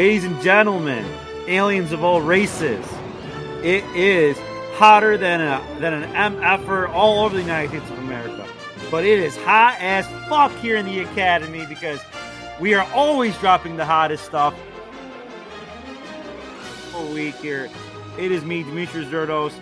Ladies 0.00 0.24
and 0.24 0.40
gentlemen, 0.40 1.04
aliens 1.46 1.92
of 1.92 2.02
all 2.02 2.22
races, 2.22 2.82
it 3.62 3.84
is 3.94 4.34
hotter 4.76 5.18
than 5.18 5.42
a 5.42 5.62
than 5.78 5.92
an 5.92 6.10
MFer 6.14 6.88
all 6.88 7.22
over 7.22 7.34
the 7.34 7.42
United 7.42 7.68
States 7.68 7.90
of 7.90 7.98
America. 7.98 8.48
But 8.90 9.04
it 9.04 9.18
is 9.18 9.36
hot 9.36 9.76
as 9.78 10.06
fuck 10.26 10.52
here 10.52 10.78
in 10.78 10.86
the 10.86 11.00
Academy 11.00 11.66
because 11.66 12.00
we 12.58 12.72
are 12.72 12.90
always 12.94 13.36
dropping 13.40 13.76
the 13.76 13.84
hottest 13.84 14.24
stuff. 14.24 14.54
A 16.94 17.12
week 17.12 17.34
here. 17.34 17.68
It 18.18 18.32
is 18.32 18.42
me, 18.42 18.62
Demetrius 18.62 19.06
Zerdos. 19.10 19.52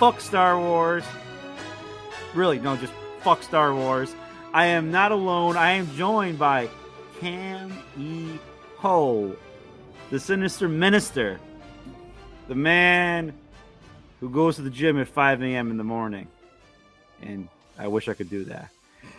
Fuck 0.00 0.20
Star 0.20 0.58
Wars. 0.58 1.04
Really, 2.34 2.58
no, 2.58 2.76
just 2.76 2.92
fuck 3.20 3.44
Star 3.44 3.72
Wars. 3.72 4.12
I 4.52 4.66
am 4.66 4.90
not 4.90 5.12
alone. 5.12 5.56
I 5.56 5.70
am 5.74 5.88
joined 5.94 6.40
by 6.40 6.68
Cam 7.20 7.72
E. 7.96 8.40
Ho 8.78 9.36
the 10.14 10.20
sinister 10.20 10.68
minister, 10.68 11.40
the 12.46 12.54
man 12.54 13.32
who 14.20 14.30
goes 14.30 14.54
to 14.54 14.62
the 14.62 14.70
gym 14.70 14.96
at 15.00 15.08
5 15.08 15.42
a.m. 15.42 15.72
in 15.72 15.76
the 15.76 15.82
morning. 15.82 16.28
And 17.20 17.48
I 17.76 17.88
wish 17.88 18.08
I 18.08 18.14
could 18.14 18.30
do 18.30 18.44
that. 18.44 18.68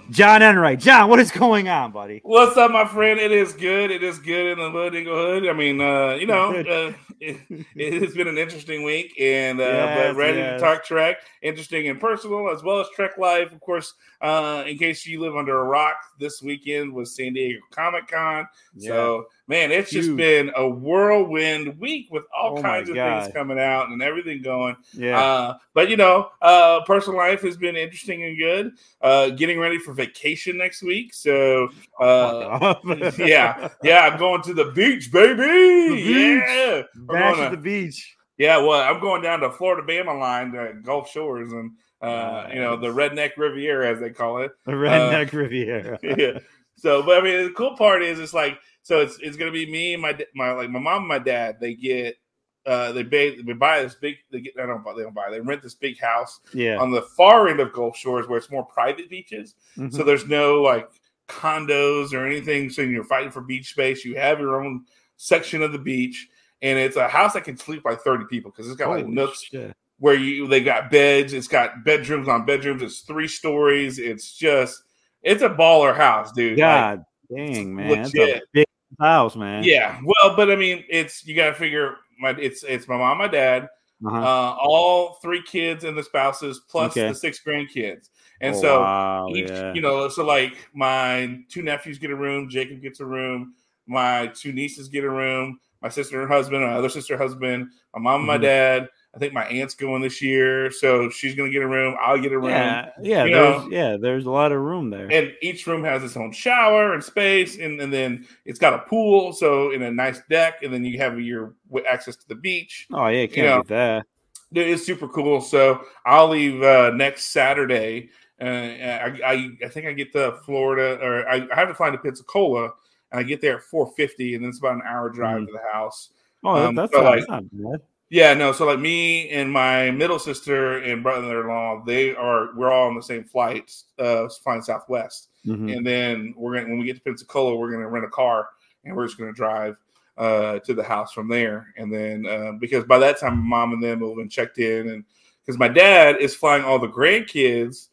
John 0.09 0.41
Enright. 0.41 0.79
John, 0.79 1.09
what 1.09 1.19
is 1.19 1.31
going 1.31 1.67
on, 1.67 1.91
buddy? 1.91 2.21
What's 2.23 2.55
up, 2.55 2.71
my 2.71 2.87
friend? 2.87 3.19
It 3.19 3.33
is 3.33 3.51
good. 3.51 3.91
It 3.91 4.03
is 4.03 4.19
good 4.19 4.53
in 4.53 4.57
the 4.57 4.71
Hood 4.71 4.93
Hood. 4.93 5.49
I 5.49 5.51
mean, 5.51 5.81
uh, 5.81 6.13
you 6.13 6.27
know, 6.27 6.55
uh, 6.55 6.93
it, 7.75 8.01
has 8.01 8.13
been 8.13 8.27
an 8.27 8.37
interesting 8.37 8.83
week, 8.83 9.13
and 9.19 9.59
uh, 9.59 9.63
yes, 9.63 10.07
but 10.07 10.15
ready 10.15 10.37
yes. 10.37 10.59
to 10.59 10.65
talk 10.65 10.83
Trek, 10.83 11.17
interesting 11.41 11.87
and 11.87 11.99
personal, 11.99 12.49
as 12.49 12.63
well 12.63 12.79
as 12.79 12.87
Trek 12.95 13.17
Life. 13.17 13.51
Of 13.51 13.59
course, 13.61 13.93
uh, 14.21 14.63
in 14.67 14.77
case 14.77 15.05
you 15.05 15.21
live 15.21 15.35
under 15.35 15.59
a 15.59 15.63
rock, 15.63 15.95
this 16.19 16.41
weekend 16.41 16.93
was 16.93 17.15
San 17.15 17.33
Diego 17.33 17.59
Comic 17.71 18.07
Con. 18.07 18.47
Yeah. 18.75 18.89
So, 18.89 19.25
man, 19.47 19.71
it's 19.71 19.91
Huge. 19.91 20.05
just 20.05 20.15
been 20.17 20.51
a 20.55 20.67
whirlwind 20.67 21.79
week 21.79 22.07
with 22.11 22.23
all 22.35 22.57
oh 22.57 22.61
kinds 22.61 22.89
of 22.89 22.95
God. 22.95 23.23
things 23.23 23.33
coming 23.33 23.59
out 23.59 23.89
and 23.89 24.01
everything 24.01 24.41
going. 24.41 24.75
Yeah. 24.93 25.19
Uh, 25.19 25.57
but 25.73 25.89
you 25.89 25.97
know, 25.97 26.29
uh, 26.41 26.81
personal 26.85 27.17
life 27.17 27.41
has 27.41 27.57
been 27.57 27.75
interesting 27.75 28.23
and 28.23 28.37
good. 28.37 28.73
Uh, 29.01 29.29
getting 29.29 29.59
ready 29.59 29.77
for 29.77 29.93
vacation 29.93 30.57
next 30.57 30.81
week. 30.81 31.13
So, 31.13 31.69
uh, 31.99 32.75
yeah, 33.17 33.69
yeah, 33.83 34.09
I'm 34.11 34.17
going 34.17 34.41
to 34.43 34.53
the 34.53 34.71
beach, 34.71 35.11
baby. 35.11 35.43
The 35.43 35.95
beach. 35.95 36.43
Yeah, 36.47 36.81
bash 37.05 37.37
at 37.37 37.51
the 37.51 37.57
beach. 37.57 38.15
Yeah, 38.37 38.57
well, 38.57 38.81
I'm 38.81 38.99
going 38.99 39.21
down 39.21 39.39
to 39.41 39.51
Florida 39.51 39.81
Bama 39.87 40.19
line, 40.19 40.51
to 40.51 40.73
Gulf 40.83 41.09
Shores, 41.09 41.53
and 41.53 41.71
uh, 42.01 42.47
you 42.53 42.59
know 42.59 42.75
the 42.75 42.87
Redneck 42.87 43.31
Riviera, 43.37 43.89
as 43.89 43.99
they 43.99 44.09
call 44.09 44.39
it. 44.39 44.51
The 44.65 44.73
Redneck 44.73 45.33
uh, 45.33 45.37
Riviera. 45.37 45.99
yeah. 46.03 46.39
So, 46.77 47.01
but 47.01 47.17
I 47.17 47.21
mean, 47.21 47.45
the 47.45 47.53
cool 47.53 47.77
part 47.77 48.03
is 48.03 48.19
it's 48.19 48.33
like 48.33 48.59
so 48.81 48.99
it's 49.01 49.17
it's 49.19 49.37
gonna 49.37 49.51
be 49.51 49.71
me 49.71 49.93
and 49.93 50.01
my 50.01 50.17
my 50.35 50.51
like 50.51 50.69
my 50.69 50.79
mom 50.79 51.03
and 51.03 51.07
my 51.07 51.19
dad. 51.19 51.57
They 51.61 51.73
get 51.73 52.17
uh, 52.65 52.91
they 52.91 53.03
buy 53.03 53.37
they 53.45 53.53
buy 53.53 53.81
this 53.81 53.95
big 53.95 54.17
they 54.31 54.41
get 54.41 54.53
I 54.61 54.65
don't 54.65 54.83
buy 54.83 54.93
they 54.95 55.03
don't 55.03 55.13
buy 55.13 55.29
they 55.29 55.39
rent 55.39 55.61
this 55.61 55.75
big 55.75 55.99
house 55.99 56.39
yeah 56.53 56.77
on 56.77 56.91
the 56.91 57.03
far 57.03 57.47
end 57.47 57.59
of 57.59 57.73
Gulf 57.73 57.95
Shores 57.95 58.27
where 58.27 58.37
it's 58.37 58.51
more 58.51 58.65
private 58.65 59.09
beaches. 59.09 59.55
Mm-hmm. 59.77 59.95
So 59.95 60.03
there's 60.03 60.27
no 60.27 60.61
like 60.61 60.89
condos 61.27 62.13
or 62.13 62.25
anything. 62.25 62.69
So 62.69 62.81
you're 62.81 63.03
fighting 63.03 63.31
for 63.31 63.41
beach 63.41 63.71
space. 63.71 64.03
You 64.03 64.15
have 64.17 64.39
your 64.39 64.63
own 64.63 64.85
section 65.17 65.61
of 65.61 65.71
the 65.71 65.79
beach, 65.79 66.27
and 66.61 66.79
it's 66.79 66.95
a 66.95 67.07
house 67.07 67.33
that 67.33 67.43
can 67.43 67.57
sleep 67.57 67.83
by 67.83 67.95
30 67.95 68.25
people 68.25 68.51
because 68.51 68.67
it's 68.67 68.77
got 68.77 68.87
Holy 68.87 69.03
like 69.03 69.11
nooks 69.11 69.43
shit. 69.43 69.75
where 69.99 70.15
you 70.15 70.47
they 70.47 70.63
got 70.63 70.89
beds. 70.89 71.33
It's 71.33 71.47
got 71.47 71.83
bedrooms 71.83 72.27
on 72.27 72.45
bedrooms. 72.45 72.81
It's 72.81 73.01
three 73.01 73.27
stories. 73.27 73.99
It's 73.99 74.35
just 74.37 74.83
it's 75.21 75.41
a 75.41 75.49
baller 75.49 75.95
house, 75.95 76.31
dude. 76.31 76.57
God 76.57 77.03
like, 77.29 77.47
dang, 77.51 77.75
man, 77.75 78.03
legit. 78.03 78.43
big 78.53 78.65
house, 78.99 79.35
man. 79.35 79.63
Yeah, 79.63 79.99
well, 80.03 80.35
but 80.35 80.51
I 80.51 80.55
mean, 80.55 80.83
it's 80.89 81.25
you 81.25 81.35
got 81.35 81.49
to 81.49 81.55
figure 81.55 81.97
my 82.19 82.31
it's 82.31 82.63
it's 82.63 82.87
my 82.87 82.97
mom, 82.97 83.17
my 83.17 83.27
dad, 83.27 83.67
uh-huh. 84.05 84.17
uh, 84.17 84.57
all 84.59 85.15
three 85.21 85.41
kids 85.41 85.83
and 85.83 85.97
the 85.97 86.03
spouses 86.03 86.61
plus 86.69 86.91
okay. 86.91 87.09
the 87.09 87.15
six 87.15 87.41
grandkids. 87.45 88.09
And 88.41 88.55
oh, 88.55 88.61
so 88.61 88.81
wow, 88.81 89.27
each, 89.29 89.49
yeah. 89.49 89.73
you 89.73 89.81
know, 89.81 90.09
so 90.09 90.25
like 90.25 90.69
my 90.73 91.39
two 91.49 91.61
nephews 91.61 91.97
get 91.97 92.11
a 92.11 92.15
room, 92.15 92.49
Jacob 92.49 92.81
gets 92.81 92.99
a 92.99 93.05
room, 93.05 93.53
my 93.87 94.27
two 94.27 94.51
nieces 94.51 94.89
get 94.89 95.03
a 95.03 95.09
room, 95.09 95.59
my 95.85 95.89
sister 95.89 96.19
and 96.19 96.27
her 96.27 96.35
husband, 96.35 96.63
my 96.63 96.73
other 96.73 96.89
sister 96.89 97.15
husband, 97.15 97.69
my 97.93 98.01
mom 98.01 98.21
and 98.21 98.25
my 98.25 98.33
mm-hmm. 98.37 98.41
dad. 98.41 98.89
I 99.13 99.19
think 99.19 99.33
my 99.33 99.45
aunt's 99.45 99.75
going 99.75 100.01
this 100.01 100.19
year, 100.19 100.71
so 100.71 101.11
she's 101.11 101.35
going 101.35 101.51
to 101.51 101.53
get 101.53 101.61
a 101.61 101.67
room. 101.67 101.95
I'll 102.01 102.19
get 102.19 102.31
a 102.31 102.39
room. 102.39 102.49
Yeah, 102.49 102.89
yeah, 102.99 103.23
you 103.23 103.33
there's, 103.35 103.63
know? 103.63 103.69
yeah. 103.69 103.97
There's 103.97 104.25
a 104.25 104.31
lot 104.31 104.51
of 104.51 104.59
room 104.61 104.89
there, 104.89 105.09
and 105.11 105.31
each 105.43 105.67
room 105.67 105.83
has 105.83 106.03
its 106.03 106.17
own 106.17 106.31
shower 106.31 106.95
and 106.95 107.03
space, 107.03 107.59
and, 107.59 107.79
and 107.79 107.93
then 107.93 108.27
it's 108.45 108.57
got 108.57 108.73
a 108.73 108.79
pool, 108.79 109.31
so 109.31 109.71
in 109.71 109.83
a 109.83 109.91
nice 109.91 110.21
deck, 110.27 110.63
and 110.63 110.73
then 110.73 110.83
you 110.83 110.97
have 110.97 111.19
your 111.19 111.53
access 111.87 112.15
to 112.15 112.27
the 112.27 112.35
beach. 112.35 112.87
Oh 112.91 113.07
yeah, 113.07 113.27
can't 113.27 113.37
you 113.37 113.43
know, 113.43 113.63
that. 113.67 114.07
It 114.55 114.67
is 114.67 114.83
super 114.83 115.07
cool. 115.07 115.39
So 115.39 115.85
I'll 116.03 116.29
leave 116.29 116.63
uh, 116.63 116.89
next 116.95 117.31
Saturday. 117.31 118.09
Uh, 118.41 118.45
I, 118.45 119.19
I, 119.23 119.49
I 119.63 119.67
think 119.69 119.85
I 119.85 119.93
get 119.93 120.11
to 120.13 120.39
Florida, 120.45 120.99
or 120.99 121.29
I, 121.29 121.47
I 121.53 121.55
have 121.55 121.67
to 121.67 121.75
fly 121.75 121.91
to 121.91 121.97
Pensacola, 121.99 122.73
and 123.11 123.19
I 123.19 123.23
get 123.23 123.41
there 123.41 123.57
at 123.57 123.63
four 123.63 123.91
fifty, 123.95 124.35
and 124.35 124.43
then 124.43 124.49
it's 124.49 124.59
about 124.59 124.75
an 124.75 124.83
hour 124.87 125.09
drive 125.09 125.41
mm. 125.41 125.47
to 125.47 125.51
the 125.51 125.73
house. 125.73 126.09
Oh, 126.43 126.67
um, 126.67 126.75
that's, 126.75 126.93
so 126.93 127.01
not, 127.01 127.17
like, 127.17 127.29
not 127.29 127.43
bad. 127.51 127.81
Yeah, 128.09 128.35
no. 128.35 128.51
So 128.51 128.67
like 128.67 128.79
me 128.79 129.29
and 129.29 129.51
my 129.51 129.89
middle 129.89 130.19
sister 130.19 130.77
and 130.77 131.01
brother-in-law, 131.01 131.85
they 131.85 132.15
are 132.15 132.55
we're 132.55 132.71
all 132.71 132.87
on 132.87 132.95
the 132.95 133.01
same 133.01 133.23
flight, 133.23 133.71
uh, 133.97 134.27
flying 134.43 134.61
Southwest. 134.61 135.29
Mm-hmm. 135.45 135.69
And 135.69 135.85
then 135.85 136.33
we're 136.37 136.55
gonna 136.55 136.69
when 136.69 136.79
we 136.79 136.85
get 136.85 136.97
to 136.97 137.01
Pensacola, 137.01 137.55
we're 137.55 137.71
gonna 137.71 137.89
rent 137.89 138.05
a 138.05 138.09
car 138.09 138.49
and 138.83 138.95
we're 138.95 139.07
just 139.07 139.17
gonna 139.17 139.33
drive 139.33 139.75
uh, 140.19 140.59
to 140.59 140.75
the 140.75 140.83
house 140.83 141.13
from 141.13 141.27
there. 141.27 141.73
And 141.77 141.91
then 141.91 142.27
uh, 142.27 142.51
because 142.59 142.83
by 142.83 142.99
that 142.99 143.19
time, 143.19 143.39
mom 143.39 143.73
and 143.73 143.83
them 143.83 144.01
will 144.01 144.09
have 144.09 144.17
been 144.17 144.29
checked 144.29 144.59
in, 144.59 144.89
and 144.89 145.03
because 145.43 145.57
my 145.57 145.67
dad 145.67 146.17
is 146.21 146.35
flying 146.35 146.63
all 146.63 146.77
the 146.77 146.87
grandkids 146.87 147.89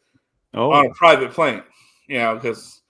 oh. 0.53 0.73
on 0.73 0.87
a 0.87 0.91
private 0.91 1.33
plane, 1.33 1.63
you 2.07 2.19
know, 2.19 2.35
because 2.35 2.82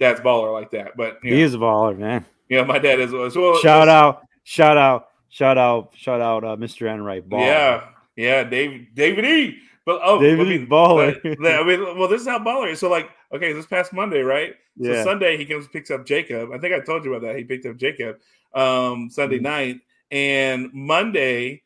dad's 0.00 0.20
baller 0.20 0.52
like 0.52 0.72
that. 0.72 0.96
But 0.96 1.20
he 1.22 1.30
know, 1.30 1.36
is 1.36 1.54
a 1.54 1.58
baller, 1.58 1.96
man. 1.96 2.24
Yeah, 2.48 2.64
my 2.64 2.80
dad 2.80 2.98
is. 2.98 3.12
Well, 3.12 3.30
shout 3.60 3.88
out, 3.88 4.26
shout 4.42 4.76
out 4.76 5.10
Shout 5.30 5.56
out, 5.56 5.94
shout 5.96 6.20
out, 6.20 6.42
uh, 6.42 6.56
Mr. 6.56 6.92
Enright. 6.92 7.28
Baller. 7.28 7.46
Yeah, 7.46 7.88
yeah, 8.16 8.44
David, 8.44 8.88
David 8.94 9.24
E. 9.24 9.58
But 9.86 10.00
oh, 10.04 10.20
David 10.20 10.46
I 10.46 10.50
mean, 10.50 10.66
Baller. 10.66 11.38
But, 11.40 11.54
I 11.54 11.64
mean, 11.64 11.98
well, 11.98 12.08
this 12.08 12.20
is 12.20 12.28
how 12.28 12.40
baller 12.40 12.70
is. 12.70 12.80
So, 12.80 12.90
like, 12.90 13.10
okay, 13.32 13.52
this 13.52 13.66
past 13.66 13.92
Monday, 13.92 14.22
right? 14.22 14.54
Yeah. 14.76 15.04
So 15.04 15.04
Sunday 15.04 15.36
he 15.36 15.46
comes 15.46 15.68
picks 15.68 15.90
up 15.90 16.04
Jacob. 16.04 16.50
I 16.52 16.58
think 16.58 16.74
I 16.74 16.80
told 16.80 17.04
you 17.04 17.14
about 17.14 17.26
that. 17.26 17.36
He 17.36 17.44
picked 17.44 17.64
up 17.64 17.76
Jacob 17.76 18.18
um, 18.54 19.08
Sunday 19.08 19.36
mm-hmm. 19.36 19.44
night, 19.44 19.80
and 20.10 20.68
Monday, 20.72 21.62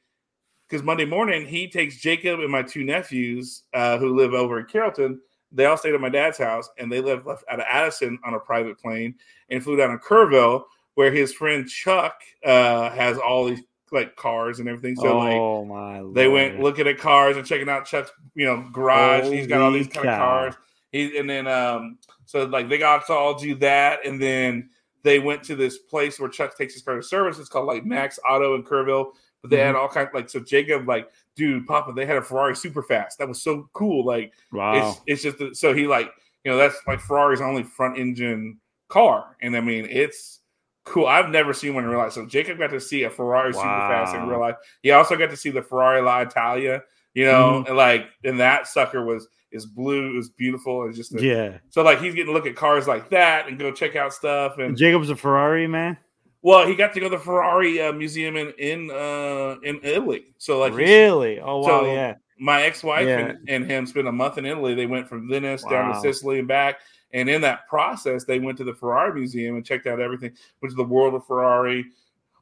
because 0.68 0.82
Monday 0.82 1.06
morning 1.06 1.46
he 1.46 1.68
takes 1.68 1.96
Jacob 1.96 2.40
and 2.40 2.50
my 2.50 2.62
two 2.62 2.84
nephews 2.84 3.62
uh, 3.72 3.96
who 3.96 4.14
live 4.14 4.34
over 4.34 4.60
in 4.60 4.66
Carrollton. 4.66 5.20
They 5.54 5.66
all 5.66 5.76
stayed 5.76 5.94
at 5.94 6.00
my 6.00 6.08
dad's 6.08 6.38
house, 6.38 6.68
and 6.78 6.90
they 6.90 7.00
lived 7.00 7.26
left 7.26 7.44
out 7.48 7.60
of 7.60 7.66
Addison 7.68 8.18
on 8.24 8.34
a 8.34 8.40
private 8.40 8.78
plane 8.78 9.14
and 9.48 9.62
flew 9.62 9.76
down 9.76 9.90
to 9.90 9.98
Kerrville 9.98 10.64
where 10.94 11.10
his 11.10 11.32
friend 11.32 11.68
Chuck 11.68 12.20
uh, 12.44 12.90
has 12.90 13.18
all 13.18 13.46
these 13.46 13.62
like 13.92 14.16
cars 14.16 14.60
and 14.60 14.68
everything. 14.68 14.96
So 14.96 15.08
oh, 15.08 15.60
like 15.60 16.14
they 16.14 16.28
went 16.28 16.60
looking 16.60 16.86
at 16.86 16.98
cars 16.98 17.36
and 17.36 17.46
checking 17.46 17.68
out 17.68 17.86
Chuck's 17.86 18.10
you 18.34 18.46
know 18.46 18.68
garage. 18.72 19.24
Holy 19.24 19.36
he's 19.36 19.46
got 19.46 19.60
all 19.60 19.72
these 19.72 19.88
kind 19.88 20.08
of 20.08 20.18
cars. 20.18 20.54
He 20.90 21.16
and 21.18 21.28
then 21.28 21.46
um 21.46 21.98
so 22.24 22.44
like 22.44 22.68
they 22.68 22.78
got 22.78 23.06
to 23.06 23.12
all 23.12 23.34
do 23.34 23.54
that 23.56 24.04
and 24.06 24.20
then 24.20 24.70
they 25.02 25.18
went 25.18 25.42
to 25.44 25.54
this 25.54 25.78
place 25.78 26.18
where 26.18 26.30
Chuck 26.30 26.56
takes 26.56 26.74
his 26.74 26.82
car 26.82 26.96
to 26.96 27.02
service. 27.02 27.38
It's 27.38 27.48
called 27.48 27.66
like 27.66 27.84
Max 27.84 28.18
Auto 28.28 28.54
in 28.54 28.64
Kerrville. 28.64 29.12
But 29.44 29.50
they 29.50 29.58
mm-hmm. 29.58 29.66
had 29.66 29.74
all 29.76 29.88
kinds 29.88 30.08
like 30.14 30.30
so 30.30 30.40
Jacob 30.40 30.88
like 30.88 31.10
dude 31.36 31.66
Papa 31.66 31.92
they 31.92 32.06
had 32.06 32.16
a 32.16 32.22
Ferrari 32.22 32.56
super 32.56 32.82
fast 32.82 33.18
that 33.18 33.28
was 33.28 33.42
so 33.42 33.68
cool 33.74 34.02
like 34.06 34.32
wow 34.52 34.96
it's, 35.06 35.22
it's 35.22 35.38
just 35.38 35.60
so 35.60 35.74
he 35.74 35.86
like 35.86 36.10
you 36.44 36.50
know 36.50 36.56
that's 36.56 36.76
like 36.86 36.98
Ferrari's 36.98 37.42
only 37.42 37.62
front 37.62 37.98
engine 37.98 38.58
car 38.88 39.36
and 39.42 39.54
I 39.54 39.60
mean 39.60 39.86
it's 39.90 40.40
cool. 40.84 41.06
I've 41.06 41.28
never 41.28 41.52
seen 41.52 41.74
one 41.74 41.84
in 41.84 41.90
real 41.90 41.98
life. 41.98 42.12
So 42.12 42.24
Jacob 42.24 42.58
got 42.58 42.70
to 42.70 42.80
see 42.80 43.02
a 43.04 43.10
Ferrari 43.10 43.52
super 43.52 43.64
fast 43.64 44.14
in 44.14 44.26
real 44.28 44.40
life. 44.40 44.56
He 44.82 44.90
also 44.92 45.16
got 45.16 45.30
to 45.30 45.36
see 45.36 45.50
the 45.50 45.62
Ferrari 45.62 46.00
La 46.00 46.20
Italia. 46.20 46.82
You 47.14 47.26
know, 47.26 47.62
Mhm. 47.62 47.68
and 47.68 47.76
like, 47.76 48.06
and 48.24 48.40
that 48.40 48.66
sucker 48.66 49.04
was 49.04 49.28
is 49.52 49.66
blue. 49.66 50.10
It 50.10 50.16
was 50.16 50.30
beautiful. 50.30 50.88
It's 50.88 50.96
just 50.96 51.14
a, 51.14 51.22
Yeah. 51.22 51.58
so 51.68 51.82
like 51.82 52.00
he's 52.00 52.12
getting 52.12 52.26
to 52.26 52.32
look 52.32 52.46
at 52.46 52.56
cars 52.56 52.88
like 52.88 53.08
that 53.10 53.46
and 53.46 53.56
go 53.58 53.70
check 53.70 53.94
out 53.94 54.12
stuff. 54.12 54.58
And 54.58 54.76
Jacob's 54.76 55.10
a 55.10 55.16
Ferrari 55.16 55.68
man. 55.68 55.96
Well, 56.44 56.66
he 56.66 56.74
got 56.76 56.92
to 56.92 57.00
go 57.00 57.08
to 57.08 57.16
the 57.16 57.22
Ferrari 57.22 57.80
uh, 57.80 57.92
museum 57.92 58.36
in 58.36 58.52
in 58.58 58.90
uh, 58.90 59.56
in 59.64 59.80
Italy. 59.82 60.26
So 60.38 60.58
like 60.60 60.74
really? 60.74 61.40
Oh 61.40 61.58
wow, 61.60 61.66
so- 61.80 61.86
yeah. 61.92 62.14
my 62.38 62.62
ex-wife 62.62 63.06
Yeah. 63.06 63.18
and, 63.18 63.48
and 63.48 63.70
him 63.70 63.86
spent 63.86 64.06
a 64.06 64.12
month 64.12 64.36
in 64.38 64.44
Italy. 64.44 64.74
They 64.74 64.86
went 64.86 65.08
from 65.08 65.28
Venice 65.28 65.64
down 65.64 65.92
to 65.94 66.00
Sicily 66.00 66.38
and 66.38 66.46
back. 66.48 66.80
And 67.12 67.28
in 67.30 67.40
that 67.42 67.68
process, 67.68 68.24
they 68.24 68.40
went 68.40 68.58
to 68.58 68.64
the 68.64 68.74
Ferrari 68.74 69.14
museum 69.14 69.54
and 69.56 69.64
checked 69.64 69.86
out 69.86 70.00
everything, 70.00 70.32
went 70.60 70.70
to 70.72 70.76
the 70.76 70.82
world 70.82 71.14
of 71.14 71.24
Ferrari, 71.26 71.86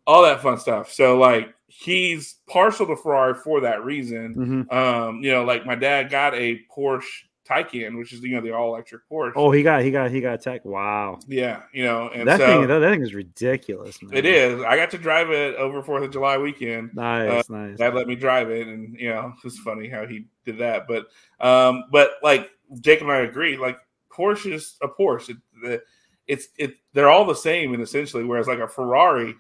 all 0.07 0.23
that 0.23 0.41
fun 0.41 0.59
stuff. 0.59 0.91
So 0.91 1.19
like 1.19 1.55
he's 1.69 2.37
partial 2.49 2.87
to 2.87 2.97
Ferrari 2.97 3.35
for 3.35 3.61
that 3.61 3.85
reason. 3.85 4.67
hmm 4.69 4.75
Um, 4.75 5.21
you 5.23 5.31
know, 5.31 5.45
like 5.45 5.65
my 5.67 5.75
dad 5.75 6.11
got 6.11 6.35
a 6.35 6.61
Porsche 6.75 7.05
Taycan, 7.49 7.99
which 7.99 8.13
is 8.13 8.21
you 8.23 8.37
know 8.37 8.41
the 8.41 8.53
all 8.53 8.69
electric 8.75 9.03
Porsche. 9.11 9.33
Oh, 9.37 9.51
he 9.51 9.63
got 9.63 9.83
he 9.83 9.91
got 9.91 10.11
he 10.11 10.21
got 10.21 10.41
tech. 10.41 10.65
Wow. 10.65 11.19
yeah, 11.27 11.63
you 11.73 11.85
know, 11.85 12.09
and 12.15 12.29
that 12.29 12.39
so 12.39 12.47
thing 12.47 12.69
that, 12.69 12.79
that 12.79 12.91
thing 12.91 13.03
is 13.03 13.15
ridiculous, 13.15 14.01
man. 14.03 14.17
it 14.17 14.25
is. 14.25 14.63
I 14.63 14.77
got 14.77 14.91
to 14.93 14.99
drive 14.99 15.31
it 15.31 15.57
over 15.57 15.83
Fourth 15.83 16.05
of 16.05 16.11
July 16.13 16.39
weekend. 16.39 16.91
Nice, 16.95 17.51
nice. 17.51 17.77
Dad 17.79 17.95
let 17.95 18.07
me 18.07 18.15
drive 18.15 18.51
it, 18.51 18.69
and 18.69 18.97
you 18.99 19.09
know 19.09 19.33
it's 19.45 19.59
funny 19.59 19.89
how 19.89 20.07
he 20.07 20.27
did 20.45 20.59
that. 20.59 20.87
But 20.87 21.07
um, 21.41 21.85
but 21.91 22.13
like 22.23 22.51
Jake 22.81 23.01
and 23.01 23.11
I 23.11 23.19
agree, 23.19 23.57
like 23.57 23.79
Porsche 24.13 24.53
is 24.53 24.77
a 24.83 24.89
Porsche. 24.89 25.31
It, 25.31 25.37
the, 25.63 25.83
it's 26.29 26.49
it 26.59 26.75
they're 26.93 27.11
all 27.11 27.25
the 27.25 27.35
same, 27.35 27.75
and 27.75 27.83
essentially, 27.83 28.25
whereas 28.25 28.47
like 28.47 28.61
a 28.61 28.69
Ferrari 28.69 29.35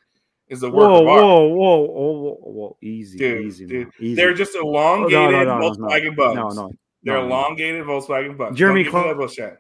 is 0.49 0.65
a 0.65 0.69
work 0.69 0.91
Whoa, 0.91 1.03
of 1.03 1.09
art. 1.09 1.23
whoa, 1.23 1.45
whoa, 1.47 1.77
whoa, 1.81 2.13
whoa, 2.13 2.37
whoa, 2.53 2.77
easy, 2.83 3.17
Dude, 3.17 3.47
easy, 3.47 3.65
dude. 3.67 3.89
easy. 4.01 4.15
They're 4.17 4.35
just 4.35 4.55
Oh, 4.57 4.69
elongated 4.69 5.13
no, 5.13 5.31
no, 5.31 5.45
no, 5.45 5.59
no, 5.59 5.71
Volkswagen 5.71 6.05
no, 6.05 6.13
bugs. 6.15 6.37
no, 6.37 6.49
no, 6.67 6.73
they're 7.03 7.15
no, 7.15 7.23
no. 7.23 7.27
elongated 7.27 7.85
Volkswagen 7.85 8.37
bugs. 8.37 8.57
Jeremy 8.57 8.85
Don't 8.85 8.93
Clark- 8.93 9.37
that. 9.37 9.59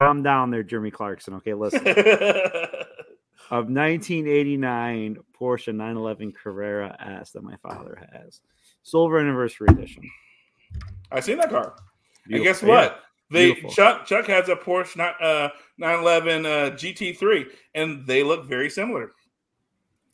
Calm 0.00 0.22
down 0.22 0.50
there, 0.50 0.62
Jeremy 0.62 0.90
Clarkson. 0.90 1.34
Okay, 1.34 1.54
listen. 1.54 1.86
of 3.50 3.66
1989 3.70 5.18
Porsche 5.38 5.68
911 5.74 6.32
Carrera 6.32 6.96
S 7.20 7.30
that 7.32 7.42
my 7.42 7.56
father 7.56 8.06
has, 8.12 8.40
silver 8.82 9.18
anniversary 9.20 9.68
edition. 9.70 10.02
I 11.12 11.20
seen 11.20 11.38
that 11.38 11.50
car. 11.50 11.74
And 12.24 12.42
Beautiful. 12.42 12.44
guess 12.44 12.62
Yeah. 12.62 12.68
what? 12.68 13.00
They 13.30 13.46
Beautiful. 13.52 13.70
Chuck 13.70 14.06
Chuck 14.06 14.26
has 14.26 14.48
a 14.48 14.56
Porsche 14.56 14.98
uh, 15.20 15.48
911 15.78 16.46
uh, 16.46 16.48
GT3, 16.76 17.46
and 17.74 18.06
they 18.06 18.22
look 18.22 18.46
very 18.46 18.68
similar. 18.70 19.12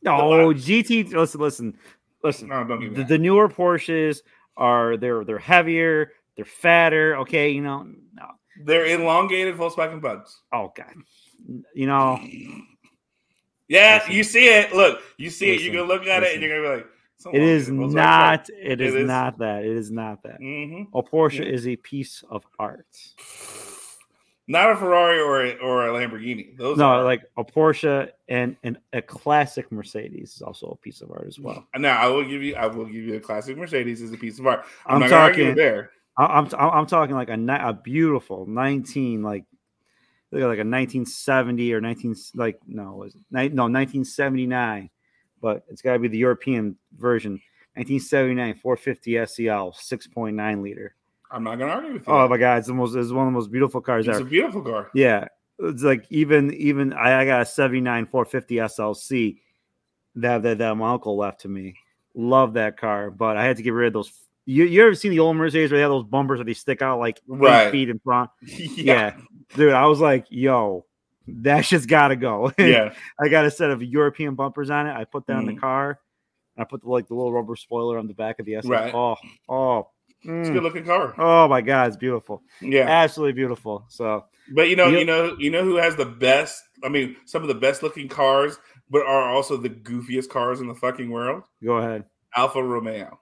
No, 0.03 0.13
GT. 0.53 1.13
Listen, 1.13 1.41
listen, 1.41 1.79
listen. 2.25 2.49
No, 2.49 2.65
don't 2.65 2.81
give 2.81 2.93
me 2.93 2.99
The, 2.99 3.05
the 3.05 3.19
newer 3.19 3.49
Porsches 3.49 4.21
are 4.57 4.97
they're 4.97 5.25
they're 5.25 5.39
heavier, 5.39 6.13
they're 6.37 6.45
fatter. 6.45 7.17
Okay, 7.19 7.51
you 7.51 7.63
know. 7.63 7.85
No. 8.15 8.27
They're 8.65 8.87
elongated 8.87 9.57
full 9.57 9.71
Volkswagen 9.71 10.01
bugs. 10.03 10.41
Oh 10.53 10.73
God. 10.77 10.93
You 11.75 11.87
know. 11.87 12.19
Yeah, 13.69 13.99
Listen. 14.01 14.13
you 14.17 14.25
see 14.25 14.49
it. 14.49 14.75
Look, 14.75 15.01
you 15.17 15.31
see 15.31 15.47
it. 15.51 15.61
You 15.61 15.71
Listen. 15.71 15.73
can 15.75 15.83
look 15.89 16.07
at 16.07 16.23
it, 16.25 16.33
and 16.35 16.43
you're 16.43 16.63
gonna 16.63 16.77
be 16.77 16.83
like, 16.83 16.91
"It's 17.17 17.27
It 17.27 17.43
is 17.43 17.69
not. 17.71 18.49
bug." 18.49 18.57
It 18.61 18.81
is, 18.81 18.95
It 18.95 19.01
is. 19.03 19.07
not 19.07 19.39
that. 19.39 19.65
It 19.65 19.77
is 19.77 19.91
not 19.93 20.23
that. 20.25 20.41
Mhm. 20.41 20.89
A 20.93 21.03
Porsche 21.03 21.45
Yeah. 21.45 21.53
is 21.53 21.69
a 21.69 21.77
piece 21.77 22.23
of 22.29 22.45
art. 22.59 22.87
Not 24.51 24.73
a 24.73 24.77
Ferrari 24.77 25.21
or 25.21 25.45
a, 25.45 25.53
or 25.59 25.87
a 25.87 25.93
Lamborghini. 25.93 26.57
Those 26.57 26.77
No, 26.77 26.87
are, 26.87 27.05
like 27.05 27.23
a 27.37 27.45
Porsche 27.45 28.11
and, 28.29 28.57
and 28.65 28.79
a 28.93 29.01
classic 29.01 29.71
Mercedes 29.71 30.35
is 30.35 30.43
also 30.43 30.67
a 30.71 30.77
piece 30.77 31.03
of 31.03 31.11
art 31.13 31.27
as 31.29 31.39
well. 31.39 31.69
Now 31.79 31.97
I 31.97 32.09
will 32.09 32.25
give 32.25 32.43
you. 32.43 32.57
I 32.57 32.67
will 32.67 32.87
give 32.87 32.97
you 32.97 33.15
a 33.15 33.21
classic 33.21 33.57
Mercedes 33.57 34.03
as 34.03 34.13
a 34.13 34.17
piece 34.17 34.41
of 34.41 34.49
art. 34.49 34.65
I'm, 34.87 35.05
I'm 35.05 35.09
not 35.09 35.29
talking- 35.29 35.55
there. 35.55 35.93
I'm 36.17 36.49
I'm 36.59 36.87
talking 36.87 37.15
like 37.15 37.29
a 37.29 37.39
a 37.69 37.73
beautiful 37.73 38.45
19 38.45 39.23
like 39.23 39.45
like 40.33 40.43
a 40.43 40.67
1970 40.67 41.73
or 41.73 41.81
19 41.81 42.17
like 42.35 42.59
no 42.67 42.95
was 42.97 43.15
it, 43.15 43.55
no 43.55 43.69
1979, 43.69 44.91
but 45.41 45.65
it's 45.69 45.81
got 45.81 45.93
to 45.93 46.01
be 46.01 46.09
the 46.09 46.19
European 46.19 46.77
version. 46.99 47.41
1979 47.75 48.55
450 48.57 49.27
SEL 49.27 49.73
6.9 49.73 50.61
liter. 50.61 50.97
I'm 51.31 51.45
not 51.45 51.59
gonna 51.59 51.73
argue 51.73 51.93
with 51.95 52.07
you. 52.07 52.13
Oh 52.13 52.29
my 52.29 52.37
god, 52.39 52.59
it's 52.59 52.67
the 52.69 52.75
most 52.75 52.95
it's 52.95 53.11
one 53.13 53.27
of 53.27 53.33
the 53.33 53.39
most 53.39 53.51
beautiful 53.53 53.81
cars 53.81 54.07
it's 54.07 54.17
ever. 54.17 54.21
It's 54.21 54.27
a 54.27 54.31
beautiful 54.31 54.63
car. 54.63 54.91
Yeah, 54.95 55.27
it's 55.59 55.83
like 55.83 56.07
even 56.11 56.53
even 56.55 56.93
I, 56.93 57.21
I 57.21 57.25
got 57.25 57.43
a 57.43 57.47
79 57.47 58.07
450 58.07 58.55
SLC 58.57 59.39
that, 60.17 60.43
that 60.43 60.59
that 60.59 60.75
my 60.77 60.93
uncle 60.93 61.17
left 61.17 61.41
to 61.43 61.49
me. 61.49 61.75
Love 62.15 62.55
that 62.55 62.77
car, 62.77 63.11
but 63.11 63.37
I 63.37 63.45
had 63.45 63.57
to 63.59 63.63
get 63.63 63.71
rid 63.73 63.89
of 63.89 63.93
those. 63.93 64.13
You, 64.47 64.65
you 64.65 64.83
ever 64.83 64.95
seen 64.97 65.13
the 65.13 65.21
old 65.21 65.37
Mercedes 65.37 65.71
where 65.71 65.79
they 65.79 65.83
have 65.83 65.91
those 65.93 66.03
bumpers 66.05 66.39
that 66.41 66.45
they 66.45 66.55
stick 66.55 66.83
out 66.83 66.99
like 66.99 67.19
eight 67.19 67.23
Right. 67.29 67.71
feet 67.71 67.89
in 67.89 68.01
front? 68.01 68.31
yeah. 68.43 68.75
Yeah. 68.77 69.17
dude, 69.55 69.73
I 69.75 69.87
was 69.87 70.01
like, 70.01 70.27
yo, 70.29 70.87
that 71.29 71.61
shit's 71.65 71.87
got 71.87 72.09
to 72.09 72.17
go. 72.17 72.51
Yeah. 72.59 72.93
I 73.21 73.29
got 73.29 73.45
a 73.45 73.51
set 73.51 73.71
of 73.71 73.81
European 73.85 74.35
bumpers 74.35 74.69
on 74.71 74.89
it. 74.89 74.93
I 74.97 75.05
put 75.05 75.27
that 75.29 75.39
in 75.39 75.45
Mhm. 75.45 75.55
the 75.55 75.61
car. 75.61 76.01
I 76.59 76.65
put 76.65 76.83
the, 76.83 76.89
like 76.89 77.07
the 77.07 77.15
little 77.15 77.33
rubber 77.33 77.55
spoiler 77.55 77.97
on 77.97 78.09
the 78.09 78.15
back 78.15 78.41
of 78.41 78.47
the 78.47 78.61
SL. 78.61 78.69
Right. 78.69 78.93
Oh, 78.93 79.17
oh, 79.49 79.89
It's 80.23 80.49
a 80.49 80.51
mm. 80.51 80.55
good 80.55 80.63
looking 80.63 80.85
car. 80.85 81.15
oh 81.19 81.49
my 81.49 81.61
god, 81.61 81.89
it's 81.89 81.97
beautiful. 81.97 82.43
Yeah. 82.61 82.87
Absolutely 82.89 83.33
beautiful. 83.33 83.85
So 83.89 84.25
But 84.55 84.69
you 84.69 84.77
know, 84.77 84.89
Yep. 84.89 84.99
you 84.99 85.05
know, 85.07 85.37
you 85.39 85.51
know 85.51 85.65
who 85.65 85.77
has 85.77 85.97
the 85.97 86.07
best? 86.07 86.63
I 86.85 86.89
mean, 86.89 87.17
some 87.27 87.43
of 87.43 87.49
the 87.49 87.55
best 87.55 87.83
looking 87.83 88.09
cars, 88.09 88.59
but 88.91 89.03
are 89.07 89.31
also 89.31 89.57
the 89.57 89.71
goofiest 89.71 90.29
cars 90.29 90.61
in 90.61 90.69
the 90.69 90.75
fucking 90.75 91.11
world. 91.11 91.45
go 91.65 91.77
ahead. 91.77 92.05
Alfa 92.37 92.63
Romeo. 92.63 93.19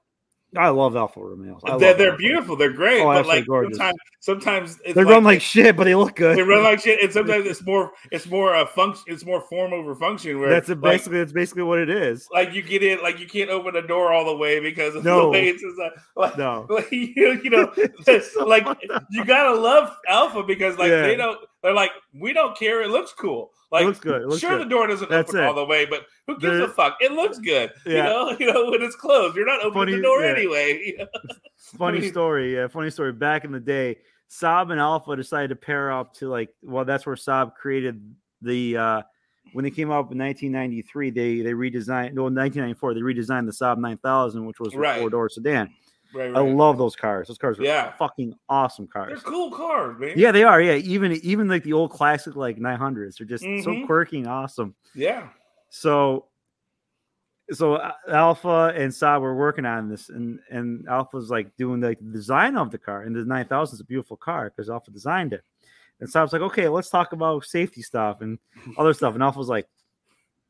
I 0.56 0.70
love 0.70 0.96
Alfa 0.96 1.20
Romeos. 1.20 1.60
I 1.64 1.76
They're, 1.76 1.94
they're 1.94 2.16
beautiful. 2.16 2.56
They're 2.56 2.72
great. 2.72 3.02
Oh, 3.02 3.06
but 3.12 3.26
like 3.26 3.46
gorgeous. 3.46 3.76
sometimes, 3.76 3.98
sometimes 4.20 4.78
it's 4.84 4.94
They 4.94 5.04
like, 5.04 5.12
run 5.12 5.22
like 5.24 5.42
shit, 5.42 5.76
but 5.76 5.84
they 5.84 5.94
look 5.94 6.16
good. 6.16 6.38
they 6.38 6.42
run 6.42 6.62
like 6.64 6.80
shit, 6.80 7.02
and 7.02 7.12
sometimes 7.18 7.44
it's 7.46 7.62
more 7.66 7.92
it's 8.10 8.26
more 8.26 8.54
a 8.54 8.66
function. 8.66 9.04
It's 9.08 9.26
more 9.26 9.42
form 9.42 9.74
over 9.74 9.94
function. 9.94 10.40
Where 10.40 10.48
that's 10.48 10.70
a, 10.70 10.72
like, 10.72 10.82
basically 10.82 11.18
that's 11.18 11.32
basically 11.32 11.64
what 11.64 11.78
it 11.80 11.90
is. 11.90 12.26
like 12.32 12.54
you 12.54 12.62
get 12.62 12.82
in, 12.82 13.02
like 13.02 13.18
you 13.20 13.26
can't 13.26 13.50
open 13.50 13.74
the 13.74 13.82
door 13.82 14.12
all 14.12 14.24
the 14.24 14.36
way 14.36 14.58
because 14.58 14.94
of 14.94 15.04
No. 15.04 15.22
the 15.22 15.28
way 15.28 15.48
it's 15.48 15.62
just, 15.62 15.78
uh, 15.84 15.90
like, 16.16 16.38
No. 16.38 16.66
like 16.70 16.90
you, 16.90 17.40
you 17.42 17.50
know, 17.50 17.72
so 18.22 18.44
like 18.46 18.66
you 19.10 19.24
gotta 19.26 19.54
love 19.58 19.94
Alfa 20.08 20.42
because 20.44 20.78
like 20.78 20.90
Yeah. 20.90 21.02
they 21.02 21.16
don't. 21.16 21.38
They're 21.62 21.74
like 21.74 21.90
we 22.14 22.32
don't 22.32 22.56
care. 22.56 22.82
It 22.82 22.88
looks 22.88 23.12
cool. 23.12 23.50
Like 23.70 23.82
it 23.82 23.86
looks 23.86 24.00
good. 24.00 24.22
It 24.22 24.28
looks 24.28 24.40
sure, 24.40 24.56
good. 24.58 24.66
the 24.66 24.70
door 24.70 24.86
doesn't 24.86 25.10
That's 25.10 25.30
open 25.30 25.42
it. 25.42 25.46
all 25.46 25.54
the 25.54 25.64
way, 25.66 25.84
but 25.84 26.06
who 26.26 26.38
gives 26.38 26.56
There- 26.58 26.66
a 26.66 26.68
fuck? 26.68 26.96
It 27.00 27.12
looks 27.12 27.38
good. 27.38 27.70
You 27.84 27.96
Yeah. 27.96 28.04
know, 28.04 28.36
you 28.40 28.52
know 28.52 28.70
when 28.70 28.80
it's 28.82 28.96
closed, 28.96 29.36
you're 29.36 29.44
not 29.46 29.60
opening 29.60 29.72
Funny- 29.74 29.96
the 29.96 30.02
door 30.02 30.20
yeah. 30.22 30.28
anyway. 30.32 30.96
funny 31.76 31.98
I 31.98 32.00
mean- 32.00 32.10
story. 32.10 32.54
Yeah, 32.54 32.68
funny 32.68 32.90
story. 32.90 33.12
Back 33.12 33.44
in 33.44 33.52
the 33.52 33.60
day, 33.60 33.98
Saab 34.30 34.70
and 34.72 34.80
Alfa 34.80 35.16
decided 35.16 35.48
to 35.48 35.56
pair 35.56 35.90
up 35.92 36.14
to 36.14 36.28
like. 36.28 36.48
Well, 36.62 36.84
that's 36.84 37.04
where 37.06 37.16
Saab 37.16 37.54
created 37.54 38.02
the. 38.42 38.76
uh 38.76 39.02
when 39.54 39.62
they 39.64 39.70
came 39.70 39.90
out 39.90 40.12
in 40.12 40.18
1993, 40.18 41.08
they 41.10 41.40
they 41.40 41.52
redesigned. 41.52 42.12
No, 42.12 42.24
1994, 42.24 42.92
they 42.94 43.00
redesigned 43.00 43.46
the 43.46 43.52
Saab 43.52 43.78
9000, 43.78 44.44
which 44.44 44.60
was 44.60 44.74
a 44.74 44.78
Right. 44.78 45.00
four 45.00 45.08
door 45.08 45.28
sedan. 45.30 45.70
Right, 46.14 46.28
I 46.34 46.40
right. 46.40 46.54
love 46.54 46.78
those 46.78 46.96
cars. 46.96 47.28
Those 47.28 47.38
cars 47.38 47.58
are 47.58 47.64
Yeah. 47.64 47.92
fucking 47.96 48.34
awesome 48.48 48.86
cars. 48.86 49.08
They're 49.08 49.30
cool 49.30 49.50
cars, 49.50 49.98
man. 49.98 50.14
Yeah, 50.16 50.32
they 50.32 50.42
are. 50.42 50.60
Yeah, 50.60 50.74
even 50.76 51.12
even 51.22 51.48
like 51.48 51.64
the 51.64 51.74
old 51.74 51.90
classic 51.90 52.34
like 52.36 52.58
900s, 52.58 53.18
they're 53.18 53.26
just 53.26 53.44
so 53.44 53.48
Mhm. 53.72 53.86
quirky 53.86 54.18
and 54.18 54.26
awesome. 54.26 54.74
yeah. 54.94 55.28
So, 55.70 56.26
so 57.50 57.74
uh, 57.74 57.92
Alfa 58.08 58.72
and 58.74 58.92
Saab 58.92 59.20
were 59.20 59.34
working 59.36 59.64
on 59.66 59.88
this, 59.88 60.08
and 60.10 60.38
and 60.50 60.86
Alfa's 60.88 61.30
like 61.30 61.54
doing 61.56 61.80
like 61.80 61.98
the 61.98 62.10
design 62.12 62.56
of 62.56 62.70
the 62.70 62.78
car, 62.78 63.02
and 63.02 63.14
the 63.14 63.24
9000 63.24 63.74
is 63.76 63.80
a 63.80 63.84
beautiful 63.84 64.16
car 64.16 64.50
because 64.50 64.70
Alfa 64.70 64.90
designed 64.90 65.32
it. 65.32 65.42
And 66.00 66.08
Saab's 66.08 66.32
like, 66.32 66.42
okay, 66.42 66.68
let's 66.68 66.90
talk 66.90 67.12
about 67.12 67.44
safety 67.44 67.82
stuff 67.82 68.20
and 68.20 68.38
other 68.78 68.94
stuff. 68.94 69.14
And 69.14 69.22
Alfa's 69.22 69.48
like, 69.48 69.64
are 69.64 69.68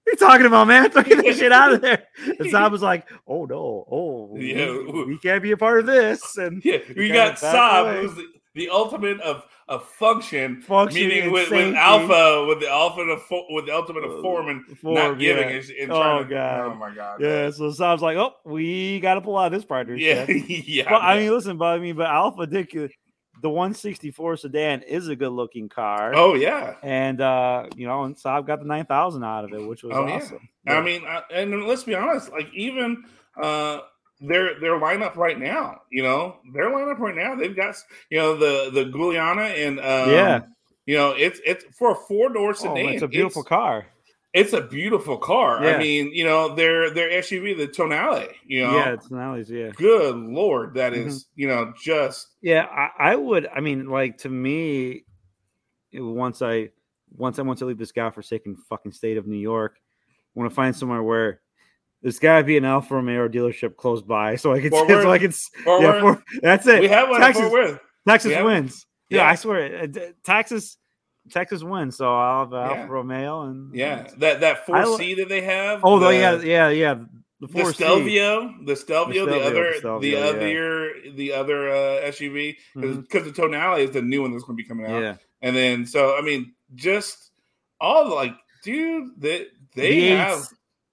you 0.09 0.17
talking 0.17 0.47
about, 0.47 0.67
man? 0.67 0.91
Get 0.95 1.23
this 1.23 1.38
shit 1.38 1.53
out 1.53 1.73
of 1.73 1.81
there. 1.81 2.05
And 2.27 2.38
Saab 2.41 2.71
was 2.73 2.83
like, 2.83 3.09
oh 3.27 3.45
no, 3.45 3.85
oh, 3.91 4.29
we- 4.33 4.55
Yeah. 4.55 4.77
we, 5.07 5.19
can't 5.19 5.43
be 5.43 5.53
a 5.53 5.57
part 5.57 5.81
of 5.81 5.87
this. 5.87 6.37
And 6.37 6.61
Yeah, 6.65 6.79
we 6.97 7.09
got 7.11 7.37
Saab, 7.37 8.00
who's 8.03 8.15
the, 8.17 8.27
the 8.55 8.69
ultimate 8.71 9.21
of, 9.21 9.45
a 9.71 9.79
function, 9.79 10.62
Function 10.62 11.09
meaning 11.09 11.31
with, 11.31 11.50
with. 11.50 11.75
Alfa, 11.75 12.47
with 12.49 12.59
the 12.61 12.73
ultimate 12.73 13.11
of 13.12 13.23
with 13.50 13.67
the 13.67 13.75
ultimate 13.75 14.03
of 14.03 14.12
Uh, 14.19 14.23
form 14.23 14.49
and 14.49 14.65
form, 14.79 14.95
not 14.95 15.19
giving. 15.19 15.47
yeah. 15.50 15.83
And, 15.83 15.93
Oh, 15.93 16.23
to- 16.23 16.25
God. 16.25 16.61
Oh 16.71 16.75
my 16.75 16.95
god! 16.95 17.21
yeah, 17.21 17.50
so 17.50 17.65
Saab's 17.65 18.00
like, 18.00 18.17
oh, 18.17 18.33
we 18.47 18.99
got 19.00 19.17
to 19.17 19.21
pull 19.21 19.37
out 19.37 19.53
this 19.53 19.67
partnership. 19.67 20.27
yeah, 20.27 20.35
yeah. 20.67 20.91
Well, 20.91 21.00
I 21.03 21.19
mean, 21.19 21.31
listen, 21.33 21.59
but 21.59 21.67
I 21.67 21.79
mean, 21.81 21.97
but 21.97 22.07
Alfa 22.07 22.47
did 22.47 22.71
the 23.42 23.50
164 23.50 24.37
sedan 24.38 24.83
is 24.83 25.09
a 25.09 25.16
good 25.16 25.30
looking 25.33 25.68
car. 25.68 26.12
oh 26.14 26.35
yeah. 26.35 26.75
And 26.83 27.21
uh, 27.21 27.66
you 27.76 27.87
know, 27.87 28.04
and 28.04 28.16
Saab 28.16 28.47
got 28.47 28.61
the 28.61 28.66
9000 28.66 29.25
out 29.25 29.45
of 29.45 29.52
it, 29.52 29.66
which 29.66 29.83
was 29.83 29.92
Oh, 29.97 30.07
yeah. 30.07 30.14
awesome. 30.16 30.49
I 30.66 30.80
mean, 30.80 31.04
I, 31.07 31.23
and 31.33 31.64
let's 31.66 31.85
be 31.85 31.95
honest. 31.95 32.30
Like 32.33 32.49
even 32.54 33.04
uh, 33.40 33.80
their 34.21 34.59
their 34.61 34.78
lineup 34.80 35.16
right 35.16 35.38
now, 35.38 35.83
you 35.90 36.02
know, 36.02 36.37
their 36.52 36.71
lineup 36.71 36.99
right 36.99 37.14
now, 37.14 37.35
they've 37.35 37.54
got 37.57 37.75
you 38.11 38.18
know 38.18 38.37
the 38.37 38.71
the 38.73 38.85
Giuliana 38.90 39.42
and 39.66 39.78
um, 39.78 40.11
Yeah. 40.11 40.40
you 40.87 40.97
know, 40.97 41.11
it's 41.12 41.40
it's 41.47 41.64
for 41.76 41.92
a 41.92 41.95
four 41.95 42.28
door 42.33 42.50
Oh, 42.50 42.52
sedan. 42.52 42.88
it's 42.88 43.02
a 43.02 43.09
beautiful 43.09 43.45
car. 43.45 43.87
It's 44.38 44.52
a 44.52 44.61
beautiful 44.62 45.16
car. 45.18 45.62
Yeah. 45.64 45.75
I 45.75 45.78
mean, 45.78 46.12
you 46.12 46.25
know, 46.25 46.54
their 46.54 46.90
their 46.90 47.11
SUV, 47.23 47.57
the 47.57 47.66
Tonale, 47.68 48.28
you 48.47 48.62
know, 48.66 48.76
Yeah, 48.76 48.92
it's 48.95 49.09
Tonales, 49.09 49.49
yeah. 49.49 49.71
good 49.76 50.16
lord, 50.16 50.75
that 50.75 50.92
Mm-hmm. 50.92 51.09
is, 51.09 51.26
you 51.35 51.49
know, 51.49 51.73
just 51.80 52.28
Yeah, 52.42 52.64
I, 52.64 53.12
I 53.12 53.16
would. 53.16 53.47
I 53.54 53.61
mean, 53.61 53.87
like 53.88 54.18
to 54.18 54.28
me, 54.28 55.04
once 55.92 56.42
I 56.42 56.71
once 57.16 57.38
I 57.38 57.42
want 57.42 57.59
to 57.61 57.66
leave 57.66 57.78
this 57.78 57.92
godforsaken 57.92 58.57
fucking 58.68 58.92
state 58.92 59.16
of 59.16 59.26
New 59.26 59.38
York, 59.38 59.76
I 59.78 60.38
want 60.40 60.50
to 60.50 60.54
find 60.54 60.75
somewhere 60.76 61.02
where 61.02 61.40
there's 62.02 62.18
got 62.18 62.38
to 62.38 62.45
be 62.45 62.57
an 62.57 62.64
Alfa 62.64 62.95
Romeo 62.95 63.28
dealership 63.28 63.76
close 63.76 64.02
by, 64.02 64.37
so 64.37 64.52
I 64.52 64.61
can 64.61 64.71
Fort 64.71 64.88
so 64.88 65.11
I 65.11 65.18
can. 65.18 65.33
Fort 65.33 65.83
yeah, 65.83 66.00
Fort- 66.00 66.23
that's 66.42 66.66
it. 66.66 66.80
we 66.80 66.88
have 66.88 67.09
one 67.09 67.21
Texas. 67.21 67.50
Texas 68.07 68.33
have- 68.33 68.45
wins. 68.45 68.87
Yeah. 69.11 69.26
I 69.26 69.37
swear, 69.37 69.85
uh, 69.85 69.87
Texas, 70.23 70.76
Texas 71.29 71.63
wins. 71.63 71.97
So 71.97 72.13
I'll 72.15 72.45
have 72.45 72.53
Alfa 72.55 72.81
Yeah. 72.81 72.87
Romeo 72.89 73.43
and 73.43 73.75
Yeah, 73.75 74.09
that 74.19 74.41
that 74.41 74.67
four 74.67 74.97
C 74.99 75.15
that 75.15 75.29
they 75.29 75.41
have. 75.43 75.81
Oh, 75.85 75.99
the- 75.99 76.11
yeah, 76.11 76.41
yeah, 76.41 76.69
yeah. 76.71 76.95
The 77.41 77.47
the 77.47 77.53
four 77.53 77.67
C. 77.73 77.75
Stelvio, 77.75 78.55
the 78.65 78.75
Stelvio, 78.75 79.25
the 79.25 79.41
other, 79.41 79.73
the 79.73 79.79
Stelvio, 79.79 80.01
the 80.01 80.09
yeah. 80.09 80.25
other, 80.27 80.93
the 81.15 81.33
other 81.33 81.69
uh, 81.69 82.01
SUV, 82.11 82.57
because 82.75 82.97
Mhm. 83.07 83.25
the 83.25 83.43
Tonale 83.43 83.79
is 83.85 83.91
the 83.93 84.03
new 84.03 84.23
one 84.23 84.33
that's 84.33 84.43
going 84.43 84.57
to 84.57 84.63
be 84.63 84.69
coming 84.69 84.87
out. 84.87 85.01
Yeah, 85.01 85.17
And 85.41 85.55
then, 85.55 85.87
so 85.87 86.17
I 86.17 86.21
mean, 86.21 86.53
just 86.75 87.31
all 87.81 88.13
like, 88.13 88.35
dude, 88.65 89.11
they 89.21 89.47
they 89.77 89.91
the 90.01 90.07
have 90.17 90.39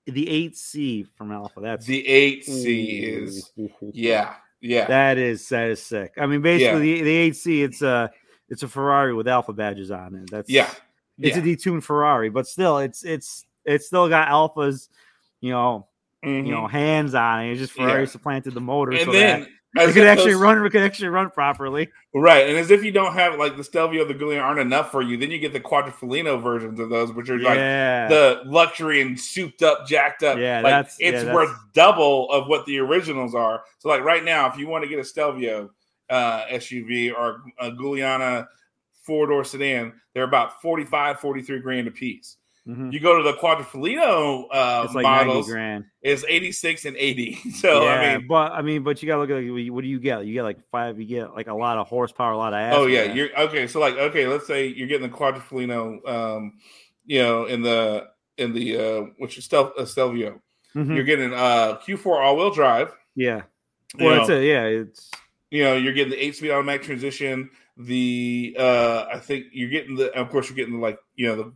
eight, 0.07 0.13
the 0.13 0.29
eight 0.29 0.55
C 0.55 1.07
from 1.17 1.31
Alfa. 1.31 1.61
That's 1.61 1.87
the 1.87 2.07
eight 2.07 2.45
C 2.45 2.99
is 3.05 3.51
yeah, 3.91 4.35
yeah, 4.61 4.85
That 4.85 5.17
is 5.17 5.49
that 5.49 5.69
is 5.69 5.81
sick. 5.81 6.13
I 6.17 6.27
mean, 6.27 6.41
basically 6.43 7.01
the, 7.01 7.01
the 7.01 7.31
8C, 7.31 7.63
it's 7.63 7.81
a 7.81 8.11
it's 8.49 8.63
a 8.63 8.67
Ferrari 8.67 9.13
with 9.13 9.27
Alfa 9.27 9.53
badges 9.53 9.91
on 9.91 10.15
it. 10.15 10.29
That's 10.31 10.49
yeah, 10.49 10.69
it's 11.19 11.35
yeah. 11.37 11.43
a 11.43 11.45
detuned 11.45 11.83
Ferrari, 11.83 12.29
but 12.29 12.47
still 12.47 12.79
it's 12.79 13.03
it's 13.03 13.45
it's 13.65 13.87
still 13.87 14.07
got 14.09 14.27
Alfas, 14.27 14.89
you 15.41 15.51
know, 15.51 15.87
Mhm. 16.23 16.45
you 16.45 16.51
know, 16.53 16.67
hands 16.67 17.15
on 17.15 17.43
it. 17.45 17.51
It's 17.51 17.59
just 17.61 17.77
Yeah. 17.77 17.85
Ferrari 17.87 18.07
supplanted 18.07 18.53
the 18.53 18.61
motor 18.61 18.91
and 18.91 19.01
so 19.05 19.11
then 19.11 19.47
that 19.73 19.89
it 19.89 19.93
could 19.93 20.07
actually 20.07 20.33
those- 20.33 20.41
run 20.41 20.65
it 20.65 20.69
could 20.69 20.81
actually 20.83 21.09
run 21.09 21.29
properly. 21.31 21.89
right, 22.13 22.47
and 22.47 22.57
as 22.57 22.71
if 22.71 22.83
you 22.83 22.91
don't 22.91 23.13
have 23.13 23.37
like 23.37 23.57
the 23.57 23.63
Stelvio, 23.63 24.05
the 24.05 24.13
Giuliano 24.13 24.43
aren't 24.45 24.59
enough 24.59 24.89
for 24.91 25.01
you, 25.01 25.17
then 25.17 25.31
you 25.31 25.37
get 25.39 25.51
the 25.51 25.59
Quadrifoglio 25.59 26.41
versions 26.41 26.79
of 26.79 26.89
those, 26.89 27.11
which 27.11 27.29
are 27.29 27.37
like 27.39 27.57
the 27.57 28.41
luxury 28.45 29.01
and 29.01 29.19
souped 29.19 29.61
up, 29.63 29.85
jacked 29.85 30.23
up. 30.23 30.37
Yeah, 30.37 30.61
like 30.61 30.71
that's- 30.71 30.95
it's 30.99 31.23
yeah, 31.25 31.33
worth 31.33 31.51
double 31.73 32.31
of 32.31 32.47
what 32.47 32.65
the 32.65 32.79
originals 32.79 33.35
are. 33.35 33.63
So, 33.79 33.89
like 33.89 34.03
right 34.03 34.23
now, 34.23 34.47
if 34.47 34.57
you 34.57 34.67
want 34.67 34.83
to 34.83 34.89
get 34.89 34.99
a 34.99 35.03
Stelvio 35.03 35.71
uh, 36.09 36.45
SUV 36.51 37.13
or 37.17 37.41
a 37.59 37.71
Giuliana 37.71 38.47
four 39.03 39.27
door 39.27 39.43
sedan, 39.43 39.93
they're 40.13 40.23
about 40.23 40.61
45, 40.61 41.19
43 41.19 41.59
grand 41.59 41.87
a 41.87 41.91
piece. 41.91 42.37
Mhm. 42.67 42.91
You 42.91 42.99
go 42.99 43.15
to 43.17 43.23
the 43.23 43.33
Quadrifoglio 43.37 44.45
uh, 44.51 44.83
it's 44.85 44.95
like 44.95 45.03
models, 45.03 45.47
90 45.47 45.51
grand. 45.51 45.85
is 46.01 46.25
86 46.27 46.85
and 46.85 46.97
80. 46.97 47.37
So, 47.51 47.83
yeah, 47.83 47.89
I 47.91 48.17
mean, 48.17 48.27
but 48.27 48.51
I 48.53 48.61
mean, 48.63 48.81
but 48.83 49.01
you 49.03 49.07
gotta 49.07 49.21
look 49.21 49.29
at 49.29 49.35
like, 49.43 49.71
what 49.71 49.81
do 49.81 49.87
you 49.87 49.99
get? 49.99 50.25
You 50.25 50.33
get 50.33 50.41
like 50.43 50.57
five. 50.71 50.99
You 50.99 51.05
get 51.05 51.35
like 51.35 51.45
a 51.47 51.53
lot 51.53 51.77
of 51.77 51.87
horsepower, 51.87 52.31
a 52.31 52.37
lot 52.37 52.53
of 52.53 52.59
ass. 52.59 52.73
oh 52.75 52.87
yeah, 52.87 53.05
that. 53.07 53.15
you're 53.15 53.39
okay. 53.41 53.67
So, 53.67 53.79
like, 53.79 53.95
okay, 53.95 54.25
let's 54.27 54.47
say 54.47 54.65
you're 54.67 54.87
getting 54.87 55.07
the 55.09 55.15
Quadrifoglio, 55.15 56.07
um, 56.09 56.53
you 57.05 57.21
know, 57.21 57.45
in 57.45 57.61
the 57.61 58.07
in 58.39 58.51
the 58.53 58.77
uh, 58.77 59.01
which 59.19 59.37
is 59.37 59.45
Stel- 59.45 59.73
uh, 59.77 59.85
Stelvio. 59.85 60.41
Mhm. 60.75 60.95
You're 60.95 61.03
getting 61.05 61.33
uh 61.33 61.77
Q4 61.85 62.19
all 62.19 62.35
wheel 62.35 62.49
drive. 62.51 62.91
yeah. 63.15 63.43
Well, 63.99 64.15
know, 64.15 64.21
it's 64.21 64.29
a, 64.31 64.43
yeah, 64.43 64.63
it's 64.63 65.09
you 65.55 65.63
know, 65.63 65.75
you're 65.75 65.93
getting 65.93 66.11
the 66.11 66.23
eight 66.23 66.35
speed 66.35 66.51
automatic 66.51 66.83
transition. 66.83 67.49
The 67.77 68.55
uh 68.59 69.05
I 69.13 69.19
think 69.19 69.45
you're 69.51 69.69
getting 69.69 69.95
the 69.95 70.11
of 70.19 70.29
course 70.29 70.49
you're 70.49 70.55
getting 70.55 70.75
the 70.75 70.79
like 70.79 70.99
you 71.15 71.27
know 71.27 71.35
the 71.35 71.53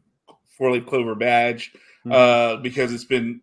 four 0.57 0.71
leaf 0.71 0.85
clover 0.85 1.15
badge 1.15 1.71
Mhm. 2.05 2.13
uh 2.13 2.61
because 2.61 2.93
it's 2.93 3.05
been 3.05 3.41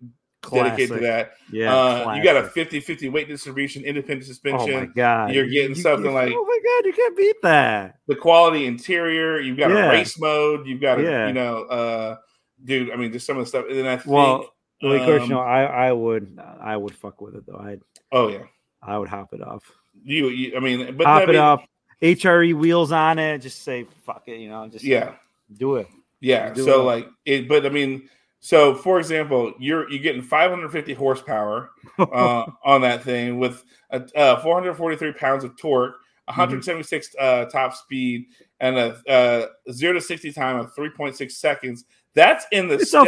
dedicated 0.51 0.97
to 0.97 1.01
that. 1.03 1.33
Yeah, 1.51 1.75
uh 1.75 2.15
you 2.15 2.23
got 2.25 2.37
a 2.37 2.49
classic. 2.49 2.71
50-50 2.87 3.13
weight 3.13 3.29
distribution, 3.29 3.83
independent 3.85 4.25
suspension. 4.27 4.75
Oh 4.75 4.81
my 4.81 4.87
god! 4.87 5.33
You're 5.35 5.49
getting 5.49 5.75
something 5.75 6.13
like- 6.13 6.33
oh 6.35 6.45
my 6.45 6.59
god, 6.65 6.87
you 6.87 6.93
can't 6.93 7.17
beat 7.17 7.37
that. 7.43 7.97
the 8.07 8.15
quality 8.17 8.67
interior, 8.67 9.41
you've 9.41 9.59
got 9.59 9.71
Yeah. 9.71 9.87
a 9.87 9.91
race 9.91 10.19
mode, 10.19 10.67
you've 10.67 10.81
got 10.81 10.99
a, 11.01 11.03
Yeah. 11.03 11.27
you 11.29 11.35
know, 11.35 11.65
uh 11.65 12.17
dude, 12.65 12.91
I 12.93 12.97
mean 12.97 13.13
just 13.13 13.27
some 13.27 13.37
of 13.39 13.45
the 13.45 13.49
stuff. 13.49 13.65
And 13.69 13.77
then 13.79 13.87
I 13.87 13.97
think 13.97 14.15
Well, 14.15 14.53
Like, 14.83 15.05
course, 15.05 15.23
you 15.23 15.29
know, 15.31 15.41
um, 15.41 15.47
I 15.49 15.65
I 15.89 15.93
would 15.93 16.39
I 16.61 16.77
would 16.77 16.95
fuck 16.95 17.21
with 17.21 17.35
it 17.37 17.45
though. 17.47 17.59
I 17.59 17.79
oh 18.13 18.29
yeah. 18.29 18.45
I 18.83 18.97
would 18.99 19.09
hop 19.09 19.33
it 19.33 19.43
off, 19.43 19.65
You, 20.05 20.29
you 20.29 20.57
I 20.57 20.61
mean 20.61 20.97
but 20.97 21.07
hop 21.07 21.21
I 21.21 21.23
it 21.25 21.29
mean, 21.29 21.37
off. 21.37 21.65
HRE 22.03 22.55
wheels 22.55 22.93
on 22.93 23.19
it. 23.19 23.39
Just 23.39 23.63
say 23.63 23.87
fuck 24.05 24.25
it. 24.27 24.39
You 24.41 24.49
know, 24.49 24.69
just 24.69 24.85
Yeah. 24.85 25.15
do 25.57 25.77
it. 25.77 25.89
Yeah. 26.21 26.53
Do 26.53 26.65
So 26.65 26.81
it. 26.83 26.85
like 26.85 27.09
it, 27.25 27.49
but 27.49 27.65
I 27.67 27.69
mean, 27.71 28.09
so 28.41 28.75
for 28.75 28.99
example, 28.99 29.55
you're 29.59 29.89
you're 29.91 30.03
getting 30.03 30.23
550 30.23 30.93
horsepower 30.95 31.71
uh, 31.99 32.45
on 32.65 32.81
that 32.83 33.03
thing 33.03 33.39
with 33.39 33.65
a, 33.91 34.03
uh, 34.17 34.41
443 34.43 35.13
pounds 35.13 35.45
of 35.45 35.57
torque, 35.57 35.97
Mm-hmm. 36.29 36.41
176 36.41 37.15
uh, 37.21 37.45
top 37.45 37.73
speed, 37.73 38.27
and 38.59 38.77
a 38.77 39.01
uh, 39.09 39.47
zero 39.71 39.93
to 39.93 40.01
60 40.01 40.33
time 40.33 40.57
of 40.59 40.75
3.6 40.75 41.31
seconds. 41.31 41.85
That's 42.15 42.45
in 42.51 42.67
the 42.67 42.75
It's 42.75 42.93
a- 42.95 43.05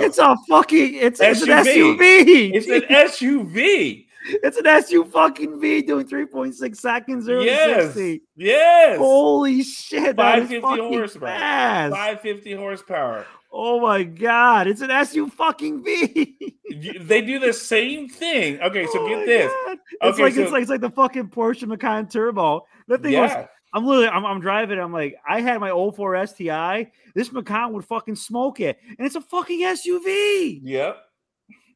It's 0.00 0.18
a 0.18 0.36
fucking 0.48 0.94
it's, 0.94 1.20
it's 1.20 1.42
an 1.42 1.48
SUV. 1.48 1.98
SUV. 1.98 2.54
It's 2.54 2.68
an 2.68 2.82
SUV. 2.88 4.06
It's 4.24 4.56
an 4.56 4.66
SU 4.66 5.04
fucking 5.04 5.60
V 5.60 5.82
doing 5.82 6.06
3.6 6.06 6.76
seconds 6.76 7.28
or 7.28 7.40
Yes. 7.42 7.86
60. 7.94 8.22
Yes. 8.36 8.98
Holy 8.98 9.62
shit, 9.62 10.16
that 10.16 10.38
is 10.38 10.48
550 10.48 10.60
fucking 10.60 10.84
horsepower. 10.98 11.28
fast. 11.28 11.92
550 11.94 12.52
horsepower. 12.54 13.26
Oh 13.52 13.80
my 13.80 14.02
god, 14.02 14.66
it's 14.66 14.80
an 14.80 14.90
SU 14.90 15.28
fucking 15.28 15.84
V. 15.84 16.56
They 17.00 17.20
do 17.20 17.38
the 17.38 17.52
same 17.52 18.08
thing. 18.08 18.58
Okay, 18.62 18.86
so 18.86 19.00
Oh 19.00 19.08
get 19.08 19.26
this. 19.26 19.52
God. 19.66 19.78
It's 19.92 20.14
Okay, 20.14 20.22
like 20.22 20.34
so- 20.34 20.42
it's 20.42 20.52
like 20.52 20.62
it's 20.62 20.70
like 20.70 20.80
the 20.80 20.90
fucking 20.90 21.28
Porsche 21.28 21.66
Macan 21.66 22.08
Turbo. 22.08 22.64
That 22.88 23.02
thing 23.02 23.18
was 23.20 23.30
I'm 23.74 23.84
literally 23.86 24.08
I'm, 24.08 24.24
I'm 24.24 24.40
driving. 24.40 24.78
I'm 24.78 24.92
like, 24.92 25.16
I 25.28 25.40
had 25.40 25.60
my 25.60 25.70
04 25.70 26.26
STI. 26.26 26.90
This 27.14 27.30
Macan 27.32 27.72
would 27.74 27.84
fucking 27.84 28.16
smoke 28.16 28.60
it. 28.60 28.78
And 28.86 29.06
it's 29.06 29.16
a 29.16 29.20
fucking 29.20 29.60
SUV. 29.60 30.60
Yep. 30.62 30.96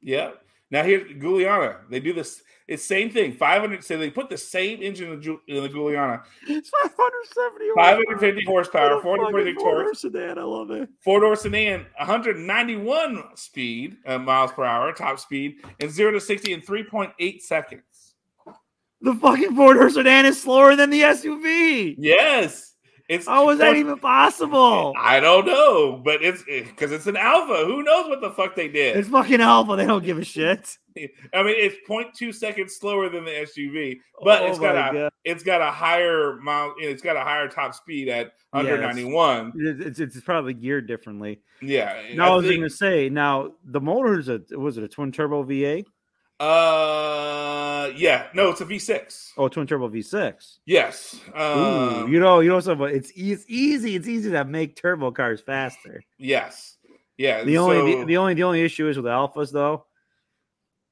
Yep. 0.02 0.42
Now 0.70 0.82
here's 0.82 1.12
Giuliana. 1.12 1.78
They 1.88 2.00
do 2.00 2.12
this. 2.12 2.42
It's 2.66 2.84
same 2.84 3.10
thing. 3.10 3.32
500. 3.32 3.84
So 3.84 3.96
they 3.96 4.10
put 4.10 4.28
the 4.28 4.36
same 4.36 4.82
engine 4.82 5.12
in 5.12 5.20
the, 5.20 5.38
in 5.46 5.62
the 5.62 5.68
Giuliana. 5.68 6.22
It's 6.48 6.68
570 6.70 7.70
550 7.76 8.44
horsepower, 8.44 8.90
What 8.94 8.98
a 8.98 9.02
40 9.02 9.20
fucking 9.22 9.32
brake 9.32 9.58
torque, 9.58 9.84
Ford 9.84 9.96
sedan. 9.96 10.38
I 10.38 10.42
love 10.42 10.70
it. 10.72 10.88
four 11.00 11.20
door 11.20 11.36
sedan, 11.36 11.86
191 11.98 13.22
speed 13.36 13.96
uh, 14.06 14.18
miles 14.18 14.50
per 14.52 14.64
hour, 14.64 14.92
top 14.92 15.20
speed, 15.20 15.56
and 15.78 15.90
zero 15.90 16.10
to 16.12 16.20
60 16.20 16.52
in 16.52 16.60
3.8 16.60 17.40
seconds. 17.42 18.14
The 19.02 19.14
fucking 19.14 19.54
four 19.54 19.74
door 19.74 19.90
sedan 19.90 20.26
is 20.26 20.40
slower 20.42 20.74
than 20.74 20.90
the 20.90 21.02
SUV. 21.02 21.94
Yes. 21.98 22.72
It's 23.08 23.26
How 23.26 23.48
is 23.50 23.58
that 23.60 23.76
even 23.76 23.98
possible? 23.98 24.92
I 24.98 25.20
don't 25.20 25.46
know, 25.46 26.00
but 26.04 26.22
it's 26.24 26.42
because 26.44 26.90
it's 26.90 27.06
an 27.06 27.16
Alfa. 27.16 27.64
Who 27.64 27.84
knows 27.84 28.08
what 28.08 28.20
the 28.20 28.30
fuck 28.32 28.56
they 28.56 28.66
did? 28.66 28.96
It's 28.96 29.08
fucking 29.08 29.40
Alfa. 29.40 29.76
They 29.76 29.86
don't 29.86 30.04
give 30.04 30.18
a 30.18 30.24
shit. 30.24 30.76
I 30.98 31.42
mean, 31.42 31.54
it's 31.56 31.76
0.2 31.88 32.34
seconds 32.34 32.76
slower 32.76 33.08
than 33.08 33.24
the 33.24 33.30
SUV, 33.30 33.98
but 34.24 34.42
Oh 34.42 34.46
it's 34.46 34.58
got 34.58 34.74
a 34.74 34.92
God. 34.94 35.12
it's 35.24 35.42
got 35.44 35.60
a 35.60 35.70
higher 35.70 36.36
mile. 36.42 36.74
It's 36.78 37.02
got 37.02 37.16
a 37.16 37.20
higher 37.20 37.48
top 37.48 37.74
speed 37.74 38.08
at 38.08 38.32
Yeah, 38.52 38.58
under 38.60 38.76
that's- 38.78 38.96
91. 38.96 39.52
It's, 39.56 40.00
it's, 40.00 40.16
it's 40.16 40.24
probably 40.24 40.54
geared 40.54 40.88
differently. 40.88 41.42
Yeah. 41.62 42.02
Now, 42.14 42.32
I, 42.32 42.36
was 42.36 42.46
going 42.46 42.62
to 42.62 42.70
say, 42.70 43.08
now 43.08 43.52
the 43.64 43.80
motor 43.80 44.18
is 44.18 44.28
a 44.28 44.40
was 44.52 44.78
it 44.78 44.84
a 44.84 44.88
twin 44.88 45.12
turbo 45.12 45.44
V8? 45.44 45.84
Uh, 46.38 47.90
yeah, 47.96 48.26
no, 48.34 48.50
it's 48.50 48.60
a 48.60 48.64
V6. 48.66 49.30
Oh, 49.38 49.48
twin 49.48 49.66
turbo 49.66 49.88
V6. 49.88 50.58
Yes. 50.66 51.20
Ooh, 51.36 51.40
Um, 51.40 52.12
you 52.12 52.20
know, 52.20 52.40
you 52.40 52.48
know 52.50 52.60
something. 52.60 52.88
It's 52.88 53.10
it's 53.16 53.44
easy. 53.48 53.94
It's 53.96 54.08
easy 54.08 54.30
to 54.30 54.44
make 54.44 54.76
turbo 54.76 55.10
cars 55.10 55.40
faster. 55.40 56.02
yes. 56.18 56.76
Yeah. 57.18 57.44
The 57.44 57.56
only 57.56 57.76
so 57.94 57.98
the, 58.00 58.04
the 58.04 58.16
only 58.18 58.34
the 58.34 58.42
only 58.42 58.62
issue 58.62 58.88
is 58.88 58.96
with 58.98 59.06
Alfas 59.06 59.50
though. 59.50 59.86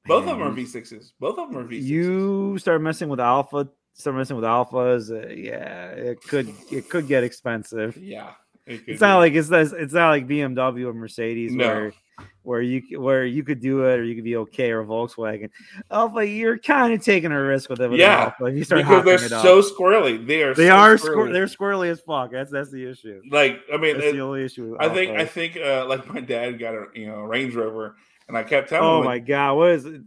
both 0.07 0.23
of 0.27 0.39
them 0.39 0.41
are 0.47 0.51
V6s. 0.51 1.11
Both 1.19 1.37
of 1.37 1.49
them 1.51 1.57
are 1.59 1.67
V6s. 1.67 1.83
You 1.83 2.57
start 2.57 2.81
messing 2.81 3.09
with 3.09 3.19
Alfa, 3.19 3.67
start 3.93 4.15
messing 4.15 4.35
with 4.35 4.45
Alfas. 4.45 5.11
Uh, 5.11 5.27
yeah, 5.31 5.89
it 5.89 6.21
could 6.23 6.51
it 6.71 6.89
could 6.89 7.07
get 7.07 7.23
expensive. 7.23 7.95
yeah. 7.97 8.31
it 8.65 8.81
It's 8.87 9.01
not 9.01 9.17
like 9.19 9.33
it's 9.33 9.49
not, 9.51 9.67
it's 9.73 9.93
not 9.93 10.09
like 10.09 10.25
BMW 10.27 10.87
or 10.87 10.93
Mercedes 10.95 11.53
No. 11.53 11.67
where 11.67 11.93
where 12.43 12.61
you 12.61 12.81
where 12.99 13.25
you 13.25 13.43
could 13.43 13.59
do 13.59 13.85
it 13.85 13.99
or 13.99 14.03
you 14.03 14.15
could 14.15 14.23
be 14.23 14.35
okay 14.37 14.71
or 14.71 14.83
Volkswagen. 14.85 15.49
Alfa, 15.91 16.25
you're 16.27 16.57
kind 16.57 16.93
of 16.93 17.03
taking 17.03 17.31
a 17.31 17.41
risk 17.41 17.69
with 17.69 17.81
it. 17.81 17.89
With 17.89 17.99
Yeah, 17.99 18.25
Alfa 18.25 18.45
if 18.45 18.55
you 18.57 18.63
start 18.63 18.81
because 18.83 19.03
they're 19.03 19.23
it 19.25 19.31
up. 19.31 19.43
so 19.43 19.61
squirrely. 19.61 20.25
They 20.25 20.43
are. 20.43 20.53
they 20.53 20.67
so 20.67 20.75
are 20.75 20.95
squirrely. 20.95 20.99
squir- 20.99 21.33
they're 21.33 21.45
squirrely 21.47 21.89
as 21.89 21.99
fuck. 22.01 22.31
That's 22.31 22.51
that's 22.51 22.71
the 22.71 22.85
issue. 22.89 23.21
like 23.31 23.61
I 23.73 23.77
mean, 23.77 23.95
That's 23.95 24.07
it- 24.07 24.13
the 24.13 24.21
only 24.21 24.43
issue. 24.45 24.77
I 24.79 24.89
think 24.89 25.11
I 25.17 25.25
think 25.25 25.57
uh, 25.57 25.85
like 25.87 26.07
my 26.13 26.19
dad 26.21 26.59
got 26.59 26.73
a 26.75 26.85
you 26.93 27.07
know 27.07 27.21
Range 27.21 27.53
Rover, 27.55 27.95
and 28.27 28.37
I 28.37 28.43
kept 28.43 28.69
telling 28.69 28.87
Oh 28.87 28.99
him, 28.99 29.05
my 29.05 29.13
like, 29.15 29.25
god, 29.25 29.53
what 29.55 29.71
is 29.71 29.85
it? 29.85 30.01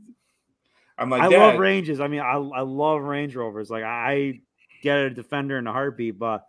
I'm 0.96 1.10
like, 1.10 1.22
I 1.22 1.28
Dad, 1.28 1.38
love 1.38 1.60
Ranges. 1.60 2.00
I 2.00 2.08
mean, 2.08 2.20
I 2.20 2.32
I 2.34 2.60
love 2.62 3.02
Range 3.02 3.34
Rovers. 3.34 3.70
Like 3.70 3.84
I 3.84 4.40
get 4.82 4.96
a 4.98 5.10
Defender 5.10 5.58
in 5.58 5.66
a 5.66 5.72
heartbeat, 5.72 6.18
but 6.18 6.44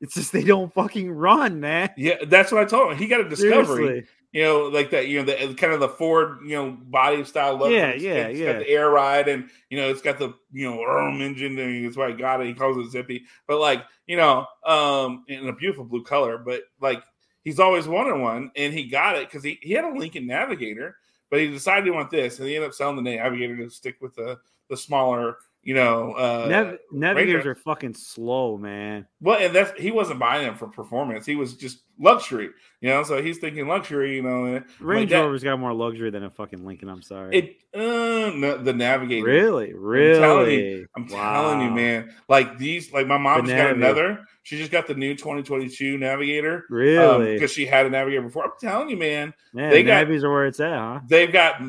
it's 0.00 0.14
just 0.14 0.32
they 0.32 0.42
don't 0.44 0.72
fucking 0.72 1.10
run, 1.10 1.60
man. 1.60 1.90
Yeah, 1.96 2.16
that's 2.26 2.50
what 2.52 2.62
I 2.62 2.64
told 2.64 2.92
him. 2.92 2.98
He 2.98 3.06
got 3.06 3.20
a 3.20 3.28
Discovery. 3.28 3.64
Seriously. 3.86 4.08
You 4.34 4.42
know, 4.42 4.64
like 4.64 4.90
that, 4.90 5.06
you 5.06 5.22
know, 5.22 5.24
the 5.24 5.54
kind 5.54 5.72
of 5.72 5.78
the 5.78 5.88
Ford, 5.88 6.40
you 6.44 6.56
know, 6.56 6.72
body 6.72 7.22
style 7.24 7.56
look. 7.56 7.70
Yeah, 7.70 7.94
yeah, 7.94 8.26
it's 8.26 8.40
yeah. 8.40 8.52
got 8.54 8.58
the 8.58 8.68
air 8.68 8.90
ride, 8.90 9.28
and 9.28 9.48
you 9.70 9.78
know, 9.78 9.88
it's 9.88 10.02
got 10.02 10.18
the 10.18 10.34
you 10.52 10.68
know, 10.68 10.78
Urm 10.78 11.20
engine, 11.20 11.56
and 11.56 11.86
that's 11.86 11.96
why 11.96 12.10
he 12.10 12.16
got 12.16 12.40
it. 12.40 12.48
He 12.48 12.52
calls 12.52 12.76
it 12.76 12.90
Zippy, 12.90 13.22
but 13.46 13.60
like, 13.60 13.84
you 14.08 14.16
know, 14.16 14.44
um, 14.66 15.24
in 15.28 15.48
a 15.48 15.52
beautiful 15.52 15.84
blue 15.84 16.02
color. 16.02 16.36
But 16.36 16.62
like, 16.80 17.00
he's 17.44 17.60
always 17.60 17.86
wanted 17.86 18.20
one, 18.20 18.50
and 18.56 18.74
he 18.74 18.88
got 18.88 19.14
it 19.14 19.28
because 19.28 19.44
he, 19.44 19.56
he 19.62 19.72
had 19.72 19.84
a 19.84 19.96
Lincoln 19.96 20.26
Navigator, 20.26 20.96
but 21.30 21.38
he 21.38 21.46
decided 21.46 21.84
he 21.84 21.92
want 21.92 22.10
this, 22.10 22.40
and 22.40 22.48
he 22.48 22.56
ended 22.56 22.70
up 22.70 22.74
selling 22.74 22.96
the 22.96 23.02
Navigator 23.02 23.56
to 23.58 23.70
stick 23.70 23.98
with 24.00 24.16
the 24.16 24.40
the 24.68 24.76
smaller, 24.76 25.36
you 25.62 25.74
know, 25.74 26.12
uh, 26.14 26.48
Nav- 26.50 26.78
navigators 26.90 27.34
Ranger. 27.36 27.50
are 27.52 27.54
fucking 27.54 27.94
slow, 27.94 28.58
man. 28.58 29.06
Well, 29.24 29.38
and 29.40 29.54
that's 29.54 29.72
he 29.80 29.90
wasn't 29.90 30.18
buying 30.18 30.44
them 30.44 30.54
for 30.54 30.68
performance. 30.68 31.24
He 31.24 31.34
was 31.34 31.54
just 31.54 31.78
luxury, 31.98 32.50
you 32.82 32.90
know. 32.90 33.02
So 33.04 33.22
he's 33.22 33.38
thinking 33.38 33.66
luxury, 33.66 34.16
you 34.16 34.22
know. 34.22 34.62
Range 34.80 35.08
that- 35.10 35.22
Rover's 35.22 35.42
got 35.42 35.58
more 35.58 35.72
luxury 35.72 36.10
than 36.10 36.24
a 36.24 36.30
fucking 36.30 36.66
Lincoln. 36.66 36.90
I'm 36.90 37.00
sorry. 37.00 37.34
It 37.34 37.56
uh, 37.74 38.30
no, 38.36 38.58
the 38.58 38.74
Navigator. 38.74 39.24
really, 39.24 39.68
telling 39.68 39.70
you, 39.70 39.78
really. 39.80 40.86
I'm 40.94 41.08
telling 41.08 41.62
you, 41.62 41.70
man. 41.70 42.14
Like 42.28 42.58
these, 42.58 42.92
like 42.92 43.06
my 43.06 43.16
mom's 43.16 43.48
got 43.48 43.70
another. 43.70 44.26
She 44.42 44.58
just 44.58 44.70
got 44.70 44.86
the 44.86 44.94
new 44.94 45.14
2022 45.14 45.96
Navigator. 45.96 46.66
Really, 46.68 47.32
because 47.32 47.50
she 47.50 47.64
had 47.64 47.86
a 47.86 47.90
Navigator 47.90 48.20
before. 48.24 48.44
I'm 48.44 48.50
telling 48.60 48.90
you, 48.90 48.98
man. 48.98 49.32
man, 49.54 49.70
they 49.70 49.82
the 49.82 49.86
got- 49.88 50.06
navies 50.06 50.22
are 50.22 50.30
where 50.30 50.44
it's 50.44 50.60
at, 50.60 50.78
huh? 50.78 51.00
They've 51.08 51.32
got 51.32 51.66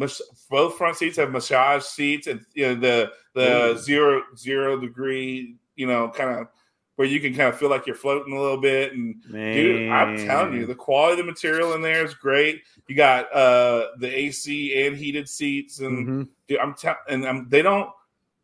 both 0.50 0.78
front 0.78 0.98
seats 0.98 1.16
have 1.16 1.32
massage 1.32 1.84
seats, 1.84 2.28
and 2.28 2.46
you 2.54 2.68
know 2.68 2.76
the 2.76 3.12
the 3.34 3.72
Ooh. 3.72 3.78
zero 3.78 4.24
zero 4.36 4.78
degree, 4.78 5.56
you 5.78 5.88
know, 5.88 6.10
kind 6.10 6.32
of 6.38 6.48
where 6.96 7.08
you 7.08 7.20
can 7.20 7.34
kind 7.34 7.50
of 7.50 7.58
feel 7.60 7.70
like 7.70 7.86
you're 7.86 7.96
floating 7.96 8.34
a 8.36 8.40
little 8.42 8.60
bit. 8.60 8.94
And 8.94 9.16
Man, 9.30 9.54
dude, 9.56 9.90
I'm 9.92 10.18
telling 10.26 10.54
you, 10.54 10.66
the 10.66 10.76
quality 10.76 11.14
of 11.20 11.26
the 11.26 11.32
material 11.32 11.74
in 11.74 11.82
there 11.82 12.06
is 12.06 12.14
great. 12.14 12.62
You 12.88 12.96
got 12.96 13.34
uh 13.34 13.88
the 14.00 14.08
AC 14.14 14.86
and 14.86 14.96
heated 14.96 15.28
seats, 15.28 15.80
and 15.80 16.08
Mhm. 16.08 16.28
dude, 16.48 16.60
I'm 16.60 16.74
telling, 16.74 16.98
and 17.10 17.26
I'm, 17.26 17.50
they 17.50 17.62
don't. 17.62 17.90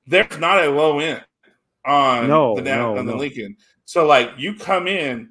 There's 0.08 0.38
not 0.39 0.63
a 0.63 0.70
low 0.70 1.00
end 1.00 1.24
on 1.86 2.27
No, 2.27 2.55
the 2.55 2.62
Nav- 2.63 2.79
no, 2.96 2.98
on 2.98 3.05
the 3.05 3.13
no. 3.13 3.17
Lincoln. 3.17 3.55
So 3.86 4.05
like 4.05 4.31
you 4.38 4.55
come 4.55 4.88
in, 4.88 5.29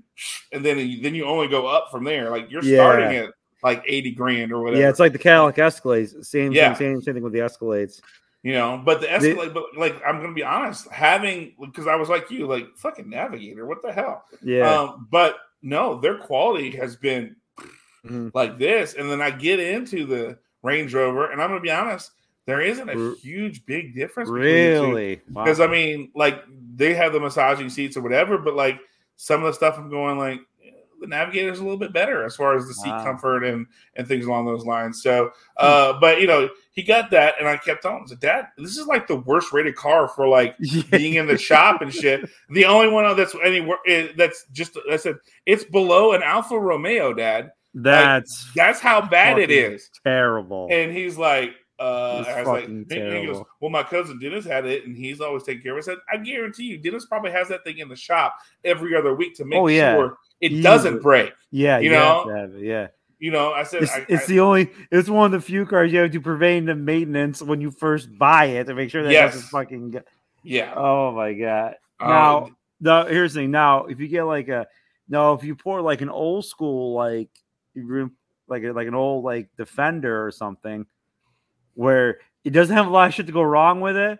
and 0.52 0.64
then 0.64 0.76
then 1.02 1.14
you 1.14 1.24
only 1.24 1.48
go 1.48 1.66
up 1.66 1.90
from 1.90 2.04
there. 2.04 2.30
Like 2.30 2.50
you're 2.50 2.64
Yeah. 2.64 2.76
starting 2.76 3.16
at 3.16 3.30
like 3.62 3.82
eighty 3.86 4.12
grand 4.12 4.52
or 4.52 4.62
whatever. 4.62 4.80
yeah, 4.80 4.88
it's 4.88 5.00
like 5.00 5.12
the 5.12 5.18
Cadillac 5.18 5.56
Escalades. 5.56 6.24
Same, 6.24 6.52
Yeah. 6.52 6.72
thing, 6.74 6.94
same, 6.96 7.02
same 7.02 7.14
thing 7.14 7.22
with 7.22 7.32
the 7.34 7.40
Escalades. 7.40 8.00
You 8.42 8.52
know. 8.52 8.80
But 8.84 9.00
the 9.00 9.12
Escalade, 9.12 9.52
but 9.54 9.64
like 9.76 10.00
I'm 10.06 10.20
gonna 10.20 10.32
be 10.34 10.42
honest, 10.44 10.88
having 10.90 11.54
because 11.60 11.86
I 11.86 11.96
was 11.96 12.08
like 12.08 12.30
you, 12.30 12.46
like 12.46 12.66
fucking 12.76 13.08
Navigator, 13.08 13.66
what 13.66 13.82
the 13.82 13.92
hell? 13.92 14.24
Yeah, 14.42 14.68
Um, 14.80 15.08
but 15.10 15.36
no, 15.62 16.00
their 16.00 16.16
quality 16.18 16.70
has 16.76 16.96
been 16.96 17.36
Mhm. 18.06 18.30
like 18.34 18.58
this, 18.58 18.94
and 18.94 19.10
then 19.10 19.20
I 19.20 19.30
get 19.30 19.60
into 19.60 20.06
the 20.06 20.38
Range 20.62 20.92
Rover, 20.94 21.30
and 21.30 21.40
I'm 21.42 21.50
gonna 21.50 21.60
be 21.60 21.70
honest, 21.70 22.12
there 22.46 22.60
isn't 22.62 22.88
a 22.88 23.14
huge 23.16 23.64
big 23.66 23.94
difference. 23.94 24.30
between 24.30 24.44
the 24.44 24.74
two. 24.80 24.86
really. 24.88 25.20
Wow. 25.30 25.44
because 25.44 25.60
I 25.60 25.66
mean, 25.66 26.10
like 26.14 26.42
they 26.76 26.94
have 26.94 27.12
the 27.12 27.20
massaging 27.20 27.68
seats 27.68 27.96
or 27.96 28.00
whatever, 28.00 28.38
but 28.38 28.54
like 28.54 28.80
some 29.16 29.40
of 29.42 29.46
the 29.48 29.52
stuff 29.52 29.76
I'm 29.78 29.90
going 29.90 30.16
like 30.18 30.40
the 31.00 31.06
Navigator's 31.06 31.58
a 31.58 31.62
little 31.62 31.78
bit 31.78 31.92
better 31.92 32.24
as 32.24 32.36
far 32.36 32.54
as 32.56 32.66
the 32.66 32.74
seat 32.74 32.90
Wow. 32.90 33.04
comfort 33.04 33.44
and 33.44 33.66
and 33.96 34.06
things 34.06 34.26
along 34.26 34.46
those 34.46 34.64
lines. 34.64 35.02
So, 35.02 35.32
uh, 35.56 35.94
but 36.00 36.20
you 36.20 36.26
know, 36.26 36.48
he 36.72 36.82
got 36.82 37.10
that, 37.10 37.34
and 37.38 37.48
I 37.48 37.56
kept 37.56 37.82
telling 37.82 38.00
him, 38.02 38.06
said, 38.08 38.20
"Dad, 38.20 38.48
this 38.58 38.76
is 38.76 38.86
like 38.86 39.06
the 39.06 39.16
worst 39.16 39.52
rated 39.52 39.74
car 39.76 40.08
for 40.08 40.28
like 40.28 40.56
being 40.90 41.14
in 41.14 41.26
the 41.26 41.36
shop 41.38 41.82
and 41.82 41.92
shit. 41.92 42.28
The 42.50 42.64
only 42.66 42.88
one 42.88 43.16
that's 43.16 43.34
anywhere 43.44 43.78
that's 44.16 44.44
just 44.52 44.78
I 44.90 44.96
said 44.96 45.16
it's 45.46 45.64
below 45.64 46.12
an 46.12 46.22
Alfa 46.22 46.58
Romeo, 46.58 47.12
Dad. 47.12 47.52
That's 47.74 48.50
That's 48.54 48.80
how 48.80 49.00
bad 49.00 49.38
it 49.38 49.50
is. 49.50 49.90
terrible. 50.04 50.66
And 50.72 50.90
he's 50.90 51.16
like, 51.16 51.52
uh, 51.78 52.24
I 52.28 52.40
was 52.40 52.48
like, 52.48 52.68
he 52.68 53.26
goes, 53.26 53.42
well, 53.60 53.70
my 53.70 53.82
cousin 53.84 54.18
Dennis 54.18 54.44
had 54.44 54.66
it, 54.66 54.86
and 54.86 54.96
he's 54.96 55.20
always 55.20 55.44
taking 55.44 55.62
care 55.62 55.72
of 55.72 55.78
it. 55.78 55.82
I 55.82 55.84
said, 55.84 55.98
I 56.12 56.16
guarantee 56.18 56.64
you, 56.64 56.78
Dennis 56.78 57.06
probably 57.06 57.30
has 57.30 57.46
that 57.48 57.62
thing 57.64 57.78
in 57.78 57.88
the 57.88 57.94
shop 57.96 58.34
every 58.64 58.96
other 58.96 59.14
week 59.14 59.34
to 59.36 59.44
make 59.44 59.58
Oh, 59.60 59.68
yeah. 59.68 59.94
sure 59.94 60.18
it 60.40 60.52
Easily. 60.52 60.62
doesn't 60.62 61.02
break. 61.02 61.32
yeah, 61.50 61.78
you 61.78 61.90
you 61.90 61.96
know, 61.96 62.28
it, 62.28 62.60
yeah. 62.62 62.88
You 63.18 63.30
know, 63.30 63.52
I 63.52 63.64
said, 63.64 63.82
It's, 63.82 63.92
I, 63.92 64.06
it's 64.08 64.24
I- 64.24 64.26
the 64.26 64.40
only. 64.40 64.70
It's 64.90 65.08
one 65.10 65.26
of 65.26 65.32
the 65.32 65.40
few 65.46 65.66
cars 65.66 65.92
you 65.92 65.98
have 65.98 66.10
to 66.12 66.20
preventive 66.20 66.78
maintenance 66.78 67.42
when 67.42 67.60
you 67.60 67.70
first 67.70 68.16
buy 68.18 68.46
it 68.46 68.64
to 68.64 68.74
make 68.74 68.90
sure 68.90 69.02
that 69.02 69.10
it 69.10 69.12
Yes. 69.12 69.34
doesn't 69.34 69.48
fucking. 69.48 69.90
Get, 69.90 70.08
yeah. 70.42 70.72
oh 70.74 71.12
my 71.12 71.34
god! 71.34 71.74
Uh, 72.00 72.48
Now, 72.80 73.04
here's 73.04 73.34
the 73.34 73.40
thing. 73.40 73.50
Now, 73.50 73.84
if 73.86 74.00
you 74.00 74.08
get 74.08 74.22
like 74.24 74.48
a 74.48 74.66
now, 75.08 75.34
if 75.34 75.44
you 75.44 75.54
pour 75.54 75.82
like 75.82 76.00
an 76.00 76.08
old 76.08 76.46
school 76.46 76.94
like 76.94 77.28
room 77.74 78.12
like 78.48 78.62
a, 78.64 78.72
like 78.72 78.88
an 78.88 78.94
old 78.94 79.22
like 79.24 79.48
Defender 79.58 80.24
or 80.26 80.30
something, 80.30 80.86
where 81.74 82.20
it 82.44 82.50
doesn't 82.50 82.74
have 82.74 82.86
a 82.86 82.90
lot 82.90 83.08
of 83.08 83.14
shit 83.14 83.26
to 83.26 83.32
go 83.32 83.42
wrong 83.42 83.80
with 83.82 83.96
it, 83.96 84.18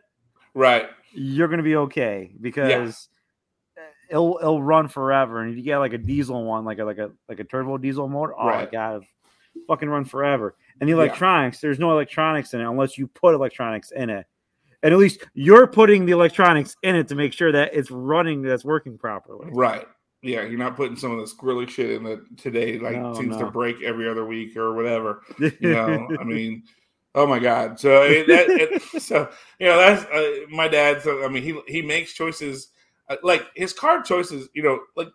right. 0.53 0.89
you're 1.13 1.49
gonna 1.49 1.63
be 1.63 1.77
okay 1.77 2.33
because 2.41 3.09
it'll 4.11 4.39
it'll 4.41 4.63
run 4.63 4.89
forever. 4.89 5.41
And 5.43 5.51
if 5.51 5.57
you 5.57 5.63
get 5.63 5.79
like 5.79 5.93
a 5.93 5.99
diesel 5.99 6.45
one, 6.45 6.65
like 6.65 6.79
a 6.79 6.85
like 6.85 6.99
a 6.99 7.11
like 7.29 7.41
a 7.41 7.45
turbo 7.45 7.79
diesel 7.79 8.09
motor, 8.09 8.35
oh 8.39 8.47
my 8.47 8.67
god, 8.67 9.05
fucking 9.67 9.89
run 9.89 10.05
forever. 10.05 10.57
And 10.81 10.89
the 10.89 10.93
Yeah. 10.95 11.03
electronics, 11.03 11.61
there's 11.61 11.79
no 11.79 11.91
electronics 11.93 12.55
in 12.55 12.61
it 12.61 12.69
unless 12.69 12.99
you 12.99 13.07
put 13.07 13.35
electronics 13.35 13.91
in 13.93 14.11
it. 14.11 14.27
And 14.83 14.93
at 14.95 14.99
least 14.99 15.27
you're 15.35 15.67
putting 15.67 16.07
the 16.07 16.13
electronics 16.13 16.75
in 16.83 16.97
it 16.97 17.09
to 17.09 17.15
make 17.15 17.33
sure 17.35 17.53
that 17.53 17.75
it's 17.75 17.91
running, 17.91 18.41
that's 18.43 18.65
working 18.65 18.97
properly. 18.97 19.49
Right. 19.53 19.87
Yeah, 20.23 20.43
you're 20.43 20.59
not 20.59 20.77
putting 20.77 20.97
some 20.97 21.13
of 21.13 21.19
the 21.19 21.25
squirrely 21.35 21.69
shit 21.69 21.91
in 21.91 22.07
it 22.07 22.21
today, 22.37 22.79
like 22.79 22.97
No, 22.97 23.15
seems 23.15 23.37
no. 23.37 23.47
to 23.47 23.51
break 23.51 23.83
every 23.83 24.09
other 24.09 24.25
week 24.27 24.57
or 24.57 24.75
whatever. 24.75 25.23
You 25.39 25.55
know, 25.73 26.09
I 26.21 26.25
mean, 26.25 26.63
oh 27.15 27.27
my 27.27 27.39
god. 27.39 27.79
So 27.81 28.03
it, 28.03 28.27
that, 28.29 28.49
it, 28.49 28.83
so 29.03 29.31
you 29.59 29.67
know 29.67 29.79
that's 29.79 30.05
uh, 30.07 30.47
my 30.51 30.69
dad. 30.69 31.03
So 31.03 31.25
I 31.25 31.29
mean, 31.29 31.43
he 31.43 31.59
he 31.67 31.81
makes 31.83 32.13
choices 32.13 32.69
like 33.23 33.47
his 33.55 33.73
car 33.73 34.03
choices. 34.03 34.49
You 34.55 34.63
know, 34.63 34.81
like 34.97 35.09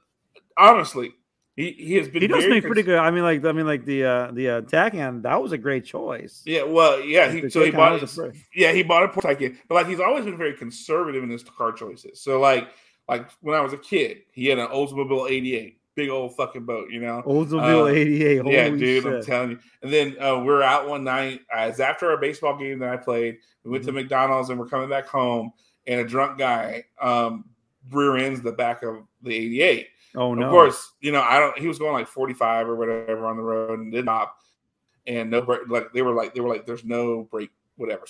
honestly, 0.58 1.14
he 1.56 1.72
he 1.72 1.96
has 1.96 2.08
been 2.08 2.22
he 2.22 2.28
does 2.28 2.48
make 2.48 2.64
pretty 2.64 2.84
good. 2.84 2.98
I 2.98 3.12
mean, 3.12 3.24
like 3.24 3.44
I 3.46 3.52
mean, 3.52 3.66
like 3.66 3.86
the 3.86 4.04
uh 4.04 4.32
the 4.32 4.50
uh, 4.50 4.62
Taycan, 4.62 5.22
that 5.24 5.42
was 5.42 5.52
a 5.52 5.58
great 5.58 5.86
choice. 5.86 6.44
Yeah, 6.46 6.64
well, 6.64 7.00
yeah. 7.00 7.32
He, 7.32 7.50
so 7.50 7.64
he 7.64 7.72
bought, 7.72 8.02
a 8.02 8.34
yeah, 8.54 8.72
he 8.72 8.84
bought 8.84 9.04
a 9.04 9.08
Taycan, 9.08 9.58
but 9.68 9.76
like 9.76 9.88
he's 9.88 10.00
always 10.00 10.26
been 10.26 10.38
very 10.38 10.54
conservative 10.54 11.24
in 11.24 11.30
his 11.30 11.44
car 11.44 11.72
choices. 11.72 12.22
So 12.22 12.40
like, 12.40 12.70
like 13.08 13.30
when 13.42 13.56
I 13.56 13.62
was 13.62 13.74
a 13.74 13.78
kid, 13.78 14.24
he 14.32 14.48
had 14.48 14.60
an 14.60 14.68
Oldsmobile 14.68 15.30
'88, 15.30 15.80
big 15.96 16.10
old 16.10 16.36
fucking 16.36 16.66
boat, 16.66 16.90
you 16.92 17.00
know. 17.00 17.24
Oldsmobile 17.26 17.84
Uh, 17.84 17.96
88. 17.96 18.38
Holy 18.42 18.54
yeah, 18.54 18.70
dude, 18.70 19.06
I'm 19.06 19.24
telling 19.24 19.52
you. 19.52 19.60
And 19.82 19.94
then 19.94 20.22
uh, 20.22 20.40
we 20.40 20.48
were 20.48 20.64
out 20.64 20.90
one 20.90 21.06
night. 21.06 21.42
Uh, 21.56 21.68
it's 21.70 21.80
after 21.80 22.10
our 22.10 22.18
baseball 22.18 22.58
game 22.58 22.80
that 22.80 22.90
I 22.90 22.98
played. 22.98 23.38
We 23.64 23.72
went 23.72 23.86
to 23.86 23.92
Mm-hmm. 23.92 24.00
McDonald's 24.02 24.50
and 24.50 24.60
we're 24.60 24.68
coming 24.68 24.90
back 24.90 25.08
home, 25.08 25.52
and 25.88 26.02
a 26.02 26.04
drunk 26.04 26.38
guy 26.38 26.84
um, 27.02 27.46
rear 27.92 28.18
ends 28.18 28.42
the 28.42 28.52
back 28.52 28.84
of 28.84 29.04
the 29.22 29.36
'88. 29.36 29.88
oh 30.16 30.34
no. 30.34 30.46
Of 30.46 30.52
course, 30.52 30.94
you 31.02 31.12
know, 31.12 31.22
I 31.22 31.40
don't. 31.40 31.58
He 31.58 31.68
was 31.68 31.80
going 31.80 31.94
like 31.94 32.08
45 32.08 32.70
or 32.70 32.76
whatever 32.76 33.26
on 33.26 33.38
the 33.38 33.44
road 33.44 33.80
and 33.80 33.92
did 33.92 34.06
not, 34.06 34.36
and 35.08 35.30
no 35.30 35.42
brake. 35.42 35.62
Like 35.68 35.94
they 35.94 36.02
were 36.02 36.14
like 36.14 36.34
they 36.34 36.42
were 36.42 36.50
like, 36.50 36.66
"There's 36.66 36.86
no 36.86 37.24
break 37.24 37.52
whatever." 37.78 38.06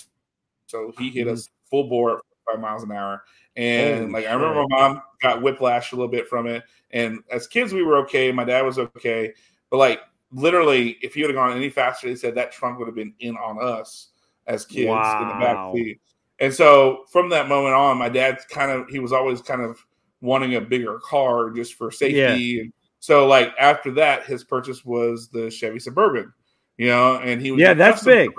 So 0.66 0.92
he 0.98 1.10
hit 1.10 1.26
mm-hmm. 1.26 1.34
us 1.34 1.48
full 1.70 1.88
bore 1.88 2.18
at 2.18 2.22
five 2.50 2.60
miles 2.60 2.82
an 2.82 2.92
hour, 2.92 3.24
and 3.56 4.12
like 4.12 4.26
I 4.26 4.32
remember 4.32 4.66
my 4.68 4.76
mom 4.76 5.02
got 5.20 5.42
whiplash 5.42 5.92
a 5.92 5.96
little 5.96 6.10
bit 6.10 6.28
from 6.28 6.46
it. 6.46 6.64
And 6.90 7.20
as 7.30 7.46
kids, 7.46 7.72
we 7.72 7.82
were 7.82 7.98
okay. 7.98 8.32
My 8.32 8.44
dad 8.44 8.62
was 8.62 8.78
okay, 8.78 9.32
but 9.70 9.78
like 9.78 10.00
literally, 10.32 10.96
if 11.02 11.14
he 11.14 11.22
would 11.22 11.30
have 11.30 11.36
gone 11.36 11.56
any 11.56 11.70
faster, 11.70 12.08
they 12.08 12.16
said 12.16 12.34
that 12.34 12.52
trunk 12.52 12.78
would 12.78 12.88
have 12.88 12.94
been 12.94 13.14
in 13.20 13.36
on 13.36 13.62
us 13.62 14.08
as 14.46 14.64
kids 14.64 14.88
in 14.88 15.28
the 15.28 15.36
back 15.40 15.74
seat. 15.74 16.00
And 16.38 16.52
so 16.52 17.04
from 17.10 17.30
that 17.30 17.48
moment 17.48 17.74
on, 17.74 17.96
my 17.98 18.08
dad 18.08 18.38
kind 18.50 18.70
of 18.70 18.88
he 18.88 18.98
was 18.98 19.12
always 19.12 19.40
kind 19.40 19.62
of 19.62 19.78
wanting 20.20 20.54
a 20.56 20.60
bigger 20.60 20.98
car 20.98 21.50
just 21.50 21.74
for 21.74 21.90
safety. 21.90 22.60
And 22.60 22.72
so 23.00 23.26
like 23.26 23.54
after 23.58 23.90
that, 23.92 24.24
his 24.26 24.44
purchase 24.44 24.84
was 24.84 25.28
the 25.28 25.50
Chevy 25.50 25.78
Suburban, 25.78 26.32
you 26.76 26.88
know, 26.88 27.16
and 27.16 27.40
he 27.40 27.50
would 27.52 27.60
Yeah, 27.60 27.74
that's 27.74 28.04
big. 28.04 28.30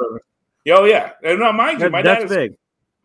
Yeah, 0.65 0.75
Oh 0.79 0.83
yeah, 0.85 1.11
and 1.23 1.39
no, 1.39 1.51
mind 1.53 1.79
you, 1.79 1.85
That- 1.85 1.91
my 1.91 2.01
dad 2.01 2.23
is 2.23 2.29
big. 2.29 2.53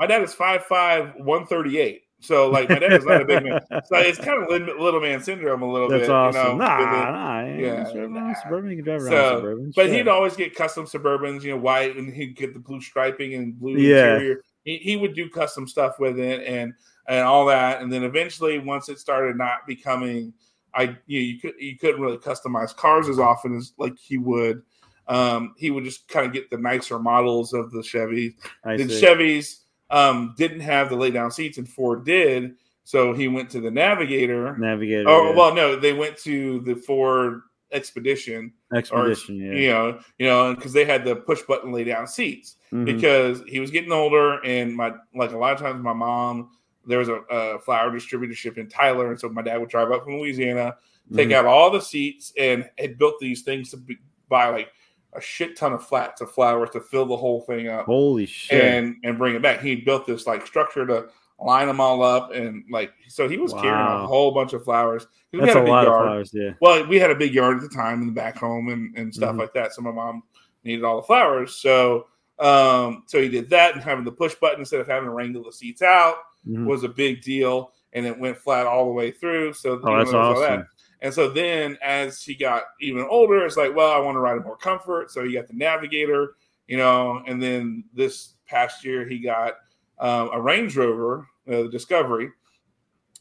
my 0.00 0.06
dad 0.06 0.22
is 0.22 0.34
5'5", 0.34 1.14
138. 1.20 2.02
So 2.20 2.48
like 2.50 2.68
my 2.68 2.78
dad 2.78 2.92
is 2.92 3.04
not 3.04 3.22
a 3.22 3.24
big 3.24 3.42
man. 3.44 3.60
So 3.86 3.96
it's 3.96 4.18
kind 4.18 4.42
of 4.42 4.48
little, 4.48 4.80
little 4.82 5.00
man 5.00 5.20
syndrome 5.22 5.62
a 5.62 5.72
little 5.72 5.88
That's 5.88 6.02
bit. 6.02 6.10
awesome. 6.10 6.40
You 6.52 6.52
know, 6.52 6.56
nah, 6.58 7.10
nah, 7.10 7.44
yeah, 7.44 7.56
yeah, 7.58 7.84
Suburban, 7.84 8.14
nah. 8.14 8.34
Suburban, 8.42 8.70
you 8.70 8.76
can 8.76 8.84
drive 8.84 9.02
around 9.02 9.10
So, 9.10 9.36
Suburban. 9.38 9.72
But 9.74 9.86
sure. 9.86 9.94
he'd 9.94 10.08
always 10.08 10.36
get 10.36 10.54
custom 10.54 10.84
Suburbans, 10.86 11.42
you 11.42 11.50
know, 11.52 11.56
white, 11.56 11.96
and 11.96 12.12
he'd 12.14 12.36
get 12.36 12.52
the 12.54 12.60
blue 12.60 12.80
striping 12.80 13.34
and 13.34 13.58
blue 13.58 13.76
Yeah. 13.76 14.14
interior. 14.14 14.44
He, 14.64 14.78
he 14.78 14.96
would 14.96 15.14
do 15.14 15.28
custom 15.28 15.66
stuff 15.66 15.98
with 15.98 16.18
it 16.18 16.46
and 16.46 16.74
and 17.08 17.20
all 17.20 17.46
that. 17.46 17.82
And 17.82 17.92
then 17.92 18.04
eventually, 18.04 18.58
once 18.58 18.88
it 18.88 18.98
started 18.98 19.36
not 19.36 19.66
becoming, 19.66 20.32
I 20.74 20.96
you, 21.06 21.20
know, 21.20 21.26
you 21.26 21.40
could 21.40 21.54
you 21.58 21.78
couldn't 21.78 22.00
really 22.00 22.18
customize 22.18 22.74
cars 22.74 23.08
as 23.08 23.18
often 23.18 23.56
as 23.56 23.72
like 23.78 23.98
he 23.98 24.18
would. 24.18 24.62
Um, 25.08 25.54
he 25.56 25.70
would 25.70 25.84
just 25.84 26.06
kind 26.08 26.26
of 26.26 26.32
get 26.32 26.48
the 26.50 26.58
nicer 26.58 26.98
models 26.98 27.52
of 27.52 27.72
the 27.72 27.82
Chevy. 27.82 28.36
I 28.64 28.76
see. 28.76 28.84
Chevys 28.84 29.60
um, 29.90 30.34
didn't 30.38 30.60
have 30.60 30.88
the 30.88 30.96
lay 30.96 31.10
down 31.10 31.30
seats, 31.30 31.58
and 31.58 31.68
Ford 31.68 32.04
did. 32.04 32.54
So 32.84 33.12
he 33.12 33.28
went 33.28 33.50
to 33.50 33.60
the 33.60 33.70
Navigator. 33.70 34.56
Navigator. 34.56 35.08
Oh 35.08 35.30
yeah. 35.30 35.36
well, 35.36 35.54
no, 35.54 35.76
they 35.76 35.92
went 35.92 36.16
to 36.18 36.60
the 36.60 36.74
Ford 36.74 37.42
Expedition. 37.72 38.52
Expedition, 38.74 39.40
or, 39.40 39.54
yeah. 39.54 39.60
You 39.60 39.68
know, 39.70 39.98
you 40.18 40.26
know, 40.26 40.54
because 40.54 40.72
they 40.72 40.84
had 40.84 41.04
the 41.04 41.16
push 41.16 41.42
button 41.42 41.72
lay 41.72 41.84
down 41.84 42.06
seats 42.06 42.56
Mhm. 42.72 42.84
because 42.84 43.42
he 43.46 43.60
was 43.60 43.70
getting 43.70 43.92
older, 43.92 44.42
and 44.44 44.74
my 44.74 44.92
like 45.14 45.32
a 45.32 45.38
lot 45.38 45.52
of 45.54 45.58
times 45.60 45.82
my 45.82 45.92
mom 45.92 46.50
there 46.86 46.98
was 46.98 47.08
a, 47.08 47.20
a 47.30 47.58
flower 47.60 47.90
distributorship 47.92 48.58
in 48.58 48.68
Tyler, 48.68 49.10
and 49.10 49.20
so 49.20 49.28
my 49.28 49.42
dad 49.42 49.58
would 49.58 49.68
drive 49.68 49.92
up 49.92 50.02
from 50.04 50.18
Louisiana, 50.18 50.76
take 51.14 51.28
Mhm. 51.28 51.32
out 51.34 51.46
all 51.46 51.70
the 51.70 51.80
seats, 51.80 52.32
and 52.38 52.68
had 52.78 52.98
built 52.98 53.20
these 53.20 53.42
things 53.42 53.70
to 53.70 53.76
be, 53.76 53.98
buy 54.28 54.48
like 54.48 54.68
a 55.12 55.20
shit 55.20 55.56
ton 55.56 55.72
of 55.74 55.86
flats 55.86 56.20
of 56.22 56.32
flowers 56.32 56.70
to 56.70 56.80
fill 56.80 57.04
the 57.06 57.16
whole 57.16 57.42
thing 57.42 57.68
up 57.68 57.84
Holy 57.86 58.26
shit! 58.26 58.60
and 58.64 58.96
and 59.04 59.16
bring 59.18 59.34
it 59.36 59.42
back. 59.42 59.60
He 59.60 59.76
built 59.76 60.06
this 60.06 60.26
like 60.26 60.46
structure 60.46 60.86
to 60.86 61.08
line 61.40 61.66
them 61.66 61.80
all 61.80 62.02
up, 62.02 62.32
and 62.32 62.64
like 62.70 62.92
so 63.08 63.28
he 63.28 63.36
was 63.38 63.52
carrying 63.52 63.72
a 63.74 64.06
whole 64.06 64.32
bunch 64.32 64.52
of 64.52 64.64
flowers. 64.64 65.06
We 65.32 65.40
That's 65.40 65.54
had 65.54 65.62
a 65.62 65.64
big 65.64 65.70
lot 65.70 65.86
of 65.86 65.92
yard. 65.92 66.06
flowers. 66.06 66.30
Yeah. 66.34 66.50
Well, 66.60 66.86
we 66.86 66.98
had 66.98 67.10
a 67.10 67.14
big 67.14 67.34
yard 67.34 67.56
at 67.56 67.62
the 67.62 67.74
time 67.74 68.00
in 68.02 68.06
the 68.06 68.12
back 68.12 68.36
home 68.36 68.68
and, 68.68 68.96
and 68.96 69.14
stuff 69.14 69.34
Mhm. 69.34 69.38
like 69.38 69.52
that. 69.54 69.72
So 69.72 69.82
my 69.82 69.90
mom 69.90 70.22
needed 70.64 70.84
all 70.84 70.96
the 70.96 71.06
flowers. 71.06 71.56
So 71.56 72.06
um 72.38 73.04
so 73.06 73.20
he 73.20 73.28
did 73.28 73.48
that 73.50 73.74
and 73.74 73.82
having 73.82 74.04
the 74.04 74.12
push 74.12 74.34
button 74.36 74.60
instead 74.60 74.80
of 74.80 74.86
having 74.86 75.04
to 75.08 75.10
wrangle 75.14 75.44
the 75.44 75.52
seats 75.52 75.82
out 75.82 76.16
Mhm. 76.48 76.66
was 76.66 76.82
a 76.84 76.88
big 76.88 77.22
deal. 77.22 77.72
And 77.94 78.06
it 78.06 78.18
went 78.18 78.36
flat 78.38 78.66
all 78.66 78.86
the 78.86 78.92
way 78.92 79.10
through. 79.10 79.52
So 79.54 79.72
Oh, 79.72 79.96
that's 79.96 80.10
there 80.10 80.20
was 80.20 80.36
all 80.38 80.42
awesome. 80.44 80.66
And 81.02 81.12
so 81.12 81.28
then 81.28 81.76
as 81.82 82.22
he 82.22 82.34
got 82.34 82.62
even 82.80 83.04
older, 83.08 83.44
it's 83.44 83.56
like, 83.56 83.74
well, 83.74 83.90
I 83.90 83.98
want 83.98 84.14
to 84.16 84.20
ride 84.20 84.38
a 84.38 84.40
more 84.40 84.56
comfort. 84.56 85.10
So 85.10 85.24
he 85.24 85.32
got 85.34 85.48
the 85.48 85.54
navigator, 85.54 86.34
you 86.68 86.76
know, 86.76 87.22
and 87.26 87.42
then 87.42 87.84
this 87.92 88.34
past 88.46 88.84
year 88.84 89.04
he 89.08 89.18
got 89.18 89.54
um, 90.02 90.28
a 90.32 90.40
Range 90.40 90.76
Rover, 90.76 91.26
uh, 91.48 91.62
the 91.62 91.68
Discovery, 91.68 92.28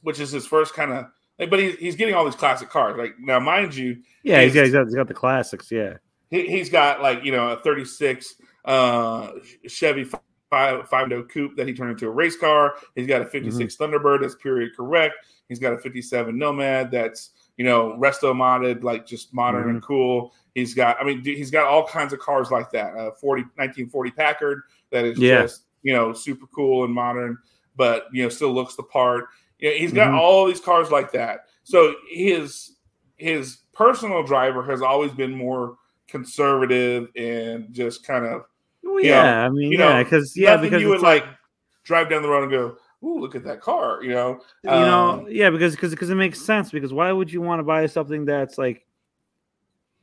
which 0.01 0.19
is 0.19 0.31
his 0.31 0.45
first 0.45 0.73
kind 0.73 0.91
of 0.91 1.05
but 1.49 1.57
he's, 1.57 1.75
he's 1.77 1.95
getting 1.95 2.13
all 2.13 2.25
these 2.25 2.35
classic 2.35 2.69
cars. 2.69 2.97
Like 2.97 3.15
now, 3.19 3.39
mind 3.39 3.73
you, 3.75 3.97
Yeah, 4.23 4.41
he's 4.43 4.53
he's 4.53 4.71
got 4.73 4.85
he's 4.85 4.95
got 4.95 5.07
the 5.07 5.13
classics. 5.13 5.71
Yeah. 5.71 5.97
he, 6.29 6.45
he's 6.47 6.69
got 6.69 7.01
like 7.01 7.23
you 7.23 7.31
know 7.31 7.49
a 7.51 7.57
36 7.57 8.35
uh 8.65 9.31
chevy 9.67 10.03
five 10.51 10.87
five 10.87 11.09
door 11.09 11.23
coupe 11.23 11.55
that 11.57 11.67
he 11.67 11.73
turned 11.73 11.91
into 11.91 12.07
a 12.07 12.11
race 12.11 12.37
car 12.37 12.75
he's 12.95 13.07
got 13.07 13.21
a 13.21 13.25
56 13.25 13.75
thunderbird 13.77 14.21
that's 14.21 14.35
period 14.35 14.69
correct 14.75 15.15
he's 15.49 15.57
got 15.59 15.73
a 15.73 15.77
57 15.79 16.37
nomad 16.37 16.91
that's 16.91 17.31
you 17.57 17.65
know 17.65 17.97
resto 17.99 18.35
modded 18.35 18.83
like 18.83 19.07
just 19.07 19.33
modern 19.33 19.69
and 19.69 19.81
cool 19.81 20.31
he's 20.53 20.75
got 20.75 20.95
i 21.01 21.03
mean 21.03 21.23
he's 21.23 21.49
got 21.49 21.65
all 21.65 21.87
kinds 21.87 22.13
of 22.13 22.19
cars 22.19 22.51
like 22.51 22.69
that 22.69 22.93
uh 22.95 23.11
40 23.19 23.41
1940 23.55 24.11
packard 24.11 24.61
that 24.91 25.05
is 25.05 25.17
Yeah. 25.17 25.41
just 25.43 25.63
you 25.83 25.93
know 25.93 26.13
super 26.13 26.45
cool 26.47 26.83
and 26.85 26.93
modern 26.93 27.37
but 27.75 28.05
you 28.11 28.23
know 28.23 28.29
still 28.29 28.51
looks 28.53 28.75
the 28.75 28.83
part 28.83 29.25
you 29.59 29.69
know, 29.69 29.75
he's 29.75 29.93
got 29.93 30.11
Mhm. 30.11 30.17
all 30.19 30.45
these 30.45 30.59
cars 30.59 30.89
like 30.91 31.11
that 31.11 31.45
so 31.63 31.93
his 32.09 32.77
his 33.17 33.59
personal 33.73 34.23
driver 34.23 34.63
has 34.63 34.81
always 34.81 35.11
been 35.11 35.31
more 35.35 35.77
conservative 36.07 37.07
and 37.15 37.71
just 37.73 38.05
kind 38.05 38.25
of 38.25 38.43
Well, 38.83 38.99
yeah, 39.03 39.23
know- 39.23 39.45
I 39.45 39.49
mean, 39.49 39.71
you 39.71 39.77
yeah, 39.77 39.97
know, 39.97 40.03
because 40.03 40.35
yeah, 40.35 40.57
because 40.57 40.81
you 40.81 40.89
would 40.89 40.95
it's 40.95 41.03
like 41.03 41.25
drive 41.83 42.09
down 42.09 42.21
the 42.23 42.29
road 42.29 42.43
and 42.43 42.51
go, 42.51 42.75
"Ooh, 43.03 43.19
look 43.19 43.35
at 43.35 43.43
that 43.45 43.61
car," 43.61 44.03
you 44.03 44.09
know. 44.11 44.41
you 44.63 44.69
know, 44.69 45.11
Um, 45.21 45.27
yeah, 45.29 45.49
because 45.49 45.75
because 45.75 45.91
because 45.91 46.09
it 46.09 46.15
makes 46.15 46.41
sense. 46.41 46.71
Because 46.71 46.91
why 46.93 47.11
would 47.11 47.31
you 47.31 47.41
want 47.41 47.59
to 47.59 47.63
buy 47.63 47.85
something 47.85 48.25
that's 48.25 48.57
like 48.57 48.85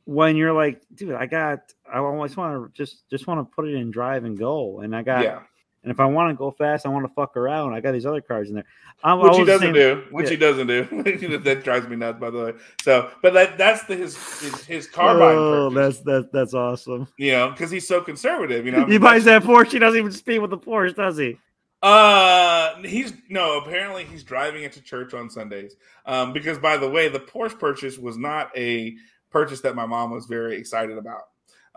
when 0.05 0.35
you're 0.35 0.53
like, 0.53 0.81
dude, 0.95 1.13
I 1.13 1.25
got, 1.25 1.59
I 1.91 1.97
just 2.25 2.37
want 2.37 2.65
to 2.65 2.71
just 2.73 3.07
just 3.09 3.27
want 3.27 3.39
to 3.47 3.55
put 3.55 3.67
it 3.67 3.75
in 3.75 3.91
drive 3.91 4.23
and 4.23 4.37
go, 4.37 4.79
and 4.79 4.95
I 4.95 5.03
got, 5.03 5.23
yeah, 5.23 5.39
and 5.83 5.91
if 5.91 5.99
I 5.99 6.05
want 6.05 6.29
to 6.29 6.35
go 6.35 6.51
fast, 6.51 6.85
I 6.85 6.89
want 6.89 7.05
to 7.05 7.13
fuck 7.13 7.37
around. 7.37 7.73
I 7.73 7.79
got 7.79 7.93
these 7.93 8.05
other 8.05 8.21
cars 8.21 8.49
in 8.49 8.55
there. 8.55 8.65
I'm, 9.01 9.19
which 9.19 9.37
he 9.37 9.45
doesn't 9.45 9.73
saying- 9.73 9.73
do. 9.73 10.03
Which 10.11 10.25
yeah. 10.25 10.31
he 10.31 10.35
doesn't 10.35 10.67
do. 10.67 11.37
that 11.39 11.63
drives 11.63 11.87
me 11.87 11.95
nuts, 11.95 12.19
by 12.19 12.29
the 12.29 12.37
way. 12.37 12.53
So, 12.81 13.09
but 13.21 13.33
that 13.33 13.57
that's 13.57 13.83
the 13.85 13.95
his 13.95 14.17
his, 14.41 14.65
his 14.65 14.87
car 14.87 15.17
buying 15.17 15.37
Oh, 15.37 15.69
that's 15.69 16.01
that's 16.01 16.27
that's 16.33 16.53
awesome. 16.53 17.07
you 17.17 17.31
know, 17.31 17.51
because 17.51 17.71
he's 17.71 17.87
so 17.87 18.01
conservative. 18.01 18.65
You 18.65 18.73
know, 18.73 18.85
he 18.87 18.97
buys 18.97 19.23
that 19.23 19.43
Porsche. 19.43 19.71
He 19.71 19.79
doesn't 19.79 19.99
even 19.99 20.11
speed 20.11 20.39
with 20.39 20.51
the 20.51 20.57
Porsche, 20.57 20.95
does 20.95 21.17
he? 21.17 21.37
Uh, 21.81 22.75
he's 22.81 23.13
no. 23.29 23.59
Apparently, 23.59 24.03
he's 24.03 24.23
driving 24.23 24.63
it 24.63 24.73
to 24.73 24.81
church 24.81 25.13
on 25.13 25.29
Sundays. 25.29 25.77
Um, 26.05 26.33
because 26.33 26.57
by 26.57 26.75
the 26.75 26.89
way, 26.89 27.07
the 27.07 27.21
Porsche 27.21 27.57
purchase 27.57 27.97
was 27.97 28.17
not 28.17 28.51
a 28.57 28.95
purchase 29.29 29.61
that 29.61 29.75
my 29.75 29.85
mom 29.85 30.11
was 30.11 30.25
very 30.25 30.57
excited 30.57 30.97
about. 30.97 31.21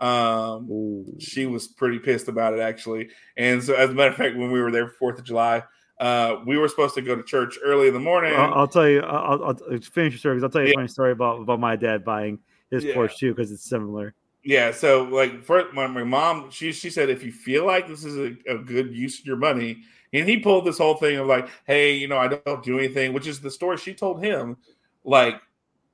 Um, 0.03 1.05
she 1.19 1.45
was 1.45 1.67
pretty 1.67 1.99
pissed 1.99 2.27
about 2.27 2.53
it 2.53 2.59
actually. 2.59 3.09
And 3.37 3.63
so, 3.63 3.73
as 3.73 3.89
a 3.89 3.93
matter 3.93 4.09
of 4.11 4.17
fact, 4.17 4.35
when 4.35 4.51
we 4.51 4.61
were 4.61 4.71
there 4.71 4.87
for 4.87 4.93
Fourth 4.95 5.19
of 5.19 5.25
July, 5.25 5.63
uh, 5.99 6.37
we 6.45 6.57
were 6.57 6.67
supposed 6.67 6.95
to 6.95 7.01
go 7.01 7.15
to 7.15 7.23
church 7.23 7.57
early 7.63 7.87
in 7.87 7.93
the 7.93 7.99
morning. 7.99 8.33
I'll, 8.35 8.53
I'll 8.53 8.67
tell 8.67 8.89
you. 8.89 8.99
I'll, 9.01 9.43
I'll 9.45 9.55
finish 9.79 10.13
your 10.13 10.19
story. 10.19 10.35
'cause 10.35 10.43
I'll 10.43 10.49
tell 10.49 10.61
you 10.61 10.67
Yeah. 10.67 10.73
a 10.73 10.77
funny 10.77 10.87
story 10.89 11.11
about 11.13 11.41
about 11.41 11.59
my 11.59 11.75
dad 11.75 12.03
buying 12.03 12.39
his 12.71 12.83
Yeah. 12.83 12.95
Porsche 12.95 13.17
too, 13.17 13.33
because 13.33 13.51
it's 13.51 13.67
similar. 13.69 14.13
Yeah, 14.43 14.71
so 14.71 15.03
like 15.03 15.45
for 15.45 15.71
my, 15.71 15.87
my 15.87 16.03
mom, 16.03 16.51
she 16.51 16.73
she 16.73 16.89
said 16.89 17.09
if 17.09 17.23
you 17.23 17.31
feel 17.31 17.65
like 17.65 17.87
this 17.87 18.03
is 18.03 18.17
a, 18.17 18.35
a 18.51 18.57
good 18.57 18.93
use 18.93 19.19
of 19.19 19.25
your 19.25 19.37
money, 19.37 19.77
and 20.11 20.27
he 20.27 20.39
pulled 20.39 20.65
this 20.65 20.79
whole 20.79 20.95
thing 20.95 21.15
of 21.17 21.27
like, 21.27 21.47
hey, 21.65 21.93
you 21.93 22.09
know, 22.09 22.17
I 22.17 22.27
don't 22.27 22.61
do 22.61 22.77
anything, 22.77 23.13
which 23.13 23.25
is 23.27 23.39
the 23.39 23.49
story 23.49 23.77
she 23.77 23.93
told 23.93 24.21
him, 24.21 24.57
like, 25.05 25.39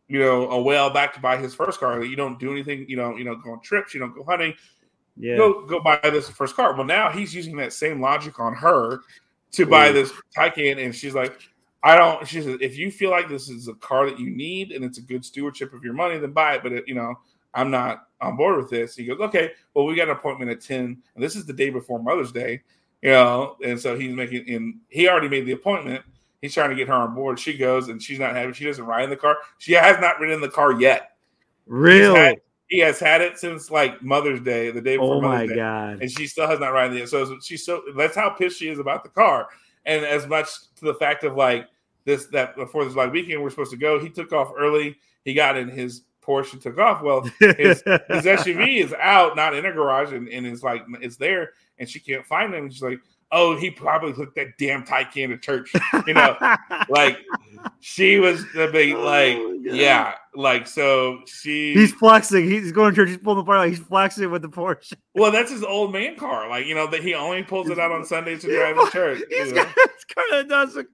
you 0.10 0.19
know, 0.19 0.50
a 0.50 0.62
while 0.62 0.89
back 0.89 1.13
to 1.13 1.19
buy 1.19 1.38
his 1.38 1.56
first 1.56 1.80
car. 1.80 2.04
You 2.04 2.15
don't 2.15 2.39
do 2.39 2.52
anything, 2.52 2.86
you 2.89 2.98
know, 2.98 3.15
you 3.15 3.24
don't 3.24 3.41
go 3.41 3.52
on 3.52 3.62
trips, 3.62 3.93
you 3.93 4.00
don't 4.00 4.13
go 4.13 4.24
hunting, 4.24 4.54
Yeah. 5.15 5.38
go 5.38 5.65
go 5.65 5.80
buy 5.80 6.00
this 6.04 6.30
first 6.30 6.56
car. 6.56 6.76
Well, 6.76 6.86
now 6.86 7.10
he's 7.12 7.34
using 7.34 7.56
that 7.58 7.72
same 7.72 8.02
logic 8.02 8.39
on 8.39 8.54
her 8.56 9.02
to 9.52 9.65
buy 9.65 9.91
this 9.91 10.12
Taycan, 10.36 10.84
and 10.84 10.93
she's 10.93 11.13
like, 11.15 11.39
I 11.82 11.95
don't. 11.95 12.28
She 12.28 12.41
says, 12.41 12.58
if 12.60 12.78
you 12.78 12.91
feel 12.91 13.10
like 13.12 13.30
this 13.30 13.50
is 13.50 13.67
a 13.67 13.74
car 13.76 14.10
that 14.10 14.19
you 14.19 14.30
need 14.30 14.72
and 14.72 14.84
it's 14.84 14.98
a 14.98 15.02
good 15.02 15.24
stewardship 15.24 15.74
of 15.74 15.84
your 15.84 15.93
money, 15.93 16.17
then 16.17 16.32
buy 16.32 16.56
it. 16.56 16.63
But 16.63 16.74
it, 16.74 16.88
you 16.88 16.95
know, 16.95 17.15
I'm 17.54 17.72
not 17.72 18.08
on 18.19 18.36
board 18.36 18.58
with 18.58 18.69
this. 18.69 18.95
He 18.95 19.06
goes, 19.06 19.19
okay, 19.19 19.52
well, 19.74 19.86
we 19.86 19.95
got 19.95 20.10
an 20.10 20.15
appointment 20.15 20.52
at 20.52 20.62
10, 20.62 21.02
and 21.15 21.24
this 21.24 21.36
is 21.36 21.45
the 21.45 21.54
day 21.54 21.69
before 21.69 22.02
Mother's 22.02 22.32
Day, 22.32 22.62
you 23.02 23.12
know, 23.12 23.56
and 23.63 23.80
so 23.80 23.98
he's 23.98 24.13
making, 24.13 24.50
and 24.50 24.76
he 24.89 25.08
already 25.08 25.30
made 25.30 25.45
the 25.45 25.54
appointment. 25.54 26.04
He's 26.41 26.54
trying 26.54 26.69
to 26.69 26.75
get 26.75 26.88
her 26.88 26.93
on 26.93 27.13
board. 27.15 27.39
She 27.39 27.58
goes, 27.58 27.89
and 27.89 28.02
she's 28.02 28.19
not 28.19 28.36
happy. 28.36 28.54
She 28.54 28.65
doesn't 28.65 28.86
ride 28.86 29.04
in 29.04 29.10
the 29.10 29.15
car. 29.17 29.38
She 29.58 29.73
has 29.73 29.99
not 29.99 30.19
ridden 30.19 30.36
in 30.36 30.41
the 30.41 30.49
car 30.49 30.80
yet. 30.80 31.12
really? 31.65 32.17
had- 32.19 32.41
He 32.67 32.80
has 32.80 32.99
had 32.99 33.21
it 33.21 33.38
since 33.39 33.71
like 33.71 34.02
Mother's 34.04 34.41
Day, 34.41 34.69
the 34.71 34.80
day 34.82 34.95
before 34.97 35.15
Oh 35.15 35.21
my 35.21 35.34
Mother's 35.34 35.49
Day 35.49 35.56
god. 35.56 36.02
and 36.02 36.12
she 36.12 36.28
still 36.28 36.47
has 36.47 36.60
not 36.60 36.69
ridden 36.73 36.95
it. 36.97 37.10
So 37.10 37.39
she's 37.41 37.65
so 37.65 37.82
that's 37.97 38.15
how 38.15 38.30
pissed 38.30 38.60
she 38.60 38.69
is 38.69 38.78
about 38.80 39.04
the 39.04 39.10
car. 39.10 39.47
And 39.86 40.06
as 40.06 40.28
much 40.28 40.47
to 40.75 40.86
the 40.86 40.93
fact 40.93 41.23
of 41.23 41.36
like 41.36 41.67
this 42.06 42.28
that 42.28 42.56
before 42.56 42.86
this 42.86 42.95
like 42.95 43.12
weekend 43.12 43.41
we're 43.41 43.49
supposed 43.49 43.71
to 43.71 43.78
go, 43.78 43.99
he 43.99 44.08
took 44.10 44.32
off 44.34 44.52
early. 44.58 44.95
He 45.25 45.34
got 45.34 45.58
in 45.58 45.67
his 45.67 46.04
Porsche 46.21 46.54
and 46.54 46.62
took 46.62 46.78
off. 46.78 47.02
Well, 47.02 47.21
his, 47.39 47.82
his 47.82 48.23
SUV 48.25 48.84
is 48.84 48.93
out, 48.93 49.36
not 49.36 49.56
in 49.56 49.65
a 49.65 49.71
garage, 49.71 50.13
and, 50.13 50.30
and 50.30 50.45
it's 50.45 50.62
like 50.62 50.84
it's 51.02 51.17
there, 51.17 51.54
and 51.80 51.89
she 51.89 51.99
can't 51.99 52.25
find 52.25 52.54
him. 52.54 52.69
She's 52.69 52.84
like, 52.84 52.99
"Oh, 53.32 53.56
he 53.58 53.70
probably 53.72 54.13
took 54.13 54.34
that 54.36 54.58
damn 54.58 54.84
Taycan 54.84 55.30
to 55.30 55.38
church." 55.38 55.72
You 56.08 56.13
know, 56.13 56.38
like 56.89 57.18
she 57.82 58.18
was 58.20 58.44
the 58.54 58.68
big 58.72 58.94
oh 58.94 59.02
like, 59.04 59.36
Oh 59.38 59.54
yeah, 59.62 60.15
like 60.36 60.68
so 60.68 61.20
she. 61.28 61.74
he's 61.74 61.94
flexing. 61.94 62.50
He's 62.50 62.72
going 62.72 62.92
to 62.92 62.96
church. 62.96 63.10
He's 63.10 63.18
pulling 63.18 63.39
the 63.39 63.44
part 63.46 63.60
out. 63.60 63.68
He's 63.70 63.80
flexing 63.80 64.30
with 64.32 64.42
the 64.42 64.50
Porsche. 64.50 64.94
well, 65.15 65.32
that's 65.32 65.52
his 65.52 65.63
old 65.63 65.92
man 65.92 66.15
car. 66.15 66.50
Like 66.50 66.65
you 66.65 66.76
know 66.76 66.88
that 66.88 67.04
he 67.04 67.13
only 67.13 67.44
pulls 67.44 67.70
it 67.70 67.80
out 67.80 67.92
on 67.92 68.06
Sundays 68.06 68.42
to 68.42 68.48
drive 68.56 68.76
to 68.76 68.92
church. 68.92 69.22
He's 69.30 69.50
you 69.50 69.56
know? 69.56 69.63
got 69.63 69.68
his 69.76 70.06
car 70.15 70.24
that 70.32 70.48
does 70.48 70.78
a 70.78 70.86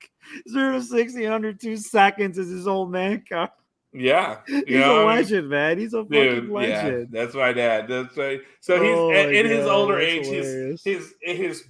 zero 0.49 0.73
to 0.73 0.81
60 0.81 1.27
under 1.27 1.53
two 1.53 1.77
seconds. 1.77 2.37
Is 2.37 2.49
his 2.49 2.67
old 2.67 2.91
man 2.91 3.23
car. 3.27 3.51
Yeah, 3.97 4.39
you 4.49 4.63
He's 4.67 4.75
know, 4.75 4.97
a 4.97 5.05
I 5.05 5.07
mean, 5.07 5.15
legend, 5.23 5.49
man. 5.49 5.77
He's 5.77 5.93
a 5.93 6.03
fucking 6.03 6.09
dude. 6.11 6.47
Yeah, 6.49 6.53
legend. 6.53 7.07
that's 7.11 7.33
my 7.33 7.53
dad. 7.53 7.87
That's 7.87 8.17
right. 8.17 8.41
So 8.59 8.81
he's 8.83 8.93
Oh 8.93 9.09
at- 9.11 9.27
my 9.27 9.31
in 9.31 9.45
his 9.45 9.65
older 9.65 9.93
that's 9.95 10.05
age. 10.05 10.25
His 10.25 10.45
hilarious. 10.47 10.83
his 10.83 11.13
his 11.21 11.63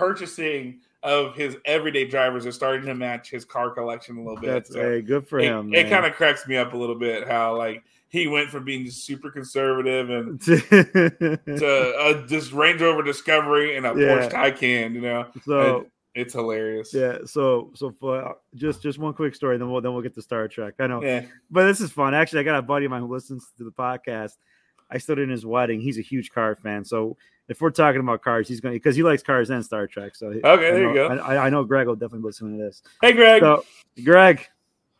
purchasing 0.00 0.80
of 1.02 1.34
his 1.34 1.56
everyday 1.64 2.06
drivers 2.06 2.44
are 2.46 2.52
starting 2.52 2.84
to 2.86 2.94
match 2.94 3.30
his 3.30 3.44
car 3.44 3.70
collection 3.70 4.16
a 4.16 4.20
little 4.22 4.40
bit. 4.40 4.48
That's 4.48 4.72
So 4.72 4.80
hey, 4.80 5.00
good 5.02 5.26
for 5.28 5.38
it, 5.38 5.44
him. 5.44 5.72
it 5.74 5.88
kind 5.88 6.04
of 6.06 6.12
cracks 6.14 6.46
me 6.48 6.56
up 6.56 6.72
a 6.72 6.76
little 6.76 6.94
bit 6.98 7.26
how 7.28 7.56
like 7.56 7.82
he 8.08 8.26
went 8.26 8.50
from 8.50 8.64
being 8.64 8.90
super 8.90 9.30
conservative 9.30 10.10
and 10.10 10.40
to 10.42 11.94
uh, 12.00 12.26
just 12.26 12.52
Range 12.52 12.80
Rover 12.80 13.02
Discovery 13.02 13.76
and 13.76 13.86
a 13.86 13.90
Yeah. 13.90 14.28
Porsche 14.28 14.30
Taycan. 14.32 14.94
You 14.94 15.00
know, 15.00 15.26
so 15.44 15.76
And 15.78 15.86
it's 16.14 16.34
hilarious. 16.34 16.92
yeah, 16.92 17.18
so 17.24 17.70
so 17.74 17.92
for, 17.92 18.36
just 18.54 18.82
just 18.82 18.98
one 18.98 19.14
quick 19.14 19.34
story, 19.34 19.58
then 19.58 19.70
we'll 19.70 19.80
then 19.80 19.92
we'll 19.92 20.02
get 20.02 20.14
to 20.14 20.22
Star 20.22 20.48
Trek. 20.48 20.74
I 20.80 20.86
know, 20.86 21.02
Yeah. 21.02 21.24
but 21.50 21.66
this 21.66 21.80
is 21.80 21.90
fun. 21.92 22.14
Actually, 22.14 22.40
I 22.40 22.42
got 22.44 22.58
a 22.58 22.62
buddy 22.62 22.84
of 22.86 22.90
mine 22.90 23.02
who 23.02 23.08
listens 23.12 23.46
to 23.58 23.64
the 23.64 23.70
podcast. 23.72 24.32
I 24.90 24.98
stood 24.98 25.20
in 25.20 25.30
his 25.30 25.46
wedding. 25.46 25.80
He's 25.80 25.98
a 25.98 26.02
huge 26.02 26.30
car 26.32 26.56
fan, 26.56 26.84
so 26.84 27.16
if 27.50 27.60
we're 27.60 27.70
talking 27.70 28.00
about 28.00 28.22
cars, 28.22 28.46
he's 28.46 28.60
going 28.60 28.74
because 28.76 28.94
he 28.94 29.02
likes 29.02 29.24
cars 29.24 29.50
and 29.50 29.62
Star 29.64 29.88
Trek. 29.88 30.14
So 30.14 30.28
Okay, 30.28 30.44
I 30.44 30.56
there 30.56 30.88
you 30.88 30.94
go. 30.94 31.06
I, 31.08 31.46
I 31.46 31.50
know 31.50 31.64
Greg 31.64 31.88
will 31.88 31.96
definitely 31.96 32.26
listen 32.26 32.56
to 32.56 32.64
this. 32.64 32.80
Hey, 33.02 33.12
Greg. 33.12 33.42
So 33.42 33.64
Greg, 34.04 34.46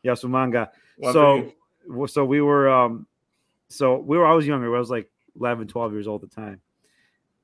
Yasumanga. 0.04 0.70
For 1.00 1.12
so 1.12 1.52
you. 1.88 2.06
so 2.08 2.24
we 2.24 2.40
were 2.40 2.68
um 2.68 3.06
so 3.68 3.98
we 3.98 4.18
were 4.18 4.26
I 4.26 4.34
was 4.34 4.46
younger. 4.48 4.74
I 4.74 4.78
was 4.80 4.90
like 4.90 5.08
11, 5.38 5.68
12 5.68 5.92
years 5.92 6.08
old 6.08 6.24
at 6.24 6.30
the 6.30 6.36
time. 6.36 6.60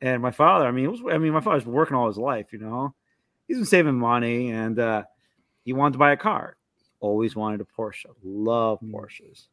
And 0.01 0.21
my 0.21 0.33
father, 0.33 0.67
I 0.67 0.73
mean, 0.73 0.87
it 0.87 0.91
was 0.91 1.01
I 1.11 1.19
mean, 1.19 1.33
my 1.33 1.41
father's 1.41 1.63
been 1.65 1.73
working 1.73 1.97
all 1.97 2.09
his 2.09 2.19
life, 2.19 2.53
you 2.53 2.59
know. 2.59 2.93
He's 3.47 3.59
been 3.59 3.65
saving 3.65 3.95
money 3.95 4.51
and 4.51 4.77
uh 4.79 5.05
he 5.65 5.73
wanted 5.73 5.93
to 5.93 5.99
buy 5.99 6.11
a 6.13 6.17
car. 6.17 6.57
Always 6.99 7.37
wanted 7.37 7.61
a 7.61 7.65
Porsche. 7.65 8.07
Love 8.25 8.81
Hmm. 8.81 8.93
Porsches. 8.93 9.47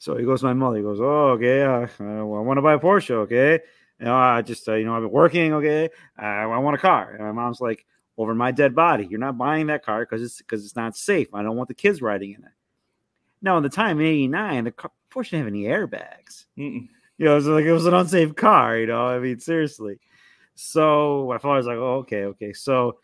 So 0.00 0.16
he 0.16 0.24
goes 0.24 0.40
to 0.40 0.46
my 0.46 0.52
mother. 0.52 0.76
He 0.78 0.82
goes, 0.82 1.00
"Oh, 1.00 1.30
okay. 1.30 1.62
Uh, 1.62 1.86
I 2.00 2.22
want 2.22 2.58
to 2.58 2.62
buy 2.62 2.74
a 2.74 2.78
Porsche. 2.78 3.10
Okay, 3.10 3.60
you 3.98 4.06
know, 4.06 4.14
I 4.14 4.42
just 4.42 4.68
uh, 4.68 4.74
you 4.74 4.84
know 4.84 4.94
I've 4.94 5.02
been 5.02 5.10
working. 5.10 5.52
Okay, 5.54 5.90
uh, 6.20 6.24
I 6.24 6.58
want 6.58 6.76
a 6.76 6.80
car." 6.80 7.12
And 7.12 7.24
my 7.24 7.32
mom's 7.32 7.60
like, 7.60 7.84
"Over 8.16 8.34
my 8.34 8.52
dead 8.52 8.74
body. 8.74 9.06
You're 9.06 9.18
not 9.18 9.38
buying 9.38 9.66
that 9.66 9.84
car 9.84 10.00
because 10.00 10.22
it's 10.22 10.38
because 10.38 10.64
it's 10.64 10.76
not 10.76 10.96
safe. 10.96 11.28
I 11.34 11.42
don't 11.42 11.56
want 11.56 11.68
the 11.68 11.74
kids 11.74 12.00
riding 12.00 12.32
in 12.32 12.44
it." 12.44 12.52
Now, 13.42 13.56
in 13.56 13.62
the 13.62 13.68
time 13.68 14.00
in 14.00 14.06
'89, 14.06 14.64
the 14.64 14.70
car, 14.72 14.90
Porsche 15.10 15.30
didn't 15.30 15.44
have 15.44 15.54
any 15.54 15.64
airbags. 15.64 16.46
Mm-mm. 16.56 16.88
You 17.18 17.24
know, 17.24 17.32
it 17.32 17.36
was 17.36 17.46
like 17.46 17.64
it 17.64 17.72
was 17.72 17.86
an 17.86 17.94
unsafe 17.94 18.36
car. 18.36 18.78
You 18.78 18.86
know, 18.86 19.06
I 19.06 19.18
mean, 19.18 19.40
seriously. 19.40 19.98
So 20.54 21.26
my 21.28 21.38
father's 21.38 21.66
like, 21.66 21.76
"Oh, 21.76 21.98
okay, 21.98 22.24
okay." 22.24 22.52
So 22.52 22.98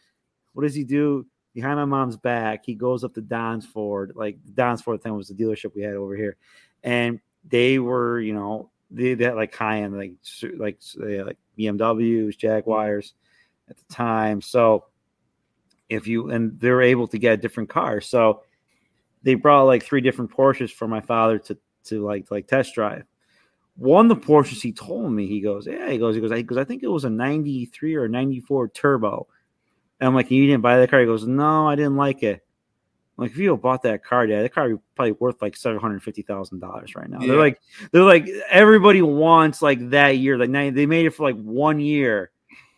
what 0.52 0.62
does 0.62 0.74
he 0.74 0.85
do? 0.85 1.26
Behind 1.54 1.76
my 1.76 1.85
mom's 1.85 2.16
back, 2.16 2.64
he 2.64 2.74
goes 2.74 3.04
up 3.04 3.14
to 3.14 3.20
Don's 3.20 3.66
Ford. 3.66 4.12
Like 4.14 4.38
Don's 4.54 4.83
Ford 4.83 5.02
thing 5.02 5.14
was 5.14 5.28
the 5.28 5.35
dealership 5.35 5.74
we 5.74 5.83
had 5.83 5.94
over 5.94 6.16
here, 6.16 6.37
and 6.83 7.20
they 7.44 7.78
were, 7.78 8.20
you 8.20 8.33
know, 8.33 8.70
they, 8.94 9.24
had 9.24 9.35
like 9.35 9.54
high 9.54 9.83
end, 9.83 9.96
like 9.96 10.12
like 10.57 10.78
like 10.96 11.38
BMWs, 11.59 12.37
Jaguars 12.37 13.14
at 13.68 13.76
the 13.76 13.94
time. 13.94 14.40
So 14.40 14.87
if 15.88 16.07
you 16.07 16.30
and 16.30 16.59
they're 16.61 16.83
able 16.83 17.09
to 17.09 17.18
get 17.18 17.35
a 17.35 17.37
different 17.37 17.68
cars, 17.68 18.07
so 18.07 18.42
they 19.22 19.35
brought 19.35 19.64
like 19.64 19.83
three 19.83 20.00
different 20.00 20.30
Porsches 20.30 20.70
for 20.70 20.87
my 20.87 21.00
father 21.00 21.38
to 21.40 21.59
to 21.85 22.04
like 22.04 22.30
like 22.30 22.46
test 22.46 22.74
drive. 22.74 23.04
One 23.76 24.11
of 24.11 24.20
the 24.20 24.26
Porsches 24.26 24.62
he 24.62 24.72
told 24.72 25.11
me, 25.12 25.26
he 25.26 25.40
goes, 25.40 25.66
yeah, 25.66 25.90
he 25.90 25.98
goes, 25.98 26.14
he 26.14 26.20
goes, 26.20 26.30
he 26.30 26.44
goes, 26.44 26.59
I 26.59 26.64
think 26.64 26.83
it 26.83 26.88
was 26.88 27.04
a 27.04 27.11
'93 27.11 27.96
or 27.96 28.09
'94 28.09 28.68
turbo. 28.68 29.26
And 29.98 30.09
I'm 30.09 30.14
like, 30.14 30.30
you 30.30 30.46
didn't 30.46 30.62
buy 30.62 30.78
that 30.78 30.90
car? 30.90 31.00
He 31.00 31.07
goes, 31.07 31.26
no, 31.26 31.68
I 31.68 31.74
didn't 31.74 31.96
like 31.96 32.22
it. 32.22 32.43
Like, 33.16 33.31
if 33.31 33.37
you 33.38 33.57
bought 33.57 33.83
that 33.83 34.05
car, 34.05 34.27
Dad, 34.27 34.42
that 34.42 34.53
car 34.55 34.68
would 34.68 34.81
probably 34.96 35.12
worth 35.12 35.40
like 35.40 35.57
seven 35.57 35.79
hundred 35.79 36.03
fifty 36.03 36.22
thousand 36.22 36.59
dollars 36.61 36.94
right 36.96 37.09
now. 37.09 37.20
Yeah. 37.20 37.29
They're 37.29 37.38
like, 37.38 37.61
they're 37.92 38.03
like, 38.03 38.29
everybody 38.50 39.03
wants 39.03 39.62
like 39.62 39.90
that 39.90 40.18
year. 40.18 40.37
Like 40.37 40.50
now 40.50 40.70
they 40.70 40.87
made 40.87 41.07
it 41.07 41.11
for 41.11 41.22
like 41.22 41.40
one 41.40 41.79
year, 41.79 42.31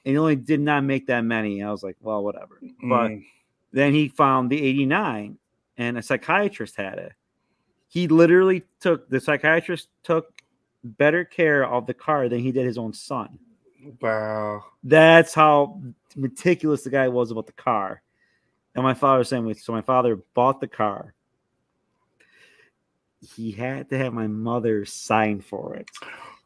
and 0.05 0.13
he 0.13 0.19
only 0.19 0.37
did 0.37 0.61
not 0.61 0.85
make 0.85 1.07
that 1.07 1.23
many. 1.23 1.63
I 1.63 1.71
was 1.71 1.83
like, 1.83 1.97
well, 2.01 2.23
whatever. 2.23 2.61
But 2.83 3.11
Mm. 3.13 3.25
then 3.73 3.95
he 3.95 4.09
found 4.09 4.51
the 4.51 4.63
'89, 4.63 5.39
and 5.79 5.97
a 5.99 6.03
psychiatrist 6.03 6.77
had 6.77 6.99
it. 6.99 7.13
He 7.89 8.07
literally 8.09 8.63
took 8.81 9.09
the 9.09 9.21
psychiatrist 9.21 9.89
took 10.03 10.43
better 10.85 11.25
care 11.25 11.65
of 11.67 11.87
the 11.87 11.95
car 11.95 12.29
than 12.29 12.41
he 12.41 12.53
did 12.53 12.67
his 12.67 12.77
own 12.79 12.93
son. 12.93 13.39
wow. 14.03 14.63
That's 14.85 15.33
how 15.35 15.81
meticulous 16.15 16.83
the 16.85 16.91
guy 16.91 17.09
was 17.09 17.31
about 17.31 17.47
the 17.47 17.53
car. 17.53 18.03
And 18.77 18.85
my 18.85 18.95
father 18.95 19.19
was 19.19 19.29
saying, 19.31 19.53
so 19.55 19.73
my 19.73 19.81
father 19.81 20.17
bought 20.35 20.61
the 20.61 20.69
car. 20.69 21.15
He 23.35 23.51
had 23.51 23.89
to 23.91 23.99
have 23.99 24.13
my 24.13 24.27
mother 24.27 24.85
sign 24.85 25.41
for 25.41 25.75
it. 25.75 25.89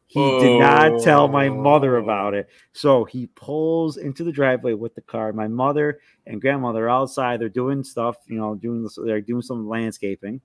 He 0.07 0.19
did 0.39 0.59
not 0.59 1.01
tell 1.01 1.27
my 1.27 1.47
mother 1.49 1.97
Oh. 1.97 2.03
about 2.03 2.33
it. 2.33 2.49
So 2.73 3.03
he 3.05 3.27
pulls 3.27 3.97
into 3.97 4.23
the 4.23 4.31
driveway 4.31 4.73
with 4.73 4.95
the 4.95 5.01
car. 5.01 5.31
My 5.31 5.47
mother 5.47 5.99
and 6.25 6.41
grandmother 6.41 6.85
are 6.85 6.89
outside. 6.89 7.39
They're 7.39 7.49
doing 7.49 7.83
stuff, 7.83 8.17
you 8.27 8.37
know, 8.37 8.55
doing 8.55 8.83
this, 8.83 8.97
they're 9.01 9.21
doing 9.21 9.41
some 9.41 9.67
landscaping. 9.67 10.41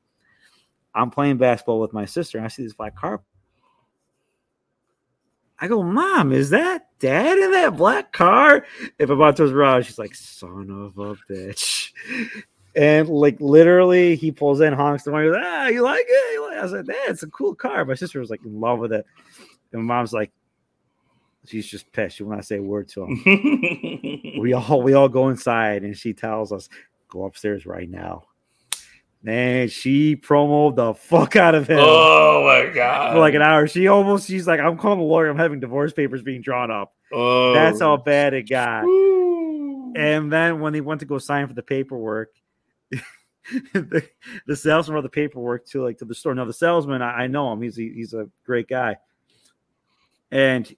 I'm 0.95 1.11
playing 1.11 1.39
basketball 1.39 1.81
with 1.81 1.93
my 1.93 2.05
sister. 2.05 2.39
And 2.39 2.45
I 2.45 2.49
see 2.49 2.63
this 2.65 2.75
black 2.75 2.97
car 2.97 3.23
I 5.59 5.69
go, 5.69 5.83
Mom, 5.83 6.33
is 6.33 6.51
that 6.51 6.89
dad 6.99 7.39
in 7.39 7.53
that 7.53 7.77
black 7.77 8.13
car? 8.13 8.67
If 8.99 9.09
I'm 9.09 9.17
about 9.17 9.37
to 9.37 9.45
around, 9.45 9.85
she's 9.85 9.99
like, 9.99 10.15
Son 10.15 10.71
of 10.71 10.99
a 10.99 11.15
bitch. 11.31 11.91
And 12.75 13.09
like 13.09 13.41
literally, 13.41 14.17
he 14.17 14.31
pulls 14.31 14.61
in, 14.61 14.75
honks 14.75 15.05
the 15.05 15.11
horn. 15.11 15.33
Goes, 15.33 15.41
Ah, 15.43 15.69
you 15.69 15.81
like 15.83 16.05
it? 16.07 16.33
You 16.35 16.49
like-" 16.49 16.59
I 16.59 16.63
was 16.63 16.73
like, 16.73 16.85
Dad, 16.85 17.09
it's 17.09 17.23
a 17.23 17.29
cool 17.29 17.55
car. 17.55 17.85
My 17.87 17.95
sister 17.95 18.21
was 18.21 18.29
like 18.29 18.45
in 18.45 18.61
love 18.61 18.81
with 18.81 18.93
it. 18.93 19.07
And 19.73 19.83
my 19.83 19.95
mom's 19.95 20.13
like, 20.13 20.31
she's 21.47 21.67
just 21.67 21.91
pissed. 21.93 22.17
She 22.17 22.23
will 22.23 22.35
not 22.37 22.45
say 22.45 22.59
a 22.59 22.63
word 22.63 22.89
to 22.89 23.05
him. 23.05 23.23
we 24.41 24.53
all 24.53 24.83
we 24.83 24.93
all 24.93 25.09
go 25.09 25.29
inside, 25.31 25.85
and 25.85 25.97
she 25.97 26.13
tells 26.13 26.53
us, 26.53 26.69
Go 27.09 27.25
upstairs 27.25 27.67
right 27.67 27.89
now. 27.89 28.25
Man, 29.27 29.67
she 29.67 30.15
promoed 30.15 30.77
the 30.77 30.95
fuck 30.95 31.35
out 31.35 31.57
of 31.57 31.69
him 31.69 31.81
oh 31.81 32.45
my 32.45 32.73
god. 32.75 33.13
for 33.13 33.19
like 33.19 33.35
an 33.35 33.43
hour. 33.43 33.67
She 33.67 33.89
almost 33.89 34.29
she's 34.29 34.47
like, 34.47 34.61
I'm 34.61 34.79
calling 34.79 35.01
a 35.01 35.03
lawyer. 35.03 35.29
I'm 35.29 35.37
having 35.37 35.59
divorce 35.59 35.93
papers 35.93 36.23
being 36.23 36.43
drawn 36.43 36.71
up. 36.71 36.95
oh. 37.13 37.53
That's 37.53 37.81
how 37.81 37.97
bad 37.97 38.35
it 38.35 38.49
got. 38.49 38.85
Woo. 38.85 39.93
And 39.97 40.33
then 40.33 40.61
when 40.61 40.73
they 40.73 40.81
went 40.81 41.01
to 41.01 41.07
go 41.07 41.19
sign 41.19 41.49
for 41.49 41.55
the 41.55 41.63
paperwork, 41.65 42.31
the, 43.73 44.09
the 44.47 44.55
salesman 44.55 44.95
brought 44.95 45.03
the 45.03 45.09
paperwork 45.09 45.67
to 45.71 45.83
like 45.83 45.99
to 45.99 46.05
the 46.05 46.15
store. 46.15 46.33
Now 46.33 46.45
the 46.45 46.53
salesman, 46.53 47.03
I, 47.03 47.23
I 47.23 47.27
know 47.27 47.53
him. 47.53 47.63
He's 47.63 47.81
a, 47.81 47.83
he's 47.83 48.15
a 48.15 48.29
great 48.45 48.69
guy. 48.69 48.97
And 50.31 50.73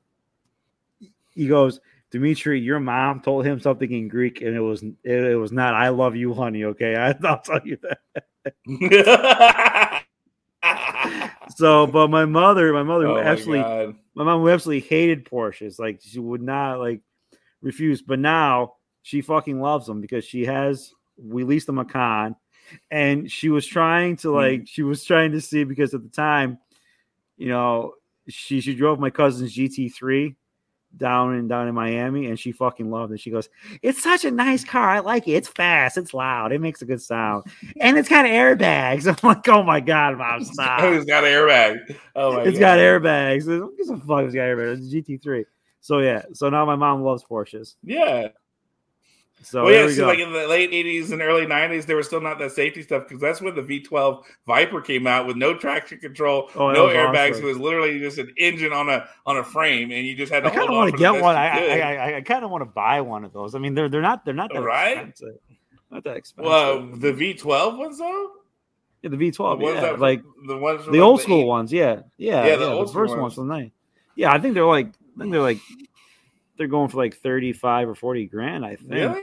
he 1.35 1.49
goes, 1.49 1.81
Dimitri, 2.11 2.61
your 2.61 2.81
mom 2.81 3.21
told 3.21 3.45
him 3.45 3.61
something 3.61 3.93
in 3.93 4.09
Greek, 4.09 4.41
and 4.41 4.57
it 4.57 4.61
was 4.61 4.83
it, 4.83 4.97
it 5.05 5.37
was 5.37 5.53
not 5.53 5.75
"I 5.75 5.91
love 5.91 6.17
you, 6.17 6.33
honey." 6.33 6.65
Okay, 6.65 6.97
I, 6.97 7.15
I'll 7.27 7.41
tell 7.41 7.61
you 7.65 7.77
that. 7.83 8.25
So, 11.59 11.87
but 11.89 12.09
my 12.09 12.25
mother, 12.25 12.73
my 12.73 12.83
mother 12.85 13.09
oh 13.09 13.15
my 13.15 13.23
absolutely 13.23 13.63
God. 13.63 13.97
my 14.15 14.25
mom 14.25 14.47
absolutely 14.49 14.87
hated 14.89 15.25
Porsches. 15.25 15.79
Like 15.79 16.01
she 16.03 16.21
would 16.21 16.43
not 16.43 16.79
like 16.79 17.01
refuse. 17.63 18.03
But 18.03 18.19
now 18.21 18.75
she 19.03 19.23
fucking 19.23 19.61
loves 19.61 19.87
them 19.87 20.01
because 20.01 20.25
she 20.25 20.45
has 20.45 20.93
we 21.17 21.43
leased 21.45 21.69
a 21.69 21.73
Macan, 21.73 22.37
and 22.93 23.31
she 23.31 23.49
was 23.49 23.67
trying 23.67 24.17
to 24.19 24.31
hmm. 24.31 24.37
like 24.37 24.63
she 24.67 24.83
was 24.83 25.05
trying 25.05 25.33
to 25.33 25.41
see 25.41 25.65
because 25.65 25.95
at 25.95 26.03
the 26.03 26.11
time, 26.11 26.59
you 27.37 27.49
know, 27.49 27.95
she 28.29 28.61
she 28.61 28.75
drove 28.75 29.01
my 29.01 29.11
cousin's 29.11 29.57
GT3 29.57 30.37
down 30.97 31.35
and 31.35 31.49
down 31.49 31.69
in 31.69 31.75
Miami, 31.75 32.27
and 32.27 32.39
she 32.39 32.51
fucking 32.53 32.91
loved 32.91 33.13
it. 33.13 33.21
She 33.21 33.31
goes, 33.31 33.49
"It's 33.83 34.03
such 34.03 34.25
a 34.25 34.31
nice 34.31 34.65
car. 34.65 34.91
I 34.91 34.99
like 35.01 35.29
it. 35.29 35.33
It's 35.33 35.49
fast. 35.49 35.97
It's 35.99 36.15
loud. 36.15 36.53
It 36.53 36.61
makes 36.61 36.83
a 36.83 36.85
good 36.87 37.01
sound, 37.03 37.45
and 37.81 37.97
it's 37.99 38.09
got 38.09 38.25
airbags." 38.27 39.07
I'm 39.23 39.29
like, 39.29 39.49
"Oh 39.49 39.63
my 39.63 39.81
god, 39.81 40.17
mom, 40.19 40.43
stop!" 40.45 40.81
He's 40.93 41.05
got 41.05 41.25
an 41.25 41.31
airbag. 41.31 41.97
Oh 42.17 42.33
my 42.33 42.43
It's 42.43 42.59
God. 42.59 42.61
got 42.61 42.79
airbags. 42.79 43.45
Who 43.45 43.75
gives 43.77 43.91
a 43.91 43.97
fuck? 43.97 44.25
It's 44.25 44.35
got 44.35 44.43
airbags. 44.43 44.79
It's 44.79 44.93
a 44.93 45.13
GT3. 45.13 45.45
So 45.81 45.99
yeah. 45.99 46.23
So 46.33 46.49
now 46.49 46.65
my 46.65 46.77
mom 46.77 47.03
loves 47.03 47.23
Porsches. 47.25 47.77
Yeah. 47.85 48.29
So 49.43 49.65
well, 49.65 49.73
yeah. 49.73 49.87
we 49.87 49.95
go. 49.97 50.07
like 50.07 50.19
in 50.19 50.33
the 50.33 50.47
late 50.49 50.71
'80s 50.73 51.13
and 51.13 51.23
early 51.23 51.47
'90s, 51.47 51.87
there 51.87 51.97
was 51.97 52.07
still 52.07 52.21
not 52.21 52.39
that 52.41 52.53
safety 52.53 52.83
stuff 52.83 53.05
because 53.05 53.21
that's 53.21 53.41
when 53.41 53.55
the 53.55 53.63
V12 53.63 54.25
Viper 54.47 54.81
came 54.81 55.07
out 55.07 55.27
with 55.27 55.37
no 55.37 55.55
traction 55.57 55.99
control, 55.99 56.51
Oh, 56.57 56.73
no 56.73 56.89
airbags. 56.89 57.31
awesome. 57.33 57.45
It 57.45 57.49
was 57.49 57.59
literally 57.59 57.99
just 58.01 58.19
an 58.19 58.33
engine 58.37 58.73
on 58.73 58.89
a 58.89 59.09
on 59.27 59.37
a 59.39 59.45
frame, 59.45 59.91
and 59.93 60.07
you 60.07 60.17
just 60.17 60.33
had 60.33 60.41
to 60.43 60.51
I 60.51 60.55
kind 60.55 60.69
of 60.69 60.75
want 60.75 60.91
to 60.93 60.99
get 60.99 61.23
one. 61.23 61.37
I. 61.37 61.49
I, 61.49 61.79
I, 61.81 62.17
I 62.17 62.21
kind 62.23 62.45
of 62.45 62.51
want 62.51 62.63
to 62.63 62.67
buy 62.67 63.01
one 63.01 63.25
of 63.25 63.33
those. 63.33 63.55
I 63.55 63.59
mean, 63.59 63.75
they're 63.75 63.89
they're 63.89 64.03
not 64.03 64.25
they're 64.25 64.35
not 64.35 64.53
that 64.53 64.61
Right? 64.63 64.99
expensive. 64.99 65.39
Not 65.91 66.05
that 66.05 66.17
expensive. 66.17 66.51
well, 66.51 66.87
the 66.87 67.13
V12 67.13 67.79
ones 67.79 67.99
though. 67.99 68.31
yeah, 69.03 69.11
the 69.11 69.17
V12, 69.17 69.37
The 69.37 69.65
ones 69.65 69.75
yeah, 69.77 69.81
that- 69.83 70.01
like 70.01 70.23
the 70.47 70.57
ones 70.59 70.83
from, 70.83 70.93
the 70.93 70.99
like, 70.99 71.07
old 71.07 71.21
school 71.23 71.43
eight- 71.43 71.47
ones. 71.47 71.73
Yeah, 71.73 72.01
yeah, 72.19 72.43
Yeah, 72.43 72.47
yeah. 72.47 72.57
the 72.57 72.67
The, 72.67 72.73
old 72.73 72.89
school 72.91 73.03
first 73.03 73.11
ones. 73.13 73.37
ones 73.37 73.37
were 73.39 73.45
nice. 73.45 73.71
Yeah, 74.17 74.33
I 74.33 74.39
think 74.41 74.55
they're 74.55 74.65
like 74.67 74.89
I 74.89 75.21
think 75.21 75.33
they're 75.33 75.41
like 75.41 75.59
they're 76.59 76.67
going 76.67 76.89
for 76.89 76.97
like 76.99 77.17
thirty 77.17 77.53
five 77.53 77.89
or 77.89 77.95
forty 77.95 78.27
grand. 78.27 78.65
I 78.67 78.77
think. 78.77 78.91
Really? 78.91 79.23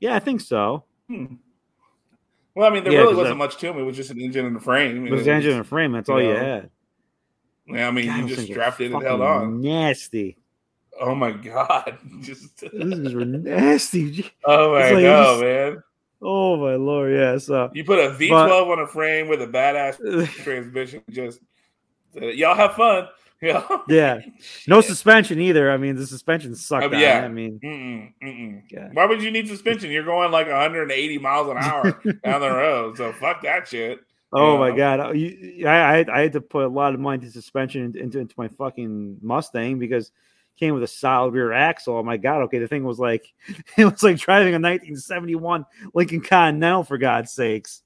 Yeah, 0.00 0.14
I 0.16 0.18
think 0.18 0.40
so. 0.40 0.84
Well, 1.08 2.66
I 2.66 2.70
mean, 2.70 2.84
there 2.84 2.92
Yeah, 2.92 3.00
really 3.00 3.14
wasn't 3.14 3.34
that- 3.34 3.44
much 3.44 3.56
to 3.58 3.66
them. 3.66 3.78
It 3.78 3.82
was 3.82 3.96
just 3.96 4.10
an 4.10 4.20
engine 4.20 4.46
and 4.46 4.56
a 4.56 4.60
frame. 4.60 5.06
It 5.06 5.10
was 5.12 5.22
it 5.22 5.24
the 5.26 5.32
engine 5.32 5.52
and 5.56 5.66
frame. 5.66 5.92
That's 5.92 6.08
you 6.08 6.14
all 6.14 6.22
you 6.22 6.30
had. 6.34 6.70
Yeah, 7.68 7.88
I 7.88 7.90
mean, 7.90 8.06
God, 8.06 8.18
you 8.28 8.34
just 8.34 8.46
strapped 8.46 8.80
it 8.80 8.92
and 8.92 9.02
held 9.02 9.20
on. 9.20 9.60
Nasty. 9.60 10.38
Oh 10.98 11.14
my 11.14 11.30
god! 11.32 11.98
Just 12.22 12.56
These 12.60 12.70
things 12.70 13.12
were 13.14 13.24
nasty. 13.26 14.32
oh 14.46 14.72
my 14.72 14.92
like 14.92 15.02
god, 15.02 15.24
just- 15.32 15.42
man! 15.42 15.82
Oh 16.22 16.56
my 16.56 16.76
lord, 16.76 17.12
yeah. 17.12 17.36
So 17.36 17.70
You 17.74 17.84
put 17.84 17.98
a 17.98 18.10
V12 18.12 18.70
on 18.72 18.78
a 18.78 18.86
frame 18.86 19.28
with 19.28 19.42
a 19.42 19.46
badass 19.46 20.26
transmission. 20.42 21.02
Just 21.10 21.40
uh, 22.20 22.26
y'all 22.28 22.54
have 22.54 22.72
fun. 22.76 23.08
Yeah. 23.42 23.66
yeah, 23.88 24.20
no 24.66 24.80
suspension 24.80 25.40
either. 25.40 25.70
I 25.70 25.76
mean, 25.76 25.96
the 25.96 26.06
suspension 26.06 26.54
sucked. 26.54 26.84
Oh, 26.84 26.96
it. 26.96 27.00
yeah. 27.00 27.22
I 27.24 27.28
mean, 27.28 27.60
Mm-mm, 27.62 28.12
mm-mm. 28.22 28.62
yeah. 28.70 28.88
Why 28.92 29.04
would 29.04 29.22
you 29.22 29.30
need 29.30 29.46
suspension? 29.46 29.90
You're 29.90 30.04
going 30.04 30.30
like 30.30 30.46
180 30.46 31.18
miles 31.18 31.48
an 31.50 31.58
hour 31.58 32.00
down 32.24 32.40
the 32.40 32.50
road. 32.50 32.96
So 32.96 33.12
fuck 33.12 33.42
that 33.42 33.68
shit. 33.68 34.00
Oh 34.32 34.58
my 34.58 34.76
god, 34.76 35.00
Oh, 35.00 35.12
you, 35.12 35.66
I, 35.66 35.98
I 35.98 36.04
I 36.12 36.20
had 36.20 36.32
to 36.32 36.40
put 36.40 36.64
a 36.64 36.68
lot 36.68 36.94
of 36.94 37.00
money 37.00 37.22
into 37.22 37.30
suspension 37.30 37.94
into, 37.96 38.18
into, 38.18 38.34
my 38.36 38.48
fucking 38.48 39.18
Mustang 39.22 39.78
because 39.78 40.08
it 40.08 40.58
came 40.58 40.74
with 40.74 40.82
a 40.82 40.88
solid 40.88 41.32
rear 41.32 41.52
axle. 41.52 41.96
Oh 41.96 42.02
my 42.02 42.16
god, 42.16 42.42
okay, 42.42 42.58
the 42.58 42.68
thing 42.68 42.84
was 42.84 42.98
like 42.98 43.32
it 43.76 43.84
was 43.84 44.02
like 44.02 44.18
driving 44.18 44.54
a 44.54 44.58
1971 44.58 45.64
Lincoln 45.94 46.20
Continental 46.20 46.84
for 46.84 46.98
God's 46.98 47.32
sakes. 47.32 47.82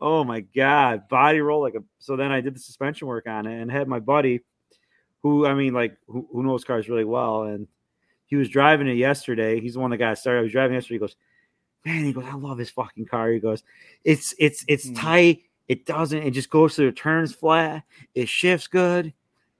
Oh 0.00 0.24
my 0.24 0.40
god, 0.40 1.08
body 1.08 1.40
roll 1.40 1.62
like 1.62 1.76
a. 1.76 1.84
So 2.00 2.16
then 2.16 2.32
I 2.32 2.40
did 2.40 2.56
the 2.56 2.60
suspension 2.60 3.06
work 3.06 3.28
on 3.28 3.46
it 3.46 3.60
and 3.60 3.70
had 3.70 3.86
my 3.86 4.00
buddy, 4.00 4.40
who 5.22 5.46
I 5.46 5.54
mean 5.54 5.72
like 5.74 5.96
who, 6.06 6.26
who 6.32 6.42
knows 6.42 6.64
cars 6.64 6.88
really 6.88 7.04
well, 7.04 7.44
and 7.44 7.66
he 8.26 8.36
was 8.36 8.48
driving 8.48 8.88
it 8.88 8.94
yesterday. 8.96 9.60
He's 9.60 9.74
the 9.74 9.80
one 9.80 9.90
that 9.90 9.98
got 9.98 10.18
started. 10.18 10.40
I 10.40 10.42
was 10.42 10.52
driving 10.52 10.74
yesterday. 10.74 10.94
He 10.96 11.00
goes, 11.00 11.16
man, 11.84 12.04
he 12.04 12.12
goes, 12.12 12.24
I 12.26 12.34
love 12.34 12.58
his 12.58 12.70
fucking 12.70 13.06
car. 13.06 13.30
He 13.30 13.38
goes, 13.40 13.62
it's 14.04 14.34
it's 14.38 14.64
it's 14.68 14.88
Hmm. 14.88 14.94
tight. 14.94 15.42
It 15.68 15.86
doesn't. 15.86 16.22
It 16.22 16.32
just 16.32 16.50
goes 16.50 16.74
to 16.76 16.82
the 16.86 16.92
turns 16.92 17.34
flat. 17.34 17.84
It 18.14 18.28
shifts 18.28 18.66
good. 18.66 19.12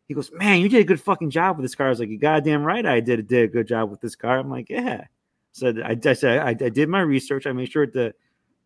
He 0.09 0.15
goes, 0.15 0.31
man, 0.33 0.61
you 0.61 0.69
did 0.69 0.81
a 0.81 0.85
good 0.85 1.01
fucking 1.01 1.31
job 1.31 1.57
with 1.57 1.65
this 1.65 1.75
car. 1.75 1.87
I 1.87 1.91
was 1.91 2.01
like, 2.01 2.09
you 2.11 2.19
goddamn 2.19 2.65
right, 2.65 2.85
I 2.85 3.01
did 3.01 3.27
did 3.29 3.45
a 3.45 3.53
good 3.53 3.67
job 3.69 3.91
with 3.91 4.01
this 4.01 4.17
car. 4.17 4.39
I'm 4.39 4.51
like, 4.51 4.69
yeah. 4.69 5.05
So 5.53 5.73
I, 5.85 5.99
I 6.05 6.13
said 6.13 6.39
I, 6.39 6.49
I 6.49 6.69
did 6.71 6.89
my 6.89 7.01
research. 7.01 7.47
I 7.47 7.53
made 7.53 7.71
sure 7.71 7.87
to 7.87 8.13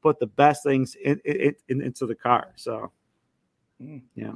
put 0.03 0.19
the 0.19 0.27
best 0.27 0.63
things 0.65 0.95
in, 0.95 1.21
in, 1.25 1.55
in 1.69 1.83
into 1.83 2.07
the 2.07 2.15
car. 2.15 2.53
So, 2.57 2.91
Mm. 3.83 4.01
yeah. 4.15 4.33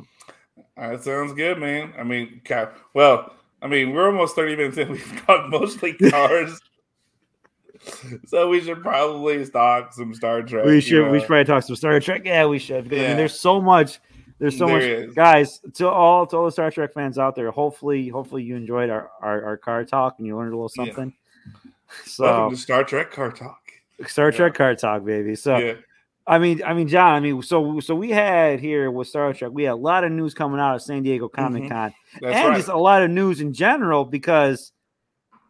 That 0.77 1.03
sounds 1.03 1.33
good, 1.35 1.59
man. 1.59 1.93
I 1.99 2.03
mean, 2.05 2.41
ca- 2.45 2.71
well, 2.95 3.35
I 3.63 3.67
mean, 3.69 3.93
we're 3.93 4.07
almost 4.07 4.35
30 4.37 4.57
minutes 4.57 4.79
in. 4.79 4.89
We've 4.93 5.23
talked 5.27 5.51
mostly 5.51 5.93
cars. 6.11 6.59
so 8.27 8.49
we 8.49 8.61
should 8.61 8.83
probably 8.83 9.45
talk 9.47 9.93
some 9.93 10.15
Star 10.15 10.43
Trek. 10.43 10.65
we 10.67 10.77
you 10.77 10.81
should 10.81 11.11
we 11.11 11.19
should 11.19 11.27
probably 11.29 11.45
talk 11.45 11.63
some 11.63 11.77
Star 11.77 11.99
Trek. 12.01 12.23
Yeah, 12.25 12.47
we 12.47 12.59
should. 12.59 12.85
because, 12.89 13.05
I 13.05 13.09
mean, 13.09 13.17
there's 13.17 13.39
so 13.39 13.61
much. 13.61 14.01
There's 14.39 14.57
so 14.57 14.67
There 14.67 14.77
much, 14.77 14.85
is. 15.09 15.15
guys. 15.15 15.61
To 15.75 15.89
all 15.89 16.27
to 16.27 16.37
all 16.37 16.45
the 16.47 16.53
Star 16.53 16.71
Trek 16.71 16.93
fans 16.95 17.19
out 17.19 17.37
there, 17.37 17.51
hopefully, 17.51 18.09
hopefully 18.09 18.43
you 18.43 18.57
enjoyed 18.57 18.89
our 18.91 19.11
our, 19.21 19.45
our 19.45 19.57
car 19.57 19.85
talk 19.85 20.15
and 20.19 20.27
you 20.27 20.37
learned 20.37 20.53
a 20.55 20.57
little 20.57 20.71
Yeah. 20.77 20.87
something. 20.93 21.15
So 22.05 22.23
Welcome 22.25 22.55
to 22.57 22.63
Star 22.63 22.85
Trek 22.85 23.11
Car 23.11 23.33
Talk. 23.33 23.59
Star 24.07 24.31
Yeah. 24.31 24.37
Trek 24.37 24.55
car 24.55 24.75
talk, 24.77 25.05
baby. 25.05 25.35
So 25.35 25.57
yeah. 25.59 25.73
I 26.31 26.39
mean, 26.39 26.63
I 26.65 26.75
mean, 26.75 26.87
John. 26.87 27.13
I 27.15 27.19
mean, 27.19 27.43
so 27.43 27.81
so 27.81 27.97
we 27.97 28.11
had 28.11 28.61
here 28.61 28.89
with 28.89 29.09
Star 29.09 29.33
Trek, 29.33 29.51
we 29.53 29.65
had 29.65 29.73
a 29.73 29.75
lot 29.75 30.05
of 30.05 30.13
news 30.13 30.33
coming 30.33 30.61
out 30.61 30.77
of 30.77 30.83
San 30.83 31.03
Diego 31.03 31.29
Comic 31.29 31.69
Con, 31.69 31.91
Mm-hmm. 31.91 32.25
And 32.25 32.49
right. 32.49 32.57
just 32.57 32.69
a 32.69 32.77
lot 32.77 33.03
of 33.03 33.11
news 33.11 33.41
in 33.41 33.53
general 33.53 34.05
because 34.05 34.71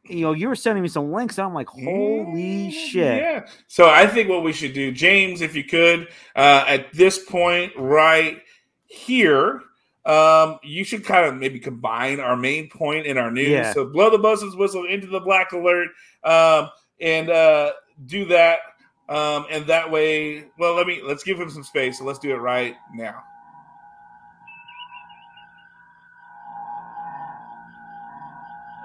you 0.04 0.22
know 0.22 0.32
you 0.32 0.48
were 0.48 0.56
sending 0.56 0.82
me 0.82 0.88
some 0.88 1.12
links. 1.12 1.36
And 1.36 1.46
I'm 1.46 1.52
like, 1.52 1.68
holy 1.68 2.70
shit! 2.70 3.20
Yeah. 3.20 3.46
So 3.66 3.90
I 3.90 4.06
think 4.06 4.30
what 4.30 4.42
we 4.42 4.54
should 4.54 4.72
do, 4.72 4.90
James, 4.90 5.42
if 5.42 5.54
you 5.54 5.64
could, 5.64 6.08
uh, 6.34 6.64
at 6.66 6.90
this 6.94 7.18
point 7.18 7.72
right 7.76 8.40
here, 8.86 9.60
um, 10.06 10.58
you 10.62 10.84
should 10.84 11.04
kind 11.04 11.26
of 11.26 11.34
maybe 11.36 11.60
combine 11.60 12.20
our 12.20 12.36
main 12.38 12.70
point 12.70 13.06
and 13.06 13.18
our 13.18 13.30
news. 13.30 13.48
Yeah. 13.48 13.72
So 13.74 13.84
blow 13.84 14.08
the 14.10 14.18
buzzes 14.18 14.56
whistle 14.56 14.86
into 14.86 15.08
the 15.08 15.20
black 15.20 15.52
alert, 15.52 15.88
um, 16.24 16.70
and 17.00 17.28
uh, 17.28 17.72
do 18.06 18.24
that. 18.26 18.60
Um, 19.11 19.46
and 19.51 19.66
that 19.66 19.90
way, 19.90 20.44
well, 20.57 20.75
let 20.77 20.87
me 20.87 21.01
let's 21.05 21.25
give 21.25 21.38
him 21.38 21.51
some 21.51 21.64
space. 21.64 21.99
So 21.99 22.05
let's 22.05 22.20
do 22.20 22.31
it 22.31 22.37
right 22.37 22.77
now. 22.94 23.25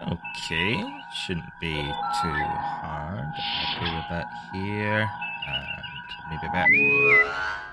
Okay, 0.02 0.84
shouldn't 1.14 1.46
be 1.62 1.76
too 1.76 1.82
hard. 2.82 3.26
Happy 3.38 3.96
with 3.96 4.06
that 4.10 4.26
here, 4.52 5.08
and 5.48 6.30
maybe 6.30 6.48
that. 6.54 7.65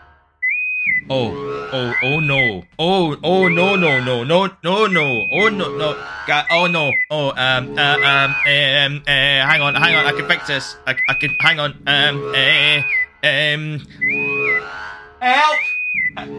Oh, 1.11 1.69
oh, 1.73 1.95
oh 2.03 2.21
no! 2.21 2.65
Oh, 2.79 3.17
oh 3.23 3.49
no, 3.49 3.77
no, 3.77 4.01
no, 4.01 4.25
no, 4.25 4.47
no, 4.63 4.87
no! 4.87 5.27
Oh 5.33 5.49
no, 5.49 5.77
no! 5.77 6.07
God, 6.27 6.47
oh 6.51 6.67
no! 6.67 6.91
Oh, 7.11 7.31
um, 7.31 7.79
uh, 7.79 7.97
um, 7.97 8.35
um, 8.47 9.03
uh, 9.07 9.11
hang 9.11 9.61
on, 9.61 9.75
hang 9.75 9.95
on! 9.95 10.07
I 10.07 10.13
can 10.13 10.27
fix 10.29 10.47
this. 10.47 10.77
I, 10.87 10.95
I 11.09 11.15
can 11.15 11.37
hang 11.41 11.59
on. 11.59 11.73
Um, 11.87 12.35
uh, 12.35 12.83
um, 13.27 13.79
help! 15.21 15.57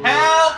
Help! 0.06 0.56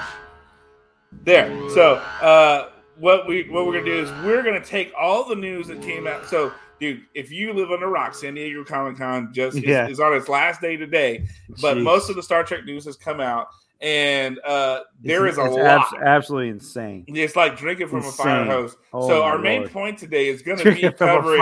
There. 1.24 1.70
So 1.72 1.96
uh, 2.22 2.70
what 2.98 3.28
we 3.28 3.50
what 3.50 3.66
we're 3.66 3.74
gonna 3.74 3.86
do 3.86 4.00
is 4.04 4.12
we're 4.24 4.44
gonna 4.44 4.64
take 4.64 4.94
all 5.00 5.26
the 5.28 5.36
news 5.36 5.68
that 5.68 5.82
came 5.82 6.06
out. 6.06 6.28
So, 6.28 6.52
dude, 6.80 7.02
if 7.16 7.32
you 7.32 7.54
live 7.54 7.72
on 7.72 7.80
the 7.80 7.88
rock, 7.88 8.14
San 8.14 8.36
Diego 8.36 8.64
Comic 8.64 8.98
Con 8.98 9.34
just 9.34 9.58
is- 9.58 9.90
is, 9.90 10.00
on 10.00 10.14
its 10.14 10.30
last 10.30 10.62
day 10.62 10.78
today, 10.78 11.26
but 11.62 11.78
Jeez. 11.78 11.84
most 11.84 12.10
of 12.10 12.16
the 12.16 12.24
Star 12.24 12.44
Trek 12.44 12.66
news 12.66 12.86
has 12.86 12.96
come 12.96 13.20
out, 13.20 13.48
and 13.82 14.40
uh, 14.46 14.82
there 15.02 15.28
It's- 15.28 15.34
is 15.34 15.38
a 15.38 15.50
lot. 15.50 15.82
abs- 15.82 15.94
absolutely 16.04 16.50
insane. 16.50 17.06
it's 17.08 17.36
like 17.36 17.58
drinking 17.58 17.88
from 17.90 18.00
a 18.00 18.12
fire 18.12 18.46
hose. 18.46 18.78
Oh 18.94 19.08
so 19.08 19.24
our 19.24 19.38
main 19.38 19.68
point 19.68 19.98
today 19.98 20.28
is 20.28 20.42
going 20.42 20.58
to 20.60 20.64
be 20.64 20.70
Drinking 20.72 20.92
from 20.98 21.10
a 21.10 21.12
covering 21.16 21.42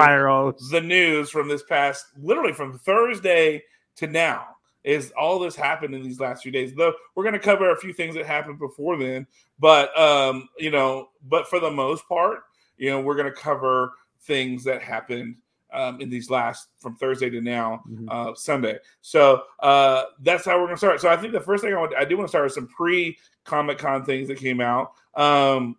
the 0.71 0.81
news 0.81 1.29
from 1.29 1.47
this 1.47 1.63
past, 1.63 2.07
literally 2.17 2.53
from 2.53 2.77
Thursday 2.79 3.63
to 3.97 4.07
now. 4.07 4.47
Is 4.83 5.13
all 5.17 5.39
this 5.39 5.55
happened 5.55 5.95
in 5.95 6.03
these 6.03 6.19
last 6.19 6.43
few 6.43 6.51
days? 6.51 6.73
Though 6.75 6.93
we're 7.15 7.23
going 7.23 7.33
to 7.33 7.39
cover 7.39 7.71
a 7.71 7.77
few 7.77 7.93
things 7.93 8.15
that 8.15 8.25
happened 8.25 8.59
before 8.59 8.97
then, 8.97 9.25
but 9.57 9.97
um, 9.97 10.49
you 10.59 10.71
know, 10.71 11.09
but 11.29 11.47
for 11.47 11.59
the 11.61 11.71
most 11.71 12.05
part, 12.09 12.39
you 12.77 12.89
know, 12.89 12.99
we're 12.99 13.15
going 13.15 13.31
to 13.33 13.39
cover 13.39 13.93
things 14.23 14.63
that 14.65 14.81
happened 14.81 15.35
um, 15.73 15.99
in 16.01 16.09
these 16.09 16.29
last 16.29 16.69
from 16.79 16.95
Thursday 16.95 17.29
to 17.29 17.41
now, 17.41 17.83
Mhm. 17.89 18.07
uh, 18.09 18.35
Sunday. 18.35 18.77
So 19.01 19.43
uh, 19.59 20.03
that's 20.21 20.45
how 20.45 20.53
we're 20.59 20.65
going 20.67 20.75
to 20.75 20.77
start. 20.77 21.01
So 21.01 21.09
I 21.09 21.17
think 21.17 21.33
the 21.33 21.39
first 21.39 21.63
thing 21.63 21.73
I 21.73 21.77
want, 21.77 21.93
I 21.95 22.05
do 22.05 22.17
want 22.17 22.27
to 22.27 22.29
start 22.29 22.45
with 22.45 22.53
some 22.53 22.67
pre 22.67 23.17
Comic 23.43 23.77
Con 23.77 24.05
things 24.05 24.27
that 24.29 24.37
came 24.37 24.61
out. 24.61 24.93
Um, 25.15 25.75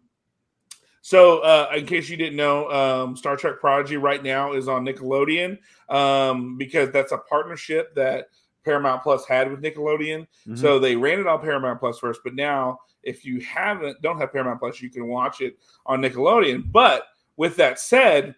so, 1.00 1.40
uh, 1.40 1.70
in 1.76 1.84
case 1.84 2.08
you 2.08 2.16
didn't 2.16 2.36
know, 2.36 2.70
um, 2.70 3.14
Star 3.16 3.36
Trek 3.36 3.60
Prodigy 3.60 3.98
right 3.98 4.22
now 4.22 4.54
is 4.54 4.68
on 4.68 4.86
Nickelodeon 4.86 5.58
um, 5.90 6.56
because 6.56 6.90
that's 6.92 7.12
a 7.12 7.18
partnership 7.18 7.94
that 7.94 8.28
Paramount 8.64 9.02
Plus 9.02 9.26
had 9.26 9.50
with 9.50 9.60
Nickelodeon. 9.60 10.26
Mhm. 10.48 10.58
So 10.58 10.78
they 10.78 10.96
ran 10.96 11.20
it 11.20 11.26
on 11.26 11.40
Paramount 11.42 11.78
Plus 11.78 11.98
first, 11.98 12.20
but 12.24 12.34
now 12.34 12.80
if 13.02 13.22
you 13.22 13.38
haven't, 13.40 14.00
don't 14.00 14.18
have 14.18 14.32
Paramount 14.32 14.60
Plus, 14.60 14.80
you 14.80 14.88
can 14.88 15.06
watch 15.06 15.42
it 15.42 15.58
on 15.84 16.00
Nickelodeon. 16.00 16.72
But 16.72 17.06
with 17.36 17.56
that 17.56 17.78
said, 17.78 18.34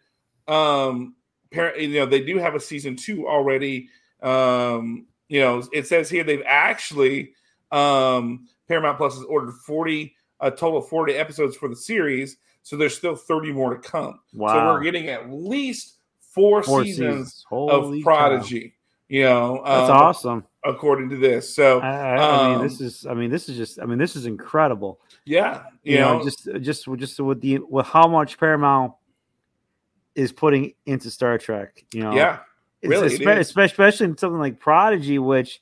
um, 0.48 1.14
you 1.52 1.88
know 1.88 2.06
they 2.06 2.22
do 2.24 2.38
have 2.38 2.54
a 2.54 2.60
season 2.60 2.96
two 2.96 3.28
already. 3.28 3.88
Um, 4.22 5.06
you 5.28 5.40
know, 5.40 5.62
it 5.72 5.86
says 5.86 6.08
here 6.08 6.24
they've 6.24 6.42
actually 6.46 7.32
um, 7.72 8.48
Paramount 8.68 8.98
Plus 8.98 9.14
has 9.14 9.24
ordered 9.24 9.52
forty 9.52 10.14
a 10.40 10.50
total 10.50 10.78
of 10.78 10.88
forty 10.88 11.14
episodes 11.14 11.56
for 11.56 11.68
the 11.68 11.76
series, 11.76 12.36
so 12.62 12.76
there's 12.76 12.96
still 12.96 13.16
thirty 13.16 13.52
more 13.52 13.74
to 13.74 13.80
come. 13.80 14.20
Wow! 14.34 14.52
So 14.52 14.64
we're 14.66 14.82
getting 14.82 15.08
at 15.08 15.30
least 15.30 15.94
four, 16.20 16.62
Four 16.62 16.84
seasons, 16.84 17.44
Holy 17.48 17.98
of 17.98 18.04
cow. 18.04 18.10
Prodigy. 18.10 18.74
You 19.08 19.22
know, 19.22 19.62
That's 19.64 19.88
um, 19.90 19.96
awesome. 19.96 20.44
according 20.64 21.10
to 21.10 21.16
this. 21.16 21.54
So 21.54 21.78
I, 21.80 21.88
I, 21.88 22.16
I 22.16 22.48
mean, 22.48 22.56
um, 22.58 22.62
this 22.62 22.80
is. 22.80 23.06
I 23.06 23.14
mean, 23.14 23.30
this 23.30 23.48
is 23.48 23.56
just. 23.56 23.80
I 23.80 23.86
mean, 23.86 23.98
this 23.98 24.16
is 24.16 24.26
incredible. 24.26 25.00
yeah, 25.24 25.62
You, 25.84 25.94
you, 25.94 26.00
know, 26.00 26.18
know, 26.18 26.24
just 26.24 26.48
just 26.60 26.88
just 26.96 27.20
with 27.20 27.40
the 27.40 27.58
with 27.58 27.86
how 27.86 28.08
much 28.08 28.36
Paramount 28.38 28.94
is 30.16 30.32
putting 30.32 30.72
into 30.86 31.10
Star 31.10 31.38
Trek. 31.38 31.84
You 31.92 32.00
know, 32.02 32.14
yeah, 32.14 32.40
really, 32.82 33.14
it 33.14 33.20
espe- 33.20 33.38
especially 33.66 34.06
in 34.06 34.18
something 34.18 34.40
like 34.40 34.58
Prodigy, 34.58 35.18
which 35.20 35.60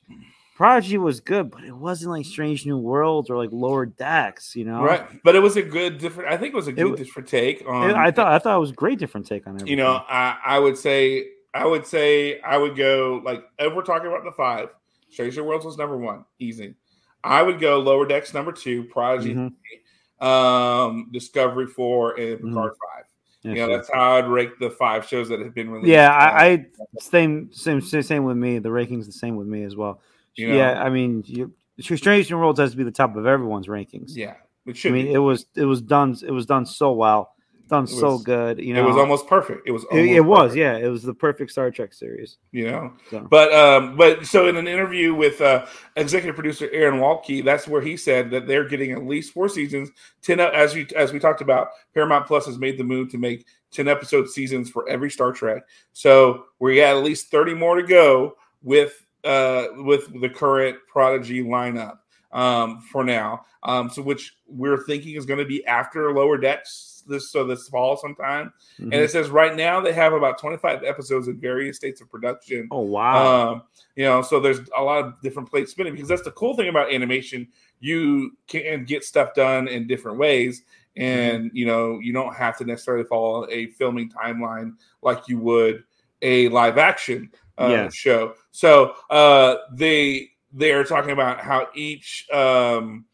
Prodigy 0.55 0.97
was 0.97 1.19
good, 1.19 1.51
but 1.51 1.63
it 1.65 1.75
wasn't 1.75 2.11
like 2.11 2.25
Strange 2.25 2.65
New 2.65 2.77
Worlds 2.77 3.29
or 3.29 3.37
like 3.37 3.49
Lower 3.51 3.85
Decks. 3.85 4.55
You 4.55 4.65
know, 4.65 4.81
right. 4.81 5.05
But 5.23 5.35
it 5.35 5.39
was 5.41 5.57
a 5.57 5.61
good 5.61 5.97
different. 5.97 6.31
I 6.31 6.37
think 6.37 6.53
it 6.53 6.57
was 6.57 6.67
a 6.67 6.73
good 6.73 6.89
wa- 6.89 6.95
different 6.95 7.27
take 7.27 7.61
It- 7.61 7.67
on. 7.67 7.91
I 7.91 8.09
thought 8.11 8.31
I 8.31 8.39
thought 8.39 8.55
it 8.55 8.59
was 8.61 8.71
a 8.71 8.73
great 8.73 8.97
different 8.97 9.27
take 9.27 9.45
on 9.45 9.51
everything. 9.55 9.67
you 9.69 9.75
know, 9.75 10.01
I 10.07 10.37
I 10.45 10.59
would 10.59 10.77
say 10.77 11.27
I 11.53 11.65
would 11.65 11.85
say 11.85 12.39
I 12.41 12.57
would 12.57 12.75
go 12.75 13.21
like 13.23 13.43
if 13.59 13.73
we're 13.73 13.81
talking 13.83 14.07
about 14.07 14.23
the 14.23 14.31
five, 14.31 14.69
Stranger 15.09 15.43
Worlds 15.43 15.65
was 15.65 15.77
number 15.77 15.97
one, 15.97 16.25
easy. 16.39 16.75
I 17.23 17.41
would 17.41 17.59
go 17.59 17.79
Lower 17.79 18.05
Decks 18.05 18.33
number 18.33 18.51
two, 18.51 18.83
Prodigy, 18.85 19.33
Mhm. 19.33 19.49
three, 19.49 20.27
um, 20.29 21.09
Discovery 21.11 21.67
four, 21.67 22.13
and 22.19 22.39
Mhm. 22.39 22.49
Picard 22.49 22.73
five. 22.93 23.05
Yeah, 23.45 23.51
you 23.51 23.67
know, 23.67 23.77
that's 23.77 23.91
how 23.93 24.17
I'd 24.17 24.27
rank 24.27 24.53
the 24.59 24.71
five 24.71 25.07
shows 25.07 25.29
that 25.29 25.39
have 25.39 25.53
been 25.53 25.69
released. 25.69 25.87
yeah, 25.87 26.11
I, 26.11 26.45
I 26.45 26.65
same 26.99 27.51
same 27.53 27.79
same 27.79 28.23
with 28.23 28.37
me. 28.37 28.57
The 28.57 28.69
rankings 28.69 29.05
the 29.05 29.11
same 29.11 29.35
with 29.35 29.47
me 29.47 29.63
as 29.63 29.75
well. 29.75 30.01
You 30.33 30.49
know? 30.49 30.55
Yeah, 30.55 30.81
I 30.81 30.89
mean, 30.89 31.23
you, 31.27 31.53
Strange 31.79 32.31
New 32.31 32.37
Worlds 32.39 32.59
has 32.59 32.71
to 32.71 32.77
be 32.77 32.83
the 32.83 32.91
top 32.91 33.15
of 33.15 33.27
everyone's 33.27 33.67
rankings. 33.67 34.15
yeah, 34.15 34.33
it 34.65 34.75
should. 34.75 34.93
I 34.93 34.95
mean, 34.95 35.05
be. 35.05 35.13
it 35.13 35.19
was 35.19 35.45
it 35.55 35.65
was 35.65 35.81
done 35.81 36.17
it 36.25 36.31
was 36.31 36.47
done 36.47 36.65
so 36.65 36.93
well, 36.93 37.34
done 37.67 37.87
so 37.87 38.17
good. 38.17 38.59
You 38.59 38.73
know, 38.73 38.83
it 38.83 38.87
was 38.87 38.97
almost 38.97 39.27
perfect. 39.27 39.67
It 39.67 39.71
was. 39.71 39.85
it, 39.91 40.05
it 40.05 40.21
was 40.21 40.51
perfect, 40.51 40.57
yeah, 40.57 40.77
it 40.77 40.87
was 40.87 41.03
the 41.03 41.13
perfect 41.13 41.51
Star 41.51 41.71
Trek 41.71 41.93
series. 41.93 42.37
You 42.51 42.71
know, 42.71 42.93
So. 43.09 43.21
but 43.29 43.53
um, 43.53 43.95
but 43.95 44.25
so 44.25 44.47
in 44.47 44.55
an 44.57 44.67
interview 44.67 45.13
with 45.13 45.41
uh, 45.41 45.65
executive 45.95 46.35
producer 46.35 46.69
Aaron 46.71 46.99
Waltke, 46.99 47.43
that's 47.43 47.67
where 47.67 47.81
he 47.81 47.97
said 47.97 48.29
that 48.31 48.47
they're 48.47 48.67
getting 48.67 48.91
at 48.91 49.05
least 49.05 49.33
four 49.33 49.49
seasons. 49.49 49.89
Ten 50.21 50.39
as 50.39 50.75
we 50.75 50.87
as 50.95 51.11
we 51.13 51.19
talked 51.19 51.41
about, 51.41 51.69
Paramount 51.93 52.27
Plus 52.27 52.45
has 52.45 52.57
made 52.57 52.77
the 52.77 52.83
move 52.83 53.09
to 53.11 53.17
make 53.17 53.45
ten 53.71 53.87
episode 53.87 54.29
seasons 54.29 54.69
for 54.69 54.87
every 54.87 55.09
Star 55.09 55.31
Trek. 55.31 55.63
So 55.93 56.45
we 56.59 56.77
got 56.77 56.97
at 56.97 57.03
least 57.03 57.31
thirty 57.31 57.53
more 57.53 57.75
to 57.75 57.87
go 57.87 58.35
with 58.61 59.05
uh 59.23 59.67
with 59.77 60.19
the 60.21 60.29
current 60.29 60.77
Prodigy 60.87 61.43
lineup 61.43 61.97
um 62.31 62.81
for 62.91 63.03
now. 63.03 63.45
Um, 63.63 63.89
so 63.89 64.03
which 64.03 64.35
we're 64.47 64.83
thinking 64.83 65.15
is 65.15 65.25
going 65.25 65.39
to 65.39 65.45
be 65.45 65.65
after 65.65 66.13
Lower 66.13 66.37
Decks 66.37 66.94
this 67.07 67.31
so 67.31 67.45
this 67.45 67.67
fall 67.69 67.97
sometime. 67.97 68.51
Mhm. 68.79 68.85
And 68.85 68.93
it 68.95 69.11
says 69.11 69.29
right 69.29 69.55
now 69.55 69.79
they 69.81 69.93
have 69.93 70.13
about 70.13 70.37
25 70.39 70.83
episodes 70.83 71.27
in 71.27 71.39
various 71.39 71.77
states 71.77 72.01
of 72.01 72.09
production. 72.09 72.67
oh 72.71 72.81
wow, 72.81 73.51
Um, 73.51 73.63
you 73.95 74.03
know, 74.05 74.21
so 74.21 74.39
there's 74.39 74.59
a 74.77 74.81
lot 74.83 75.03
of 75.05 75.21
different 75.21 75.49
plates 75.49 75.71
spinning 75.71 75.93
because 75.93 76.09
that's 76.09 76.23
the 76.23 76.31
cool 76.31 76.55
thing 76.55 76.69
about 76.69 76.91
animation. 76.93 77.47
You 77.79 78.31
can 78.47 78.85
get 78.85 79.03
stuff 79.03 79.33
done 79.33 79.67
in 79.67 79.87
different 79.87 80.17
ways, 80.17 80.63
and 80.97 81.45
Mm-hmm. 81.45 81.55
you 81.57 81.65
know, 81.65 81.99
you 81.99 82.13
don't 82.13 82.33
have 82.35 82.57
to 82.57 82.65
necessarily 82.65 83.03
follow 83.05 83.47
a 83.49 83.67
filming 83.71 84.09
timeline 84.09 84.73
like 85.01 85.27
you 85.27 85.39
would 85.39 85.83
a 86.21 86.47
live 86.49 86.77
action 86.77 87.29
uh, 87.57 87.67
Yeah. 87.69 87.89
show. 87.89 88.33
So 88.51 88.95
uh, 89.09 89.57
they 89.73 90.31
they're 90.53 90.85
talking 90.85 91.11
about 91.11 91.41
how 91.41 91.67
each 91.75 92.25
um, 92.33 93.05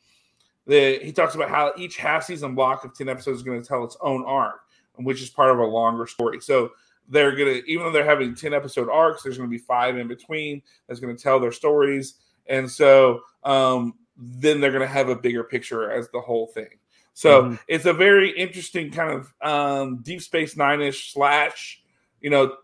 the 0.67 0.99
he 1.01 1.11
talks 1.11 1.35
about 1.35 1.49
how 1.49 1.73
each 1.77 1.97
half 1.97 2.23
season 2.23 2.55
block 2.55 2.85
of 2.85 2.95
10 2.95 3.09
episodes 3.09 3.39
is 3.39 3.43
going 3.43 3.61
to 3.61 3.67
tell 3.67 3.83
its 3.83 3.97
own 4.01 4.23
arc, 4.25 4.61
which 4.95 5.21
is 5.21 5.29
part 5.29 5.51
of 5.51 5.59
a 5.59 5.65
longer 5.65 6.07
story. 6.07 6.39
So 6.39 6.71
they're 7.09 7.35
gonna 7.35 7.61
even 7.67 7.85
though 7.85 7.91
they're 7.91 8.05
having 8.05 8.35
10 8.35 8.53
episode 8.53 8.89
arcs, 8.89 9.23
there's 9.23 9.37
gonna 9.37 9.49
be 9.49 9.57
five 9.57 9.97
in 9.97 10.07
between 10.07 10.61
that's 10.87 10.99
gonna 10.99 11.15
tell 11.15 11.39
their 11.39 11.51
stories. 11.51 12.15
And 12.47 12.69
so 12.69 13.21
um, 13.43 13.95
then 14.17 14.61
they're 14.61 14.71
gonna 14.71 14.87
have 14.87 15.09
a 15.09 15.15
bigger 15.15 15.43
picture 15.43 15.91
as 15.91 16.09
the 16.09 16.21
whole 16.21 16.47
thing. 16.47 16.69
So 17.13 17.43
mm-hmm. 17.43 17.55
it's 17.67 17.85
a 17.85 17.93
very 17.93 18.31
interesting 18.37 18.91
kind 18.91 19.11
of 19.11 19.33
um, 19.41 19.97
Deep 20.01 20.21
Space 20.21 20.55
Nine-ish 20.55 21.13
slash, 21.13 21.81
you 22.21 22.29
know, 22.29 22.55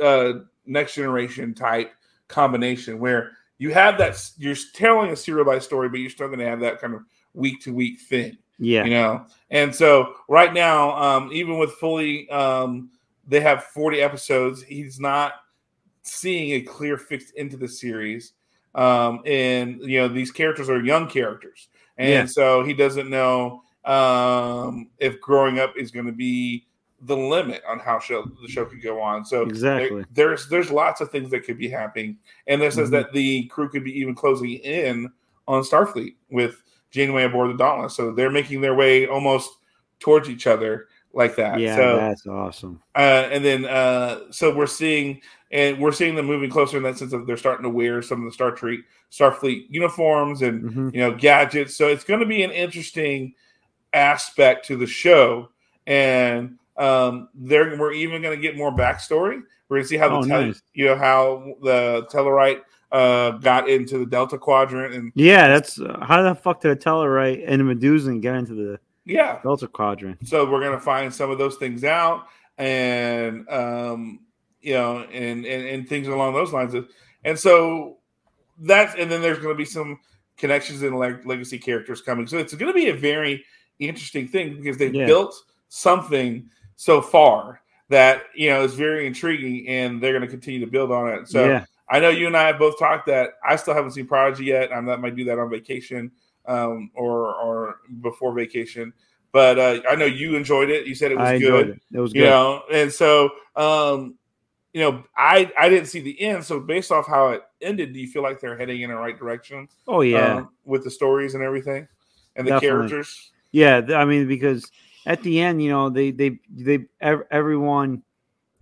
uh, 0.00 0.40
next 0.66 0.94
generation 0.94 1.54
type 1.54 1.92
combination 2.28 2.98
where 2.98 3.32
you 3.58 3.72
have 3.72 3.98
that 3.98 4.20
you're 4.38 4.56
telling 4.74 5.10
a 5.10 5.16
serialized 5.16 5.64
story, 5.64 5.88
but 5.88 6.00
you're 6.00 6.10
still 6.10 6.26
going 6.26 6.40
to 6.40 6.46
have 6.46 6.60
that 6.60 6.80
kind 6.80 6.94
of 6.94 7.02
week 7.34 7.60
to 7.62 7.72
week 7.72 8.00
thing. 8.00 8.36
Yeah, 8.58 8.84
you 8.84 8.90
know. 8.90 9.26
And 9.50 9.74
so 9.74 10.14
right 10.28 10.52
now, 10.52 10.96
um, 10.96 11.30
even 11.32 11.58
with 11.58 11.72
fully, 11.72 12.28
um, 12.30 12.90
they 13.26 13.40
have 13.40 13.64
40 13.64 14.00
episodes. 14.00 14.62
He's 14.62 15.00
not 15.00 15.34
seeing 16.02 16.52
a 16.52 16.60
clear 16.60 16.96
fix 16.98 17.30
into 17.30 17.56
the 17.56 17.68
series. 17.68 18.32
Um, 18.74 19.20
and 19.26 19.80
you 19.82 20.00
know 20.00 20.08
these 20.08 20.30
characters 20.30 20.70
are 20.70 20.82
young 20.82 21.06
characters, 21.06 21.68
and 21.98 22.08
yeah. 22.08 22.24
so 22.24 22.64
he 22.64 22.72
doesn't 22.72 23.10
know 23.10 23.62
um, 23.84 24.88
if 24.98 25.20
growing 25.20 25.58
up 25.58 25.74
is 25.76 25.90
going 25.90 26.06
to 26.06 26.12
be 26.12 26.66
the 27.02 27.16
limit 27.16 27.62
on 27.68 27.80
how 27.80 27.98
show 27.98 28.24
the 28.24 28.48
show 28.48 28.64
could 28.64 28.82
go 28.82 29.00
on. 29.00 29.26
So 29.26 29.42
exactly, 29.42 30.06
there, 30.12 30.28
there's 30.28 30.48
there's 30.48 30.70
lots 30.70 31.02
of 31.02 31.10
things 31.10 31.30
that 31.32 31.44
could 31.44 31.58
be 31.58 31.68
happening, 31.68 32.16
and 32.46 32.62
this 32.62 32.74
mm-hmm. 32.74 32.84
says 32.84 32.90
that 32.90 33.12
the 33.12 33.44
crew 33.48 33.68
could 33.68 33.84
be 33.84 33.98
even 33.98 34.14
closing 34.14 34.52
in 34.52 35.10
on 35.46 35.62
Starfleet 35.62 36.14
with 36.30 36.62
Janeway 36.92 37.24
aboard 37.24 37.50
the 37.50 37.58
Dauntless. 37.58 37.94
So 37.94 38.12
they're 38.12 38.30
making 38.30 38.60
their 38.60 38.74
way 38.74 39.06
almost 39.06 39.50
towards 39.98 40.28
each 40.30 40.46
other 40.46 40.88
like 41.12 41.36
that. 41.36 41.58
Yeah, 41.58 41.76
so, 41.76 41.96
that's 41.96 42.26
awesome. 42.26 42.80
Uh, 42.94 43.28
and 43.30 43.44
then 43.44 43.64
uh, 43.64 44.20
so 44.30 44.54
we're 44.54 44.66
seeing 44.66 45.20
and 45.50 45.78
we're 45.78 45.92
seeing 45.92 46.14
them 46.14 46.26
moving 46.26 46.50
closer 46.50 46.76
in 46.76 46.82
that 46.84 46.98
sense 46.98 47.12
of 47.12 47.26
they're 47.26 47.36
starting 47.36 47.64
to 47.64 47.68
wear 47.68 48.02
some 48.02 48.20
of 48.20 48.24
the 48.24 48.32
Star 48.32 48.52
Trek 48.52 48.80
Starfleet 49.10 49.66
uniforms 49.68 50.42
and 50.42 50.62
mm-hmm. 50.62 50.88
you 50.94 51.00
know 51.00 51.14
gadgets. 51.14 51.76
So 51.76 51.88
it's 51.88 52.04
going 52.04 52.20
to 52.20 52.26
be 52.26 52.42
an 52.42 52.50
interesting 52.50 53.34
aspect 53.92 54.66
to 54.66 54.76
the 54.76 54.86
show, 54.86 55.50
and 55.86 56.58
um, 56.76 57.28
there 57.34 57.76
we're 57.78 57.92
even 57.92 58.22
going 58.22 58.36
to 58.36 58.42
get 58.42 58.56
more 58.56 58.72
backstory. 58.72 59.42
We're 59.68 59.78
going 59.78 59.82
to 59.84 59.88
see 59.88 59.96
how 59.96 60.08
oh, 60.16 60.22
the 60.22 60.28
tel- 60.28 60.46
nice. 60.46 60.62
you 60.74 60.86
know 60.86 60.96
how 60.96 61.54
the 61.62 62.06
Tellarite 62.10 62.60
uh, 62.92 63.30
got 63.32 63.68
into 63.68 63.98
the 63.98 64.06
Delta 64.06 64.38
Quadrant, 64.38 64.94
and 64.94 65.12
yeah, 65.14 65.48
that's 65.48 65.80
uh, 65.80 65.98
how 66.02 66.22
the 66.22 66.34
fuck 66.34 66.60
did 66.60 66.70
a 66.70 66.76
Tellarite 66.76 67.42
and 67.46 67.62
a 67.62 67.64
Medusan 67.64 68.20
get 68.20 68.34
into 68.34 68.54
the 68.54 68.78
yeah 69.04 69.40
Delta 69.42 69.66
Quadrant? 69.66 70.28
So 70.28 70.48
we're 70.48 70.60
to 70.72 70.80
find 70.80 71.12
some 71.12 71.30
of 71.30 71.38
those 71.38 71.56
things 71.56 71.84
out, 71.84 72.26
and 72.58 73.48
um, 73.48 74.20
you 74.60 74.74
know, 74.74 75.00
and, 75.10 75.44
and 75.46 75.66
and 75.66 75.88
things 75.88 76.06
along 76.06 76.34
those 76.34 76.52
lines. 76.52 76.74
And 77.24 77.38
so 77.38 77.96
that's 78.58 78.94
and 78.96 79.10
then 79.10 79.22
there's 79.22 79.38
to 79.54 79.58
be 79.58 79.64
some 79.64 79.98
connections 80.36 80.82
and 80.82 80.98
like 80.98 81.24
legacy 81.24 81.58
characters 81.58 82.02
coming. 82.02 82.26
So 82.26 82.36
it's 82.36 82.52
to 82.72 82.78
be 82.78 82.90
a 82.90 82.94
very 82.94 83.42
interesting 83.78 84.28
thing 84.28 84.56
because 84.56 84.76
they 84.76 84.90
yeah. 84.90 85.06
built 85.06 85.34
something 85.68 86.50
so 86.76 87.00
far 87.00 87.62
that 87.88 88.24
you 88.34 88.50
know 88.50 88.62
is 88.62 88.74
very 88.74 89.06
intriguing, 89.06 89.66
and 89.66 90.02
they're 90.02 90.12
going 90.12 90.20
to 90.22 90.28
continue 90.28 90.60
to 90.60 90.70
build 90.70 90.92
on 90.92 91.08
it. 91.08 91.28
So 91.28 91.46
yeah. 91.46 91.64
I 91.92 92.00
know 92.00 92.08
you 92.08 92.26
and 92.26 92.36
I 92.36 92.46
have 92.46 92.58
both 92.58 92.78
talked 92.78 93.06
that 93.08 93.34
I 93.46 93.56
still 93.56 93.74
haven't 93.74 93.90
seen 93.90 94.06
Prodigy 94.06 94.46
yet. 94.46 94.72
I 94.72 94.80
might 94.80 95.14
do 95.14 95.24
that 95.24 95.38
on 95.38 95.50
vacation 95.50 96.10
um, 96.46 96.90
or 96.94 97.34
or 97.34 97.80
before 98.00 98.32
vacation. 98.32 98.94
But 99.30 99.58
uh, 99.58 99.80
I 99.88 99.94
know 99.96 100.06
you 100.06 100.34
enjoyed 100.34 100.70
it. 100.70 100.86
You 100.86 100.94
said 100.94 101.12
it 101.12 101.18
was 101.18 101.28
I 101.28 101.38
good. 101.38 101.68
It. 101.68 101.82
it. 101.92 102.00
was 102.00 102.14
good. 102.14 102.20
You 102.20 102.24
know, 102.26 102.62
and 102.72 102.90
so 102.90 103.28
um, 103.56 104.14
you 104.72 104.80
know, 104.80 105.04
I 105.14 105.52
I 105.58 105.68
didn't 105.68 105.88
see 105.88 106.00
the 106.00 106.18
end. 106.18 106.42
So 106.44 106.60
based 106.60 106.90
off 106.90 107.06
how 107.06 107.28
it 107.28 107.42
ended, 107.60 107.92
do 107.92 108.00
you 108.00 108.08
feel 108.08 108.22
like 108.22 108.40
they're 108.40 108.56
heading 108.56 108.80
in 108.80 108.88
the 108.88 108.96
right 108.96 109.18
direction? 109.18 109.68
Oh 109.86 110.00
yeah, 110.00 110.36
um, 110.36 110.48
with 110.64 110.84
the 110.84 110.90
stories 110.90 111.34
and 111.34 111.44
everything, 111.44 111.86
and 112.36 112.46
the 112.46 112.52
Definitely. 112.52 112.88
characters. 112.88 113.32
Yeah, 113.50 113.82
I 113.94 114.06
mean 114.06 114.28
because 114.28 114.70
at 115.04 115.22
the 115.22 115.40
end, 115.40 115.62
you 115.62 115.68
know, 115.68 115.90
they 115.90 116.10
they 116.10 116.38
they 116.50 116.86
everyone 117.00 118.02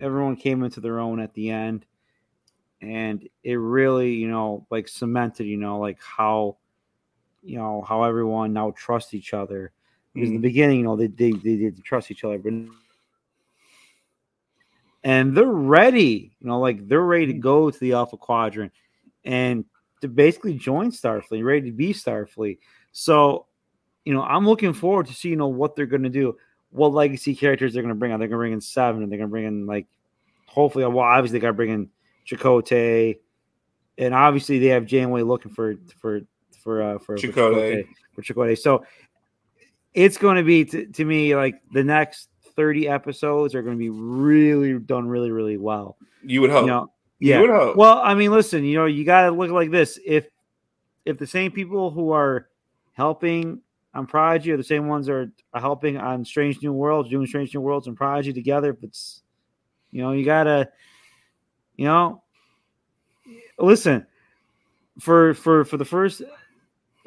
everyone 0.00 0.34
came 0.34 0.64
into 0.64 0.80
their 0.80 0.98
own 0.98 1.20
at 1.20 1.34
the 1.34 1.50
end, 1.50 1.86
and 2.80 3.28
it 3.44 3.54
really, 3.54 4.14
you 4.14 4.28
know, 4.28 4.66
like 4.70 4.88
cemented, 4.88 5.46
you 5.46 5.56
know, 5.56 5.78
like 5.78 5.98
how 6.00 6.56
you 7.42 7.58
know 7.58 7.82
how 7.86 8.04
everyone 8.04 8.52
now 8.52 8.72
trusts 8.76 9.14
each 9.14 9.34
other. 9.34 9.72
Because 10.12 10.28
mm-hmm. 10.28 10.36
in 10.36 10.42
the 10.42 10.48
mm-hmm. 10.48 10.52
beginning, 10.52 10.78
you 10.78 10.84
know, 10.84 10.96
they 10.96 11.06
they 11.06 11.32
they 11.32 11.56
didn't 11.56 11.84
trust 11.84 12.10
each 12.10 12.24
other, 12.24 12.38
but 12.38 12.52
and 15.02 15.36
they're 15.36 15.46
ready, 15.46 16.32
you 16.40 16.46
know, 16.46 16.60
like 16.60 16.86
they're 16.86 17.00
ready 17.00 17.26
to 17.26 17.32
go 17.34 17.70
to 17.70 17.80
the 17.80 17.92
Alpha 17.94 18.16
Quadrant 18.16 18.72
and 19.24 19.64
to 20.00 20.08
basically 20.08 20.54
join 20.54 20.90
Starfleet, 20.90 21.44
ready 21.44 21.70
to 21.70 21.76
be 21.76 21.92
Starfleet. 21.92 22.58
So 22.92 23.46
you 24.04 24.14
know, 24.14 24.22
I'm 24.22 24.46
looking 24.46 24.72
forward 24.72 25.06
to 25.06 25.14
see, 25.14 25.28
you 25.28 25.36
know, 25.36 25.48
what 25.48 25.76
they're 25.76 25.86
going 25.86 26.02
to 26.02 26.08
do, 26.08 26.36
what 26.70 26.92
legacy 26.92 27.34
characters 27.34 27.72
they're 27.72 27.82
going 27.82 27.94
to 27.94 27.98
bring 27.98 28.12
out. 28.12 28.18
They're 28.18 28.28
going 28.28 28.38
to 28.38 28.42
bring 28.42 28.52
in 28.52 28.60
seven, 28.60 29.02
and 29.02 29.12
they're 29.12 29.18
going 29.18 29.28
to 29.28 29.30
bring 29.30 29.44
in 29.44 29.66
like, 29.66 29.86
hopefully, 30.46 30.84
well, 30.86 30.98
obviously 31.00 31.38
they 31.38 31.42
got 31.42 31.48
to 31.48 31.54
bring 31.54 31.70
in 31.70 31.88
Chakotay, 32.30 33.18
and 33.98 34.14
obviously 34.14 34.58
they 34.58 34.66
have 34.66 34.86
Janeway 34.86 35.22
looking 35.22 35.52
for 35.52 35.76
for 36.00 36.20
for 36.62 36.82
uh 36.82 36.98
for 36.98 37.16
Chakotay 37.16 37.84
for 38.14 38.22
Chakotay. 38.22 38.58
So 38.58 38.84
it's 39.94 40.16
going 40.16 40.36
to 40.36 40.44
be 40.44 40.64
to, 40.66 40.86
to 40.86 41.04
me 41.04 41.34
like 41.34 41.60
the 41.72 41.82
next 41.82 42.28
30 42.54 42.88
episodes 42.88 43.54
are 43.54 43.62
going 43.62 43.74
to 43.74 43.78
be 43.78 43.90
really 43.90 44.78
done 44.78 45.08
really 45.08 45.30
really 45.30 45.56
well. 45.56 45.96
You 46.22 46.42
would 46.42 46.50
hope. 46.50 46.62
You 46.62 46.68
know, 46.68 46.92
yeah. 47.18 47.46
Hope. 47.46 47.76
Well, 47.76 47.98
I 47.98 48.14
mean, 48.14 48.30
listen, 48.30 48.64
you 48.64 48.76
know, 48.76 48.86
you 48.86 49.04
got 49.04 49.22
to 49.22 49.30
look 49.30 49.50
like 49.50 49.70
this. 49.70 49.98
If 50.04 50.28
if 51.04 51.18
the 51.18 51.26
same 51.26 51.50
people 51.50 51.90
who 51.90 52.12
are 52.12 52.48
helping 52.92 53.60
on 53.94 54.06
Prodigy 54.06 54.52
are 54.52 54.56
the 54.56 54.64
same 54.64 54.86
ones 54.86 55.06
that 55.06 55.12
are, 55.12 55.32
are 55.52 55.60
helping 55.60 55.96
on 55.96 56.24
Strange 56.24 56.62
New 56.62 56.72
Worlds, 56.72 57.10
doing 57.10 57.26
Strange 57.26 57.54
New 57.54 57.60
Worlds 57.60 57.86
and 57.86 57.96
Prodigy 57.96 58.32
together. 58.32 58.72
But 58.72 58.90
it's, 58.90 59.22
you 59.90 60.02
know, 60.02 60.12
you 60.12 60.24
gotta, 60.24 60.68
you 61.80 61.86
know, 61.86 62.22
listen 63.58 64.06
for 64.98 65.32
for 65.32 65.64
for 65.64 65.78
the 65.78 65.84
first. 65.86 66.20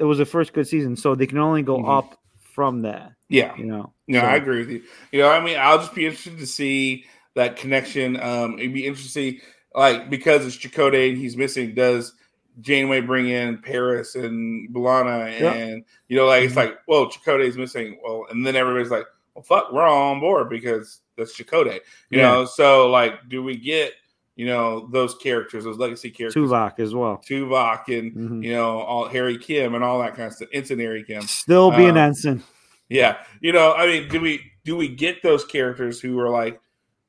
It 0.00 0.02
was 0.02 0.18
the 0.18 0.26
first 0.26 0.52
good 0.52 0.66
season, 0.66 0.96
so 0.96 1.14
they 1.14 1.28
can 1.28 1.38
only 1.38 1.62
go 1.62 1.76
mm-hmm. 1.76 1.88
up 1.88 2.20
from 2.40 2.82
that. 2.82 3.12
Yeah, 3.28 3.56
you 3.56 3.66
know. 3.66 3.92
No, 4.08 4.20
so. 4.20 4.26
I 4.26 4.34
agree 4.34 4.58
with 4.58 4.70
you. 4.70 4.82
You 5.12 5.20
know, 5.20 5.30
I 5.30 5.38
mean, 5.38 5.58
I'll 5.60 5.78
just 5.78 5.94
be 5.94 6.06
interested 6.06 6.38
to 6.38 6.46
see 6.46 7.04
that 7.36 7.54
connection. 7.54 8.20
Um, 8.20 8.58
it'd 8.58 8.74
be 8.74 8.84
interesting, 8.84 9.38
like 9.76 10.10
because 10.10 10.44
it's 10.44 10.56
Chakotay 10.56 11.10
and 11.10 11.18
he's 11.18 11.36
missing. 11.36 11.72
Does 11.76 12.12
Janeway 12.60 13.00
bring 13.00 13.28
in 13.28 13.58
Paris 13.58 14.16
and 14.16 14.68
B'Elanna, 14.74 15.30
and 15.40 15.76
yep. 15.76 15.84
you 16.08 16.16
know, 16.16 16.26
like 16.26 16.42
it's 16.42 16.54
mm-hmm. 16.54 16.70
like, 16.70 16.78
well, 16.88 17.08
Chakotay's 17.08 17.56
missing. 17.56 18.00
Well, 18.02 18.26
and 18.28 18.44
then 18.44 18.56
everybody's 18.56 18.90
like, 18.90 19.06
well, 19.36 19.44
fuck, 19.44 19.72
we're 19.72 19.86
all 19.86 20.10
on 20.10 20.18
board 20.18 20.50
because 20.50 21.00
that's 21.16 21.38
Chakotay. 21.38 21.78
You 22.10 22.18
yeah. 22.18 22.22
know, 22.22 22.44
so 22.44 22.90
like, 22.90 23.28
do 23.28 23.40
we 23.40 23.56
get 23.56 23.92
you 24.36 24.46
know 24.46 24.88
those 24.92 25.14
characters, 25.14 25.64
those 25.64 25.78
legacy 25.78 26.10
characters, 26.10 26.50
Tuvok 26.50 26.80
as 26.80 26.94
well, 26.94 27.22
Tuvok, 27.28 27.98
and 27.98 28.12
mm-hmm. 28.12 28.42
you 28.42 28.52
know, 28.52 28.80
all 28.80 29.08
Harry 29.08 29.38
Kim 29.38 29.74
and 29.74 29.84
all 29.84 30.00
that 30.00 30.14
kind 30.14 30.28
of 30.28 30.34
stuff, 30.34 30.48
Ensign 30.52 30.78
Harry 30.80 31.04
Kim, 31.04 31.22
still 31.22 31.70
be 31.70 31.84
um, 31.84 31.90
an 31.90 31.96
ensign. 31.96 32.42
Yeah, 32.88 33.18
you 33.40 33.52
know, 33.52 33.72
I 33.72 33.86
mean, 33.86 34.08
do 34.08 34.20
we 34.20 34.52
do 34.64 34.76
we 34.76 34.88
get 34.88 35.22
those 35.22 35.44
characters 35.44 36.00
who 36.00 36.18
are 36.20 36.30
like 36.30 36.60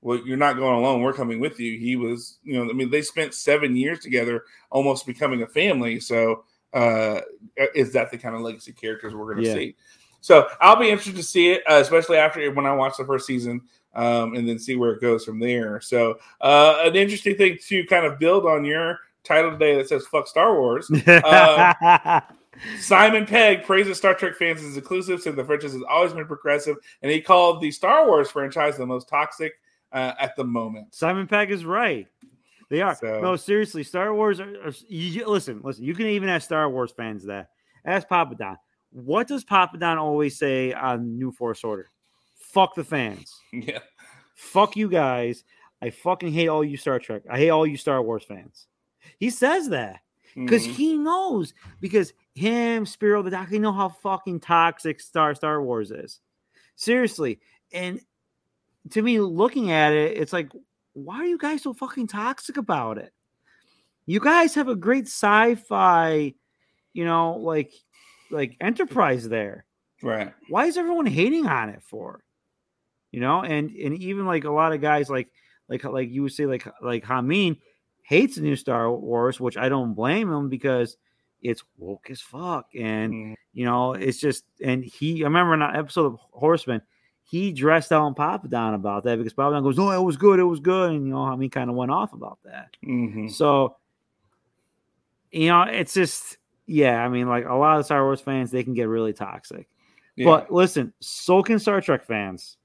well, 0.06 0.22
you're 0.24 0.38
not 0.38 0.56
going 0.56 0.76
alone. 0.76 1.02
We're 1.02 1.14
coming 1.14 1.40
with 1.40 1.60
you. 1.60 1.80
He 1.80 1.96
was, 1.96 2.38
you 2.44 2.54
know, 2.54 2.70
I 2.70 2.74
mean, 2.74 2.92
they 2.92 3.02
spent 3.02 3.34
seven 3.34 3.76
years 3.76 4.02
together, 4.02 4.44
almost 4.70 5.08
becoming 5.08 5.42
a 5.42 5.48
family. 5.48 6.00
So, 6.00 6.44
uh, 6.76 7.22
is 7.74 7.92
that 7.94 8.12
the 8.12 8.18
kind 8.20 8.36
of 8.36 8.42
legacy 8.42 8.72
characters 8.72 9.16
we're 9.16 9.34
going 9.34 9.44
to 9.44 9.50
yeah. 9.50 9.56
see? 9.56 9.76
So, 10.22 10.48
I'll 10.62 10.76
be 10.76 10.92
interested 10.92 11.16
to 11.16 11.24
see 11.24 11.54
it, 11.54 11.64
uh, 11.68 11.80
especially 11.82 12.18
after 12.18 12.52
when 12.52 12.68
I 12.68 12.74
watch 12.74 12.98
the 13.00 13.06
first 13.06 13.26
season, 13.26 13.62
um, 13.96 14.36
and 14.36 14.48
then 14.48 14.60
see 14.60 14.76
where 14.76 14.92
it 14.92 15.02
goes 15.02 15.26
from 15.26 15.40
there. 15.40 15.80
So, 15.82 16.20
uh, 16.42 16.82
an 16.84 16.96
interesting 16.96 17.36
thing 17.36 17.58
to 17.68 17.86
kind 17.86 18.06
of 18.06 18.20
build 18.20 18.46
on 18.46 18.66
your 18.66 19.00
title 19.24 19.52
today 19.52 19.76
that 19.76 19.90
says 19.90 20.06
"fuck 20.08 20.28
Star 20.28 20.60
Wars." 20.60 20.90
Uh, 21.08 22.22
Simon 22.80 23.26
Pegg 23.26 23.64
praises 23.66 23.98
Star 23.98 24.14
Trek 24.14 24.36
fans 24.36 24.64
as 24.64 24.78
inclusive, 24.78 25.22
said 25.22 25.36
the 25.36 25.44
franchise 25.44 25.74
has 25.74 25.84
always 25.90 26.14
been 26.14 26.26
progressive, 26.26 26.78
and 27.02 27.12
he 27.12 27.22
called 27.22 27.62
the 27.62 27.72
Star 27.72 28.08
Wars 28.08 28.32
franchise 28.32 28.78
the 28.78 28.86
most 28.86 29.10
toxic 29.10 29.54
uh, 29.92 30.14
at 30.20 30.36
the 30.36 30.44
moment. 30.44 30.94
Simon 30.94 31.28
Pegg 31.28 31.52
is 31.52 31.66
right. 31.66 32.08
They 32.70 32.82
are. 32.82 32.96
So, 32.96 33.22
no, 33.22 33.36
seriously, 33.36 33.84
Star 33.84 34.14
Wars. 34.14 34.40
Are, 34.40 34.50
are, 34.66 34.72
you, 34.88 35.28
listen, 35.28 35.62
listen. 35.64 35.84
You 35.84 35.94
can 35.94 36.08
even 36.08 36.30
ask 36.30 36.46
Star 36.46 36.70
Wars 36.70 36.92
fans 36.92 37.26
that. 37.26 37.50
Ask 37.86 38.08
Papa 38.08 38.36
Don. 38.36 38.58
What 38.92 39.28
does 39.28 39.44
Papa 39.44 39.78
Don 39.78 39.98
always 39.98 40.38
say 40.38 40.74
on 40.74 41.18
New 41.18 41.32
Force 41.32 41.64
Order? 41.64 41.90
Fuck 42.56 42.74
the 42.76 42.84
fans. 42.84 43.40
Yeah. 43.54 43.80
Fuck 44.34 44.76
you 44.76 44.90
guys. 44.90 45.44
I 45.82 45.92
fucking 45.92 46.34
hate 46.34 46.48
all 46.50 46.64
you 46.64 46.76
Star 46.78 46.98
Trek. 47.00 47.22
I 47.30 47.38
hate 47.38 47.50
all 47.52 47.66
you 47.68 47.78
Star 47.78 48.02
Wars 48.02 48.24
fans. 48.24 48.68
He 49.20 49.30
says 49.30 49.70
that. 49.70 50.00
because 50.34 50.68
Mhm. 50.68 50.72
he 50.72 50.98
knows 50.98 51.54
because 51.80 52.12
him, 52.34 52.86
Spiro 52.86 53.22
the 53.22 53.30
Doc, 53.30 53.48
they 53.50 53.60
know 53.60 53.72
how 53.72 53.88
fucking 53.88 54.42
toxic 54.42 55.00
Star 55.00 55.34
Star 55.36 55.62
Wars 55.64 55.92
is. 55.92 56.20
Seriously, 56.76 57.40
and 57.72 58.02
to 58.90 59.02
me, 59.02 59.20
looking 59.22 59.72
at 59.72 59.94
it, 59.94 60.18
it's 60.18 60.34
like, 60.34 60.50
why 60.92 61.16
are 61.16 61.26
you 61.26 61.38
guys 61.38 61.62
so 61.64 61.74
fucking 61.74 62.08
toxic 62.08 62.58
about 62.58 62.98
it? 62.98 63.14
You 64.06 64.20
guys 64.20 64.54
have 64.56 64.68
a 64.68 64.76
great 64.76 65.06
sci-fi, 65.08 66.34
you 66.94 67.06
know, 67.06 67.38
like 67.38 67.72
like 68.32 68.58
enterprise 68.60 69.30
there. 69.30 69.64
right. 70.04 70.34
Why 70.50 70.66
is 70.66 70.76
everyone 70.78 71.06
hating 71.06 71.48
on 71.48 71.70
it 71.70 71.82
for? 71.84 72.25
You 73.16 73.22
know, 73.22 73.44
and 73.44 73.70
and 73.72 73.98
even 74.02 74.26
like 74.26 74.44
a 74.44 74.52
lot 74.52 74.74
of 74.74 74.82
guys 74.82 75.10
like 75.10 75.30
like 75.70 75.86
like 75.86 76.10
you 76.10 76.24
would 76.24 76.34
say 76.34 76.46
like 76.46 76.68
like 76.82 77.06
Hameen 77.06 77.58
hates 78.02 78.36
the 78.36 78.42
new 78.42 78.58
Star 78.58 78.92
Wars, 78.92 79.40
which 79.40 79.56
I 79.56 79.70
don't 79.70 79.94
blame 79.94 80.30
him 80.30 80.50
because 80.50 80.98
it's 81.42 81.64
woke 81.78 82.10
as 82.10 82.20
fuck, 82.20 82.66
and 82.78 83.14
Mhm. 83.14 83.36
you 83.54 83.64
know 83.64 83.94
it's 83.94 84.20
just 84.20 84.44
and 84.62 84.84
he. 84.84 85.24
I 85.24 85.28
remember 85.28 85.54
in 85.54 85.62
an 85.62 85.78
episode 85.78 86.08
of 86.08 86.20
Horseman, 86.34 86.82
he 87.24 87.54
dressed 87.54 87.94
out 87.94 88.02
on 88.02 88.16
Papa 88.16 88.50
Don 88.50 88.74
about 88.74 89.06
that 89.06 89.18
because 89.18 89.32
Papa 89.32 89.54
Don 89.54 89.64
goes, 89.64 89.78
"No, 89.78 89.92
it 89.92 90.04
was 90.04 90.18
good, 90.18 90.38
it 90.40 90.44
was 90.44 90.60
good," 90.60 90.92
and 90.92 91.06
you 91.08 91.14
know 91.14 91.20
Hameen 91.20 91.50
kind 91.54 91.70
of 91.70 91.78
went 91.78 91.92
off 91.92 92.12
about 92.12 92.40
that. 92.44 92.76
Mhm. 92.84 93.32
So, 93.32 93.78
you 95.32 95.48
know, 95.48 95.62
it's 95.62 95.94
just 95.94 96.38
yeah. 96.66 97.02
I 97.02 97.08
mean, 97.08 97.30
like 97.30 97.46
a 97.46 97.54
lot 97.56 97.80
of 97.80 97.86
Star 97.86 98.04
Wars 98.04 98.20
fans, 98.20 98.52
they 98.52 98.66
can 98.66 98.74
get 98.74 98.90
really 98.90 99.14
toxic. 99.14 99.70
Yeah. 100.18 100.26
But 100.26 100.52
listen, 100.52 100.92
so 101.00 101.42
can 101.44 101.60
Star 101.60 101.80
Trek 101.80 102.04
fans. 102.04 102.58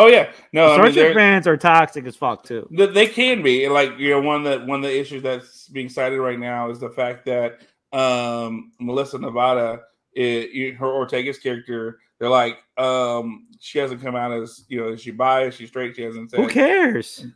Oh 0.00 0.06
yeah, 0.06 0.30
no, 0.52 0.74
Star 0.74 0.86
I 0.86 0.90
mean, 0.92 1.14
fans 1.14 1.48
are 1.48 1.56
toxic 1.56 2.06
as 2.06 2.14
fuck 2.14 2.44
too. 2.44 2.68
They 2.70 3.08
can 3.08 3.42
be 3.42 3.64
And, 3.64 3.74
like 3.74 3.98
you 3.98 4.10
know 4.10 4.20
one 4.20 4.46
of 4.46 4.60
the 4.60 4.64
one 4.64 4.78
of 4.78 4.84
the 4.84 4.96
issues 4.98 5.24
that's 5.24 5.68
being 5.68 5.88
cited 5.88 6.20
right 6.20 6.38
now 6.38 6.70
is 6.70 6.78
the 6.78 6.90
fact 6.90 7.26
that 7.26 7.60
um 7.92 8.70
Melissa 8.78 9.18
Navia, 9.18 9.80
it, 10.12 10.74
her 10.76 10.86
Ortega's 10.86 11.38
character, 11.38 11.98
they're 12.20 12.28
like 12.28 12.58
um 12.76 13.48
she 13.58 13.80
hasn't 13.80 14.00
come 14.00 14.14
out 14.14 14.30
as 14.30 14.64
you 14.68 14.80
know 14.80 14.92
is 14.92 15.02
she 15.02 15.10
bi, 15.10 15.50
She's 15.50 15.68
straight, 15.68 15.96
she 15.96 16.02
hasn't 16.02 16.30
said. 16.30 16.38
Who 16.38 16.48
cares? 16.48 17.26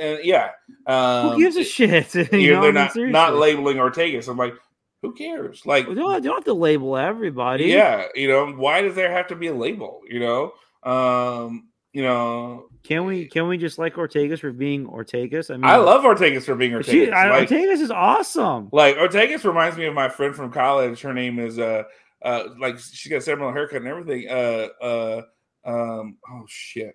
And 0.00 0.20
yeah, 0.22 0.50
um, 0.86 1.30
Who 1.30 1.38
gives 1.38 1.56
a 1.56 1.64
shit? 1.64 2.14
You 2.32 2.52
know, 2.54 2.62
they're 2.62 2.72
not 2.72 2.96
not 2.96 3.34
labeling 3.34 3.80
Ortega. 3.80 4.22
So 4.22 4.30
I'm 4.30 4.38
like, 4.38 4.54
who 5.02 5.12
cares? 5.12 5.66
Like, 5.66 5.88
You 5.88 5.96
don't, 5.96 6.14
you 6.22 6.30
don't 6.30 6.36
have 6.36 6.44
to 6.44 6.54
label 6.54 6.96
everybody. 6.96 7.64
yeah, 7.64 8.06
you 8.14 8.28
know, 8.28 8.52
why 8.52 8.80
does 8.80 8.94
there 8.94 9.10
have 9.10 9.26
to 9.28 9.34
be 9.34 9.48
a 9.48 9.54
label? 9.54 10.02
You 10.08 10.20
know, 10.20 10.52
um, 10.84 11.68
you 11.92 12.02
know, 12.02 12.68
Can 12.82 13.04
we 13.04 13.26
can 13.26 13.48
we 13.48 13.58
just 13.58 13.78
like 13.78 13.94
Ortegas 13.94 14.40
for 14.40 14.52
being 14.52 14.86
Ortegas? 14.86 15.50
I 15.50 15.56
mean, 15.56 15.64
I 15.64 15.76
love 15.76 16.02
Ortegas 16.04 16.44
for 16.44 16.54
being 16.54 16.72
Mm. 16.72 16.84
she, 16.84 17.06
Ortegas. 17.06 17.12
I, 17.12 17.30
like, 17.30 17.48
Ortegas 17.48 17.80
is 17.80 17.90
awesome. 17.90 18.68
Like 18.72 18.96
Ortegas 18.96 19.44
reminds 19.44 19.76
me 19.76 19.86
of 19.86 19.94
my 19.94 20.08
friend 20.08 20.34
from 20.34 20.50
college. 20.50 21.00
Her 21.02 21.12
name 21.12 21.38
is 21.38 21.58
uh 21.58 21.84
uh 22.22 22.44
like 22.58 22.78
she 22.78 23.08
got 23.10 23.22
similar 23.22 23.52
haircut 23.52 23.82
and 23.82 23.88
everything. 23.88 24.28
Uh 24.28 24.68
uh 24.82 25.22
um 25.64 26.16
oh 26.30 26.44
shit. 26.48 26.94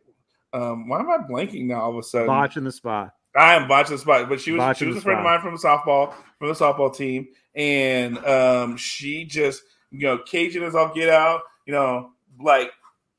Um 0.52 0.88
why 0.90 1.00
am 1.00 1.10
I 1.10 1.18
blanking 1.20 1.66
now 1.66 1.82
all 1.82 1.92
of 1.92 1.98
a 1.98 2.04
sudden? 2.04 2.28
Botch 2.28 2.58
in 2.58 2.64
the 2.64 2.72
spot. 2.72 3.12
I 3.36 3.54
am 3.54 3.68
botching 3.68 3.96
the 3.96 4.02
spot, 4.02 4.30
but 4.30 4.42
she 4.42 4.52
was 4.52 4.60
Botching 4.60 4.88
she 4.88 4.90
was 4.90 4.98
a 4.98 5.02
friend 5.02 5.20
of 5.20 5.24
mine 5.26 5.42
from 5.42 5.54
the 5.54 5.60
softball 5.60 6.14
from 6.40 6.48
the 6.48 6.56
softball 6.56 6.96
team, 6.96 7.28
and 7.54 8.18
um 8.26 8.78
she 8.78 9.26
just 9.26 9.62
you 9.92 10.08
know 10.08 10.18
Cajun 10.18 10.64
as 10.64 10.76
I'll 10.76 10.94
get 10.94 11.10
out, 11.10 11.42
you 11.68 11.74
know, 11.74 12.14
like 12.42 12.72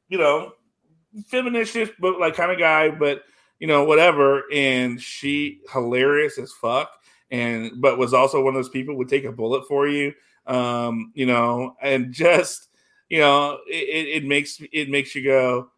you 0.08 0.18
know, 0.18 0.52
feminist 1.26 1.76
but 1.98 2.18
like 2.18 2.34
kind 2.34 2.52
of 2.52 2.58
guy, 2.58 2.90
but 2.90 3.22
you 3.58 3.66
know 3.66 3.84
whatever, 3.84 4.44
and 4.52 5.00
she 5.00 5.60
hilarious 5.72 6.38
as 6.38 6.52
fuck, 6.52 6.90
and 7.30 7.80
but 7.80 7.98
was 7.98 8.14
also 8.14 8.42
one 8.42 8.54
of 8.54 8.58
those 8.62 8.70
people 8.70 8.96
would 8.96 9.08
take 9.08 9.24
a 9.24 9.32
bullet 9.32 9.66
for 9.66 9.88
you, 9.88 10.14
um, 10.46 11.12
you 11.14 11.26
know, 11.26 11.76
and 11.82 12.12
just 12.12 12.68
you 13.08 13.18
know 13.18 13.58
it, 13.66 14.22
it, 14.22 14.24
makes 14.24 14.60
it 14.72 14.88
makes 14.90 15.14
you 15.14 15.24
go, 15.24 15.70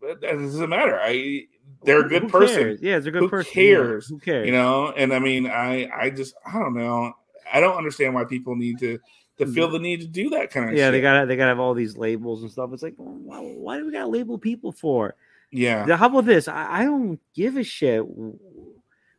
but 0.00 0.20
that 0.20 0.32
doesn't 0.32 0.68
matter. 0.68 0.98
I 1.00 1.44
they're 1.84 2.04
a 2.04 2.08
good 2.08 2.22
who 2.22 2.28
person 2.28 2.56
cares? 2.56 2.82
Yeah, 2.82 2.96
it's 2.96 3.06
a 3.06 3.10
good 3.10 3.20
Who 3.22 3.28
person. 3.28 3.52
cares? 3.52 4.08
Yeah, 4.10 4.14
who 4.14 4.20
cares? 4.20 4.46
you 4.46 4.52
know 4.52 4.92
and 4.96 5.14
i 5.14 5.18
mean 5.18 5.46
i 5.46 5.88
i 5.94 6.10
just 6.10 6.34
i 6.46 6.58
don't 6.58 6.74
know 6.74 7.12
i 7.52 7.60
don't 7.60 7.76
understand 7.76 8.14
why 8.14 8.24
people 8.24 8.56
need 8.56 8.78
to 8.78 8.98
to 9.40 9.52
feel 9.52 9.68
the 9.68 9.78
need 9.78 10.00
to 10.00 10.06
do 10.06 10.30
that 10.30 10.50
kind 10.50 10.66
of 10.70 10.74
Mm. 10.74 10.78
yeah, 10.78 10.86
shit. 10.86 10.92
they 10.92 11.00
got 11.00 11.26
they 11.28 11.36
got 11.36 11.44
to 11.44 11.48
have 11.50 11.60
all 11.60 11.74
these 11.74 11.96
labels 11.96 12.42
and 12.42 12.50
stuff. 12.50 12.70
It's 12.72 12.82
like, 12.82 12.94
why, 12.96 13.38
why 13.38 13.78
do 13.78 13.86
we 13.86 13.92
got 13.92 14.00
to 14.04 14.08
label 14.08 14.38
people 14.38 14.72
for? 14.72 15.14
yeah 15.50 15.84
Now, 15.84 15.96
How 15.96 16.06
about 16.06 16.26
this? 16.26 16.46
I, 16.48 16.80
I 16.80 16.84
don't 16.84 17.18
give 17.34 17.56
a 17.56 17.64
shit 17.64 18.04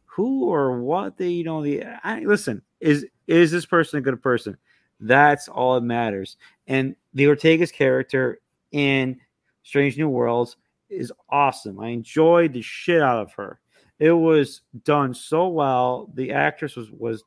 who 0.05 0.45
or 0.45 0.81
what 0.81 1.17
they, 1.17 1.29
you 1.29 1.43
know, 1.43 1.63
the 1.63 1.83
I, 2.03 2.19
listen 2.21 2.61
is 2.79 3.05
is 3.27 3.51
this 3.51 3.65
person 3.65 3.99
a 3.99 4.01
good 4.01 4.21
person? 4.21 4.57
That's 4.99 5.47
all 5.47 5.75
that 5.75 5.81
matters. 5.81 6.37
And 6.67 6.95
the 7.13 7.25
Ortega's 7.27 7.71
character 7.71 8.39
in 8.71 9.19
Strange 9.63 9.97
New 9.97 10.09
Worlds 10.09 10.57
is 10.89 11.11
awesome. 11.29 11.79
I 11.79 11.87
enjoyed 11.89 12.53
the 12.53 12.61
shit 12.61 13.01
out 13.01 13.19
of 13.21 13.31
her. 13.33 13.59
It 13.99 14.11
was 14.11 14.61
done 14.83 15.13
so 15.13 15.47
well. 15.47 16.09
The 16.15 16.31
actress 16.33 16.75
was 16.75 16.91
was 16.91 17.23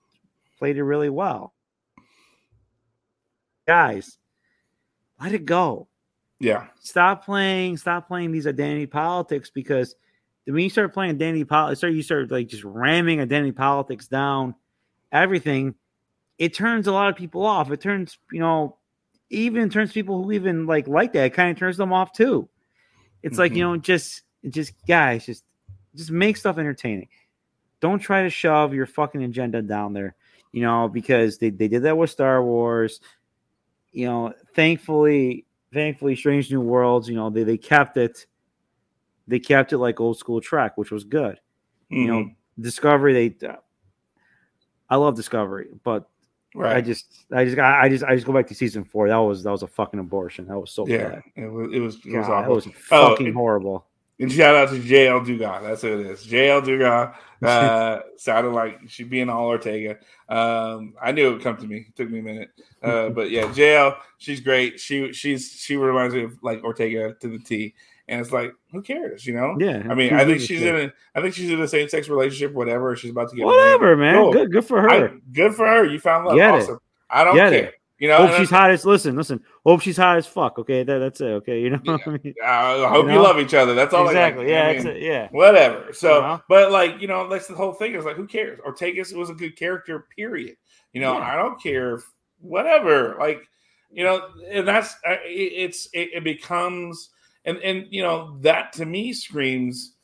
played 0.59 0.77
it 0.77 0.85
really 0.85 1.09
well. 1.11 1.54
Guys, 3.67 4.19
let 5.21 5.33
it 5.33 5.45
go. 5.45 5.89
Yeah. 6.41 6.67
Stop 6.81 7.25
playing 7.25 7.77
stop 7.77 8.09
playing 8.09 8.33
these 8.33 8.47
identity 8.47 8.87
politics 8.87 9.51
because 9.51 9.95
when 10.47 10.63
you 10.63 10.69
start 10.69 10.93
playing 10.93 11.13
identity 11.13 11.45
politics 11.45 11.81
start 11.81 11.95
you 11.95 12.03
start 12.03 12.31
like 12.31 12.49
just 12.49 12.65
ramming 12.65 13.21
identity 13.21 13.53
politics 13.53 14.09
down 14.09 14.55
everything 15.11 15.75
it 16.37 16.53
turns 16.53 16.87
a 16.87 16.93
lot 16.93 17.09
of 17.09 17.17
people 17.17 17.47
off. 17.47 17.71
It 17.71 17.81
turns 17.81 18.19
you 18.33 18.41
know 18.41 18.77
even 19.31 19.71
turns 19.71 19.93
people 19.93 20.23
who 20.23 20.33
even 20.33 20.67
like 20.67 20.89
like 20.89 21.13
that 21.15 21.27
it 21.27 21.35
kind 21.35 21.51
of 21.51 21.59
turns 21.59 21.77
them 21.77 21.93
off 21.93 22.13
too. 22.13 22.49
It's 23.23 23.39
like 23.39 23.53
you 23.55 23.65
mm-hmm. 23.65 23.75
know 23.75 23.79
just 23.79 24.23
just 24.51 24.75
guys 24.87 25.25
just 25.25 25.45
just 25.95 26.11
make 26.11 26.37
stuff 26.37 26.59
entertaining. 26.59 27.09
Don't 27.81 28.01
try 28.01 28.23
to 28.23 28.31
shove 28.31 28.75
your 28.75 28.87
fucking 28.87 29.23
agenda 29.23 29.63
down 29.63 29.95
there 29.95 30.15
you 30.53 30.63
know 30.63 30.89
because 30.89 31.39
they, 31.39 31.51
they 31.51 31.69
did 31.69 31.83
that 31.83 31.97
with 31.97 32.11
star 32.11 32.43
wars 32.43 33.01
you 33.95 34.07
know 34.07 34.33
thankfully 34.55 35.47
thankfully 35.73 36.15
strange 36.17 36.51
new 36.51 36.61
worlds 36.61 37.09
you 37.09 37.15
know 37.15 37.31
they, 37.31 37.45
they 37.45 37.57
kept 37.57 37.97
it 37.97 38.27
they 39.27 39.39
kept 39.39 39.73
it 39.73 39.79
like 39.79 40.01
old 40.01 40.19
school 40.19 40.39
track, 40.41 40.77
which 40.77 40.91
was 40.91 41.03
good. 41.05 41.41
You 41.89 42.07
know 42.09 42.19
Mhm. 42.25 42.35
discovery 42.61 43.13
they 43.31 43.47
uh, 43.49 43.57
i 44.91 44.97
love 44.97 45.15
discovery 45.17 45.69
but 45.83 46.09
right. 46.55 46.77
i 46.77 46.81
just 46.81 47.25
i 47.33 47.45
just 47.45 47.59
i 47.59 47.89
just 47.89 48.05
i 48.05 48.15
just 48.15 48.27
go 48.27 48.33
back 48.33 48.47
to 48.49 48.55
season 48.55 48.85
four. 48.85 49.09
That 49.09 49.17
was 49.17 49.43
that 49.45 49.51
was 49.51 49.63
a 49.63 49.67
fucking 49.67 49.99
abortion. 50.01 50.47
That 50.49 50.59
was 50.59 50.71
so 50.73 50.87
yeah 50.87 51.09
bad. 51.09 51.23
it 51.37 51.47
was 51.51 51.73
it 51.73 51.79
was, 51.81 51.95
it 52.05 52.17
was 52.17 52.27
God, 52.27 52.31
that 52.45 52.51
awful. 52.51 52.55
was 52.57 52.67
Oh, 52.91 53.09
fucking 53.11 53.29
it- 53.29 53.35
horrible 53.35 53.87
and 54.21 54.31
shout 54.33 54.55
out 54.55 54.69
to 54.71 54.77
JL 54.81 55.25
Dugas. 55.27 55.63
That's 55.63 55.83
who 55.83 55.99
it 56.01 56.07
is. 56.07 56.25
JL 56.27 56.63
Dugas 56.63 57.15
uh, 57.43 58.01
sounded 58.17 58.51
like 58.51 58.81
she'd 58.89 59.11
be 59.11 59.21
an 59.21 59.31
all 59.31 59.47
Ortega. 59.47 59.99
Um, 60.29 60.95
I 61.03 61.13
knew 61.13 61.29
it 61.29 61.33
would 61.33 61.43
come 61.43 61.57
to 61.59 61.67
me. 61.67 61.87
It 61.89 61.97
took 61.97 62.11
me 62.11 62.21
a 62.21 62.23
minute, 62.23 62.51
uh, 62.83 63.09
but 63.11 63.31
yeah, 63.31 63.43
JL, 63.45 63.97
she's 64.19 64.41
great. 64.41 64.81
She 64.81 65.13
she's 65.13 65.51
she 65.53 65.77
reminds 65.77 66.15
me 66.15 66.25
of 66.25 66.43
like 66.43 66.63
Ortega 66.65 67.15
to 67.21 67.29
the 67.29 67.39
T. 67.39 67.75
And 68.07 68.21
it's 68.21 68.33
like, 68.33 68.53
who 68.71 68.83
cares? 68.83 69.27
You 69.27 69.33
know? 69.33 69.57
yeah 69.59 69.83
I 69.89 69.95
mean, 69.95 70.13
I 70.13 70.27
think 70.27 70.43
she's 70.43 70.61
in 70.61 70.77
a, 70.77 70.93
I 71.15 71.23
think 71.23 71.33
she's 71.35 71.49
in 71.51 71.59
a 71.63 71.67
same 71.67 71.89
sex 71.89 72.07
relationship, 72.07 72.53
whatever. 72.53 72.95
She's 72.97 73.13
about 73.13 73.31
to 73.31 73.37
get 73.37 73.47
married. 73.47 73.57
whatever 73.57 73.97
man 73.97 74.15
Cool. 74.17 74.33
good 74.35 74.53
good 74.53 74.65
for 74.67 74.83
her 74.83 74.91
I, 74.91 75.09
good 75.33 75.55
for 75.55 75.67
her. 75.67 75.87
You 75.87 75.99
found 75.99 76.27
love. 76.27 76.37
Get 76.37 76.55
it. 76.55 76.63
awesome. 76.65 76.79
I 77.09 77.25
don't 77.25 77.35
Get 77.35 77.53
care. 77.53 77.65
it. 77.69 77.75
You 78.05 78.11
know, 78.11 78.27
hope 78.27 78.37
she's 78.37 78.51
hot 78.51 78.71
as 78.71 78.85
listen 78.85 79.17
listen 79.17 79.41
hope 79.65 79.81
she's 79.81 79.97
hot 79.97 80.19
as 80.19 80.27
fuck 80.27 80.59
okay 80.59 80.83
that, 80.83 80.99
that's 80.99 81.21
it 81.23 81.25
okay 81.41 81.61
you 81.63 81.71
know 81.71 81.81
what 81.85 82.07
I 82.07 82.11
mean? 82.11 82.35
I 82.45 82.87
hope 82.89 83.07
You 83.07 83.15
you, 83.15 83.23
love 83.23 83.39
each 83.39 83.55
other. 83.55 83.73
That's 83.75 83.95
all. 83.95 84.07
exactly 84.07 84.51
yeah 84.51 84.69
I 84.69 84.73
that's 84.75 84.85
mean, 84.85 84.97
it 84.97 85.03
yeah 85.03 85.29
Whatever. 85.31 85.93
So, 85.95 86.21
know? 86.21 86.43
but 86.49 86.71
like 86.71 87.01
you 87.01 87.09
know, 87.09 87.29
that's 87.29 87.47
the 87.47 87.55
whole 87.55 87.73
thing. 87.73 87.95
Is 87.95 88.05
like, 88.05 88.17
who 88.17 88.27
cares? 88.27 88.61
Ortegas 88.61 89.17
was 89.17 89.31
a 89.31 89.35
good 89.35 89.57
character. 89.57 90.07
Period. 90.15 90.57
You 90.93 91.01
know, 91.01 91.15
Yeah. 91.15 91.25
I 91.33 91.37
don't 91.37 91.61
care. 91.63 91.95
If, 91.95 92.03
whatever. 92.41 93.17
Like, 93.19 93.43
you 93.91 94.05
know, 94.05 94.29
and 94.51 94.69
that's 94.69 94.95
it, 95.07 95.23
it's 95.25 95.89
it, 95.95 96.11
it 96.15 96.25
becomes 96.25 97.09
and 97.47 97.57
and 97.59 97.87
you 97.89 98.03
know 98.03 98.37
that 98.43 98.73
to 98.75 98.85
me 98.85 99.13
screams, 99.15 99.95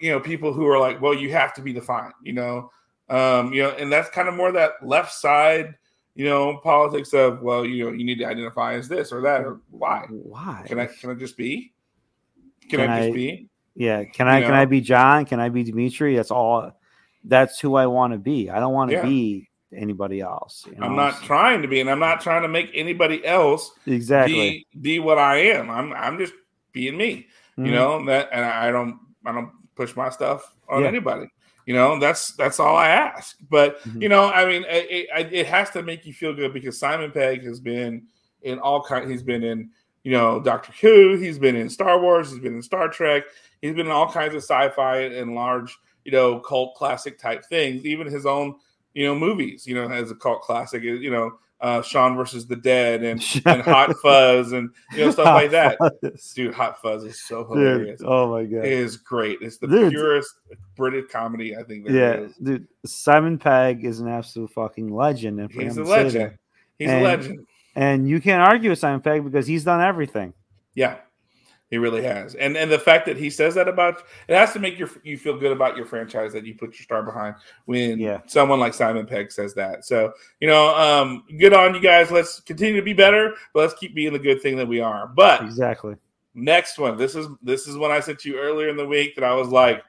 you 0.00 0.10
know, 0.10 0.20
people 0.20 0.52
who 0.54 0.66
are 0.66 0.78
like, 0.78 1.00
well, 1.02 1.14
you 1.14 1.30
have 1.32 1.52
to 1.54 1.62
be 1.62 1.72
defined. 1.74 2.14
You 2.22 2.32
know, 2.32 2.70
um, 3.10 3.52
you 3.52 3.62
know, 3.64 3.70
and 3.70 3.92
that's 3.92 4.08
kind 4.10 4.28
of 4.28 4.34
more 4.34 4.52
that 4.52 4.72
left 4.82 5.12
side. 5.12 5.74
You 6.18 6.24
know, 6.24 6.56
politics 6.56 7.14
of 7.14 7.42
well, 7.42 7.64
you 7.64 7.84
know, 7.84 7.92
you 7.92 8.04
need 8.04 8.18
to 8.18 8.24
identify 8.24 8.74
as 8.74 8.88
this 8.88 9.12
or 9.12 9.20
that 9.20 9.42
or 9.42 9.60
why. 9.70 10.04
why 10.08 10.64
Can 10.66 10.80
I 10.80 10.86
can 10.86 11.10
I 11.10 11.14
just 11.14 11.36
be? 11.36 11.72
Can, 12.68 12.80
Can 12.80 12.90
I 12.90 13.02
just 13.02 13.14
be? 13.14 13.48
Yeah, 13.76 14.02
can 14.02 14.26
I 14.26 14.40
You 14.40 14.46
can 14.46 14.54
I 14.56 14.64
be 14.64 14.80
John? 14.80 15.24
Can 15.26 15.38
I 15.38 15.48
be 15.48 15.62
Dimitri? 15.62 16.16
That's 16.16 16.32
all. 16.32 16.72
That's 17.22 17.60
who 17.60 17.76
I 17.76 17.86
want 17.86 18.14
to 18.14 18.18
be. 18.18 18.50
I 18.50 18.58
don't 18.58 18.72
want 18.72 18.90
to 18.90 18.96
Yeah. 18.96 19.02
be 19.02 19.48
anybody 19.72 20.20
else. 20.20 20.66
you 20.66 20.74
I'm 20.82 20.96
not 20.96 21.22
trying 21.22 21.62
to 21.62 21.68
be, 21.68 21.78
and 21.80 21.88
I'm 21.88 22.00
not 22.00 22.20
trying 22.20 22.42
to 22.42 22.48
make 22.48 22.72
anybody 22.74 23.24
else 23.24 23.70
exactly. 23.86 24.66
be 24.72 24.80
be 24.80 24.98
what 24.98 25.18
I 25.18 25.36
am. 25.36 25.70
I'm 25.70 25.92
I'm 25.92 26.18
just 26.18 26.32
being 26.72 26.96
me. 26.96 27.28
You 27.56 27.66
Mhm. 27.66 27.70
know 27.70 28.04
that, 28.06 28.28
and 28.32 28.44
I 28.44 28.66
I 28.66 28.70
don't 28.72 28.98
I 29.24 29.30
don't 29.30 29.52
push 29.76 29.94
my 29.94 30.10
stuff 30.10 30.52
on 30.68 30.82
Yeah. 30.82 30.88
anybody. 30.88 31.30
You 31.68 31.74
know, 31.74 31.98
that's 31.98 32.32
that's 32.32 32.58
all 32.60 32.76
I 32.76 32.88
ask. 32.88 33.36
But 33.50 33.82
Mhm. 33.82 34.00
you 34.00 34.08
know, 34.08 34.30
I 34.30 34.46
mean, 34.46 34.64
it, 34.70 34.86
it, 35.14 35.32
it 35.34 35.46
has 35.48 35.68
to 35.72 35.82
make 35.82 36.06
you 36.06 36.14
feel 36.14 36.32
good 36.32 36.54
because 36.54 36.78
Simon 36.78 37.10
Pegg 37.12 37.44
has 37.44 37.60
been 37.60 38.06
in 38.40 38.58
all 38.58 38.82
kind. 38.82 39.10
He's 39.10 39.22
been 39.22 39.44
in 39.44 39.68
you 40.02 40.12
know 40.12 40.40
Doctor 40.40 40.72
Who. 40.80 41.18
He's 41.18 41.38
been 41.38 41.56
in 41.56 41.68
Star 41.68 42.00
Wars. 42.00 42.30
He's 42.30 42.40
been 42.40 42.54
in 42.54 42.62
Star 42.62 42.88
Trek. 42.88 43.24
He's 43.60 43.74
been 43.74 43.84
in 43.84 43.92
all 43.92 44.10
kinds 44.10 44.34
of 44.34 44.42
sci-fi 44.42 45.00
and 45.00 45.34
large 45.34 45.76
you 46.06 46.12
know 46.12 46.40
cult 46.40 46.74
classic 46.74 47.18
type 47.18 47.44
things. 47.44 47.84
Even 47.84 48.06
his 48.06 48.24
own 48.24 48.54
you 48.94 49.04
know 49.04 49.14
movies. 49.14 49.66
You 49.66 49.74
know, 49.74 49.90
as 49.90 50.10
a 50.10 50.14
cult 50.14 50.40
classic. 50.40 50.82
You 50.82 51.10
know, 51.10 51.38
uh, 51.60 51.82
Shaun 51.82 52.16
versus 52.16 52.46
the 52.46 52.56
Dead 52.56 53.02
and 53.02 53.20
and 53.46 53.62
Hot 53.62 53.94
Fuzz 54.02 54.52
and 54.52 54.70
you 54.92 55.04
know 55.04 55.10
stuff 55.10 55.26
like 55.26 55.50
that. 55.50 55.76
Dude, 56.34 56.54
Hot 56.54 56.80
Fuzz 56.80 57.04
is 57.04 57.20
so 57.22 57.42
Dude, 57.44 57.58
hilarious. 57.58 58.00
oh 58.04 58.30
my 58.30 58.44
god. 58.44 58.64
It 58.64 58.72
is 58.72 58.96
great. 58.96 59.38
It's 59.40 59.58
the 59.58 59.66
Dude. 59.66 59.90
purest 59.92 60.32
British 60.76 61.10
comedy 61.10 61.56
I 61.56 61.62
think 61.64 61.86
there 61.86 61.94
yeah, 61.96 62.26
is. 62.26 62.36
dude. 62.36 62.68
Simon 62.86 63.38
Pegg 63.38 63.84
is 63.84 64.00
an 64.00 64.08
absolute 64.08 64.50
fucking 64.52 64.94
legend. 64.94 65.40
And 65.40 65.50
He's 65.50 65.76
a 65.76 65.82
legend. 65.84 66.38
He's 66.78 66.88
And- 66.90 67.00
a 67.00 67.04
legend. 67.04 67.46
and 67.74 68.08
you 68.08 68.20
can't 68.20 68.42
argue 68.42 68.70
with 68.70 68.78
Simon 68.78 69.00
Pegg 69.00 69.24
because 69.24 69.46
he's 69.46 69.64
done 69.64 69.80
everything. 69.80 70.32
Yeah, 70.74 70.98
he 71.70 71.78
really 71.78 72.02
has. 72.02 72.34
And 72.34 72.56
and 72.56 72.70
the 72.70 72.78
fact 72.78 73.06
that 73.06 73.16
he 73.16 73.28
says 73.30 73.54
that 73.56 73.68
about 73.68 74.02
it 74.28 74.34
has 74.34 74.52
to 74.54 74.58
make 74.58 74.78
your 74.78 74.88
you 75.02 75.18
feel 75.18 75.38
good 75.38 75.52
about 75.52 75.76
your 75.76 75.86
franchise 75.86 76.32
that 76.32 76.46
you 76.46 76.54
put 76.54 76.70
your 76.70 76.82
star 76.82 77.02
behind 77.02 77.34
when 77.66 77.98
Yeah. 77.98 78.20
someone 78.26 78.58
like 78.60 78.74
Simon 78.74 79.06
Pegg 79.06 79.30
says 79.30 79.54
that. 79.54 79.84
So 79.84 80.12
you 80.40 80.48
know, 80.48 80.74
um, 80.76 81.24
good 81.38 81.52
on 81.52 81.74
you 81.74 81.80
guys. 81.80 82.10
Let's 82.10 82.40
continue 82.40 82.76
to 82.76 82.82
be 82.82 82.92
better, 82.94 83.34
but 83.52 83.60
let's 83.60 83.74
keep 83.74 83.94
being 83.94 84.12
the 84.12 84.18
good 84.18 84.40
thing 84.42 84.56
that 84.56 84.66
we 84.68 84.80
are. 84.80 85.06
But 85.08 85.42
Exactly. 85.42 85.96
next 86.34 86.78
one, 86.78 86.96
this 86.96 87.14
is 87.14 87.26
this 87.42 87.66
is 87.66 87.76
when 87.76 87.90
I 87.90 88.00
sent 88.00 88.24
you 88.24 88.38
earlier 88.38 88.68
in 88.68 88.76
the 88.76 88.86
week 88.86 89.14
that 89.16 89.24
I 89.24 89.34
was 89.34 89.48
like. 89.48 89.82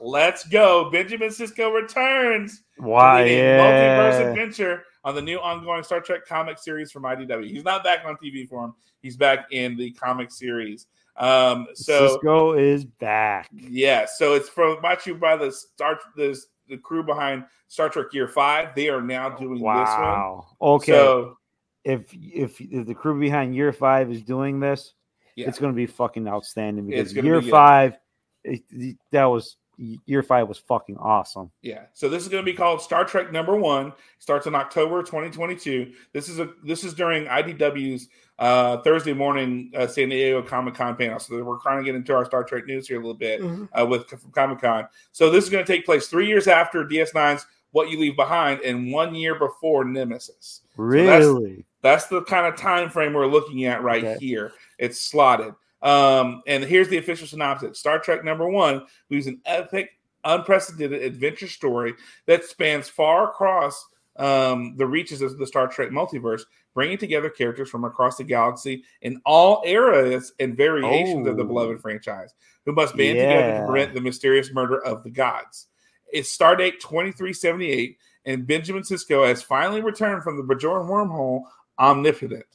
Let's 0.00 0.44
go. 0.48 0.90
Benjamin 0.90 1.28
Sisko 1.30 1.72
returns. 1.72 2.62
Why? 2.76 3.22
lead 3.24 3.44
multiverse 3.58 4.18
Yeah. 4.18 4.28
adventure 4.28 4.84
on 5.04 5.14
the 5.14 5.22
new 5.22 5.38
ongoing 5.38 5.82
Star 5.82 6.00
Trek 6.00 6.26
comic 6.26 6.58
series 6.58 6.90
from 6.90 7.02
IDW. 7.02 7.48
He's 7.50 7.64
not 7.64 7.84
back 7.84 8.04
on 8.06 8.16
TV 8.16 8.48
for 8.48 8.64
him. 8.64 8.74
He's 9.02 9.16
back 9.16 9.46
in 9.52 9.76
the 9.76 9.90
comic 9.92 10.30
series. 10.30 10.86
Um, 11.16 11.66
so 11.74 12.18
Sisko 12.18 12.58
is 12.60 12.84
back. 12.84 13.48
yeah, 13.52 14.06
so 14.06 14.34
it's 14.34 14.48
from 14.48 14.80
brought 14.80 15.06
you 15.06 15.14
by 15.14 15.36
the 15.36 15.52
Star 15.52 15.98
the, 16.16 16.36
the 16.68 16.76
crew 16.78 17.02
behind 17.04 17.44
Star 17.68 17.88
Trek 17.88 18.06
Year 18.12 18.26
Five. 18.28 18.74
They 18.74 18.88
are 18.88 19.02
now 19.02 19.28
doing 19.30 19.60
Wow. 19.60 20.46
this 20.50 20.56
one. 20.58 20.72
Okay. 20.76 20.92
So 20.92 21.36
if, 21.84 22.12
if 22.14 22.60
if 22.60 22.86
the 22.86 22.94
crew 22.94 23.20
behind 23.20 23.54
Year 23.54 23.72
Five 23.72 24.10
is 24.10 24.22
doing 24.22 24.58
this, 24.58 24.94
yeah, 25.36 25.46
it's 25.48 25.58
going 25.58 25.72
to 25.72 25.76
be 25.76 25.86
fucking 25.86 26.26
outstanding 26.26 26.86
because 26.86 27.12
Year 27.14 27.40
be. 27.40 27.50
Five, 27.50 27.96
it- 28.42 28.96
that 29.12 29.26
was 29.26 29.56
Year 29.78 30.22
Five 30.22 30.48
was 30.48 30.58
fucking 30.58 30.96
awesome. 30.98 31.50
Yeah. 31.62 31.82
So 31.92 32.08
this 32.08 32.22
is 32.22 32.28
going 32.28 32.44
to 32.44 32.50
be 32.50 32.56
called 32.56 32.80
Star 32.80 33.04
Trek 33.04 33.32
Number 33.32 33.56
One. 33.56 33.92
Starts 34.18 34.46
in 34.46 34.54
October 34.54 35.02
2022. 35.02 35.92
This 36.12 36.28
is 36.28 36.38
a 36.38 36.50
this 36.62 36.84
is 36.84 36.94
during 36.94 37.24
IDW's 37.26 38.08
uh, 38.38 38.78
Thursday 38.78 39.12
morning 39.12 39.70
uh, 39.76 39.86
San 39.86 40.08
Diego 40.08 40.42
Comic 40.42 40.74
Con 40.74 40.96
panel. 40.96 41.18
So 41.18 41.42
we're 41.42 41.58
trying 41.58 41.78
to 41.78 41.84
get 41.84 41.94
into 41.94 42.14
our 42.14 42.24
Star 42.24 42.42
Trek 42.44 42.66
news 42.66 42.88
here 42.88 42.96
a 42.96 43.00
little 43.00 43.14
bit 43.14 43.40
uh, 43.78 43.86
with 43.86 44.12
Comic 44.32 44.60
Con. 44.60 44.88
So 45.12 45.30
this 45.30 45.44
is 45.44 45.50
going 45.50 45.64
to 45.64 45.72
take 45.72 45.84
place 45.84 46.08
three 46.08 46.26
years 46.26 46.48
after 46.48 46.84
DS9's 46.84 47.46
What 47.72 47.90
You 47.90 47.98
Leave 48.00 48.16
Behind 48.16 48.60
and 48.62 48.92
one 48.92 49.14
year 49.14 49.38
before 49.38 49.84
Nemesis. 49.84 50.62
Really? 50.76 51.64
That's 51.82 52.06
the 52.06 52.22
kind 52.22 52.46
of 52.46 52.56
time 52.56 52.88
frame 52.90 53.12
we're 53.12 53.26
looking 53.26 53.64
at 53.66 53.82
right 53.82 54.02
Okay. 54.02 54.16
here. 54.18 54.52
It's 54.78 55.00
slotted. 55.00 55.54
Um, 55.84 56.42
and 56.46 56.64
here's 56.64 56.88
the 56.88 56.96
official 56.96 57.26
synopsis 57.28 57.78
Star 57.78 57.98
Trek 57.98 58.24
number 58.24 58.48
one 58.48 58.84
weaves 59.10 59.26
an 59.26 59.40
epic, 59.44 59.90
unprecedented 60.24 61.02
adventure 61.02 61.46
story 61.46 61.94
that 62.26 62.44
spans 62.44 62.88
far 62.88 63.30
across 63.30 63.86
um, 64.16 64.74
the 64.76 64.86
reaches 64.86 65.20
of 65.20 65.36
the 65.38 65.46
Star 65.46 65.68
Trek 65.68 65.90
multiverse, 65.90 66.42
bringing 66.72 66.96
together 66.98 67.28
characters 67.28 67.68
from 67.68 67.84
across 67.84 68.16
the 68.16 68.24
galaxy 68.24 68.82
in 69.02 69.20
all 69.26 69.62
eras 69.66 70.32
and 70.40 70.56
variations 70.56 71.26
of 71.26 71.36
the 71.36 71.42
Oh. 71.42 71.46
beloved 71.46 71.80
franchise 71.80 72.32
who 72.64 72.72
must 72.72 72.96
band 72.96 73.18
together 73.18 73.60
to 73.60 73.66
prevent 73.66 73.92
the 73.94 74.00
mysterious 74.00 74.50
murder 74.52 74.82
of 74.84 75.02
the 75.02 75.10
gods. 75.10 75.66
It's 76.10 76.34
Stardate 76.34 76.80
2378, 76.80 77.98
and 78.24 78.46
Benjamin 78.46 78.84
Sisko 78.84 79.26
has 79.26 79.42
finally 79.42 79.82
returned 79.82 80.22
from 80.22 80.36
the 80.38 80.42
Bajoran 80.54 80.88
wormhole 80.88 81.42
omnipotent. 81.78 82.46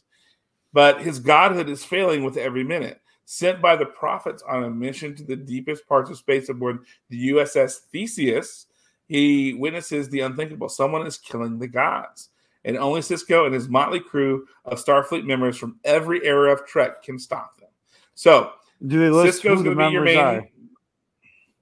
But 0.73 1.01
his 1.01 1.19
godhood 1.19 1.69
is 1.69 1.83
failing 1.83 2.23
with 2.23 2.37
every 2.37 2.63
minute. 2.63 2.99
Sent 3.31 3.61
by 3.61 3.75
the 3.75 3.85
prophets 3.85 4.41
on 4.47 4.63
a 4.63 4.69
mission 4.71 5.13
to 5.13 5.23
the 5.23 5.35
deepest 5.35 5.87
parts 5.87 6.09
of 6.09 6.17
space 6.17 6.49
aboard 6.49 6.79
the 7.09 7.29
USS 7.29 7.81
Theseus, 7.91 8.65
he 9.07 9.53
witnesses 9.53 10.09
the 10.09 10.21
unthinkable. 10.21 10.67
Someone 10.67 11.05
is 11.05 11.19
killing 11.19 11.59
the 11.59 11.67
gods. 11.67 12.29
And 12.65 12.75
only 12.75 13.01
Sisko 13.01 13.45
and 13.45 13.53
his 13.53 13.69
motley 13.69 13.99
crew 13.99 14.47
of 14.65 14.83
Starfleet 14.83 15.25
members 15.25 15.57
from 15.57 15.79
every 15.83 16.25
era 16.25 16.51
of 16.51 16.65
Trek 16.65 17.03
can 17.03 17.19
stop 17.19 17.59
them. 17.59 17.69
So, 18.15 18.53
Do 18.87 18.97
they 18.97 19.11
list 19.11 19.43
Sisko's 19.43 19.61
going 19.61 19.77
to 19.77 19.87
be 19.87 19.93
your 19.93 20.01
main. 20.01 20.47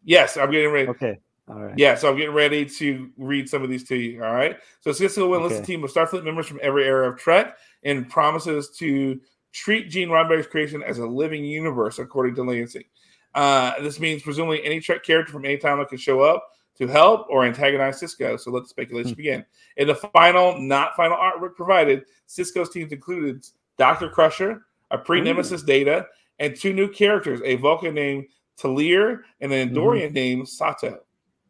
Yes, 0.06 0.38
I'm 0.38 0.50
getting 0.50 0.72
ready. 0.72 0.88
Okay. 0.88 1.20
All 1.50 1.64
right. 1.64 1.78
Yeah, 1.78 1.96
so 1.96 2.10
I'm 2.10 2.16
getting 2.16 2.34
ready 2.34 2.64
to 2.66 3.12
read 3.18 3.50
some 3.50 3.62
of 3.62 3.70
these 3.70 3.84
to 3.90 3.98
you. 3.98 4.24
All 4.24 4.34
right. 4.34 4.58
So 4.80 4.92
Sisko 4.92 5.28
will 5.28 5.36
enlist 5.36 5.56
a 5.56 5.58
Okay. 5.60 5.66
team 5.66 5.84
of 5.84 5.92
Starfleet 5.92 6.24
members 6.24 6.48
from 6.48 6.62
every 6.64 6.86
era 6.86 7.10
of 7.10 7.20
Trek 7.20 7.58
and 7.84 8.10
promises 8.10 8.70
to 8.78 9.20
treat 9.58 9.90
Gene 9.90 10.10
Roddenberry's 10.10 10.48
creation 10.48 10.84
as 10.84 11.00
a 11.00 11.06
living 11.06 11.44
universe, 11.44 11.98
according 12.00 12.36
to 12.36 12.42
Lanzing. 12.42 12.86
Uh, 13.34 13.74
this 13.82 14.00
means 14.00 14.22
presumably 14.22 14.64
any 14.64 14.80
Trek 14.80 15.04
character 15.04 15.32
from 15.34 15.46
any 15.46 15.58
time 15.58 15.80
that 15.80 15.90
can 15.90 15.98
show 15.98 16.22
up 16.22 16.48
to 16.78 16.88
help 16.88 17.28
or 17.30 17.44
antagonize 17.44 18.00
Sisko. 18.00 18.40
So 18.40 18.52
let 18.52 18.64
the 18.64 18.70
speculation 18.70 19.12
Hmm. 19.12 19.18
begin. 19.18 19.46
In 19.78 19.88
the 19.88 19.96
final, 19.96 20.60
not 20.60 20.96
final 20.96 21.18
artwork 21.18 21.56
provided, 21.56 22.06
Sisko's 22.28 22.70
teams 22.70 22.92
included 22.92 23.46
Dr. 23.78 24.10
Crusher, 24.10 24.62
a 24.92 24.98
pre-nemesis 24.98 25.64
data, 25.64 26.08
and 26.40 26.56
two 26.56 26.74
new 26.74 26.88
characters, 26.88 27.42
a 27.44 27.56
Vulcan 27.56 27.94
named 27.96 28.28
Talir 28.60 29.22
and 29.42 29.52
an 29.52 29.70
Andorian 29.70 30.14
named 30.14 30.48
Sato. 30.48 31.00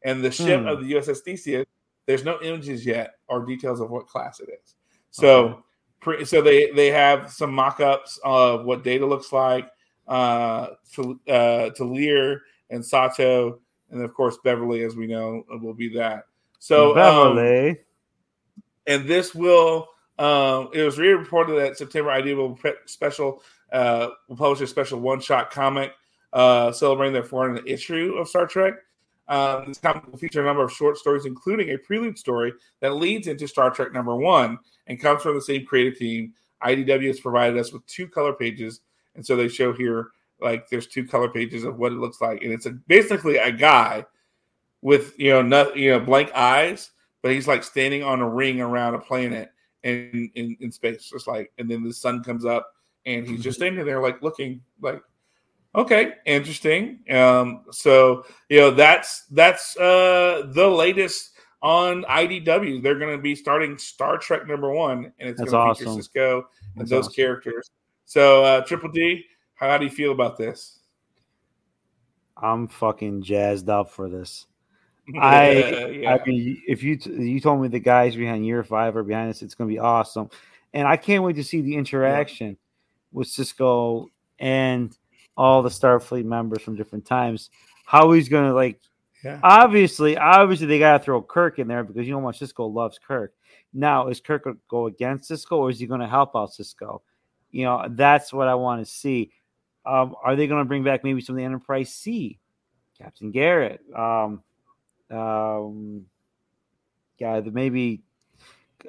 And 0.03 0.23
the 0.23 0.31
ship 0.31 0.61
Hmm. 0.61 0.67
of 0.67 0.79
the 0.81 0.87
USS 0.95 1.21
Theseus, 1.21 1.65
there's 2.05 2.23
no 2.23 2.39
images 2.41 2.85
yet 2.85 3.15
or 3.27 3.45
details 3.45 3.81
of 3.81 3.89
what 3.91 4.07
class 4.07 4.39
it 4.39 4.49
is. 4.63 4.75
So, 5.11 5.45
Okay. 5.45 5.61
So 6.25 6.41
they 6.41 6.71
they 6.71 6.87
have 6.87 7.31
some 7.31 7.53
mock-ups 7.53 8.19
of 8.23 8.65
what 8.65 8.83
data 8.83 9.05
looks 9.05 9.31
like 9.31 9.69
uh, 10.07 10.67
to 10.93 11.19
uh, 11.27 11.69
to 11.71 11.83
Lear 11.83 12.41
and 12.69 12.85
Sato, 12.85 13.59
and 13.91 14.01
of 14.01 14.13
course 14.13 14.37
Beverly, 14.43 14.83
as 14.83 14.95
we 14.95 15.07
know, 15.07 15.43
will 15.61 15.73
be 15.73 15.89
that. 15.95 16.25
So, 16.59 16.89
um, 16.97 17.35
Beverly. 17.35 17.79
and 18.87 19.07
this 19.07 19.35
will 19.35 19.89
um, 20.19 20.69
it 20.73 20.83
was 20.83 20.97
reported 20.97 21.59
that 21.59 21.77
September 21.77 22.11
ID 22.11 22.33
will 22.33 22.55
pre- 22.55 22.73
special 22.85 23.43
uh, 23.71 24.09
will 24.27 24.37
publish 24.37 24.61
a 24.61 24.67
special 24.67 24.99
one 24.99 25.19
shot 25.19 25.51
comic 25.51 25.93
uh, 26.33 26.71
celebrating 26.71 27.13
their 27.13 27.23
400th 27.23 27.63
issue 27.67 28.15
of 28.17 28.27
Star 28.27 28.47
Trek. 28.47 28.75
Um, 29.29 29.65
this 29.67 29.77
comic 29.77 30.07
will 30.07 30.17
feature 30.17 30.41
a 30.41 30.45
number 30.45 30.63
of 30.63 30.71
short 30.71 30.97
stories, 30.97 31.25
including 31.25 31.69
a 31.69 31.77
prelude 31.77 32.17
story 32.17 32.53
that 32.79 32.95
leads 32.95 33.27
into 33.27 33.47
Star 33.47 33.69
Trek 33.69 33.91
number 33.93 34.15
one 34.15 34.57
and 34.87 34.99
comes 34.99 35.21
from 35.21 35.35
the 35.35 35.41
same 35.41 35.65
creative 35.65 35.97
team. 35.97 36.33
IDW 36.63 37.07
has 37.07 37.19
provided 37.19 37.57
us 37.57 37.73
with 37.73 37.85
two 37.87 38.07
color 38.07 38.33
pages, 38.33 38.81
and 39.15 39.25
so 39.25 39.35
they 39.35 39.47
show 39.47 39.73
here 39.73 40.09
like 40.39 40.69
there's 40.69 40.87
two 40.87 41.05
color 41.05 41.29
pages 41.29 41.63
of 41.63 41.77
what 41.77 41.91
it 41.91 41.95
looks 41.95 42.21
like, 42.21 42.41
and 42.43 42.53
it's 42.53 42.65
a, 42.65 42.71
basically 42.71 43.37
a 43.37 43.51
guy 43.51 44.05
with 44.81 45.17
you 45.19 45.31
know 45.31 45.41
not, 45.41 45.75
you 45.75 45.91
know 45.91 45.99
blank 45.99 46.31
eyes, 46.33 46.91
but 47.21 47.31
he's 47.31 47.47
like 47.47 47.63
standing 47.63 48.03
on 48.03 48.21
a 48.21 48.29
ring 48.29 48.61
around 48.61 48.95
a 48.95 48.99
planet 48.99 49.51
in, 49.83 50.31
in 50.35 50.57
in 50.59 50.71
space, 50.71 51.09
just 51.09 51.27
like, 51.27 51.51
and 51.57 51.69
then 51.69 51.83
the 51.83 51.93
sun 51.93 52.23
comes 52.23 52.45
up, 52.45 52.71
and 53.05 53.27
he's 53.27 53.43
just 53.43 53.57
standing 53.57 53.85
there 53.85 54.01
like 54.01 54.21
looking 54.21 54.61
like 54.81 55.01
okay 55.77 56.13
interesting. 56.25 56.99
Um 57.09 57.65
so 57.71 58.25
you 58.49 58.59
know 58.59 58.71
that's 58.71 59.25
that's 59.31 59.77
uh 59.77 60.49
the 60.53 60.67
latest 60.67 61.31
on 61.61 62.03
idw 62.03 62.83
they're 62.83 62.99
going 62.99 63.15
to 63.15 63.21
be 63.21 63.33
starting 63.33 63.77
star 63.77 64.17
trek 64.17 64.47
number 64.47 64.71
one 64.71 65.11
and 65.19 65.29
it's 65.29 65.41
going 65.41 65.75
to 65.75 65.75
feature 65.75 65.89
Sisko 65.89 66.35
and 66.35 66.43
That's 66.81 66.89
those 66.91 67.05
awesome. 67.05 67.13
characters. 67.13 67.69
So 68.05 68.43
uh 68.43 68.61
triple 68.61 68.89
d 68.89 69.23
how 69.55 69.77
do 69.77 69.85
you 69.85 69.91
feel 69.91 70.11
about 70.11 70.37
this? 70.37 70.79
I'm 72.41 72.67
fucking 72.67 73.23
jazzed 73.23 73.69
up 73.69 73.89
for 73.89 74.09
this. 74.09 74.45
I 75.19 75.89
yeah. 75.89 76.13
I 76.13 76.25
mean, 76.25 76.61
if 76.67 76.83
you 76.83 76.97
t- 76.97 77.11
you 77.11 77.39
told 77.39 77.61
me 77.61 77.67
the 77.69 77.79
guys 77.79 78.15
behind 78.15 78.45
year 78.45 78.63
five 78.63 78.95
are 78.95 79.03
behind 79.03 79.29
us, 79.29 79.41
it's 79.41 79.55
going 79.55 79.69
to 79.69 79.73
be 79.73 79.79
awesome, 79.79 80.29
and 80.73 80.87
I 80.87 80.97
can't 80.97 81.23
wait 81.23 81.37
to 81.37 81.43
see 81.43 81.61
the 81.61 81.75
interaction 81.75 82.57
with 83.11 83.27
Sisko 83.27 84.07
and 84.37 84.95
all 85.37 85.61
the 85.61 85.69
Starfleet 85.69 86.25
members 86.25 86.61
from 86.61 86.75
different 86.75 87.05
times. 87.05 87.49
How 87.85 88.11
he's 88.11 88.29
going 88.29 88.49
to 88.49 88.53
like. 88.53 88.79
Yeah. 89.23 89.39
Obviously, 89.43 90.17
obviously 90.17 90.67
they 90.67 90.79
got 90.79 90.97
to 90.97 91.03
throw 91.03 91.21
Kirk 91.21 91.59
in 91.59 91.67
there 91.67 91.83
because 91.83 92.05
you 92.05 92.13
know 92.13 92.19
what 92.19 92.35
Sisko 92.35 92.71
loves 92.71 92.99
Kirk. 92.99 93.33
Now, 93.73 94.07
is 94.07 94.19
Kirk 94.21 94.43
going 94.43 94.57
to 94.57 94.61
go 94.69 94.87
against 94.87 95.31
Sisko 95.31 95.53
or 95.53 95.69
is 95.69 95.79
he 95.79 95.87
going 95.87 96.01
to 96.01 96.07
help 96.07 96.35
out 96.35 96.51
Sisko? 96.51 97.01
You 97.51 97.65
know, 97.65 97.85
that's 97.89 98.31
what 98.31 98.47
I 98.47 98.55
want 98.55 98.85
to 98.85 98.91
see. 98.91 99.31
Um, 99.85 100.15
are 100.23 100.35
they 100.35 100.47
going 100.47 100.61
to 100.61 100.67
bring 100.67 100.83
back 100.83 101.03
maybe 101.03 101.21
some 101.21 101.35
of 101.35 101.37
the 101.37 101.45
Enterprise 101.45 101.93
C 101.93 102.39
Captain 102.97 103.31
Garrett. 103.31 103.81
Um, 103.95 104.41
um, 105.11 106.05
yeah, 107.17 107.41
maybe. 107.41 108.01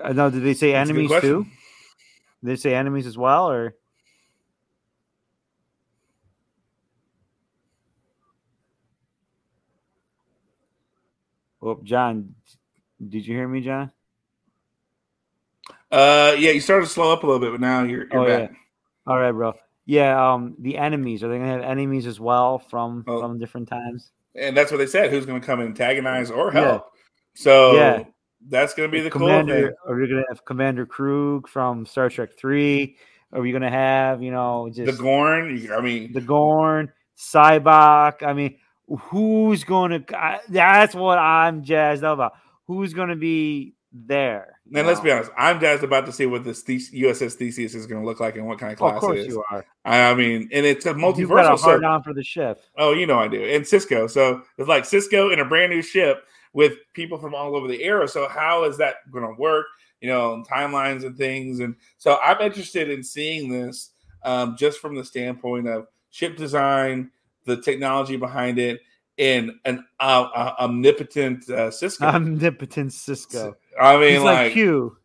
Uh, 0.03 0.13
no, 0.13 0.31
did 0.31 0.43
they 0.43 0.55
say 0.55 0.73
That's 0.73 0.91
enemies 0.91 1.11
too? 1.21 1.47
Did 2.43 2.51
they 2.51 2.57
say 2.57 2.75
enemies 2.75 3.07
as 3.07 3.19
well, 3.19 3.51
or? 3.51 3.75
Oh, 11.69 11.81
John, 11.85 12.35
did 13.07 13.27
you 13.27 13.35
hear 13.35 13.47
me, 13.49 13.61
John? 13.61 13.93
Uh, 15.91 16.35
yeah, 16.39 16.51
you 16.51 16.61
started 16.61 16.87
to 16.87 16.93
slow 16.93 17.13
up 17.13 17.23
a 17.23 17.27
little 17.27 17.41
bit, 17.41 17.51
but 17.53 17.61
now 17.61 17.83
you're, 17.83 18.07
you're 18.11 18.23
Oh, 18.23 18.27
back. 18.27 18.53
All 19.07 19.19
right, 19.19 19.33
bro. 19.33 19.55
Yeah, 19.87 20.33
um, 20.35 20.55
the 20.59 20.77
enemies 20.77 21.23
are 21.25 21.29
they 21.29 21.39
gonna 21.39 21.51
have 21.51 21.63
enemies 21.63 22.07
as 22.07 22.21
well 22.21 22.59
from 22.59 23.05
Oh. 23.07 23.21
from 23.21 23.39
different 23.39 23.69
times? 23.69 24.11
And 24.35 24.57
that's 24.57 24.71
what 24.71 24.77
they 24.79 24.87
said. 24.87 25.11
Who's 25.11 25.25
going 25.27 25.41
to 25.41 25.47
come 25.47 25.61
and 25.61 25.71
antagonize 25.71 26.31
or 26.31 26.53
Yeah. 26.53 26.61
help? 26.61 26.91
So 27.35 27.73
Yeah. 27.75 28.05
that's 28.49 28.75
going 28.75 28.89
to 28.91 28.93
be 28.93 29.01
the 29.01 29.11
cool 29.11 29.21
Commander, 29.21 29.69
thing. 29.69 29.75
are 29.87 29.97
we 29.97 30.07
gonna 30.09 30.25
have 30.29 30.45
Commander 30.45 30.87
Kruge 30.87 31.49
from 31.49 31.87
Star 31.87 32.09
Trek 32.11 32.31
Three? 32.39 32.97
Are 33.33 33.41
we 33.41 33.51
gonna 33.53 33.71
have 33.71 34.23
you 34.23 34.31
know 34.31 34.69
just 34.73 34.97
The 34.97 35.03
Gorn. 35.03 35.71
I 35.73 35.81
mean, 35.81 36.13
the 36.13 36.21
Gorn, 36.21 36.93
Sybok? 37.17 38.23
I 38.23 38.33
mean, 38.35 38.59
who's 38.89 39.65
going 39.65 40.05
to? 40.05 40.19
I, 40.19 40.41
that's 40.49 40.95
what 40.95 41.19
I'm 41.19 41.63
jazzed 41.63 42.03
about. 42.03 42.33
Who's 42.67 42.95
going 42.95 43.09
to 43.09 43.17
be 43.17 43.75
there? 43.93 44.59
and 44.75 44.87
let's 44.87 45.01
be 45.01 45.11
honest. 45.11 45.31
I'm 45.37 45.61
jazzed 45.61 45.83
about 45.83 46.07
to 46.07 46.13
see 46.13 46.27
what 46.27 46.45
this 46.45 46.63
USS 46.65 47.35
Theseus 47.35 47.75
is 47.75 47.87
going 47.87 48.01
to 48.01 48.07
look 48.07 48.21
like 48.21 48.37
and 48.37 48.47
what 48.47 48.59
kind 48.59 48.73
of 48.73 48.79
class 48.79 48.97
of 48.97 49.01
course 49.01 49.19
it 49.19 49.21
is. 49.21 49.29
you 49.29 49.45
are. 49.51 49.65
I 49.85 50.15
mean, 50.15 50.49
and 50.53 50.67
it's 50.67 50.87
a 50.87 50.93
multiversal. 50.93 51.19
You've 51.19 51.29
got 51.31 51.55
a 51.55 51.57
hard 51.57 51.85
on 51.85 52.03
for 52.03 52.13
the 52.13 52.23
ship. 52.23 52.61
oh, 52.77 52.93
you 52.93 53.07
know 53.07 53.19
I 53.19 53.29
do. 53.29 53.43
And 53.43 53.65
Sisko. 53.65 54.11
So 54.11 54.43
it's 54.59 54.69
like 54.69 54.85
Sisko 54.85 55.33
in 55.33 55.41
a 55.41 55.45
brand 55.45 55.73
new 55.73 55.83
ship 55.83 56.25
with 56.53 56.75
people 56.95 57.19
from 57.19 57.35
all 57.35 57.57
over 57.57 57.69
the 57.69 57.83
era. 57.83 58.09
So 58.09 58.29
how 58.29 58.65
is 58.65 58.77
that 58.79 58.97
going 59.11 59.25
to 59.25 59.41
work? 59.41 59.67
You 60.01 60.09
know, 60.09 60.45
timelines 60.51 61.05
and 61.05 61.17
things. 61.17 61.61
And 61.61 61.75
so 61.97 62.19
I'm 62.23 62.41
interested 62.41 62.91
in 62.91 63.03
seeing 63.03 63.51
this 63.51 63.91
um, 64.23 64.57
just 64.57 64.79
from 64.79 64.95
the 64.95 65.05
standpoint 65.05 65.67
of 65.67 65.87
ship 66.11 66.37
design, 66.37 67.11
the 67.49 67.61
technology 67.61 68.17
behind 68.17 68.59
it, 68.61 68.81
and 69.19 69.51
an 69.65 69.85
uh, 69.99 70.29
uh, 70.35 70.55
omnipotent 70.61 71.49
uh, 71.51 71.71
Sisko. 71.71 72.03
Omnipotent 72.03 72.93
Sisko. 72.93 73.55
I 73.81 73.97
mean, 73.99 74.13
He's 74.15 74.23
like, 74.23 74.37
like, 74.39 74.53
Q. 74.53 74.97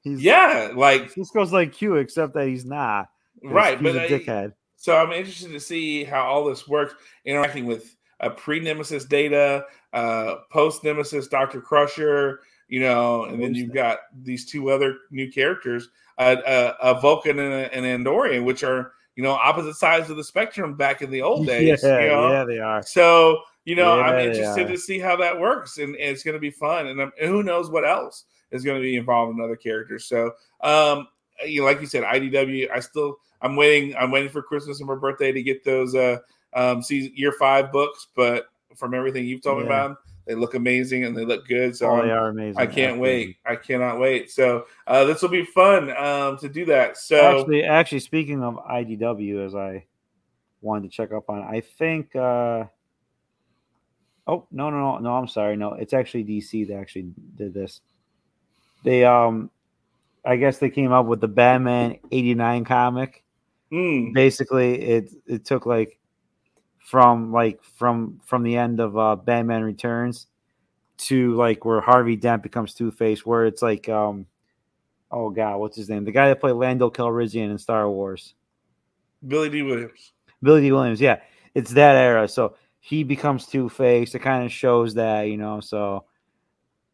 He's, 0.00 0.22
yeah, 0.22 0.70
like 0.74 1.12
Sisko's 1.12 1.52
like 1.52 1.72
Q, 1.72 1.96
except 1.96 2.34
that 2.34 2.46
he's 2.48 2.64
not. 2.64 3.08
right. 3.42 3.78
He's 3.78 3.92
But 3.92 3.96
a 3.96 4.04
I- 4.04 4.08
dickhead. 4.08 4.52
So 4.76 4.94
I'm 4.96 5.12
interested 5.12 5.50
to 5.52 5.60
see 5.60 6.04
how 6.04 6.24
all 6.24 6.44
this 6.44 6.68
works, 6.68 6.94
interacting 7.24 7.64
with 7.64 7.96
uh, 8.20 8.28
pre-Nemesis 8.30 9.06
data, 9.06 9.64
uh, 9.94 10.34
post-Nemesis 10.52 11.28
Doctor 11.28 11.62
Crusher, 11.62 12.40
you 12.68 12.80
know, 12.80 13.24
and 13.24 13.42
then 13.42 13.54
you've 13.54 13.72
got 13.72 14.00
these 14.22 14.44
two 14.44 14.68
other 14.70 14.96
new 15.10 15.30
characters, 15.32 15.88
uh, 16.18 16.36
uh, 16.46 16.74
a 16.82 17.00
Vulcan 17.00 17.38
and 17.38 17.52
a- 17.54 17.74
an 17.74 17.84
Andorian, 17.84 18.44
which 18.44 18.62
are 18.62 18.92
you 19.16 19.22
know 19.22 19.32
opposite 19.32 19.74
sides 19.74 20.10
of 20.10 20.16
the 20.16 20.24
spectrum 20.24 20.74
back 20.74 21.02
in 21.02 21.10
the 21.10 21.22
old 21.22 21.46
days. 21.48 21.82
yeah, 21.82 22.00
you 22.00 22.08
know? 22.08 22.30
yeah, 22.30 22.44
they 22.44 22.58
are. 22.58 22.82
So 22.82 23.40
you 23.64 23.76
know, 23.76 24.00
I'm 24.00 24.18
interested 24.18 24.68
to 24.68 24.76
see 24.76 24.98
how 24.98 25.16
that 25.16 25.38
works, 25.38 25.78
and, 25.78 25.94
and 25.96 26.10
it's 26.10 26.22
going 26.22 26.34
to 26.34 26.40
be 26.40 26.50
fun. 26.50 26.86
And, 26.88 27.00
and 27.00 27.12
who 27.20 27.42
knows 27.42 27.70
what 27.70 27.88
else 27.88 28.24
is 28.50 28.62
going 28.62 28.76
to 28.76 28.82
be 28.82 28.96
involved 28.96 29.36
in 29.36 29.42
other 29.42 29.56
characters. 29.56 30.04
So, 30.04 30.32
um, 30.60 31.08
you 31.44 31.60
know, 31.60 31.66
like 31.66 31.80
you 31.80 31.86
said, 31.86 32.04
IDW. 32.04 32.70
I 32.70 32.80
still, 32.80 33.16
I'm 33.40 33.56
waiting. 33.56 33.96
I'm 33.96 34.10
waiting 34.10 34.30
for 34.30 34.42
Christmas 34.42 34.80
and 34.80 34.88
my 34.88 34.94
birthday 34.96 35.32
to 35.32 35.42
get 35.42 35.64
those 35.64 35.94
uh, 35.94 36.18
um, 36.52 36.82
season 36.82 37.12
year 37.14 37.32
five 37.32 37.72
books. 37.72 38.08
But 38.14 38.48
from 38.76 38.92
everything 38.92 39.24
you've 39.24 39.42
told 39.42 39.60
me 39.60 39.64
about 39.64 39.88
them, 39.88 39.98
they 40.26 40.34
look 40.34 40.54
amazing 40.54 41.04
and 41.04 41.16
they 41.16 41.24
look 41.24 41.46
good. 41.46 41.76
So 41.76 41.90
Oh, 41.90 42.02
they 42.02 42.10
are 42.10 42.28
amazing. 42.28 42.60
I 42.60 42.66
can't 42.66 42.92
Absolutely. 42.92 43.00
wait. 43.26 43.36
I 43.46 43.56
cannot 43.56 43.98
wait. 43.98 44.30
So 44.30 44.66
uh, 44.86 45.04
this 45.04 45.20
will 45.22 45.28
be 45.28 45.44
fun 45.44 45.94
um, 45.96 46.38
to 46.38 46.48
do 46.48 46.64
that. 46.66 46.96
So 46.96 47.16
Actually, 47.40 47.64
actually, 47.64 48.00
speaking 48.00 48.42
of 48.42 48.54
IDW, 48.56 49.44
as 49.44 49.54
I 49.54 49.84
wanted 50.62 50.90
to 50.90 50.96
check 50.96 51.12
up 51.12 51.28
on, 51.28 51.42
I 51.42 51.60
think. 51.60 52.14
uh 52.16 52.64
Oh 54.26 54.46
no, 54.50 54.70
no, 54.70 54.78
no, 54.78 54.98
no! 55.00 55.14
I'm 55.16 55.28
sorry. 55.28 55.54
No, 55.54 55.74
it's 55.74 55.92
actually 55.92 56.24
DC 56.24 56.66
that 56.68 56.76
actually 56.76 57.12
did 57.36 57.52
this. 57.52 57.82
They 58.82 59.04
um, 59.04 59.50
I 60.24 60.36
guess 60.36 60.56
they 60.56 60.70
came 60.70 60.92
up 60.92 61.04
with 61.04 61.20
the 61.20 61.28
Batman 61.28 61.98
'89 62.10 62.64
comic. 62.64 63.22
mm, 63.70 64.14
Basically, 64.14 64.80
it 64.80 65.10
it 65.26 65.44
took 65.44 65.66
like 65.66 65.98
from 66.84 67.32
like 67.32 67.62
from 67.64 68.20
from 68.22 68.42
the 68.42 68.56
end 68.56 68.78
of 68.78 68.96
uh 68.96 69.16
Batman 69.16 69.62
Returns 69.62 70.26
to 70.96 71.34
like 71.34 71.64
where 71.64 71.80
Harvey 71.80 72.14
Dent 72.14 72.42
becomes 72.42 72.74
Two 72.74 72.90
Face, 72.90 73.24
where 73.24 73.46
it's 73.46 73.62
like 73.62 73.88
um, 73.88 74.26
oh 75.10 75.30
god, 75.30 75.56
what's 75.58 75.76
his 75.76 75.88
name? 75.88 76.04
The 76.04 76.12
guy 76.12 76.28
that 76.28 76.40
played 76.40 76.52
Lando 76.52 76.90
Calrissian 76.90 77.50
in 77.50 77.58
Star 77.58 77.88
Wars. 77.88 78.34
Billy 79.26 79.48
Dee 79.48 79.62
Williams. 79.62 80.12
Billy 80.42 80.60
Dee 80.60 80.72
Williams, 80.72 81.00
yeah, 81.00 81.20
it's 81.54 81.72
that 81.72 81.96
era. 81.96 82.28
So 82.28 82.56
he 82.80 83.02
becomes 83.02 83.46
Two 83.46 83.70
Face. 83.70 84.14
It 84.14 84.20
kind 84.20 84.44
of 84.44 84.52
shows 84.52 84.94
that, 84.94 85.22
you 85.22 85.38
know. 85.38 85.60
So, 85.60 86.04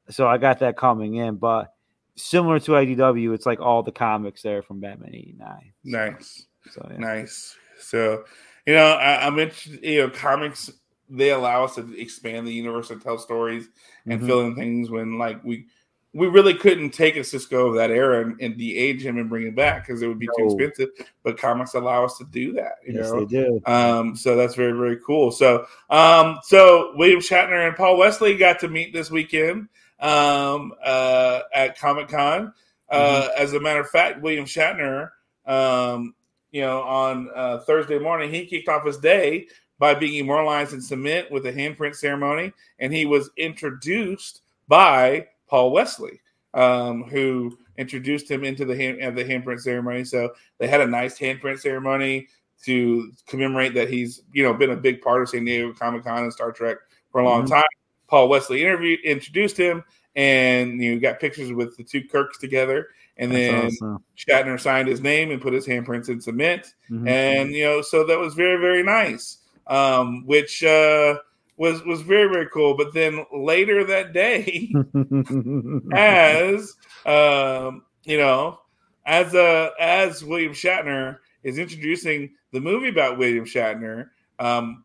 so 0.09 0.28
I 0.28 0.38
got 0.38 0.61
that 0.61 0.76
coming 0.76 1.16
in, 1.16 1.34
but 1.34 1.74
similar 2.14 2.61
to 2.61 2.72
IDW, 2.72 3.34
it's 3.34 3.47
like 3.47 3.61
all 3.61 3.82
the 3.82 3.91
comics 3.91 4.43
there 4.43 4.62
from 4.62 4.78
Batman 4.78 5.14
'89. 5.14 5.72
Nice. 5.82 6.47
So 6.70 6.86
yeah. 6.91 6.99
Nice. 6.99 7.57
So, 7.78 8.24
you 8.67 8.75
know, 8.75 8.87
I, 8.93 9.27
I'm 9.27 9.39
interested. 9.39 9.83
You 9.83 10.03
know, 10.03 10.11
comics 10.11 10.71
they 11.09 11.31
allow 11.31 11.65
us 11.65 11.75
to 11.75 12.01
expand 12.01 12.47
the 12.47 12.53
universe 12.53 12.91
and 12.91 13.03
tell 13.03 13.19
stories 13.19 13.69
and 14.07 14.21
Mhm. 14.21 14.27
fill 14.27 14.41
in 14.43 14.55
things 14.55 14.91
when 14.91 15.19
like 15.19 15.43
we 15.43 15.67
we 16.13 16.27
really 16.27 16.55
couldn't 16.55 16.91
take 16.91 17.15
a 17.15 17.21
Sisko 17.21 17.69
of 17.69 17.75
that 17.77 17.91
era 17.93 18.23
and, 18.25 18.41
and 18.41 18.59
de-age 18.59 19.05
him 19.07 19.17
and 19.17 19.29
bring 19.29 19.47
him 19.47 19.55
back 19.55 19.87
because 19.87 20.03
it 20.03 20.09
would 20.09 20.19
be 20.19 20.29
too 20.37 20.47
expensive. 20.47 20.89
But 21.23 21.39
comics 21.39 21.75
allow 21.75 22.05
us 22.05 22.19
to 22.19 22.25
do 22.25 22.53
that. 22.55 22.79
You 22.85 22.95
yes, 22.95 23.11
know, 23.13 23.25
they 23.25 23.27
do. 23.27 23.63
um, 23.65 24.17
so 24.17 24.35
that's 24.35 24.57
very, 24.57 24.73
very 24.73 24.99
cool. 25.07 25.31
So, 25.31 25.67
um, 25.89 26.41
so 26.43 26.95
William 26.97 27.21
Shatner 27.21 27.65
and 27.67 27.77
Paul 27.77 27.97
Wesley 27.97 28.37
got 28.37 28.59
to 28.59 28.69
meet 28.69 28.93
this 28.93 29.09
weekend 29.09 29.69
um, 30.01 30.73
uh, 30.85 31.43
at 31.55 31.79
Comic 31.79 32.09
Con. 32.09 32.53
Uh, 32.89 33.29
As 33.37 33.53
a 33.53 33.61
matter 33.61 33.81
of 33.81 33.89
fact, 33.91 34.21
William 34.21 34.47
Shatner, 34.47 35.11
um, 35.47 36.13
you 36.53 36.62
know, 36.62 36.82
on 36.82 37.28
uh, 37.34 37.59
Thursday 37.61 37.98
morning, 37.98 38.32
he 38.32 38.46
kicked 38.46 38.68
off 38.68 38.86
his 38.86 38.98
day 38.98 39.46
by 39.78 39.94
being 39.94 40.16
immortalized 40.16 40.72
in 40.74 40.80
cement 40.80 41.30
with 41.30 41.46
a 41.46 41.53
handprint 41.53 41.96
ceremony, 41.96 42.53
and 42.78 42.92
he 42.92 43.07
was 43.07 43.30
introduced 43.36 44.42
by 44.68 45.26
Paul 45.48 45.72
Wesley, 45.72 46.20
um, 46.55 47.05
who 47.05 47.57
introduced 47.78 48.30
him 48.30 48.44
into 48.44 48.64
the 48.64 48.76
hand, 48.76 49.03
uh, 49.03 49.11
the 49.11 49.24
handprint 49.24 49.61
ceremony. 49.61 50.05
So 50.05 50.30
they 50.59 50.68
had 50.68 50.80
a 50.82 50.86
nice 50.86 51.18
handprint 51.18 51.61
ceremony 51.61 52.28
to 52.64 53.11
commemorate 53.26 53.72
that 53.74 53.88
he's 53.88 54.22
you 54.32 54.42
know 54.42 54.53
been 54.53 54.70
a 54.70 54.76
big 54.76 55.01
part 55.01 55.22
of 55.22 55.30
San 55.30 55.44
Diego 55.44 55.72
Comic 55.72 56.05
Con 56.05 56.24
and 56.24 56.32
Star 56.32 56.53
Trek 56.53 56.76
for 57.11 57.22
a 57.22 57.24
long 57.24 57.44
Mhm. 57.44 57.51
time. 57.51 57.64
Paul 58.07 58.28
Wesley 58.28 58.62
interviewed 58.62 59.01
introduced 59.01 59.57
him, 59.57 59.82
and 60.14 60.80
you 60.82 61.01
got 61.01 61.20
pictures 61.20 61.53
with 61.53 61.76
the 61.76 61.84
two 61.84 62.03
Kirks 62.05 62.38
together, 62.38 62.88
and 63.21 63.31
That's 63.31 63.39
then 63.53 63.66
awesome. 63.66 64.05
Shatner 64.16 64.59
signed 64.59 64.89
his 64.89 65.01
name 65.01 65.31
and 65.31 65.41
put 65.41 65.53
his 65.53 65.66
handprints 65.66 66.09
in 66.09 66.21
cement, 66.21 66.75
Mhm. 66.91 67.09
and 67.09 67.53
you 67.53 67.64
know 67.64 67.83
so 67.83 68.05
that 68.07 68.18
was 68.18 68.35
very 68.35 68.57
very 68.61 68.83
nice, 68.83 69.39
um, 69.68 70.27
which 70.27 70.64
uh, 70.64 71.18
was 71.57 71.85
was 71.85 72.01
very 72.03 72.29
very 72.29 72.49
cool. 72.53 72.75
But 72.77 72.93
then 72.95 73.25
later 73.33 73.85
that 73.85 74.12
day. 74.12 74.73
as 75.93 76.75
um, 77.07 77.83
you 78.05 78.16
know, 78.18 78.59
as 79.07 79.35
uh, 79.35 79.71
as 79.79 80.25
William 80.25 80.53
Shatner 80.53 81.18
is 81.43 81.59
introducing 81.59 82.31
the 82.53 82.61
movie 82.61 82.89
about 82.89 83.18
William 83.18 83.45
Shatner 83.45 84.09
um, 84.39 84.85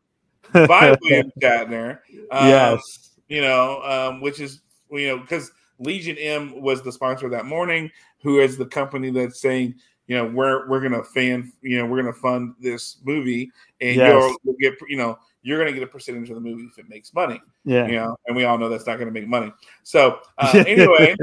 by 0.54 0.96
William 1.02 1.32
Shatner. 1.42 2.00
Um, 2.32 2.48
yes. 2.50 2.82
you 3.30 3.42
know, 3.42 3.82
um, 3.84 4.22
which 4.22 4.40
is 4.40 4.62
you 4.92 5.08
know 5.08 5.20
because 5.20 5.52
Legion 5.80 6.18
M 6.18 6.62
was 6.62 6.82
the 6.82 6.92
sponsor 6.92 7.30
that 7.30 7.46
morning, 7.46 7.92
who 8.22 8.40
is 8.40 8.58
the 8.58 8.66
company 8.66 9.10
that's 9.12 9.40
saying. 9.40 9.76
You 10.08 10.18
know, 10.18 10.26
we're 10.26 10.70
we're 10.70 10.82
gonna 10.82 11.04
fan. 11.04 11.52
You 11.62 11.80
know, 11.80 11.86
we're 11.88 12.00
gonna 12.02 12.14
fund 12.14 12.54
this 12.60 12.98
movie, 13.04 13.50
and 13.82 13.96
Yes. 13.96 14.08
you'll, 14.08 14.38
you'll 14.44 14.56
get. 14.60 14.74
You 14.88 14.98
know, 14.98 15.18
you're 15.42 15.58
gonna 15.58 15.74
get 15.74 15.82
a 15.84 15.88
percentage 15.88 16.30
of 16.30 16.36
the 16.36 16.42
movie 16.42 16.64
if 16.64 16.78
it 16.78 16.88
makes 16.90 17.14
money 17.14 17.42
Yeah. 17.66 17.88
you 17.88 17.96
know, 17.96 18.16
and 18.28 18.36
we 18.36 18.46
all 18.46 18.58
know 18.58 18.70
that's 18.70 18.86
not 18.86 18.98
going 18.98 19.08
to 19.08 19.20
make 19.20 19.28
money. 19.28 19.52
So 19.84 20.20
uh, 20.38 20.64
anyway, 20.68 21.16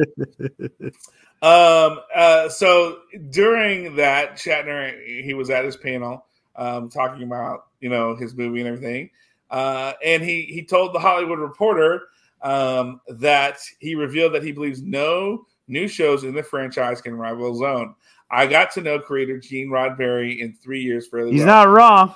um, 1.43 2.01
uh, 2.15 2.49
so 2.49 3.01
during 3.31 3.97
that, 3.97 4.37
Shatner 4.37 5.23
he 5.23 5.35
was 5.35 5.51
at 5.51 5.65
his 5.65 5.77
panel 5.77 6.27
um, 6.57 6.89
talking 6.89 7.23
about 7.25 7.67
you 7.81 7.89
know 7.89 8.15
his 8.15 8.35
movie 8.35 8.61
and 8.61 8.69
everything, 8.69 9.11
uh, 9.51 9.93
and 10.05 10.23
he 10.23 10.43
he 10.43 10.65
told 10.65 10.95
the 10.95 11.01
Hollywood 11.01 11.39
Reporter 11.39 12.03
um, 12.43 13.01
that 13.09 13.59
he 13.79 13.95
revealed 13.95 14.35
that 14.35 14.43
he 14.43 14.53
believes 14.53 14.83
no 14.83 15.47
new 15.69 15.89
shows 15.89 16.25
in 16.25 16.35
the 16.35 16.43
franchise 16.43 17.01
can 17.01 17.15
rival 17.15 17.53
his 17.53 17.63
own. 17.63 17.95
I 18.31 18.47
got 18.47 18.71
to 18.73 18.81
know 18.81 18.99
creator 18.99 19.39
Gene 19.39 19.69
Roddenberry 19.69 20.39
in 20.41 20.55
three 20.55 20.83
years 20.83 21.07
fairly 21.09 21.33
He's 21.33 21.41
well. 21.41 21.67
not 21.67 21.69
wrong. 21.69 22.15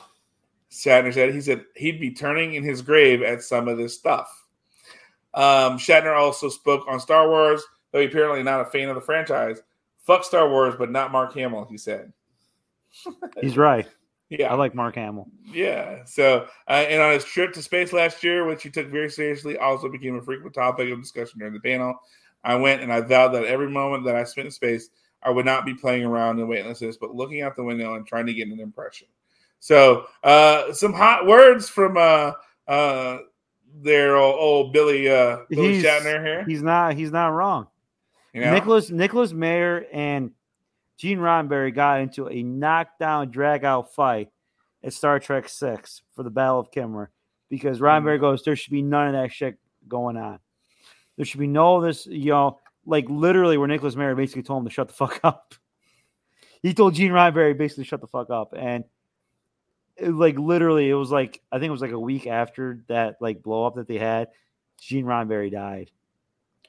Shatner 0.71 1.13
said 1.13 1.35
he 1.35 1.41
said 1.41 1.65
he'd 1.77 2.01
be 2.01 2.11
turning 2.11 2.55
in 2.55 2.63
his 2.63 2.83
grave 2.83 3.23
at 3.23 3.43
some 3.43 3.69
of 3.69 3.79
this 3.79 3.95
stuff. 3.95 4.45
Um, 5.35 5.79
Shatner 5.79 6.17
also 6.17 6.49
spoke 6.49 6.85
on 6.89 6.99
Star 6.99 7.29
Wars, 7.29 7.63
though 7.93 8.01
he 8.01 8.07
apparently 8.07 8.43
not 8.43 8.63
a 8.63 8.65
fan 8.65 8.89
of 8.89 8.95
the 8.95 9.01
franchise. 9.01 9.61
Fuck 10.03 10.25
Star 10.25 10.49
Wars, 10.49 10.75
but 10.79 10.91
not 10.91 11.13
Mark 11.13 11.35
Hamill. 11.35 11.67
He 11.71 11.79
said. 11.79 12.13
He's 13.41 13.57
right. 13.57 13.87
Yeah, 14.29 14.53
I 14.53 14.57
like 14.57 14.75
Mark 14.75 14.97
Hamill. 14.97 15.29
Yeah. 15.45 16.05
So, 16.05 16.47
uh, 16.69 16.73
and 16.73 17.01
on 17.01 17.13
his 17.13 17.25
trip 17.25 17.53
to 17.55 17.63
space 17.63 17.93
last 17.93 18.25
year, 18.25 18.45
which 18.45 18.63
he 18.63 18.71
took 18.71 18.89
very 18.89 19.09
seriously, 19.09 19.57
also 19.57 19.89
became 19.89 20.17
a 20.17 20.23
frequent 20.23 20.55
topic 20.55 20.91
of 20.91 21.01
discussion 21.01 21.39
during 21.39 21.55
the 21.55 21.61
panel. 21.61 21.95
I 22.43 22.57
went 22.57 22.83
and 22.83 22.93
I 22.93 23.01
vowed 23.01 23.35
that 23.35 23.45
every 23.45 23.71
moment 23.71 24.05
that 24.05 24.17
I 24.17 24.25
spent 24.25 24.47
in 24.47 24.51
space, 24.51 24.89
I 25.23 25.31
would 25.31 25.47
not 25.47 25.65
be 25.65 25.75
playing 25.75 26.05
around 26.05 26.39
in 26.39 26.49
weightlessness, 26.49 26.97
but 26.97 27.15
looking 27.15 27.43
out 27.43 27.57
the 27.57 27.65
window 27.65 27.95
and 27.95 28.07
trying 28.07 28.27
to 28.27 28.35
get 28.35 28.49
an 28.49 28.61
impression. 28.61 29.09
So, 29.61 30.07
uh, 30.23 30.73
some 30.73 30.93
hot 30.93 31.27
words 31.27 31.69
from 31.69 31.97
uh, 31.97 32.33
uh, 32.69 33.19
their 33.81 34.17
old, 34.17 34.37
old 34.39 34.73
Billy 34.73 35.09
uh, 35.09 35.39
Billy 35.49 35.79
He's- 35.79 35.85
Shatner 35.85 36.25
here. 36.25 36.45
He's 36.45 36.63
not. 36.63 36.95
He's 36.95 37.11
not 37.13 37.29
wrong. 37.29 37.69
You 38.33 38.43
know? 38.43 38.53
Nicholas 38.53 38.91
Nicholas 38.91 39.33
Meyer 39.33 39.87
and 39.93 40.31
Gene 40.97 41.19
Roddenberry 41.19 41.75
got 41.75 42.01
into 42.01 42.29
a 42.29 42.43
knockdown, 42.43 43.31
drag 43.31 43.65
out 43.65 43.95
fight 43.95 44.31
at 44.83 44.93
Star 44.93 45.21
Trek 45.21 45.49
Six 45.49 46.03
for 46.15 46.23
the 46.23 46.31
Battle 46.31 46.61
of 46.61 46.71
Kimmer 46.71 47.11
because 47.49 47.79
hmm. 47.79 47.85
Roddenberry 47.85 48.21
goes, 48.21 48.43
"There 48.43 48.57
should 48.57 48.73
be 48.73 48.83
none 48.83 49.09
of 49.09 49.13
that 49.15 49.33
shit 49.33 49.59
going 49.89 50.17
on. 50.17 50.39
There 51.17 51.25
should 51.25 51.41
be 51.41 51.47
no 51.47 51.81
this, 51.81 52.07
you 52.07 52.31
know, 52.31 52.61
like 52.85 53.07
literally 53.09 53.59
where 53.59 53.69
Nicholas 53.69 53.97
Meyer 53.97 54.15
basically 54.15 54.43
told 54.43 54.63
him 54.63 54.69
to 54.69 54.75
shut 54.75 54.89
the 54.89 54.95
fuck 54.95 55.21
up. 55.25 55.55
He 56.63 56.75
told 56.75 56.95
Gene 56.95 57.13
Roddenberry 57.13 57.57
basically 57.57 57.85
shut 57.85 58.01
the 58.01 58.07
fuck 58.07 58.31
up, 58.31 58.55
and 58.57 58.85
it, 59.97 60.11
like 60.11 60.39
literally, 60.39 60.89
it 60.89 60.95
was 60.95 61.11
like 61.11 61.43
I 61.53 61.59
think 61.59 61.69
it 61.69 61.73
was 61.73 61.83
like 61.83 61.93
a 61.93 62.01
week 62.01 62.27
after 62.27 62.83
that 62.89 63.17
like 63.21 63.43
blow 63.43 63.67
up 63.67 63.77
that 63.77 63.89
they 63.89 63.99
had. 63.99 64.29
Gene 64.81 65.07
Roddenberry 65.07 65.51
died. 65.51 65.91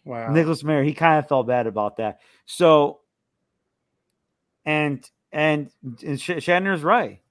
wow. 0.05 0.31
Nicholas 0.31 0.63
Meyer, 0.63 0.83
he 0.83 0.93
kind 0.93 1.19
of 1.19 1.27
felt 1.27 1.45
bad 1.47 1.67
about 1.67 1.97
that. 1.97 2.19
So, 2.45 3.01
and 4.67 5.09
and, 5.31 5.71
and 6.05 6.21
Sh- 6.21 6.31
Shatner's 6.31 6.83
right. 6.83 7.21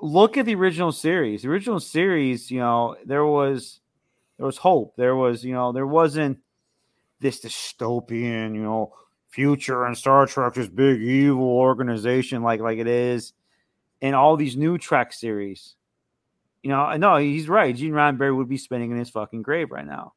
Look 0.00 0.36
at 0.36 0.46
the 0.46 0.54
original 0.54 0.92
series. 0.92 1.42
The 1.42 1.48
original 1.48 1.78
series, 1.78 2.50
you 2.50 2.58
know, 2.58 2.96
there 3.04 3.24
was 3.24 3.80
there 4.38 4.46
was 4.46 4.56
hope. 4.58 4.96
There 4.96 5.14
was, 5.14 5.44
you 5.44 5.52
know, 5.52 5.72
there 5.72 5.86
wasn't 5.86 6.38
this 7.20 7.40
dystopian, 7.40 8.54
you 8.54 8.62
know, 8.62 8.94
future 9.28 9.84
and 9.84 9.96
Star 9.96 10.26
Trek, 10.26 10.54
this 10.54 10.68
big 10.68 11.00
evil 11.00 11.44
organization 11.44 12.42
like 12.42 12.60
like 12.60 12.78
it 12.78 12.88
is 12.88 13.34
in 14.00 14.14
all 14.14 14.36
these 14.36 14.56
new 14.56 14.78
Trek 14.78 15.12
series. 15.12 15.74
You 16.62 16.70
know, 16.70 16.96
know 16.96 17.16
he's 17.16 17.48
right. 17.48 17.76
Gene 17.76 17.92
Roddenberry 17.92 18.34
would 18.34 18.48
be 18.48 18.58
spinning 18.58 18.90
in 18.90 18.98
his 18.98 19.10
fucking 19.10 19.42
grave 19.42 19.70
right 19.70 19.86
now. 19.86 20.14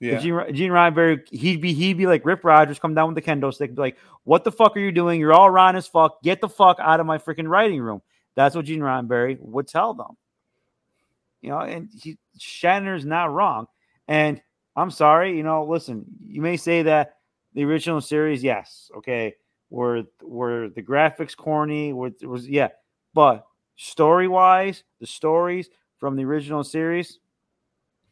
Yeah. 0.00 0.18
Gene, 0.18 0.54
Gene 0.54 0.70
Roddenberry, 0.70 1.28
he'd 1.30 1.60
be 1.60 1.72
he'd 1.72 1.98
be 1.98 2.06
like 2.06 2.24
Rip 2.24 2.44
Rogers, 2.44 2.78
come 2.78 2.94
down 2.94 3.12
with 3.12 3.24
the 3.24 3.30
kendo 3.30 3.52
stick, 3.52 3.74
be 3.74 3.80
like, 3.80 3.98
"What 4.24 4.44
the 4.44 4.52
fuck 4.52 4.76
are 4.76 4.80
you 4.80 4.92
doing? 4.92 5.18
You're 5.18 5.32
all 5.32 5.50
rotten 5.50 5.76
as 5.76 5.86
fuck. 5.86 6.22
Get 6.22 6.40
the 6.40 6.48
fuck 6.48 6.78
out 6.80 7.00
of 7.00 7.06
my 7.06 7.18
freaking 7.18 7.48
writing 7.48 7.80
room." 7.80 8.02
That's 8.34 8.54
what 8.54 8.66
Gene 8.66 8.80
Roddenberry 8.80 9.38
would 9.40 9.66
tell 9.66 9.94
them. 9.94 10.16
You 11.40 11.50
know, 11.50 11.58
and 11.58 11.88
he 11.92 12.16
Shatner's 12.38 13.04
not 13.04 13.32
wrong. 13.32 13.66
And 14.06 14.40
I'm 14.76 14.90
sorry, 14.90 15.36
you 15.36 15.42
know, 15.42 15.64
listen, 15.64 16.04
you 16.24 16.40
may 16.40 16.56
say 16.56 16.82
that 16.82 17.16
the 17.54 17.64
original 17.64 18.00
series, 18.00 18.44
yes, 18.44 18.90
okay, 18.96 19.34
were 19.70 20.04
were 20.22 20.68
the 20.68 20.82
graphics 20.82 21.36
corny, 21.36 21.92
were, 21.92 22.12
was 22.22 22.48
yeah, 22.48 22.68
but 23.14 23.44
story 23.74 24.28
wise, 24.28 24.84
the 25.00 25.06
stories 25.06 25.68
from 25.98 26.14
the 26.14 26.24
original 26.24 26.62
series, 26.62 27.18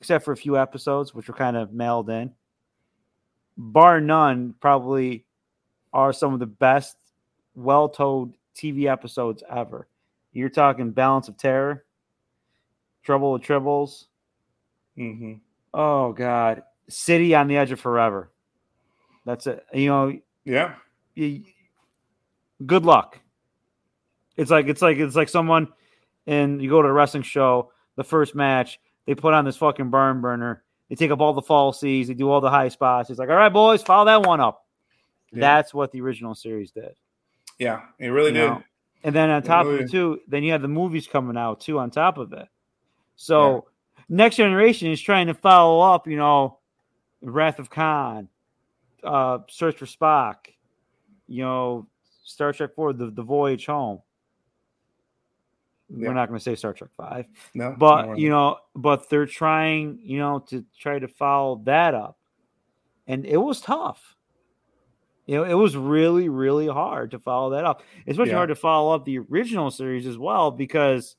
except 0.00 0.24
for 0.24 0.32
a 0.32 0.36
few 0.36 0.56
episodes 0.58 1.14
which 1.14 1.28
were 1.28 1.34
kind 1.34 1.56
of 1.56 1.72
mailed 1.72 2.10
in, 2.10 2.32
bar 3.56 4.00
none, 4.00 4.54
probably 4.60 5.24
are 5.92 6.12
some 6.12 6.34
of 6.34 6.40
the 6.40 6.46
best, 6.46 6.96
well 7.54 7.88
told 7.88 8.34
TV 8.54 8.90
episodes 8.90 9.42
ever. 9.50 9.88
You're 10.32 10.48
talking 10.50 10.90
Balance 10.90 11.28
of 11.28 11.36
Terror, 11.38 11.84
Trouble 13.02 13.32
with 13.32 13.42
Tribbles. 13.42 14.06
hmm 14.96 15.34
Oh 15.72 16.12
God, 16.12 16.62
City 16.88 17.34
on 17.34 17.48
the 17.48 17.56
Edge 17.56 17.72
of 17.72 17.80
Forever. 17.80 18.30
That's 19.24 19.46
it. 19.46 19.64
You 19.74 19.88
know, 19.88 20.18
Yeah. 20.44 20.74
you, 21.14 21.44
good 22.64 22.84
luck. 22.84 23.20
It's 24.36 24.50
like 24.50 24.66
it's 24.68 24.82
like 24.82 24.98
it's 24.98 25.16
like 25.16 25.28
someone 25.28 25.68
and 26.26 26.60
you 26.62 26.68
go 26.70 26.82
to 26.82 26.88
a 26.88 26.92
wrestling 26.92 27.22
show, 27.22 27.72
the 27.96 28.04
first 28.04 28.34
match, 28.34 28.78
they 29.06 29.14
put 29.14 29.34
on 29.34 29.44
this 29.44 29.56
fucking 29.56 29.90
burn 29.90 30.20
burner. 30.20 30.62
They 30.88 30.94
take 30.94 31.10
up 31.10 31.20
all 31.20 31.32
the 31.32 31.42
falsies, 31.42 32.06
they 32.06 32.14
do 32.14 32.30
all 32.30 32.40
the 32.40 32.50
high 32.50 32.68
spots. 32.68 33.10
It's 33.10 33.18
like, 33.18 33.28
all 33.28 33.34
right, 33.36 33.52
boys, 33.52 33.82
follow 33.82 34.04
that 34.04 34.22
one 34.26 34.40
up. 34.40 34.64
Yeah. 35.32 35.40
That's 35.40 35.74
what 35.74 35.90
the 35.90 36.00
original 36.00 36.34
series 36.34 36.70
did. 36.70 36.94
Yeah. 37.58 37.82
It 37.98 38.08
really 38.08 38.28
You 38.28 38.34
did. 38.34 38.46
know? 38.48 38.62
And 39.02 39.14
then 39.14 39.30
on 39.30 39.42
top 39.42 39.66
of 39.66 39.72
really- 39.72 39.84
it 39.84 39.90
too, 39.90 40.20
then 40.28 40.42
you 40.44 40.52
have 40.52 40.62
the 40.62 40.68
movies 40.68 41.06
coming 41.06 41.36
out 41.36 41.60
too 41.60 41.78
on 41.78 41.90
top 41.90 42.18
of 42.18 42.32
it. 42.32 42.48
So 43.16 43.66
next 44.08 44.36
generation 44.36 44.90
is 44.90 45.00
trying 45.00 45.26
to 45.28 45.34
follow 45.34 45.80
up, 45.80 46.06
you 46.06 46.16
know, 46.16 46.58
Wrath 47.22 47.58
of 47.58 47.70
Khan, 47.70 48.28
uh, 49.02 49.38
Search 49.48 49.76
for 49.76 49.86
Spock, 49.86 50.36
you 51.26 51.42
know, 51.42 51.86
Star 52.24 52.52
Trek 52.52 52.74
Four, 52.74 52.92
the, 52.92 53.10
the 53.10 53.22
Voyage 53.22 53.66
Home. 53.66 54.00
Yeah. 55.88 56.08
We're 56.08 56.14
not 56.14 56.28
going 56.28 56.38
to 56.38 56.42
say 56.42 56.56
Star 56.56 56.72
Trek 56.72 56.90
Five, 56.96 57.26
No. 57.54 57.74
but 57.78 58.18
you 58.18 58.28
know, 58.28 58.58
but 58.74 59.08
they're 59.08 59.26
trying, 59.26 60.00
you 60.02 60.18
know, 60.18 60.40
to 60.48 60.64
try 60.78 60.98
to 60.98 61.06
follow 61.06 61.62
that 61.64 61.94
up, 61.94 62.18
and 63.06 63.24
it 63.24 63.36
was 63.36 63.60
tough. 63.60 64.16
You 65.26 65.36
know, 65.36 65.44
it 65.44 65.54
was 65.54 65.76
really, 65.76 66.28
really 66.28 66.66
hard 66.68 67.10
to 67.12 67.18
follow 67.18 67.50
that 67.50 67.64
up. 67.64 67.82
Especially 68.06 68.30
Yeah. 68.30 68.36
hard 68.36 68.48
to 68.50 68.54
follow 68.56 68.94
up 68.94 69.04
the 69.04 69.18
original 69.18 69.70
series 69.70 70.06
as 70.06 70.16
well 70.18 70.50
because 70.52 71.16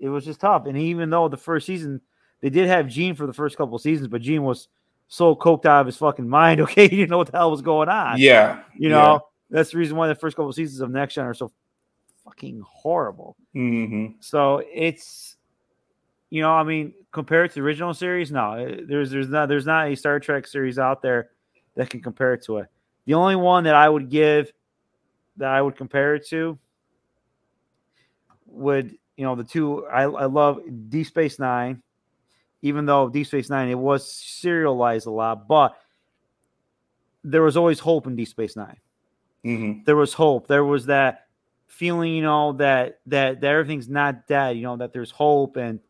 it 0.00 0.08
was 0.08 0.24
just 0.24 0.40
tough. 0.40 0.66
And 0.66 0.76
even 0.76 1.10
though 1.10 1.28
the 1.28 1.36
first 1.36 1.66
season 1.66 2.00
they 2.40 2.50
did 2.50 2.66
have 2.68 2.88
Gene 2.88 3.14
for 3.14 3.26
the 3.26 3.32
first 3.32 3.56
couple 3.56 3.74
of 3.76 3.82
seasons, 3.82 4.08
but 4.08 4.20
Gene 4.20 4.42
was 4.42 4.68
so 5.08 5.34
coked 5.34 5.64
out 5.66 5.80
of 5.80 5.86
his 5.86 5.96
fucking 5.96 6.28
mind. 6.28 6.60
Okay, 6.62 6.88
he 6.88 6.96
didn't 6.96 7.10
know 7.10 7.18
what 7.18 7.30
the 7.30 7.38
hell 7.38 7.50
was 7.50 7.62
going 7.62 7.88
on. 7.88 8.18
yeah. 8.18 8.62
you 8.76 8.88
know 8.88 9.20
that's 9.50 9.70
the 9.70 9.78
reason 9.78 9.96
why 9.96 10.08
the 10.08 10.14
first 10.14 10.36
couple 10.36 10.48
of 10.48 10.54
seasons 10.54 10.80
of 10.80 10.90
Next 10.90 11.14
Gen 11.14 11.26
are 11.26 11.34
so 11.34 11.52
fucking 12.24 12.62
horrible. 12.66 13.36
hmm 13.52 14.08
So 14.20 14.62
it's, 14.72 15.36
you 16.30 16.42
know, 16.42 16.52
I 16.52 16.64
mean, 16.64 16.94
compared 17.12 17.50
to 17.50 17.54
the 17.56 17.60
original 17.60 17.94
series, 17.94 18.32
no, 18.32 18.54
eh, 18.54 18.80
there's 18.86 19.10
there's 19.10 19.28
not 19.28 19.48
there's 19.48 19.66
not 19.66 19.88
a 19.88 19.94
Star 19.94 20.18
Trek 20.18 20.46
series 20.46 20.78
out 20.78 21.02
there 21.02 21.30
that 21.76 21.90
can 21.90 22.00
compare 22.00 22.36
to 22.36 22.58
it. 22.58 22.66
The 23.06 23.14
only 23.14 23.36
one 23.36 23.64
that 23.64 23.74
I 23.74 23.88
would 23.88 24.08
give 24.08 24.52
that 25.36 25.50
I 25.50 25.60
would 25.60 25.76
compare 25.76 26.14
it 26.14 26.26
to 26.28 26.58
would 28.46 28.96
you 29.16 29.24
know 29.24 29.34
the 29.34 29.44
two 29.44 29.86
I, 29.86 30.02
I 30.02 30.24
love 30.24 30.60
Deep 30.88 31.06
Space 31.06 31.38
Nine, 31.38 31.82
even 32.62 32.86
though 32.86 33.08
Deep 33.08 33.26
Space 33.26 33.50
Nine 33.50 33.68
it 33.68 33.78
was 33.78 34.10
serialized 34.10 35.06
a 35.06 35.10
lot, 35.10 35.46
but 35.46 35.76
there 37.22 37.42
was 37.42 37.56
always 37.56 37.78
hope 37.78 38.06
in 38.06 38.16
Deep 38.16 38.28
Space 38.28 38.56
Nine 38.56 38.76
hmm 39.44 39.72
there 39.84 39.96
was 39.96 40.12
hope. 40.12 40.48
There 40.48 40.64
was 40.64 40.86
that 40.86 41.26
feeling, 41.68 42.14
you 42.14 42.22
know, 42.22 42.52
that 42.54 43.00
that 43.06 43.40
that 43.40 43.50
everything's 43.50 43.88
not 43.88 44.26
dead, 44.26 44.56
you 44.56 44.62
know, 44.62 44.76
that 44.78 44.92
there's 44.92 45.10
hope 45.10 45.56
and 45.56 45.80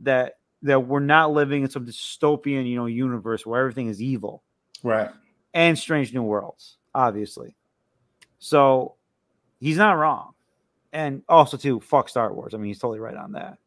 that 0.00 0.38
that 0.62 0.80
we're 0.80 1.00
not 1.00 1.32
living 1.32 1.62
in 1.62 1.70
some 1.70 1.86
dystopian, 1.86 2.68
you 2.68 2.76
know, 2.76 2.86
universe 2.86 3.46
where 3.46 3.60
everything 3.60 3.88
is 3.88 4.02
evil. 4.02 4.42
Right. 4.82 5.10
And 5.54 5.78
Strange 5.78 6.12
New 6.12 6.22
Worlds, 6.22 6.76
obviously. 6.94 7.54
So 8.38 8.94
he's 9.60 9.76
not 9.76 9.92
wrong. 9.92 10.34
And 10.92 11.22
also 11.28 11.56
too, 11.56 11.80
fuck 11.80 12.08
Star 12.08 12.32
Wars. 12.32 12.54
I 12.54 12.56
mean, 12.58 12.66
he's 12.66 12.78
totally 12.78 13.00
right 13.00 13.16
on 13.16 13.32
that. 13.32 13.58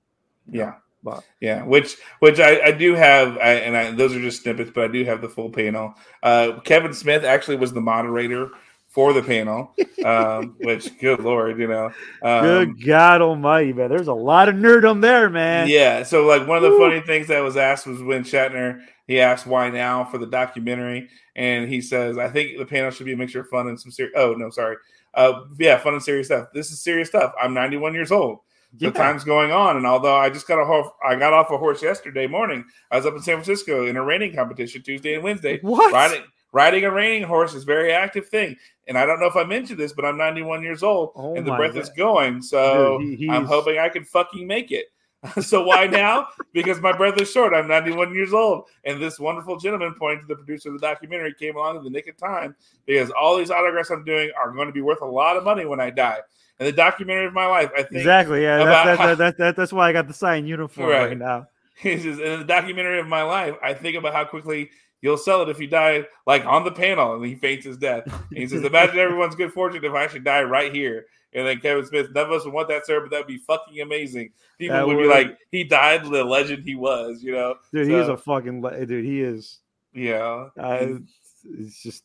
you 0.50 0.60
know, 0.60 0.66
Yeah. 0.66 0.74
But 1.04 1.24
Yeah, 1.40 1.64
which 1.64 1.98
which 2.20 2.40
I, 2.40 2.62
I 2.68 2.72
do 2.72 2.94
have, 2.94 3.36
I, 3.38 3.54
and 3.54 3.76
I, 3.76 3.92
those 3.92 4.16
are 4.16 4.22
just 4.22 4.44
snippets, 4.44 4.70
but 4.74 4.84
I 4.84 4.88
do 4.88 5.04
have 5.06 5.22
the 5.22 5.30
full 5.30 5.50
panel. 5.50 5.96
Uh, 6.22 6.60
Kevin 6.64 6.94
Smith 6.94 7.24
actually 7.24 7.56
was 7.56 7.74
the 7.74 7.82
moderator 7.82 8.52
for 8.92 9.14
the 9.14 9.24
panel, 9.24 9.74
um, 10.04 10.56
which 10.62 10.98
good 11.00 11.22
lord, 11.22 11.58
you 11.60 11.68
know. 11.68 11.92
Um, 12.22 12.42
good 12.44 12.86
God 12.86 13.22
almighty, 13.22 13.74
man. 13.74 13.90
There's 13.90 14.08
a 14.08 14.14
lot 14.14 14.50
of 14.50 14.56
nerdom 14.56 15.02
there, 15.02 15.30
man. 15.30 15.68
Yeah, 15.70 16.04
so 16.04 16.26
like 16.28 16.46
one 16.48 16.58
of 16.58 16.64
the 16.64 16.70
Woo. 16.72 16.80
funny 16.80 17.02
things 17.02 17.28
that 17.28 17.40
was 17.40 17.58
asked 17.58 17.88
was 17.88 18.04
when 18.04 18.24
Shatner 18.24 18.82
he 19.08 19.20
asked 19.20 19.48
why 19.48 19.70
now 19.70 20.04
for 20.06 20.18
the 20.18 20.28
documentary, 20.28 21.10
and 21.36 21.68
he 21.70 21.82
says, 21.82 22.18
"I 22.18 22.30
think 22.30 22.58
the 22.58 22.66
panel 22.66 22.92
should 22.92 23.06
be 23.06 23.14
a 23.14 23.18
mixture 23.18 23.42
of 23.42 23.48
fun 23.48 23.68
and 23.68 23.80
some 23.80 23.92
serious." 23.92 24.14
Oh 24.18 24.34
no, 24.34 24.50
sorry. 24.50 24.76
Uh, 25.14 25.42
yeah, 25.60 25.78
fun 25.78 25.94
and 25.94 26.04
serious 26.04 26.28
stuff. 26.28 26.48
This 26.54 26.72
is 26.72 26.82
serious 26.82 27.10
stuff. 27.10 27.34
I'm 27.42 27.54
91 27.54 27.94
years 27.94 28.12
old. 28.14 28.40
The 28.78 28.86
Yeah. 28.86 28.92
time's 28.92 29.26
going 29.26 29.52
on, 29.52 29.76
and 29.76 29.86
although 29.86 30.16
I 30.16 30.30
just 30.30 30.48
got 30.48 30.62
a 30.62 30.66
horse, 30.66 30.88
I 31.06 31.16
got 31.16 31.34
off 31.34 31.52
a 31.52 31.58
horse 31.58 31.84
yesterday 31.84 32.28
morning. 32.28 32.64
I 32.90 32.96
was 32.96 33.06
up 33.06 33.14
in 33.16 33.22
San 33.22 33.36
Francisco 33.36 33.86
in 33.88 33.98
a 33.98 34.04
reining 34.04 34.34
competition 34.34 34.82
Tuesday 34.82 35.16
and 35.16 35.24
Wednesday, 35.24 35.60
What? 35.62 35.92
riding 35.92 36.24
riding 36.52 36.84
a 36.86 36.92
reining 36.92 37.24
horse 37.24 37.54
is 37.54 37.64
a 37.64 37.66
very 37.66 37.92
active 37.92 38.28
thing. 38.30 38.56
And 38.88 38.98
I 38.98 39.06
don't 39.06 39.20
know 39.20 39.28
if 39.28 39.36
I 39.36 39.44
mentioned 39.44 39.80
this, 39.80 39.94
but 39.94 40.04
I'm 40.06 40.18
91 40.18 40.64
years 40.64 40.84
old 40.84 41.12
Oh 41.16 41.36
and 41.36 41.46
the 41.48 41.56
breath 41.56 41.74
God. 41.76 41.82
is 41.84 41.90
going. 41.90 42.42
So 42.42 43.00
Dude, 43.00 43.20
he- 43.20 43.30
I'm 43.30 43.46
hoping 43.46 43.78
I 43.80 43.90
can 43.90 44.04
fucking 44.04 44.46
make 44.48 44.72
it. 44.72 44.88
so 45.42 45.64
why 45.64 45.86
now? 45.86 46.28
because 46.52 46.82
my 46.82 46.92
breath 46.92 47.22
is 47.22 47.32
short. 47.32 47.54
I'm 47.54 47.68
91 47.68 48.14
years 48.16 48.34
old. 48.34 48.64
And 48.86 49.00
this 49.00 49.20
wonderful 49.20 49.58
gentleman, 49.60 49.94
pointing 50.00 50.22
to 50.22 50.28
the 50.28 50.36
producer 50.36 50.70
of 50.70 50.74
the 50.74 50.86
documentary, 50.86 51.34
came 51.36 51.56
along 51.56 51.78
in 51.78 51.84
the 51.84 51.92
nick 51.92 52.08
of 52.08 52.18
time 52.18 52.56
because 52.88 53.12
all 53.12 53.38
these 53.38 53.52
autographs 53.52 53.92
I'm 53.92 54.04
doing 54.04 54.32
are 54.36 54.52
going 54.52 54.66
to 54.68 54.74
be 54.74 54.82
worth 54.82 55.02
a 55.02 55.06
lot 55.06 55.38
of 55.38 55.44
money 55.44 55.66
when 55.66 55.80
I 55.80 55.92
die. 55.92 56.18
And 56.60 56.68
the 56.68 56.72
documentary 56.74 57.28
of 57.28 57.34
my 57.34 57.46
life, 57.46 57.70
I 57.76 57.84
think 57.84 57.98
Exactly. 57.98 58.42
Yeah. 58.42 58.64
That's, 58.64 59.00
that's, 59.00 59.18
that's, 59.20 59.38
that's, 59.38 59.58
that's 59.58 59.74
why 59.74 59.90
I 59.90 59.94
got 59.94 60.08
the 60.08 60.14
signed 60.14 60.50
uniform 60.50 60.90
right, 60.90 61.10
Right. 61.10 61.18
now. 61.18 61.48
He 61.76 61.98
says, 61.98 62.20
in 62.20 62.40
the 62.40 62.46
documentary 62.46 63.00
of 63.00 63.08
my 63.08 63.24
life, 63.24 63.56
I 63.64 63.74
think 63.76 63.98
about 63.98 64.14
how 64.14 64.26
quickly 64.26 64.70
you'll 65.02 65.18
sell 65.18 65.42
it 65.42 65.50
if 65.50 65.60
you 65.60 65.68
die 65.68 66.06
like 66.26 66.46
on 66.46 66.64
the 66.64 66.72
panel 66.72 67.14
and 67.16 67.26
he 67.26 67.36
faints 67.36 67.66
his 67.66 67.78
death. 67.78 68.04
And 68.06 68.38
he 68.38 68.48
says, 68.48 68.64
Imagine 68.64 69.00
everyone's 69.00 69.36
good 69.36 69.52
fortune 69.54 69.84
if 69.84 69.92
I 69.94 70.04
actually 70.04 70.22
die 70.22 70.44
right 70.44 70.74
here. 70.74 71.06
And 71.34 71.48
then 71.48 71.60
Kevin 71.62 71.86
Smith, 71.86 72.08
none 72.14 72.26
of 72.26 72.32
us 72.34 72.44
would 72.44 72.54
want 72.54 72.68
that, 72.68 72.86
sir, 72.86 73.00
but 73.00 73.10
that'd 73.10 73.26
be 73.26 73.38
fucking 73.38 73.80
amazing. 73.80 74.32
People 74.60 74.76
That 74.76 74.86
would, 74.86 74.98
be 74.98 75.06
like, 75.06 75.38
he 75.50 75.64
died 75.64 76.04
the 76.04 76.24
legend 76.26 76.64
he 76.66 76.76
was, 76.76 77.24
you 77.24 77.32
know? 77.32 77.56
Dude, 77.74 77.88
he 77.88 77.94
is 77.94 78.10
a 78.10 78.18
fucking 78.18 78.62
le- 78.62 78.86
dude. 78.86 79.06
He 79.06 79.22
is. 79.22 79.60
yeah. 79.94 80.48
Uh, 80.60 80.78
it's, 80.82 81.12
it's 81.46 81.84
just. 81.84 82.04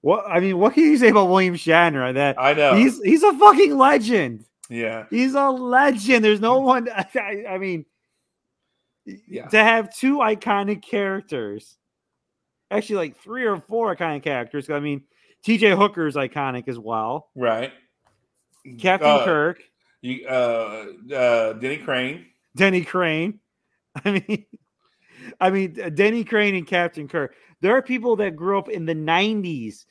What 0.00 0.24
I 0.28 0.40
mean, 0.40 0.58
what 0.58 0.74
can 0.74 0.82
you 0.84 0.98
say 0.98 1.08
about 1.08 1.28
William 1.30 1.54
Shatner? 1.54 2.14
That 2.14 2.36
I 2.38 2.52
know. 2.52 2.74
he's 2.74 3.02
he's 3.02 3.22
a 3.22 3.32
fucking 3.32 3.76
legend. 3.78 4.44
yeah. 4.68 5.06
He's 5.10 5.34
a 5.34 5.48
legend. 5.48 6.24
There's 6.24 6.40
no 6.40 6.58
one. 6.60 6.88
I, 6.94 7.44
I 7.48 7.58
mean, 7.58 7.86
Yeah. 9.04 9.46
to 9.48 9.56
have 9.62 9.94
two 9.94 10.18
iconic 10.18 10.82
characters, 10.82 11.76
actually, 12.70 12.96
like 12.96 13.16
three 13.18 13.44
or 13.44 13.60
four 13.60 13.94
iconic 13.94 14.22
characters. 14.22 14.68
I 14.70 14.80
mean, 14.80 15.02
T.J. 15.44 15.70
Hooker 15.76 16.06
is 16.06 16.16
iconic 16.16 16.68
as 16.68 16.78
well. 16.78 17.28
Right. 17.34 17.72
Captain 18.78 19.08
Uh, 19.08 19.24
Kirk, 19.24 19.62
You, 20.00 20.26
uh, 20.26 20.86
uh, 21.14 21.52
Denny 21.54 21.78
Crane. 21.78 22.26
Denny 22.56 22.82
Crane. 22.84 23.38
I 24.04 24.10
mean, 24.10 24.44
I 25.40 25.50
mean, 25.50 25.72
Denny 25.94 26.24
Crane 26.24 26.54
and 26.56 26.66
Captain 26.66 27.06
Kirk. 27.08 27.34
There 27.60 27.76
are 27.76 27.82
people 27.82 28.16
that 28.16 28.34
grew 28.36 28.58
up 28.58 28.68
in 28.68 28.84
the 28.86 28.94
'90s 28.94 29.86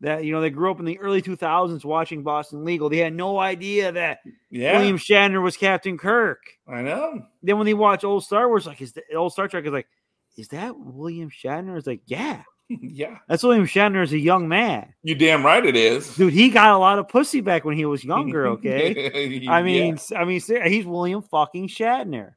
that 0.00 0.24
you 0.24 0.32
know 0.32 0.40
they 0.40 0.50
grew 0.50 0.70
up 0.70 0.78
in 0.78 0.84
the 0.84 0.98
early 0.98 1.20
2000s 1.22 1.84
watching 1.84 2.22
Boston 2.22 2.64
Legal. 2.64 2.88
They 2.88 2.98
had 2.98 3.14
no 3.14 3.38
idea 3.38 3.92
that 3.92 4.20
Yeah. 4.50 4.78
William 4.78 4.98
Shatner 4.98 5.42
was 5.42 5.56
Captain 5.56 5.98
Kirk. 5.98 6.40
I 6.68 6.82
know. 6.82 7.22
Then 7.42 7.56
when 7.58 7.66
they 7.66 7.74
watch 7.74 8.04
old 8.04 8.24
Star 8.24 8.48
Wars, 8.48 8.66
like 8.66 8.80
is 8.80 8.92
the 8.92 9.02
old 9.14 9.32
Star 9.32 9.48
Trek 9.48 9.64
is 9.66 9.72
like, 9.72 9.88
is 10.36 10.48
that 10.48 10.78
William 10.78 11.30
Shatner? 11.30 11.76
It's 11.78 11.86
like, 11.86 12.02
yeah, 12.06 12.42
yeah. 12.68 13.18
that's 13.28 13.42
William 13.42 13.66
Shatner 13.66 14.02
as 14.02 14.12
a 14.12 14.18
young 14.18 14.48
man. 14.48 14.92
You 15.02 15.14
damn 15.14 15.44
right 15.44 15.64
it 15.64 15.76
is. 15.76 16.14
Dude, 16.16 16.32
he 16.32 16.48
got 16.50 16.70
a 16.72 16.78
lot 16.78 16.98
of 16.98 17.08
pussy 17.08 17.40
back 17.40 17.64
when 17.64 17.76
he 17.76 17.84
was 17.86 18.04
younger. 18.04 18.46
Okay. 18.56 19.46
I 19.48 19.62
mean, 19.62 19.98
I 20.14 20.24
mean, 20.24 20.40
he's 20.64 20.86
William 20.86 21.22
fucking 21.22 21.68
Shatner. 21.68 22.32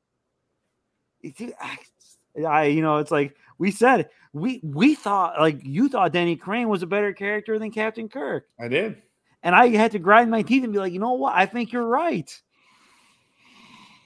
I, 2.47 2.65
you 2.65 2.81
know, 2.81 2.97
it's 2.97 3.11
like 3.11 3.35
we 3.57 3.71
said, 3.71 4.09
we 4.31 4.61
we 4.63 4.95
thought 4.95 5.39
like 5.39 5.59
you 5.63 5.89
thought 5.89 6.13
Danny 6.13 6.35
Crane 6.35 6.69
was 6.69 6.83
a 6.83 6.87
better 6.87 7.13
character 7.13 7.57
than 7.59 7.71
Captain 7.71 8.07
Kirk, 8.07 8.45
I 8.59 8.67
did. 8.67 9.01
and 9.43 9.55
I 9.55 9.67
had 9.69 9.91
to 9.93 9.99
grind 9.99 10.29
my 10.31 10.43
teeth 10.43 10.63
and 10.63 10.71
be 10.71 10.79
like, 10.79 10.93
you 10.93 10.99
know 10.99 11.13
what? 11.13 11.35
I 11.35 11.45
think 11.45 11.73
you're 11.73 11.85
right. 11.85 12.29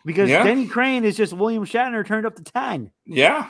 Because 0.06 0.30
Yeah. 0.30 0.44
Danny 0.44 0.66
Crane 0.68 1.04
is 1.06 1.16
just 1.16 1.34
William 1.34 1.66
Shatner 1.66 2.06
turned 2.06 2.26
up 2.26 2.36
to 2.38 2.44
ten. 2.44 2.92
Yeah. 3.06 3.50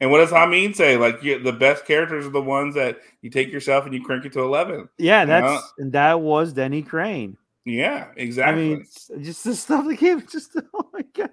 And 0.00 0.10
what 0.10 0.18
does 0.18 0.30
Hameen 0.30 0.76
say? 0.76 0.96
Like 0.96 1.22
you, 1.22 1.38
the 1.40 1.52
best 1.52 1.84
characters 1.84 2.24
are 2.26 2.30
the 2.30 2.40
ones 2.42 2.74
that 2.76 2.98
you 3.22 3.30
take 3.30 3.50
yourself 3.52 3.84
and 3.84 3.92
you 3.94 4.02
crank 4.04 4.24
it 4.24 4.32
to 4.34 4.40
eleven. 4.40 4.88
Yeah, 4.98 5.20
Yeah. 5.20 5.24
that's 5.24 5.72
and 5.78 5.92
that 5.92 6.20
was 6.20 6.52
Denny 6.52 6.82
Crane. 6.82 7.36
Yeah, 7.64 8.08
exactly. 8.16 8.72
I 8.72 8.76
mean, 8.76 8.86
just 9.22 9.44
the 9.44 9.54
stuff 9.56 9.86
that 9.86 9.96
came. 9.96 10.24
Just 10.26 10.56
oh 10.74 10.88
my 10.92 11.02
god. 11.14 11.30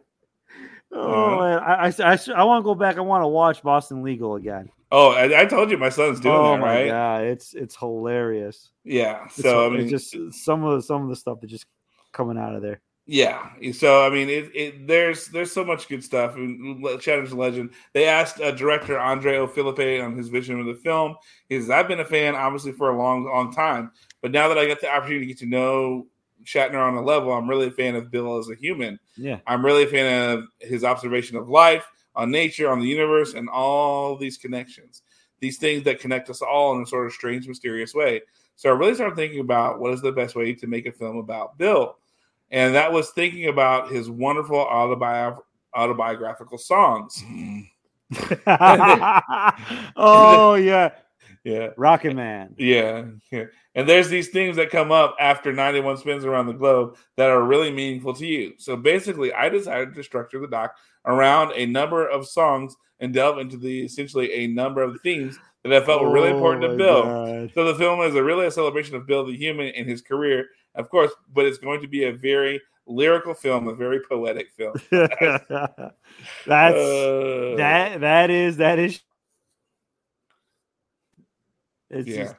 Oh 0.91 0.99
Uh-huh. 1.01 1.39
man, 1.41 1.59
I 1.59 1.87
I, 1.87 2.13
I, 2.13 2.19
I 2.41 2.43
want 2.43 2.61
to 2.63 2.65
go 2.65 2.75
back. 2.75 2.97
I 2.97 3.01
want 3.01 3.23
to 3.23 3.27
watch 3.27 3.61
Boston 3.61 4.01
Legal 4.03 4.35
again. 4.35 4.69
oh, 4.91 5.11
I, 5.11 5.41
I 5.41 5.45
told 5.45 5.69
you 5.71 5.77
my 5.77 5.89
son's 5.89 6.19
doing 6.19 6.35
oh 6.35 6.51
that, 6.53 6.59
my 6.59 6.75
right? 6.83 6.87
god, 6.87 7.23
it's 7.25 7.53
it's 7.53 7.75
hilarious. 7.75 8.71
Yeah. 8.83 9.25
It's, 9.25 9.35
So 9.35 9.65
I 9.71 9.73
it's 9.75 9.77
mean, 9.77 9.89
just 9.89 10.43
some 10.43 10.63
of 10.63 10.77
the, 10.77 10.81
some 10.81 11.03
of 11.03 11.09
the 11.09 11.15
stuff 11.15 11.39
that 11.41 11.47
just 11.47 11.65
coming 12.13 12.37
out 12.37 12.55
of 12.55 12.61
there. 12.61 12.81
Yeah. 13.07 13.49
So 13.73 14.05
I 14.05 14.09
mean, 14.09 14.29
it, 14.29 14.51
it 14.55 14.87
there's 14.87 15.27
there's 15.27 15.51
so 15.51 15.63
much 15.63 15.87
good 15.87 16.03
stuff. 16.03 16.35
And 16.35 16.83
Shatner's 16.83 17.31
a 17.31 17.35
legend. 17.35 17.71
They 17.93 18.07
asked 18.07 18.41
uh, 18.41 18.51
director 18.51 18.97
Andre 18.97 19.37
O. 19.37 19.47
Philippe 19.47 19.99
on 20.01 20.17
his 20.17 20.29
vision 20.29 20.59
of 20.59 20.65
the 20.65 20.73
film. 20.73 21.15
He 21.47 21.59
says, 21.59 21.69
"I've 21.69 21.87
been 21.87 21.99
a 21.99 22.05
fan, 22.05 22.35
obviously, 22.35 22.71
for 22.71 22.89
a 22.89 22.97
long, 22.97 23.25
long 23.25 23.53
time, 23.53 23.91
but 24.21 24.31
now 24.31 24.47
that 24.47 24.57
I 24.57 24.65
get 24.65 24.81
the 24.81 24.91
opportunity 24.91 25.27
to 25.27 25.33
get 25.33 25.39
to 25.39 25.45
know 25.45 26.07
Shatner 26.43 26.81
on 26.81 26.95
a 26.95 27.01
level, 27.01 27.31
I'm 27.31 27.47
really 27.47 27.67
a 27.67 27.71
fan 27.71 27.95
of 27.95 28.09
Bill 28.09 28.39
as 28.39 28.49
a 28.49 28.55
human. 28.55 28.99
Yeah, 29.17 29.39
I'm 29.45 29.63
really 29.63 29.83
a 29.83 29.87
fan 29.87 30.31
of 30.31 30.45
his 30.59 30.83
observation 30.83 31.37
of 31.37 31.47
life, 31.47 31.85
on 32.15 32.31
nature, 32.31 32.71
on 32.71 32.79
the 32.79 32.87
universe, 32.87 33.35
and 33.35 33.49
all 33.49 34.17
these 34.17 34.37
connections. 34.37 35.03
These 35.41 35.59
things 35.59 35.83
that 35.83 35.99
connect 35.99 36.31
us 36.31 36.41
all 36.41 36.75
in 36.75 36.81
a 36.81 36.87
sort 36.87 37.05
of 37.05 37.13
strange, 37.13 37.47
mysterious 37.47 37.93
way. 37.93 38.21
So 38.55 38.69
I 38.69 38.73
really 38.73 38.95
started 38.95 39.15
thinking 39.15 39.41
about 39.41 39.79
what 39.79 39.93
is 39.93 40.01
the 40.01 40.11
best 40.11 40.35
way 40.35 40.53
to 40.53 40.65
make 40.65 40.87
a 40.87 40.91
film 40.91 41.17
about 41.17 41.57
Bill. 41.59 41.97
And 42.51 42.75
that 42.75 42.91
was 42.91 43.09
thinking 43.11 43.47
about 43.47 43.91
his 43.91 44.09
wonderful 44.09 44.57
autobi- 44.65 45.39
autobiographical 45.75 46.57
songs. 46.57 47.23
Mm-hmm. 47.23 47.61
oh 49.95 50.55
yeah, 50.55 50.91
Yeah. 51.43 51.69
Rocket 51.77 52.15
Man. 52.15 52.53
Yeah, 52.57 53.05
yeah. 53.31 53.45
And 53.73 53.89
there's 53.89 54.09
these 54.09 54.29
things 54.29 54.55
that 54.55 54.69
come 54.69 54.91
up 54.91 55.15
after 55.19 55.51
91 55.51 55.97
spins 55.97 56.23
around 56.23 56.47
the 56.47 56.53
globe 56.53 56.97
that 57.17 57.29
are 57.29 57.43
really 57.43 57.71
meaningful 57.71 58.13
to 58.13 58.25
you. 58.25 58.53
So 58.57 58.77
basically, 58.77 59.33
I 59.33 59.49
decided 59.49 59.93
to 59.95 60.03
structure 60.03 60.39
the 60.39 60.47
doc 60.47 60.75
around 61.05 61.51
a 61.55 61.65
number 61.65 62.07
of 62.07 62.27
songs 62.27 62.75
and 62.99 63.13
delve 63.13 63.39
into 63.39 63.57
the 63.57 63.83
essentially 63.83 64.31
a 64.33 64.47
number 64.47 64.81
of 64.81 64.99
themes 65.01 65.37
that 65.63 65.73
I 65.73 65.85
felt 65.85 66.01
were 66.01 66.11
really 66.11 66.29
important 66.31 66.63
Oh 66.63 66.67
to 66.69 66.77
Bill. 66.77 67.03
God. 67.03 67.51
So 67.53 67.65
the 67.65 67.75
film 67.75 68.01
is 68.01 68.15
a 68.15 68.23
really 68.23 68.45
a 68.45 68.51
celebration 68.51 68.95
of 68.95 69.05
Bill 69.07 69.25
the 69.25 69.35
human 69.35 69.67
and 69.75 69.89
his 69.89 70.01
career, 70.01 70.45
of 70.75 70.89
course, 70.89 71.11
but 71.33 71.45
it's 71.45 71.57
going 71.57 71.81
to 71.81 71.87
be 71.87 72.05
a 72.05 72.11
very 72.13 72.61
lyrical 72.87 73.33
film, 73.33 73.67
a 73.67 73.73
very 73.73 73.99
poetic 74.07 74.51
film. 74.51 74.73
That's 74.91 75.95
Uh, 76.47 77.55
that 77.57 77.99
that 78.01 78.29
is 78.29 78.57
that 78.57 78.77
is 78.79 79.01
it's 81.89 82.07
yeah. 82.07 82.23
just 82.23 82.35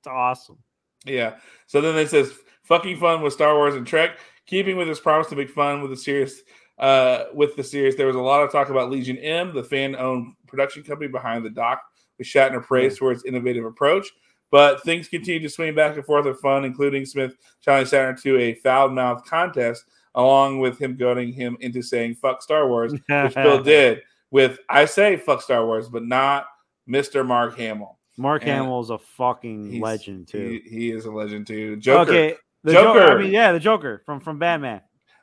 it's 0.00 0.06
awesome. 0.08 0.58
Yeah. 1.04 1.36
So 1.66 1.80
then 1.80 1.96
it 1.96 2.10
says 2.10 2.32
fucking 2.64 2.98
fun 2.98 3.22
with 3.22 3.32
Star 3.32 3.54
Wars 3.54 3.74
and 3.74 3.86
Trek, 3.86 4.18
keeping 4.46 4.76
with 4.76 4.88
his 4.88 5.00
promise 5.00 5.28
to 5.28 5.36
make 5.36 5.50
fun 5.50 5.80
with 5.82 5.90
the 5.90 5.96
serious 5.96 6.42
Uh, 6.78 7.24
with 7.34 7.56
the 7.56 7.64
series, 7.64 7.96
there 7.96 8.06
was 8.06 8.14
a 8.14 8.20
lot 8.20 8.40
of 8.40 8.52
talk 8.52 8.70
about 8.70 8.88
Legion 8.88 9.18
M, 9.18 9.52
the 9.52 9.64
fan-owned 9.64 10.32
production 10.46 10.84
company 10.84 11.10
behind 11.10 11.44
the 11.44 11.50
doc, 11.50 11.82
with 12.18 12.26
Shatner 12.28 12.62
praised 12.62 12.98
for 12.98 13.10
its 13.10 13.24
innovative 13.24 13.64
approach. 13.64 14.06
But 14.50 14.82
things 14.82 15.08
continue 15.08 15.40
to 15.40 15.48
swing 15.48 15.74
back 15.74 15.96
and 15.96 16.04
forth 16.04 16.24
with 16.24 16.40
fun, 16.40 16.64
including 16.64 17.04
Smith 17.04 17.34
challenging 17.60 17.98
Shatner 17.98 18.22
to 18.22 18.38
a 18.38 18.54
foul-mouthed 18.54 19.26
contest, 19.26 19.84
along 20.14 20.60
with 20.60 20.78
him 20.78 20.96
goading 20.96 21.32
him 21.32 21.56
into 21.60 21.82
saying 21.82 22.14
"fuck 22.14 22.42
Star 22.42 22.66
Wars," 22.68 22.92
which 22.92 23.34
Bill 23.34 23.62
did. 23.62 24.02
With 24.30 24.58
I 24.68 24.86
say 24.86 25.16
"fuck 25.16 25.42
Star 25.42 25.66
Wars," 25.66 25.88
but 25.88 26.04
not 26.04 26.46
Mr. 26.88 27.26
Mark 27.26 27.56
Hamill. 27.56 27.98
Mark 28.16 28.46
And 28.46 28.68
is 28.80 28.90
a 28.90 28.98
fucking 28.98 29.80
legend 29.80 30.26
too. 30.28 30.60
He, 30.64 30.70
he 30.70 30.90
is 30.90 31.04
a 31.04 31.10
legend 31.10 31.46
too. 31.46 31.76
Joker. 31.76 32.10
Okay, 32.10 32.36
the 32.64 32.72
Joker. 32.72 33.00
Joker. 33.00 33.12
I 33.18 33.22
mean, 33.22 33.30
yeah, 33.30 33.52
the 33.52 33.60
Joker 33.60 34.02
from 34.04 34.20
from 34.20 34.38
Batman. 34.38 34.80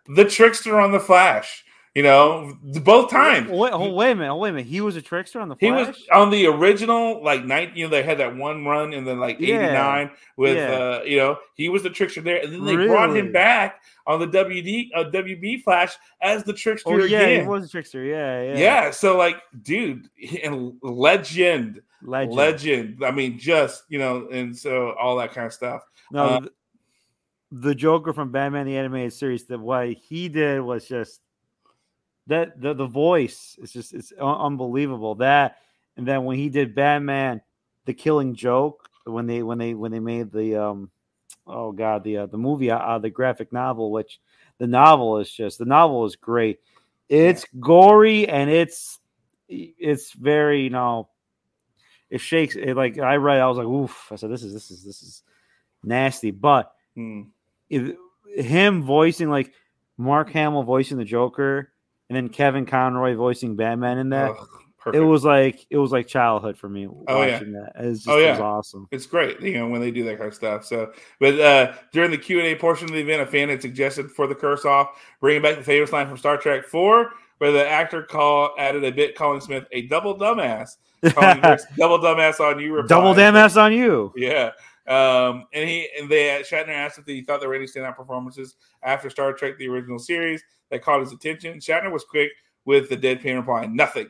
the 0.07 0.25
trickster 0.25 0.79
on 0.79 0.91
the 0.91 0.99
Flash. 0.99 1.65
You 1.95 2.03
know, 2.03 2.57
both 2.83 3.09
times 3.09 3.49
Wait, 3.49 3.71
oh, 3.71 3.89
wait 3.93 4.11
a 4.11 4.15
minute. 4.15 4.29
Oh, 4.29 4.35
wait 4.35 4.49
a 4.49 4.51
minute. 4.51 4.67
He 4.67 4.81
was 4.81 4.97
a 4.97 5.01
trickster 5.01 5.39
on 5.39 5.47
the 5.47 5.55
he 5.61 5.71
was 5.71 5.95
on 6.11 6.29
the 6.29 6.45
original 6.45 7.23
like 7.23 7.45
night. 7.45 7.73
You 7.73 7.85
know, 7.85 7.89
they 7.89 8.03
had 8.03 8.17
that 8.17 8.35
one 8.35 8.65
run 8.65 8.91
and 8.93 9.07
then 9.07 9.17
like 9.21 9.39
Yeah. 9.39 9.55
eighty 9.63 9.73
nine 9.73 10.11
with 10.35 10.57
Yeah. 10.57 10.71
uh, 10.73 11.03
you 11.05 11.15
know, 11.15 11.37
he 11.55 11.69
was 11.69 11.83
the 11.83 11.89
trickster 11.89 12.19
there, 12.19 12.43
and 12.43 12.51
then 12.51 12.65
they 12.65 12.75
brought 12.75 13.15
him 13.15 13.31
back 13.31 13.81
on 14.05 14.19
the 14.19 14.27
WD 14.27 14.89
uh, 14.93 15.05
WB 15.05 15.63
Flash 15.63 15.95
as 16.21 16.43
the 16.43 16.51
trickster 16.51 16.89
Oh 16.89 16.97
yeah, 17.05 17.21
again. 17.21 17.41
he 17.43 17.47
was 17.47 17.65
a 17.65 17.69
trickster. 17.69 18.03
Yeah, 18.03 18.41
yeah. 18.43 18.57
yeah. 18.57 18.91
so 18.91 19.17
like, 19.17 19.41
dude, 19.61 20.09
and 20.43 20.73
legend, 20.81 21.81
legend. 22.01 22.35
legend. 22.35 23.05
I 23.05 23.11
mean, 23.11 23.39
just 23.39 23.83
you 23.87 23.99
know, 23.99 24.27
and 24.33 24.53
so 24.55 24.93
all 24.99 25.15
that 25.15 25.33
kind 25.33 25.47
of 25.47 25.53
stuff. 25.53 25.83
No, 26.11 26.23
Uh, 26.25 26.41
the 27.53 27.73
Joker 27.73 28.11
from 28.11 28.31
Batman 28.33 28.65
the 28.65 28.75
animated 28.77 29.13
series. 29.13 29.45
That 29.45 29.61
what 29.61 29.87
he 29.91 30.27
did 30.27 30.59
was 30.59 30.85
just 30.85 31.21
that 32.27 32.59
the 32.59 32.73
the 32.73 32.87
voice 32.87 33.57
is 33.61 33.71
just 33.71 33.93
it's 33.93 34.11
unbelievable. 34.13 35.15
That 35.15 35.57
and 35.97 36.07
then 36.07 36.25
when 36.25 36.37
he 36.37 36.49
did 36.49 36.75
Batman, 36.75 37.41
the 37.85 37.93
Killing 37.93 38.35
Joke, 38.35 38.89
when 39.05 39.27
they 39.27 39.43
when 39.43 39.57
they 39.57 39.73
when 39.73 39.91
they 39.91 39.99
made 39.99 40.31
the 40.31 40.55
um 40.55 40.89
oh 41.47 41.71
god 41.71 42.03
the 42.03 42.17
uh, 42.17 42.25
the 42.25 42.37
movie 42.37 42.71
uh, 42.71 42.77
uh, 42.79 42.99
the 42.99 43.09
graphic 43.09 43.53
novel, 43.53 43.91
which 43.91 44.19
the 44.57 44.67
novel 44.67 45.19
is 45.19 45.31
just 45.31 45.59
the 45.59 45.65
novel 45.65 46.05
is 46.05 46.15
great. 46.15 46.59
It's 47.09 47.45
gory 47.59 48.27
and 48.27 48.49
it's 48.49 48.99
it's 49.47 50.11
very 50.13 50.63
you 50.63 50.71
know. 50.71 51.09
it 52.09 52.19
shakes. 52.19 52.55
It 52.55 52.75
like 52.75 52.97
I 52.99 53.15
read, 53.15 53.39
I 53.41 53.47
was 53.47 53.57
like, 53.57 53.67
oof. 53.67 54.11
I 54.11 54.15
said, 54.15 54.31
this 54.31 54.43
is 54.43 54.53
this 54.53 54.71
is 54.71 54.83
this 54.83 55.01
is 55.03 55.23
nasty. 55.83 56.31
But 56.31 56.71
Hmm. 56.95 57.23
it, 57.69 57.97
him 58.37 58.83
voicing 58.83 59.29
like 59.29 59.53
Mark 59.97 60.29
Hamill 60.31 60.63
voicing 60.63 60.97
the 60.97 61.05
Joker, 61.05 61.71
and 62.09 62.15
then 62.15 62.29
Kevin 62.29 62.65
Conroy 62.65 63.15
voicing 63.15 63.55
Batman 63.55 63.97
in 63.97 64.09
that. 64.09 64.35
It 64.93 64.99
was 64.99 65.23
like 65.25 65.65
it 65.71 65.77
was 65.77 65.91
like 65.91 66.05
childhood 66.05 66.59
for 66.59 66.69
me 66.69 66.87
Oh, 67.07 67.23
yeah. 67.23 67.39
that. 67.39 67.71
It 67.79 67.93
just, 67.93 68.07
Oh, 68.07 68.19
it 68.19 68.23
yeah. 68.25 68.31
was 68.33 68.39
awesome. 68.39 68.87
it's 68.91 69.07
great, 69.07 69.39
you 69.41 69.53
know, 69.55 69.67
when 69.67 69.81
they 69.81 69.89
do 69.89 70.03
that 70.03 70.17
kind 70.19 70.27
of 70.27 70.35
stuff. 70.35 70.63
So, 70.63 70.91
but 71.19 71.39
uh, 71.39 71.73
during 71.91 72.11
the 72.11 72.19
Q 72.19 72.37
and 72.37 72.47
A 72.47 72.55
portion 72.55 72.87
of 72.87 72.93
the 72.93 73.01
event, 73.01 73.23
a 73.23 73.25
fan 73.25 73.49
had 73.49 73.63
suggested 73.63 74.11
for 74.11 74.27
the 74.27 74.35
curse 74.35 74.63
off, 74.63 75.01
bringing 75.19 75.41
back 75.41 75.55
the 75.57 75.63
famous 75.63 75.91
line 75.91 76.07
from 76.07 76.17
Star 76.17 76.37
Trek 76.37 76.65
Four, 76.65 77.09
where 77.39 77.51
the 77.51 77.67
actor 77.67 78.03
call 78.03 78.51
added 78.59 78.83
a 78.83 78.91
bit, 78.91 79.15
calling 79.15 79.41
Smith 79.41 79.65
a 79.71 79.87
double 79.87 80.15
dumbass, 80.19 80.75
double 81.01 81.97
dumbass 81.97 82.39
on 82.39 82.59
you. 82.59 82.73
replied. 82.75 82.89
Double 82.89 83.13
damn 83.15 83.35
ass 83.35 83.57
on 83.57 83.73
you. 83.73 84.13
Yeah. 84.15 84.51
Um, 84.87 85.45
and 85.51 85.67
he 85.67 85.89
and 85.99 86.07
they 86.07 86.43
Shatner 86.47 86.69
asked 86.69 86.99
if 86.99 87.07
he 87.07 87.21
thought 87.23 87.39
there 87.39 87.49
were 87.49 87.55
any 87.55 87.65
standout 87.65 87.95
performances 87.95 88.55
after 88.83 89.09
Star 89.09 89.33
Trek 89.33 89.57
the 89.57 89.67
original 89.67 89.97
series 89.97 90.43
that 90.75 90.83
caught 90.83 90.99
his 90.99 91.11
attention. 91.13 91.59
Shatner 91.59 91.91
was 91.91 92.03
quick 92.03 92.31
with 92.65 92.89
the 92.89 92.97
deadpan 92.97 93.37
reply, 93.37 93.65
nothing, 93.67 94.07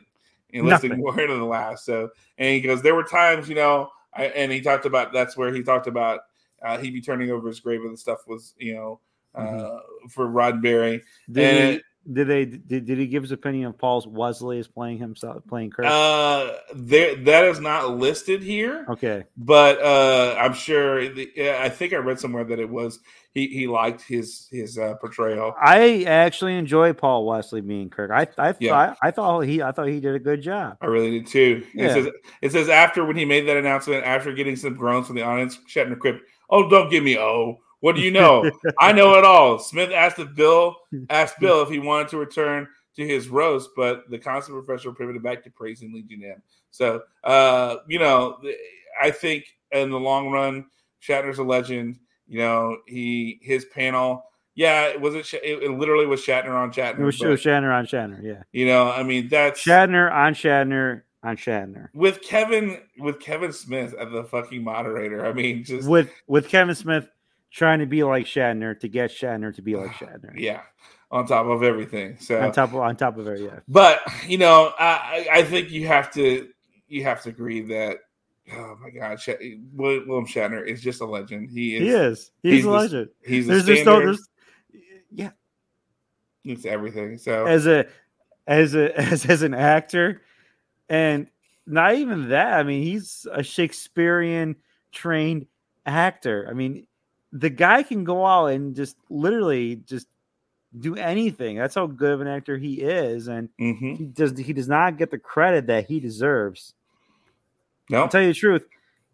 and 0.52 0.66
Nothing. 0.66 0.98
more 0.98 1.14
than 1.14 1.28
the 1.28 1.44
last. 1.44 1.84
So 1.84 2.10
and 2.38 2.54
he 2.54 2.60
goes, 2.60 2.82
there 2.82 2.94
were 2.94 3.04
times, 3.04 3.48
you 3.48 3.54
know, 3.54 3.90
I, 4.14 4.26
and 4.26 4.50
he 4.50 4.60
talked 4.60 4.86
about 4.86 5.12
that's 5.12 5.36
where 5.36 5.52
he 5.54 5.62
talked 5.62 5.86
about 5.86 6.20
uh, 6.64 6.78
he'd 6.78 6.92
be 6.92 7.00
turning 7.02 7.30
over 7.30 7.48
his 7.48 7.60
grave 7.60 7.82
and 7.82 7.92
the 7.92 7.98
stuff 7.98 8.26
was, 8.26 8.54
you 8.58 8.74
know, 8.74 9.00
uh, 9.34 9.42
Mhm. 9.42 9.80
for 10.10 10.26
Roddenberry. 10.26 11.02
Did 11.30 11.74
And- 11.74 11.82
did 12.12 12.28
they 12.28 12.44
did, 12.44 12.86
did 12.86 12.98
he 12.98 13.06
give 13.06 13.22
his 13.22 13.32
opinion 13.32 13.66
of 13.66 13.78
Paul's 13.78 14.06
Wesley 14.06 14.58
is 14.58 14.68
playing 14.68 14.98
himself 14.98 15.42
playing 15.48 15.70
Kirk? 15.70 15.86
Uh, 15.86 16.52
there 16.74 17.16
that 17.16 17.44
is 17.44 17.58
not 17.60 17.96
listed 17.96 18.42
here. 18.42 18.86
okay. 18.88 19.24
but 19.36 19.80
uh 19.82 20.36
i'm 20.38 20.52
sure 20.52 21.08
the, 21.12 21.30
i 21.60 21.68
think 21.68 21.92
i 21.92 21.96
read 21.96 22.18
somewhere 22.20 22.44
that 22.44 22.58
it 22.58 22.68
was 22.68 23.00
he 23.34 23.48
he 23.48 23.66
liked 23.66 24.02
his 24.02 24.48
his 24.50 24.78
uh 24.78 24.94
portrayal 25.00 25.54
I 25.60 26.04
actually 26.04 26.56
enjoy 26.56 26.92
Paul 26.94 27.26
Wesley 27.26 27.60
being 27.60 27.90
Kirk. 27.90 28.10
I 28.10 28.26
I 28.38 28.54
Yeah. 28.58 28.70
thought 28.70 28.98
I 29.02 29.10
thought 29.10 29.40
he 29.40 29.62
I 29.62 29.72
thought 29.72 29.88
he 29.88 30.00
did 30.00 30.14
a 30.14 30.18
good 30.18 30.40
job. 30.42 30.78
i 30.80 30.86
really 30.86 31.10
did 31.18 31.26
too 31.26 31.64
Yeah. 31.74 31.86
it 31.86 31.92
says 31.92 32.08
it 32.42 32.52
says 32.52 32.68
after 32.68 33.04
when 33.04 33.16
he 33.16 33.24
made 33.24 33.46
that 33.48 33.56
announcement 33.56 34.04
after 34.04 34.32
getting 34.32 34.56
some 34.56 34.74
groans 34.74 35.06
from 35.06 35.16
the 35.16 35.22
audience 35.22 35.58
shatner 35.68 35.98
quipped 35.98 36.22
oh 36.50 36.68
don't 36.70 36.90
give 36.90 37.04
me 37.04 37.18
oh 37.18 37.58
what 37.80 37.94
do 37.94 38.00
you 38.00 38.10
know 38.10 38.50
i 38.80 38.92
know 38.92 39.14
it 39.14 39.24
all 39.24 39.58
smith 39.58 39.90
asked 39.92 40.18
if 40.18 40.34
bill 40.34 40.76
asked 41.10 41.38
bill 41.40 41.62
if 41.62 41.68
he 41.68 41.78
wanted 41.78 42.08
to 42.08 42.16
return 42.16 42.66
to 42.94 43.06
his 43.06 43.28
roast 43.28 43.70
but 43.76 44.08
the 44.10 44.18
constant 44.18 44.56
professor 44.64 44.92
pivoted 44.92 45.22
back 45.22 45.42
to 45.44 45.50
praising 45.50 45.92
Legion 45.92 46.22
M. 46.24 46.42
so 46.70 47.02
uh 47.24 47.76
you 47.88 47.98
know 47.98 48.38
i 49.00 49.10
think 49.10 49.44
in 49.72 49.90
the 49.90 50.00
long 50.00 50.30
run 50.30 50.64
shatner's 51.02 51.38
a 51.38 51.42
legend 51.42 51.98
you 52.26 52.38
know 52.38 52.78
he 52.86 53.38
his 53.42 53.64
panel 53.66 54.24
yeah 54.54 54.84
it 54.86 55.00
wasn't 55.00 55.32
it, 55.34 55.62
it 55.62 55.70
literally 55.70 56.06
was 56.06 56.20
shatner 56.20 56.54
on 56.54 56.72
shatner 56.72 57.00
It 57.00 57.04
was, 57.04 57.20
it 57.22 57.28
was 57.28 57.42
Shatner 57.42 57.72
on 57.76 57.86
Shatner. 57.86 58.22
Yeah, 58.22 58.42
you 58.52 58.66
know 58.66 58.90
i 58.90 59.02
mean 59.02 59.28
that's 59.28 59.62
Shatner 59.62 60.10
on 60.10 60.34
Shatner 60.34 61.02
on 61.22 61.36
Shatner 61.36 61.88
with 61.92 62.22
kevin 62.22 62.80
with 62.98 63.20
kevin 63.20 63.52
smith 63.52 63.94
as 63.94 64.10
the 64.10 64.24
fucking 64.24 64.64
moderator 64.64 65.26
i 65.26 65.32
mean 65.32 65.62
just 65.64 65.88
with 65.88 66.10
with 66.26 66.48
Kevin 66.48 66.74
Smith 66.74 67.08
trying 67.56 67.78
to 67.78 67.86
be 67.86 68.04
like 68.04 68.26
Shatner 68.26 68.78
to 68.80 68.88
get 68.88 69.10
Shatner 69.10 69.54
to 69.56 69.62
be 69.62 69.74
like 69.74 69.90
Shatner. 70.00 70.32
yeah 70.36 70.60
on 71.10 71.26
top 71.26 71.46
of 71.46 71.62
everything 71.62 72.18
so 72.18 72.40
On 72.40 72.52
top 72.52 72.70
of 72.70 72.76
on 72.76 72.96
top 72.96 73.16
of 73.16 73.26
it, 73.28 73.40
yeah. 73.40 73.60
But 73.68 74.00
you 74.26 74.38
know, 74.38 74.72
I 74.78 75.26
I 75.32 75.42
think 75.42 75.70
you 75.70 75.86
have 75.86 76.12
to 76.14 76.48
you 76.88 77.04
have 77.04 77.22
to 77.22 77.28
agree 77.30 77.62
that 77.62 77.98
oh 78.52 78.76
my 78.82 78.90
god, 78.90 79.18
Wil- 79.72 80.04
William 80.06 80.26
Shatner 80.26 80.66
is 80.66 80.82
just 80.82 81.00
a 81.00 81.06
legend. 81.06 81.48
He 81.50 81.76
is. 81.76 81.82
He 81.82 81.88
is. 81.88 82.30
He's, 82.42 82.52
he's 82.52 82.64
a 82.64 82.68
the- 82.68 82.74
legend. 82.74 83.08
He's 83.24 83.46
the 83.46 83.52
There's 83.54 83.66
just 83.66 83.86
no 83.86 83.98
there's 84.00 84.28
yeah. 85.12 85.30
It's 86.44 86.64
everything. 86.66 87.18
So 87.18 87.46
as 87.46 87.66
a 87.66 87.86
as 88.46 88.74
a 88.74 88.96
as 89.00 89.24
as 89.26 89.42
an 89.42 89.54
actor 89.54 90.22
and 90.88 91.28
not 91.66 91.96
even 91.96 92.28
that 92.28 92.52
i 92.52 92.62
mean 92.62 92.82
he's 92.82 93.26
a 93.32 93.42
shakespearean 93.42 94.54
trained 94.92 95.46
actor 95.84 96.46
i 96.48 96.52
mean 96.52 96.86
the 97.40 97.50
guy 97.50 97.82
can 97.82 98.04
go 98.04 98.24
out 98.24 98.46
and 98.46 98.74
just 98.74 98.96
literally 99.10 99.76
just 99.76 100.06
do 100.78 100.96
anything 100.96 101.56
that's 101.56 101.74
how 101.74 101.86
good 101.86 102.12
of 102.12 102.20
an 102.20 102.26
actor 102.26 102.58
he 102.58 102.82
is 102.82 103.28
and 103.28 103.48
mhm. 103.60 103.96
he 103.96 104.04
does 104.04 104.36
he 104.38 104.52
does 104.52 104.68
not 104.68 104.98
get 104.98 105.10
the 105.10 105.18
credit 105.18 105.66
that 105.66 105.86
he 105.86 106.00
deserves 106.00 106.74
no, 107.88 108.02
i'll 108.02 108.08
tell 108.08 108.20
you 108.20 108.28
the 108.28 108.34
truth 108.34 108.66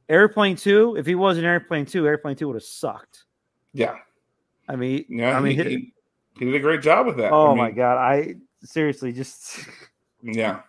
airplane 0.08 0.56
2 0.56 0.96
if 0.96 1.06
he 1.06 1.14
was 1.14 1.38
in 1.38 1.44
airplane 1.44 1.86
2 1.86 2.06
airplane 2.06 2.34
2 2.34 2.46
would 2.48 2.56
have 2.56 2.62
sucked 2.62 3.24
yeah, 3.72 3.96
i 4.68 4.74
mean 4.74 5.04
yeah. 5.08 5.36
i 5.36 5.40
mean 5.40 5.56
he, 5.56 5.62
he, 5.62 5.92
he 6.38 6.44
did 6.46 6.54
a 6.54 6.60
great 6.60 6.82
job 6.82 7.06
with 7.06 7.16
that. 7.18 7.32
oh 7.32 7.52
I 7.52 7.54
my 7.54 7.70
god 7.70 7.98
i 7.98 8.34
seriously 8.64 9.12
just 9.12 9.60
Yeah, 10.22 10.60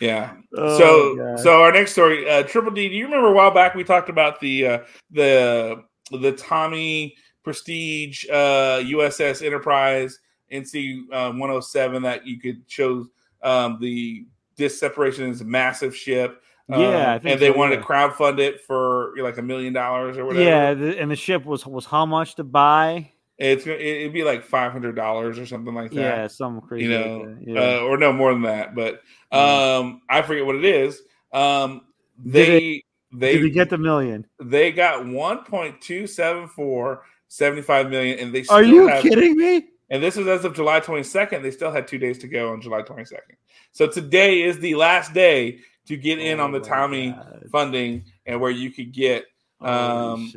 yeah. 0.00 0.34
oh 0.56 0.78
so 0.78 1.16
God. 1.16 1.40
so 1.40 1.62
our 1.62 1.72
next 1.72 1.92
story, 1.92 2.28
uh, 2.28 2.42
Triple 2.42 2.72
D. 2.72 2.88
Do 2.88 2.94
you 2.94 3.04
remember 3.04 3.28
a 3.28 3.32
while 3.32 3.50
back 3.50 3.74
we 3.74 3.84
talked 3.84 4.08
about 4.08 4.40
the 4.40 4.66
uh, 4.66 4.78
the 5.10 5.84
the 6.10 6.32
Tomy 6.32 7.14
Prestige 7.42 8.24
uh, 8.30 8.80
USS 8.82 9.44
Enterprise 9.44 10.18
NC 10.52 11.02
uh, 11.12 11.30
107 11.32 12.02
that 12.02 12.26
you 12.26 12.38
could 12.38 12.62
show 12.66 13.06
um, 13.42 13.78
the 13.80 14.26
this 14.56 14.78
separation 14.78 15.28
is 15.30 15.40
a 15.40 15.44
massive 15.44 15.94
ship. 15.94 16.42
Yeah, 16.68 17.14
Um, 17.14 17.20
think 17.20 17.32
and 17.34 17.40
they 17.40 17.52
so, 17.52 17.56
wanted 17.58 17.74
yeah. 17.76 17.80
to 17.82 17.86
crowdfund 17.86 18.38
it 18.40 18.60
for 18.62 19.12
like 19.20 19.38
a 19.38 19.42
million 19.42 19.72
dollars 19.72 20.16
or 20.18 20.24
whatever. 20.24 20.44
Yeah, 20.44 20.74
the, 20.74 20.98
and 20.98 21.10
the 21.10 21.16
ship 21.16 21.44
was 21.44 21.64
was 21.66 21.84
how 21.86 22.06
much 22.06 22.34
to 22.36 22.44
buy? 22.44 23.12
it's 23.38 23.66
gonna- 23.66 23.76
it'd 23.76 24.14
be 24.14 24.24
like 24.24 24.42
five 24.42 24.72
hundred 24.72 24.96
dollars 24.96 25.38
or 25.38 25.44
something 25.46 25.74
like 25.74 25.90
that. 25.90 26.00
Yeah, 26.00 26.26
some 26.26 26.60
crazy. 26.62 26.84
you 26.86 26.90
know, 26.98 27.36
yeah. 27.42 27.60
uh, 27.60 27.78
or 27.80 27.98
no 27.98 28.10
more 28.12 28.32
than 28.32 28.42
that. 28.42 28.74
But 28.74 29.02
Yeah. 29.30 29.76
um, 29.78 30.00
I 30.08 30.22
forget 30.22 30.46
what 30.46 30.56
it 30.56 30.64
is. 30.64 31.02
Um, 31.32 31.82
they 32.18 32.82
they 33.18 33.38
Did 33.38 33.52
get 33.54 33.70
the 33.70 33.78
million? 33.78 34.26
they 34.40 34.70
got 34.72 35.04
1.274 35.04 36.98
75 37.28 37.90
million 37.90 38.18
and 38.18 38.34
they 38.34 38.42
still 38.44 38.56
Are 38.56 38.62
you 38.62 38.86
have, 38.86 39.02
kidding 39.02 39.36
me? 39.36 39.64
and 39.90 40.02
this 40.02 40.16
is 40.16 40.26
as 40.26 40.44
of 40.44 40.54
july 40.54 40.80
22nd 40.80 41.42
they 41.42 41.50
still 41.50 41.70
had 41.72 41.86
two 41.88 41.98
days 41.98 42.18
to 42.18 42.28
go 42.28 42.52
on 42.52 42.60
july 42.60 42.82
22nd 42.82 43.36
so 43.72 43.86
today 43.86 44.42
is 44.42 44.58
the 44.58 44.74
last 44.74 45.12
day 45.14 45.58
to 45.86 45.96
get 45.96 46.18
in 46.18 46.40
Oh 46.40 46.44
on 46.44 46.52
the 46.52 46.60
my 46.60 46.66
tommy 46.68 47.10
God. 47.12 47.44
funding 47.50 48.04
and 48.26 48.40
where 48.40 48.50
you 48.50 48.70
could 48.70 48.92
get 48.92 49.24
um 49.60 50.32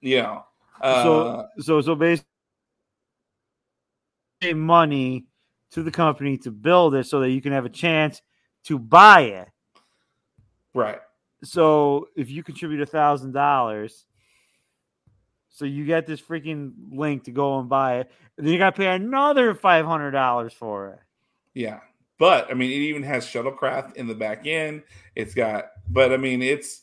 you 0.00 0.18
know 0.22 0.44
uh, 0.82 1.02
so 1.02 1.46
so 1.58 1.80
so 1.80 1.94
basically 1.94 2.26
money 4.54 5.26
to 5.70 5.82
the 5.82 5.90
company 5.90 6.36
to 6.38 6.50
build 6.50 6.94
it 6.94 7.06
so 7.06 7.20
that 7.20 7.30
you 7.30 7.40
can 7.42 7.52
have 7.52 7.64
a 7.64 7.70
chance 7.70 8.22
to 8.64 8.78
buy 8.78 9.20
it. 9.22 9.48
right 10.74 10.98
So 11.42 12.08
if 12.16 12.30
you 12.30 12.42
contribute 12.42 12.80
a 12.80 12.86
thousand 12.86 13.32
dollars, 13.32 14.04
so 15.48 15.64
you 15.64 15.84
get 15.84 16.06
this 16.06 16.20
freaking 16.20 16.72
link 16.92 17.24
to 17.24 17.30
go 17.30 17.58
and 17.58 17.68
buy 17.68 18.00
it, 18.00 18.10
and 18.36 18.46
then 18.46 18.52
you 18.52 18.58
got 18.58 18.74
to 18.74 18.80
pay 18.80 18.88
another 18.88 19.54
five 19.54 19.86
hundred 19.86 20.12
dollars 20.12 20.52
for 20.52 20.90
it. 20.90 20.98
Yeah. 21.54 21.80
But 22.18 22.50
I 22.50 22.54
mean, 22.54 22.70
it 22.70 22.84
even 22.84 23.02
has 23.04 23.24
shuttlecraft 23.26 23.96
in 23.96 24.06
the 24.06 24.14
back 24.14 24.46
end. 24.46 24.82
It's 25.16 25.34
got, 25.34 25.70
but 25.88 26.12
I 26.12 26.18
mean, 26.18 26.42
it's, 26.42 26.82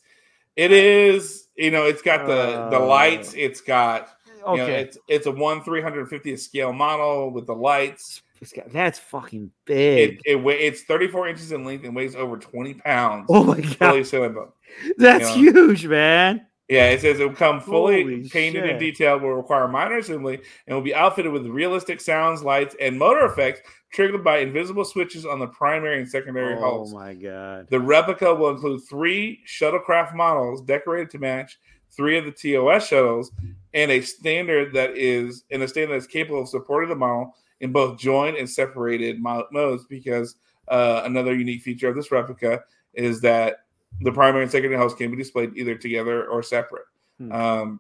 it 0.56 0.72
is, 0.72 1.48
you 1.56 1.70
know, 1.70 1.86
it's 1.86 2.02
got 2.02 2.26
the 2.26 2.70
the 2.72 2.82
Uh, 2.82 2.86
lights. 2.86 3.36
It's 3.36 3.62
got, 3.62 4.10
Okay, 4.44 4.62
you 4.62 4.68
know, 4.68 4.74
it's 4.74 4.98
it's 5.08 5.26
a 5.28 5.32
one 5.32 5.64
three 5.64 5.82
hundred 5.82 6.10
fiftieth 6.10 6.42
scale 6.42 6.74
model 6.74 7.30
with 7.30 7.46
the 7.46 7.54
lights. 7.54 8.24
Got- 8.56 8.72
that's 8.72 9.00
fucking 9.00 9.52
big. 9.66 10.22
it 10.26 10.36
weigh- 10.36 10.60
it's 10.68 10.84
thirty 10.84 11.08
four 11.08 11.28
inches 11.28 11.52
in 11.52 11.64
length 11.66 11.86
and 11.86 11.96
weighs 11.96 12.16
over 12.16 12.38
twenty 12.38 12.74
pounds. 12.76 13.26
oh 13.30 13.44
my 13.44 13.60
god, 13.62 14.06
that's 14.98 15.30
yeah. 15.30 15.36
huge, 15.36 15.86
man. 15.88 16.46
Yeah, 16.70 16.90
it 16.90 17.00
says 17.00 17.20
it 17.22 17.26
will 17.28 17.34
come 17.34 17.62
fully 17.62 18.02
Holy 18.04 18.30
painted 18.30 18.64
and 18.64 18.72
shit. 18.72 18.80
detailed, 18.98 19.22
will 19.22 19.36
require 19.36 19.70
minor 19.70 20.00
assembly, 20.00 20.42
and 20.68 20.76
will 20.76 20.84
be 20.84 20.94
outfitted 20.94 21.32
with 21.32 21.46
realistic 21.48 22.02
sounds, 22.02 22.44
lights, 22.44 22.76
and 22.82 23.00
motor 23.00 23.26
effects 23.26 23.62
triggered 23.94 24.22
by 24.22 24.40
invisible 24.40 24.84
switches 24.84 25.26
on 25.26 25.40
the 25.40 25.48
primary 25.48 25.98
and 26.02 26.10
secondary 26.10 26.56
Oh 26.56 26.60
hulls. 26.60 26.94
Oh 26.94 26.98
my 26.98 27.14
god. 27.14 27.68
The 27.70 27.80
replica 27.80 28.36
will 28.36 28.50
include 28.50 28.82
three 28.90 29.40
shuttlecraft 29.48 30.14
models 30.14 30.62
decorated 30.62 31.10
to 31.12 31.20
match 31.20 31.58
three 31.90 32.18
of 32.18 32.26
the 32.26 32.32
TOS 32.34 32.86
shuttles, 32.86 33.32
and 33.74 33.90
a 33.90 34.02
standard 34.02 34.74
that 34.74 34.98
is 34.98 35.46
and 35.52 35.64
a 35.64 35.68
standard 35.70 35.94
that 35.94 35.98
is 36.04 36.08
capable 36.08 36.42
of 36.42 36.50
supporting 36.50 36.90
the 36.90 36.96
model 36.96 37.34
in 37.60 37.72
both 37.72 38.00
joined 38.00 38.38
and 38.38 38.50
separated 38.50 39.22
modes. 39.22 39.86
Because 39.86 40.36
uh, 40.68 41.02
another 41.06 41.36
unique 41.36 41.62
feature 41.62 41.90
of 41.90 41.96
this 41.96 42.12
replica 42.12 42.62
is 42.94 43.22
that 43.22 43.66
the 44.02 44.12
primary 44.12 44.44
and 44.44 44.52
secondary 44.52 44.78
hulls 44.78 44.94
can 44.94 45.12
be 45.12 45.18
displayed 45.18 45.52
either 45.56 45.76
together 45.76 46.28
or 46.28 46.44
separate. 46.44 46.86
Hmm. 47.18 47.32
Um, 47.32 47.80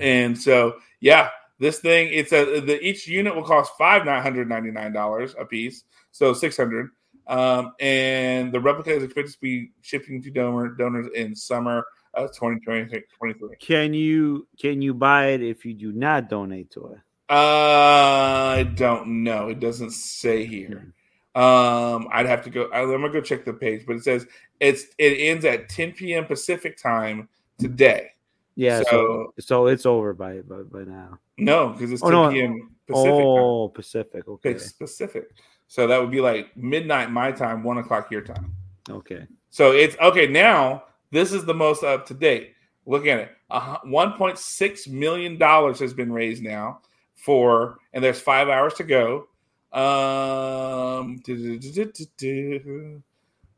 and 0.00 0.38
so, 0.38 0.76
yeah, 1.00 1.30
this 1.58 1.80
thing 1.80 2.08
it's 2.12 2.32
a 2.32 2.60
the 2.60 2.80
each 2.80 3.06
unit 3.08 3.34
will 3.34 3.42
cost 3.44 3.72
five 3.76 4.04
nine 4.04 4.22
hundred 4.22 4.48
ninety 4.48 4.70
nine 4.70 4.92
dollars 4.92 5.34
a 5.38 5.44
piece, 5.44 5.84
so 6.12 6.32
six 6.32 6.56
hundred. 6.56 6.90
Um, 7.26 7.74
and 7.78 8.52
the 8.52 8.60
replica 8.60 8.94
is 8.94 9.02
expected 9.02 9.32
to 9.34 9.40
be 9.40 9.72
shipping 9.82 10.22
to 10.22 10.30
donor, 10.30 10.68
donors 10.70 11.08
in 11.14 11.36
summer 11.36 11.84
of 12.14 12.32
2023. 12.32 13.56
Can 13.60 13.92
you 13.92 14.48
can 14.58 14.80
you 14.80 14.94
buy 14.94 15.28
it 15.28 15.42
if 15.42 15.64
you 15.64 15.74
do 15.74 15.92
not 15.92 16.30
donate 16.30 16.70
to 16.72 16.86
it? 16.86 16.98
Uh, 17.30 18.54
I 18.58 18.62
don't 18.74 19.22
know. 19.22 19.48
It 19.48 19.60
doesn't 19.60 19.90
say 19.90 20.44
here. 20.44 20.92
Um, 21.34 22.08
I'd 22.10 22.26
have 22.26 22.42
to 22.44 22.50
go. 22.50 22.68
I'm 22.72 22.90
gonna 22.90 23.10
go 23.10 23.20
check 23.20 23.44
the 23.44 23.52
page, 23.52 23.84
but 23.86 23.96
it 23.96 24.02
says 24.04 24.26
it's 24.60 24.86
it 24.98 25.18
ends 25.20 25.44
at 25.44 25.68
10 25.68 25.92
p.m. 25.92 26.24
Pacific 26.24 26.76
time 26.76 27.28
today. 27.58 28.10
Yeah, 28.56 28.82
so 28.82 28.90
So- 28.90 29.34
so, 29.38 29.66
it's 29.66 29.86
over 29.86 30.12
by 30.14 30.40
by, 30.40 30.62
by 30.62 30.82
now. 30.84 31.18
No, 31.36 31.68
because 31.68 31.92
it's 31.92 32.02
Oh, 32.02 32.10
10 32.10 32.12
no. 32.12 32.30
p.m. 32.30 32.70
Pacific 32.88 33.10
time. 33.12 33.26
oh, 33.26 33.68
Pacific. 33.68 34.28
Okay, 34.28 34.50
It's 34.50 34.72
Pacific. 34.72 35.28
So 35.68 35.86
that 35.86 36.00
would 36.00 36.10
be 36.10 36.20
like 36.22 36.56
midnight 36.56 37.10
my 37.12 37.30
time, 37.30 37.62
one 37.62 37.78
o'clock 37.78 38.10
your 38.10 38.22
time. 38.22 38.52
okay. 38.90 39.26
So 39.50 39.72
it's 39.72 39.96
okay. 39.98 40.26
Now 40.26 40.84
this 41.10 41.32
is 41.32 41.44
the 41.44 41.54
most 41.54 41.84
up 41.84 42.06
to 42.06 42.14
date. 42.14 42.54
Look 42.86 43.06
at 43.06 43.18
it. 43.20 43.30
Uh, 43.50 43.76
1.6 43.86 44.88
million 44.88 45.36
dollars 45.38 45.78
has 45.78 45.92
been 45.94 46.10
raised 46.10 46.42
now 46.42 46.80
for, 47.18 47.78
and 47.92 48.02
there's 48.02 48.20
five 48.20 48.48
hours 48.48 48.74
to 48.74 48.84
go. 48.84 49.28
Um, 49.72 51.20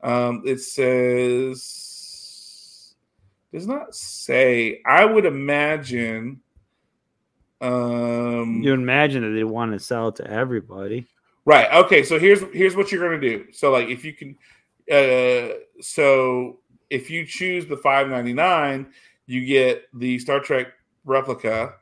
um 0.02 0.42
it 0.44 0.60
says 0.60 2.00
does 3.52 3.66
not 3.66 3.94
say. 3.94 4.80
I 4.86 5.04
would 5.04 5.26
imagine. 5.26 6.40
Um, 7.60 8.62
You 8.62 8.72
imagine 8.72 9.22
that 9.22 9.36
they 9.36 9.44
want 9.44 9.72
to 9.72 9.78
sell 9.78 10.08
it 10.08 10.16
to 10.16 10.30
everybody. 10.30 11.06
Right. 11.44 11.70
Okay. 11.72 12.02
So 12.02 12.18
here's 12.18 12.40
here's 12.52 12.76
what 12.76 12.90
you're 12.92 13.02
gonna 13.02 13.20
do. 13.20 13.46
So 13.52 13.70
like 13.70 13.88
if 13.88 14.04
you 14.04 14.12
can, 14.12 14.36
uh, 14.90 15.54
so 15.80 16.58
if 16.90 17.10
you 17.10 17.24
choose 17.24 17.66
the 17.66 17.76
5.99, 17.76 18.86
you 19.26 19.44
get 19.44 19.84
the 19.94 20.18
Star 20.18 20.40
Trek 20.40 20.68
replica, 21.04 21.74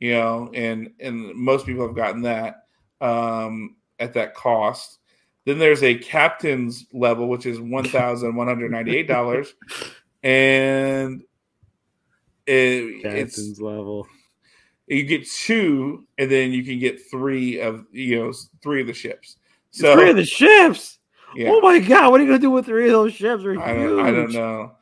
you 0.00 0.12
know, 0.12 0.50
and 0.54 0.92
and 1.00 1.34
most 1.34 1.66
people 1.66 1.86
have 1.86 1.96
gotten 1.96 2.22
that 2.22 2.66
um, 3.00 3.76
at 3.98 4.14
that 4.14 4.34
cost. 4.34 4.98
Then 5.46 5.58
there's 5.58 5.82
a 5.82 5.96
captain's 5.96 6.86
level, 6.92 7.28
which 7.28 7.46
is 7.46 7.60
one 7.60 7.84
thousand 7.84 8.34
one 8.34 8.48
hundred 8.48 8.70
ninety 8.70 8.96
eight 8.96 9.08
dollars, 9.08 9.54
and 10.22 11.22
it, 12.46 13.04
it's 13.04 13.36
Captain's 13.36 13.60
level. 13.60 14.06
you 14.86 15.04
get 15.04 15.28
two, 15.28 16.06
and 16.18 16.30
then 16.30 16.52
you 16.52 16.64
can 16.64 16.78
get 16.78 17.10
three 17.10 17.60
of 17.60 17.86
you 17.92 18.18
know 18.18 18.32
three 18.62 18.80
of 18.80 18.86
the 18.86 18.94
ships. 18.94 19.36
So 19.70 19.94
three 19.94 20.10
of 20.10 20.16
the 20.16 20.24
ships. 20.24 20.98
yeah, 21.34 21.50
Oh 21.50 21.60
my 21.60 21.78
god, 21.78 22.10
what 22.10 22.20
are 22.20 22.24
you 22.24 22.30
gonna 22.30 22.40
do 22.40 22.50
with 22.50 22.66
three 22.66 22.86
of 22.86 22.92
those 22.92 23.12
ships? 23.12 23.42
I 23.44 23.74
don't, 23.74 24.00
I 24.00 24.10
don't 24.10 24.32
know, 24.32 24.72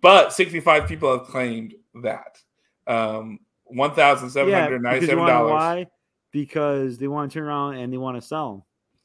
but 0.00 0.32
sixty 0.32 0.60
five 0.60 0.86
people 0.86 1.10
have 1.16 1.26
claimed 1.26 1.74
that 2.02 2.40
um, 2.86 3.40
one 3.68 3.92
thousand 3.94 4.30
seven 4.30 4.50
Yeah, 4.52 4.62
hundred 4.62 4.82
ninety 4.82 5.00
because 5.00 5.08
you 5.08 5.12
seven 5.12 5.20
wanna 5.24 5.32
know 5.32 5.48
dollars. 5.48 5.52
why? 5.52 5.86
Because 6.30 6.98
they 6.98 7.08
want 7.08 7.30
to 7.32 7.38
turn 7.38 7.46
around 7.48 7.76
and 7.76 7.92
they 7.92 7.96
want 7.96 8.20
to 8.20 8.26
sell 8.26 8.52
them. 8.52 8.62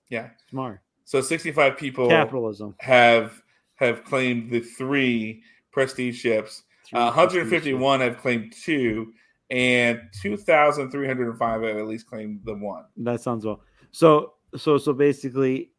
Yeah, 0.09 0.29
Smart 0.49 0.81
so 1.05 1.21
sixty 1.21 1.51
five 1.51 1.77
people 1.77 2.07
capitalism. 2.09 2.75
have 2.79 3.41
have 3.75 4.03
claimed 4.03 4.49
the 4.51 4.59
three 4.59 5.41
prestige 5.71 6.19
ships. 6.19 6.63
Three 6.85 6.99
Uh, 6.99 7.05
151 7.05 8.01
have 8.01 8.17
claimed 8.17 8.53
two, 8.53 9.13
and 9.49 9.99
2,305 10.21 11.61
have 11.61 11.77
at 11.77 11.87
least 11.87 12.07
claimed 12.07 12.41
the 12.43 12.53
one. 12.55 12.83
That 12.97 13.21
sounds 13.21 13.45
well. 13.45 13.61
So 13.91 14.33
so 14.55 14.77
so 14.77 14.93
basically, 14.93 15.71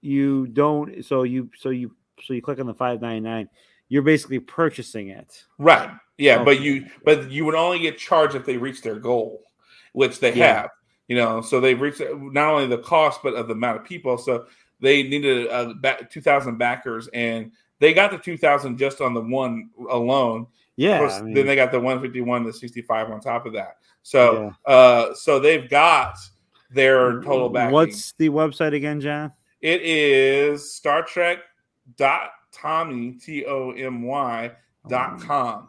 you 0.00 0.46
don't. 0.48 1.04
So 1.04 1.22
you 1.22 1.50
so 1.56 1.70
you 1.70 1.94
so 2.22 2.34
you 2.34 2.42
click 2.42 2.58
on 2.60 2.66
the 2.66 2.74
five 2.74 3.00
ninety 3.00 3.20
nine. 3.20 3.48
You're 3.88 4.02
basically 4.02 4.38
purchasing 4.38 5.08
it. 5.08 5.44
Right. 5.58 5.90
Yeah, 6.18 6.42
but 6.42 6.60
you 6.60 6.86
but 7.04 7.30
you 7.30 7.44
would 7.44 7.54
only 7.54 7.78
get 7.78 7.96
charged 7.96 8.34
if 8.34 8.44
they 8.44 8.56
reach 8.56 8.82
their 8.82 8.98
goal, 8.98 9.44
which 9.92 10.20
they 10.20 10.34
Yeah. 10.34 10.62
have. 10.62 10.70
You 11.06 11.16
know, 11.16 11.40
so 11.40 11.60
they've 11.60 11.80
reached 11.80 12.02
not 12.12 12.52
only 12.52 12.66
the 12.66 12.78
cost 12.82 13.20
but 13.22 13.34
of 13.34 13.48
the 13.48 13.54
amount 13.54 13.78
of 13.78 13.84
people. 13.84 14.18
So 14.18 14.46
they 14.80 15.02
needed 15.02 15.46
a, 15.46 15.74
back, 15.74 16.10
two 16.10 16.20
thousand 16.20 16.58
backers, 16.58 17.08
and 17.14 17.52
they 17.78 17.94
got 17.94 18.10
the 18.10 18.18
two 18.18 18.36
thousand 18.36 18.78
just 18.78 19.00
on 19.00 19.14
the 19.14 19.22
one 19.22 19.70
alone. 19.88 20.48
Yeah. 20.76 20.98
Course, 20.98 21.14
I 21.14 21.22
mean, 21.22 21.34
then 21.34 21.46
they 21.46 21.56
got 21.56 21.72
the 21.72 21.80
one 21.80 22.00
fifty 22.00 22.20
one, 22.20 22.44
the 22.44 22.52
sixty 22.52 22.82
five 22.82 23.10
on 23.10 23.20
top 23.20 23.46
of 23.46 23.54
that. 23.54 23.78
So, 24.02 24.52
uh, 24.66 25.14
so 25.14 25.38
they've 25.38 25.68
got 25.68 26.16
their 26.70 27.20
total 27.22 27.48
backing. 27.48 27.72
What's 27.72 28.12
the 28.12 28.28
website 28.28 28.74
again, 28.74 29.00
John? 29.00 29.32
It 29.60 29.82
is 29.82 30.74
Star 30.74 31.02
Trek 31.02 31.38
dot 31.96 32.30
Tomy 32.52 33.22
T 33.22 33.44
O 33.46 33.70
M 33.72 34.02
Y 34.02 34.50
dot 34.88 35.20
com, 35.20 35.68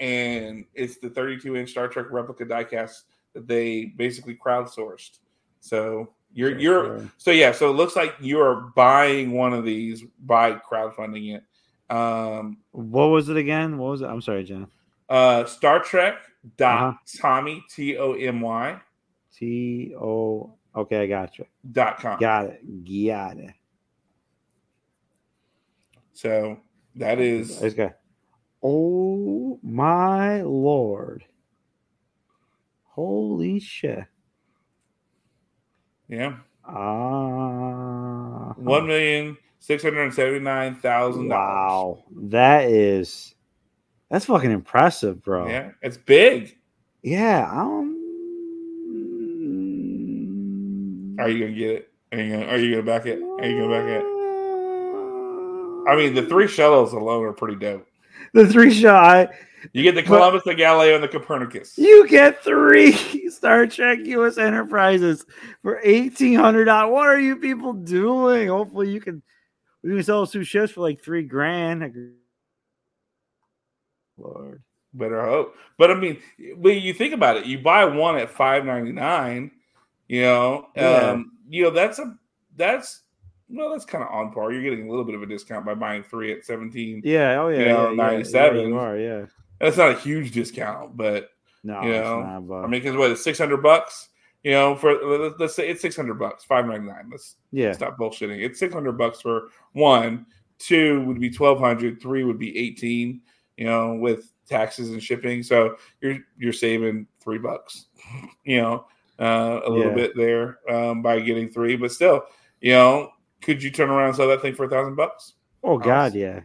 and 0.00 0.64
it's 0.74 0.98
the 0.98 1.08
32 1.10 1.56
inch 1.56 1.70
Star 1.70 1.88
Trek 1.88 2.06
replica 2.10 2.44
diecast 2.44 3.02
that 3.34 3.46
they 3.46 3.86
basically 3.96 4.36
crowdsourced. 4.36 5.18
So 5.60 6.10
you're 6.32 6.58
you're 6.58 7.08
so 7.16 7.30
yeah. 7.30 7.52
So 7.52 7.70
it 7.70 7.74
looks 7.74 7.96
like 7.96 8.14
you 8.20 8.40
are 8.40 8.72
buying 8.74 9.32
one 9.32 9.52
of 9.52 9.64
these 9.64 10.02
by 10.24 10.52
crowdfunding 10.54 11.36
it. 11.36 11.44
Um, 11.94 12.58
What 12.72 13.06
was 13.06 13.28
it 13.28 13.36
again? 13.36 13.78
What 13.78 13.90
was 13.90 14.02
it? 14.02 14.06
I'm 14.06 14.20
sorry, 14.22 14.44
John. 14.44 14.68
uh, 15.08 15.44
Star 15.44 15.80
Trek 15.80 16.16
dot 16.56 16.82
Uh-huh. 16.82 16.98
Tomy 17.42 17.62
T 17.70 17.96
O 17.98 18.14
M 18.14 18.40
Y 18.40 18.80
T 19.36 19.94
O. 20.00 20.54
Okay, 20.76 21.02
I 21.02 21.06
got 21.06 21.38
you. 21.38 21.46
dot 21.70 21.98
com. 22.00 22.18
Got 22.18 22.46
it. 22.46 23.06
Got 23.06 23.36
it. 23.38 23.54
So 26.14 26.58
that 26.96 27.20
is 27.20 27.58
This 27.60 27.74
guy. 27.74 27.92
Oh 28.62 29.58
my 29.62 30.40
lord! 30.42 31.24
Holy 32.84 33.60
shit! 33.60 34.04
yeah 36.08 36.36
Ah, 36.66 38.54
one 38.56 38.86
million 38.86 39.36
six 39.58 39.82
hundred 39.82 40.14
seventy 40.14 40.38
nine 40.38 40.76
thousand 40.76 41.28
dollars. 41.28 41.98
Wow, 41.98 42.04
that 42.30 42.70
is 42.70 43.34
that's 44.10 44.24
fucking 44.26 44.50
impressive, 44.50 45.22
bro. 45.22 45.48
Yeah, 45.48 45.72
it's 45.82 45.96
big. 45.98 46.56
Yeah. 47.02 47.50
Um. 47.50 47.90
Are 51.18 51.28
you 51.28 51.40
gonna 51.40 51.52
get 51.58 51.70
it? 51.70 51.92
Are 52.12 52.18
you 52.20 52.32
gonna, 52.32 52.46
are 52.46 52.58
you 52.58 52.70
gonna 52.70 52.82
back 52.82 53.06
it? 53.06 53.20
Are 53.20 53.46
you 53.46 53.60
gonna 53.60 53.70
back 53.70 53.88
it? 53.88 54.13
I 55.88 55.96
mean, 55.96 56.14
the 56.14 56.26
three 56.26 56.48
shuttles 56.48 56.92
alone 56.92 57.24
are 57.24 57.32
pretty 57.32 57.56
dope. 57.56 57.86
the 58.32 58.46
three 58.46 58.72
shot. 58.72 59.30
You 59.72 59.82
get 59.82 59.94
the 59.94 60.02
But- 60.02 60.08
Columbus, 60.18 60.42
the 60.44 60.54
Galileo, 60.54 60.94
and 60.94 61.02
the 61.04 61.08
Copernicus. 61.08 61.78
You 61.78 62.06
get 62.06 62.42
three 62.44 62.92
Star 63.30 63.66
Trek 63.66 64.00
U.S. 64.04 64.36
Enterprises 64.38 65.24
for 65.62 65.80
eighteen 65.82 66.38
hundred 66.38 66.66
dollars. 66.66 66.92
What 66.92 67.06
are 67.06 67.18
you 67.20 67.36
people 67.36 67.72
doing? 67.72 68.48
Hopefully, 68.48 68.90
you 68.90 69.00
can 69.00 69.22
we 69.82 69.90
can 69.90 70.02
sell 70.02 70.26
two 70.26 70.44
ships 70.44 70.72
for 70.72 70.82
like 70.82 71.02
three 71.02 71.22
grand. 71.22 71.82
Lord, 74.18 74.62
Better 74.92 75.24
hope. 75.26 75.54
But 75.78 75.90
I 75.90 75.94
mean, 75.94 76.18
when 76.56 76.78
you 76.82 76.92
think 76.94 77.14
about 77.14 77.36
it, 77.36 77.46
you 77.46 77.58
buy 77.58 77.84
one 77.84 78.16
at 78.16 78.30
five 78.30 78.64
ninety 78.64 78.92
nine. 78.92 79.50
You 80.08 80.22
know, 80.22 80.68
Yeah. 80.76 81.10
um, 81.12 81.32
you 81.48 81.62
know 81.64 81.70
that's 81.70 81.98
a 81.98 82.16
that's 82.56 83.00
well, 83.48 83.70
that's 83.70 83.84
kind 83.84 84.02
of 84.04 84.10
on 84.10 84.32
par. 84.32 84.52
You're 84.52 84.62
getting 84.62 84.86
a 84.86 84.90
little 84.90 85.04
bit 85.04 85.14
of 85.14 85.22
a 85.22 85.26
discount 85.26 85.64
by 85.66 85.74
buying 85.74 86.02
three 86.02 86.32
at 86.32 86.44
seventeen. 86.44 87.02
yeah, 87.04 87.40
oh 87.40 87.48
yeah, 87.48 87.58
You 87.58 87.64
know, 87.66 87.84
yeah, 87.84 87.90
yeah, 87.90 88.10
97. 88.10 88.70
Yeah, 88.70 88.76
are, 88.78 88.98
yeah. 88.98 89.26
That's 89.60 89.76
not 89.76 89.90
a 89.92 89.98
huge 89.98 90.32
discount, 90.32 90.96
but 90.96 91.30
No, 91.62 91.82
You 91.82 91.92
it's 91.92 92.04
know, 92.04 92.20
not, 92.22 92.48
but 92.48 92.54
I 92.56 92.62
mean, 92.62 92.82
because 92.82 92.96
what 92.96 93.10
it's 93.10 93.22
six 93.24 93.38
hundred 93.38 93.62
bucks. 93.62 94.08
You 94.42 94.50
know, 94.52 94.76
for 94.76 94.94
let's- 95.38 95.54
say 95.56 95.68
it's 95.70 95.80
six 95.80 95.96
hundred 95.96 96.18
bucks, 96.18 96.44
five 96.44 96.66
ninety 96.66 96.86
nine. 96.86 97.08
Let's 97.10 97.36
yeah, 97.52 97.72
stop 97.72 97.96
bullshitting. 97.96 98.42
It's 98.44 98.58
six 98.58 98.74
hundred 98.74 98.98
bucks 98.98 99.20
for 99.22 99.48
one. 99.72 100.26
Two 100.58 101.02
would 101.06 101.18
be 101.20 101.30
twelve 101.30 101.58
hundred. 101.58 102.00
Three 102.02 102.24
would 102.24 102.38
be 102.38 102.56
eighteen. 102.58 103.22
You 103.56 103.66
know, 103.66 103.94
with 103.94 104.30
taxes 104.48 104.90
and 104.90 105.02
shipping, 105.02 105.42
so 105.42 105.76
you're 106.02 106.18
you're 106.38 106.52
saving 106.52 107.06
three 107.20 107.38
bucks. 107.38 107.86
You 108.44 108.60
know, 108.60 108.86
uh, 109.18 109.60
a 109.64 109.70
little 109.70 109.88
Yeah. 109.92 109.94
bit 109.94 110.16
there 110.16 110.58
um, 110.68 111.00
by 111.00 111.20
getting 111.20 111.48
three, 111.48 111.76
but 111.76 111.90
still, 111.92 112.24
you 112.60 112.72
know, 112.72 113.08
could 113.44 113.62
you 113.62 113.70
turn 113.70 113.90
around 113.90 114.08
and 114.08 114.16
sell 114.16 114.28
that 114.28 114.42
thing 114.42 114.54
for 114.54 114.64
a 114.64 114.68
thousand 114.68 114.94
bucks 114.96 115.34
oh 115.62 115.78
god, 115.78 116.14
yeah. 116.14 116.40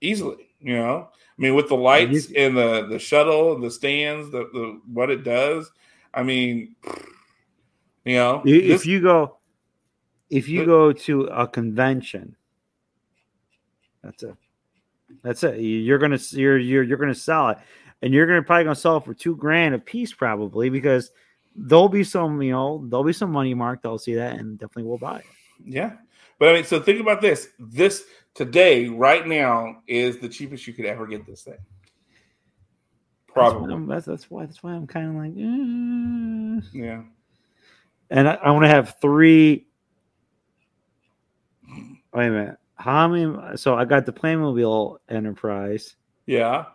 easily? 0.00 0.48
You 0.60 0.76
know, 0.76 1.08
I 1.12 1.42
mean, 1.42 1.54
with 1.54 1.68
the 1.68 1.76
lights 1.76 2.30
and 2.36 2.56
the 2.56 2.86
the 2.86 2.98
shuttle, 2.98 3.54
and 3.54 3.62
the 3.62 3.70
stands, 3.70 4.30
the, 4.30 4.48
the 4.52 4.80
what 4.92 5.10
it 5.10 5.24
does. 5.24 5.70
I 6.14 6.22
mean, 6.22 6.74
you 8.04 8.14
know, 8.14 8.42
You- 8.44 8.62
this- 8.62 8.80
if 8.82 8.86
you 8.86 9.00
go, 9.00 9.36
if 10.30 10.48
you 10.48 10.64
go 10.64 10.92
to 10.92 11.22
a 11.24 11.46
convention, 11.46 12.36
that's 14.02 14.22
it. 14.22 14.34
That's 15.22 15.42
it. 15.44 15.58
You- 15.60 15.80
You're 15.80 15.98
gonna 15.98 16.18
you're 16.30 16.58
you're 16.58 16.82
you're 16.82 16.98
gonna 16.98 17.14
sell 17.14 17.50
it, 17.50 17.58
and 18.02 18.12
you're 18.14 18.26
gonna 18.26 18.42
probably 18.42 18.64
gonna 18.64 18.74
sell 18.76 18.96
it 18.98 19.04
for 19.04 19.14
two 19.14 19.36
grand 19.36 19.74
a 19.74 19.78
piece, 19.78 20.12
probably 20.12 20.70
because 20.70 21.10
there'll 21.56 21.88
be 21.88 22.04
some 22.04 22.40
you 22.42 22.52
know 22.52 22.84
there'll 22.88 23.04
be 23.04 23.12
some 23.12 23.30
money 23.32 23.54
mark. 23.54 23.82
They'll 23.82 23.98
see 23.98 24.14
that 24.14 24.38
and 24.38 24.58
definitely 24.58 24.84
will 24.84 24.98
buy 24.98 25.18
it. 25.18 25.24
Yeah. 25.64 25.92
But 26.38 26.48
I 26.48 26.52
mean, 26.54 26.64
so 26.64 26.80
think 26.80 27.00
about 27.00 27.20
this. 27.20 27.48
This 27.58 28.04
today, 28.34 28.88
right 28.88 29.26
now, 29.26 29.82
is 29.86 30.18
the 30.18 30.28
cheapest 30.28 30.66
you 30.66 30.72
could 30.74 30.84
ever 30.86 31.06
get 31.06 31.26
this 31.26 31.42
thing. 31.42 31.54
That's 31.54 33.36
why 33.36 33.50
Probably. 33.50 33.72
I'm- 33.72 33.86
That's, 33.86 34.06
that's 34.06 34.30
why. 34.30 34.46
That's 34.46 34.62
why 34.62 34.72
I'm 34.72 34.86
kind 34.86 35.08
of 35.10 35.14
like. 35.16 35.32
eh. 36.74 36.78
Yeah. 36.78 37.02
And 38.10 38.28
I, 38.28 38.34
I 38.34 38.50
want 38.50 38.64
to 38.64 38.68
have 38.68 38.96
three. 39.00 39.66
Wait 42.12 42.26
a 42.26 42.30
minute. 42.30 42.56
How 42.76 43.08
many? 43.08 43.56
So 43.56 43.74
I 43.76 43.84
got 43.84 44.06
the 44.06 44.12
Playmobil 44.12 44.98
Enterprise. 45.08 45.96
Yeah. 46.26 46.66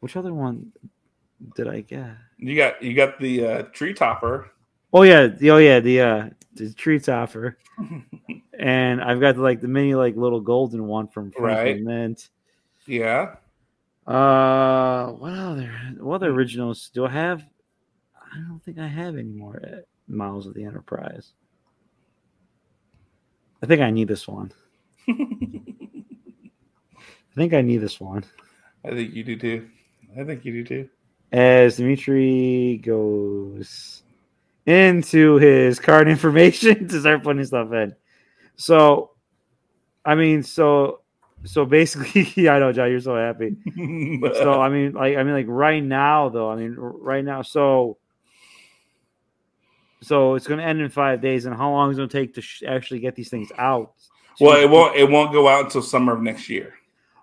Which 0.00 0.16
other 0.16 0.32
one 0.34 0.72
did 1.56 1.68
I 1.68 1.80
get? 1.80 2.10
You 2.38 2.56
got 2.56 2.82
you 2.82 2.94
got 2.94 3.18
the 3.20 3.46
uh, 3.46 3.62
tree 3.72 3.94
topper. 3.94 4.50
Oh 4.92 5.02
yeah, 5.02 5.26
the, 5.26 5.50
oh 5.50 5.58
yeah, 5.58 5.80
the 5.80 6.00
uh 6.00 6.28
the 6.54 6.72
treats 6.72 7.08
offer. 7.08 7.58
and 8.58 9.02
I've 9.02 9.20
got 9.20 9.36
like 9.36 9.60
the 9.60 9.68
mini 9.68 9.94
like 9.94 10.16
little 10.16 10.40
golden 10.40 10.86
one 10.86 11.08
from 11.08 11.30
Franklin 11.30 11.66
Right. 11.66 11.82
Mint. 11.82 12.28
Yeah. 12.86 13.36
Uh, 14.06 15.08
what 15.12 15.32
other 15.34 15.70
what 15.98 16.16
other 16.16 16.30
originals 16.30 16.90
do 16.94 17.04
I 17.04 17.10
have? 17.10 17.44
I 18.16 18.38
don't 18.48 18.60
think 18.64 18.78
I 18.78 18.86
have 18.86 19.16
any 19.16 19.32
more 19.32 19.60
uh, 19.62 19.76
models 20.06 20.46
of 20.46 20.54
the 20.54 20.64
Enterprise. 20.64 21.32
I 23.62 23.66
think 23.66 23.82
I 23.82 23.90
need 23.90 24.08
this 24.08 24.26
one. 24.26 24.52
I 25.08 25.14
think 27.34 27.52
I 27.52 27.60
need 27.60 27.78
this 27.78 28.00
one. 28.00 28.24
I 28.84 28.90
think 28.90 29.14
you 29.14 29.24
do 29.24 29.36
too. 29.36 29.68
I 30.18 30.24
think 30.24 30.44
you 30.44 30.52
do 30.52 30.64
too. 30.64 30.88
As 31.32 31.76
Dimitri 31.76 32.80
goes 32.82 34.02
into 34.68 35.36
his 35.36 35.80
card 35.80 36.08
information 36.16 36.86
to 36.88 37.00
start 37.00 37.22
putting 37.22 37.44
stuff 37.44 37.72
in. 37.72 37.94
So, 38.56 39.12
I 40.04 40.14
mean, 40.14 40.42
so 40.42 41.00
so 41.44 41.64
basically, 41.64 42.30
yeah, 42.42 42.54
I 42.54 42.58
know, 42.58 42.72
John, 42.72 42.90
you're 42.90 43.00
so 43.00 43.16
happy. 43.16 43.56
so 44.34 44.60
I 44.60 44.68
mean, 44.68 44.92
like 44.92 45.16
I 45.16 45.22
mean, 45.22 45.34
like 45.34 45.46
right 45.48 45.82
now 45.82 46.28
though, 46.28 46.50
I 46.50 46.56
mean, 46.56 46.74
right 46.76 47.24
now, 47.24 47.42
so 47.42 47.96
so 50.00 50.34
it's 50.34 50.46
going 50.46 50.58
to 50.58 50.66
end 50.66 50.80
in 50.80 50.90
five 50.90 51.20
days, 51.20 51.46
and 51.46 51.56
how 51.56 51.70
long 51.70 51.90
is 51.90 51.96
it 51.96 52.00
going 52.00 52.08
to 52.08 52.18
take 52.18 52.34
to 52.34 52.40
sh- 52.40 52.62
actually 52.66 53.00
get 53.00 53.16
these 53.16 53.30
things 53.30 53.50
out? 53.58 53.94
well, 54.40 54.60
it 54.62 54.68
won't 54.70 54.96
it 54.96 55.10
won't 55.10 55.32
go 55.32 55.48
out 55.48 55.64
until 55.64 55.82
summer 55.82 56.12
of 56.12 56.22
next 56.22 56.48
year, 56.48 56.74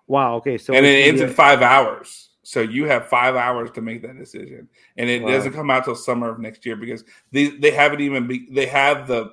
Wow. 0.07 0.35
Okay. 0.35 0.57
So 0.57 0.73
and 0.73 0.85
it 0.85 1.07
ends 1.07 1.21
in 1.21 1.29
five 1.29 1.61
hours. 1.61 2.29
So 2.47 2.61
you 2.61 2.85
have 2.85 3.07
five 3.09 3.35
hours 3.35 3.71
to 3.71 3.81
make 3.81 4.01
that 4.03 4.17
decision, 4.17 4.69
and 4.97 5.09
it 5.09 5.23
Wow. 5.23 5.31
doesn't 5.31 5.53
come 5.53 5.69
out 5.71 5.83
till 5.85 5.95
summer 5.95 6.29
of 6.29 6.39
next 6.39 6.65
year 6.65 6.75
because 6.75 7.03
they 7.31 7.47
they 7.47 7.71
haven't 7.71 8.01
even 8.01 8.27
be, 8.27 8.47
they 8.51 8.67
have 8.67 9.07
the 9.07 9.31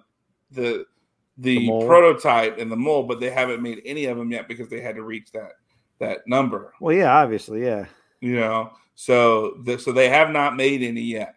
the 0.50 0.86
the, 1.38 1.68
The 1.68 1.86
prototype 1.86 2.58
and 2.58 2.70
the 2.70 2.76
mold, 2.76 3.08
but 3.08 3.20
they 3.20 3.30
haven't 3.30 3.62
made 3.62 3.80
any 3.84 4.04
of 4.06 4.16
them 4.18 4.30
yet 4.32 4.48
because 4.48 4.68
they 4.68 4.80
had 4.80 4.96
to 4.96 5.02
reach 5.02 5.30
that 5.32 5.52
that 5.98 6.26
number. 6.26 6.72
Well, 6.80 6.94
yeah, 6.96 7.12
obviously, 7.12 7.62
yeah. 7.64 7.86
you 8.20 8.36
know 8.36 8.72
so 8.94 9.58
the, 9.64 9.78
so 9.78 9.90
they 9.92 10.08
have 10.08 10.30
not 10.30 10.54
made 10.56 10.82
any 10.82 11.00
yet 11.00 11.36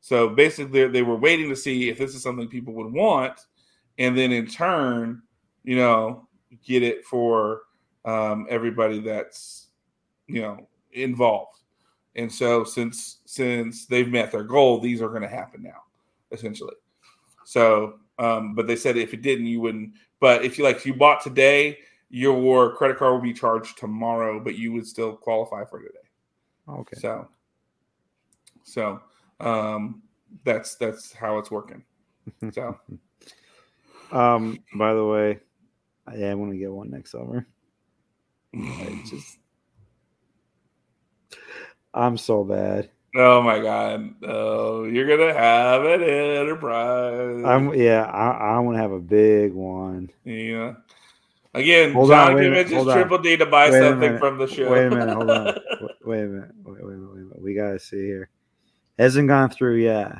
so 0.00 0.28
basically 0.28 0.88
they 0.88 1.02
were 1.02 1.16
waiting 1.16 1.48
to 1.48 1.56
see 1.56 1.88
if 1.88 1.98
this 1.98 2.14
is 2.14 2.22
something 2.22 2.48
people 2.48 2.72
would 2.74 2.92
want 2.92 3.38
and 3.98 4.16
then 4.16 4.32
in 4.32 4.46
turn 4.46 5.22
you 5.64 5.76
know 5.76 6.26
get 6.64 6.82
it 6.82 7.04
for 7.04 7.62
um, 8.04 8.46
everybody 8.50 9.00
that's 9.00 9.68
you 10.26 10.40
know 10.42 10.66
involved 10.94 11.60
and 12.16 12.30
so 12.32 12.64
since 12.64 13.18
since 13.24 13.86
they've 13.86 14.10
met 14.10 14.30
their 14.32 14.44
goal 14.44 14.80
these 14.80 15.02
are 15.02 15.08
going 15.08 15.22
to 15.22 15.28
happen 15.28 15.62
now 15.62 15.82
essentially 16.32 16.74
so 17.44 17.94
um, 18.18 18.54
but 18.54 18.66
they 18.66 18.76
said 18.76 18.96
if 18.96 19.12
it 19.12 19.22
didn't 19.22 19.46
you 19.46 19.60
wouldn't 19.60 19.92
but 20.20 20.44
if 20.44 20.56
you 20.56 20.64
like 20.64 20.76
if 20.76 20.86
you 20.86 20.94
bought 20.94 21.22
today 21.22 21.78
your 22.10 22.74
credit 22.76 22.96
card 22.96 23.12
will 23.12 23.20
be 23.20 23.32
charged 23.32 23.76
tomorrow 23.76 24.38
but 24.38 24.56
you 24.56 24.72
would 24.72 24.86
still 24.86 25.14
qualify 25.16 25.64
for 25.64 25.80
today 25.80 25.98
Okay. 26.68 26.98
so, 26.98 27.28
so 28.62 29.00
um, 29.40 30.02
that's 30.44 30.76
that's 30.76 31.12
how 31.12 31.38
it's 31.38 31.50
working. 31.50 31.84
So, 32.52 32.78
Um. 34.12 34.58
By 34.76 34.94
the 34.94 35.04
way, 35.04 35.40
I 36.06 36.14
am 36.14 36.38
going 36.38 36.52
to 36.52 36.58
get 36.58 36.70
one 36.70 36.90
next 36.90 37.10
summer. 37.10 37.46
I 38.54 39.02
just, 39.08 39.38
I'm 41.94 42.18
so 42.18 42.44
bad. 42.44 42.90
oh 43.16 43.40
my 43.40 43.60
god, 43.60 44.14
oh, 44.24 44.84
you're 44.84 45.06
gonna 45.06 45.32
have 45.32 45.84
an 45.84 46.02
enterprise. 46.02 47.42
I'm 47.44 47.72
yeah. 47.74 48.02
I, 48.02 48.56
I 48.56 48.58
want 48.58 48.76
to 48.76 48.82
have 48.82 48.92
a 48.92 49.00
big 49.00 49.52
one. 49.52 50.10
yeah. 50.24 50.74
Again, 51.54 51.92
Hold 51.92 52.10
John 52.10 52.36
convinces. 52.36 52.92
Triple 52.92 53.18
D 53.18 53.36
to 53.36 53.46
buy 53.46 53.70
Wait 53.70 53.80
something 53.80 54.18
from 54.18 54.38
the 54.38 54.48
show. 54.48 54.72
Wait 54.72 54.86
a 54.86 54.90
minute. 54.90 55.14
Hold 55.14 55.30
on. 55.30 55.46
Wait, 56.04 56.22
a 56.22 56.26
minute. 56.26 56.50
Wait, 56.64 56.84
wait, 56.84 56.84
wait, 56.84 56.98
wait, 56.98 57.26
wait. 57.30 57.40
We 57.40 57.54
gotta 57.54 57.78
see 57.78 58.04
here. 58.04 58.28
Hasn't 58.98 59.28
gone 59.28 59.50
through 59.50 59.76
yet. 59.76 60.12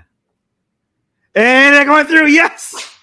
And 1.35 1.75
it 1.75 1.85
going 1.87 2.07
through. 2.07 2.29
Yes. 2.29 2.97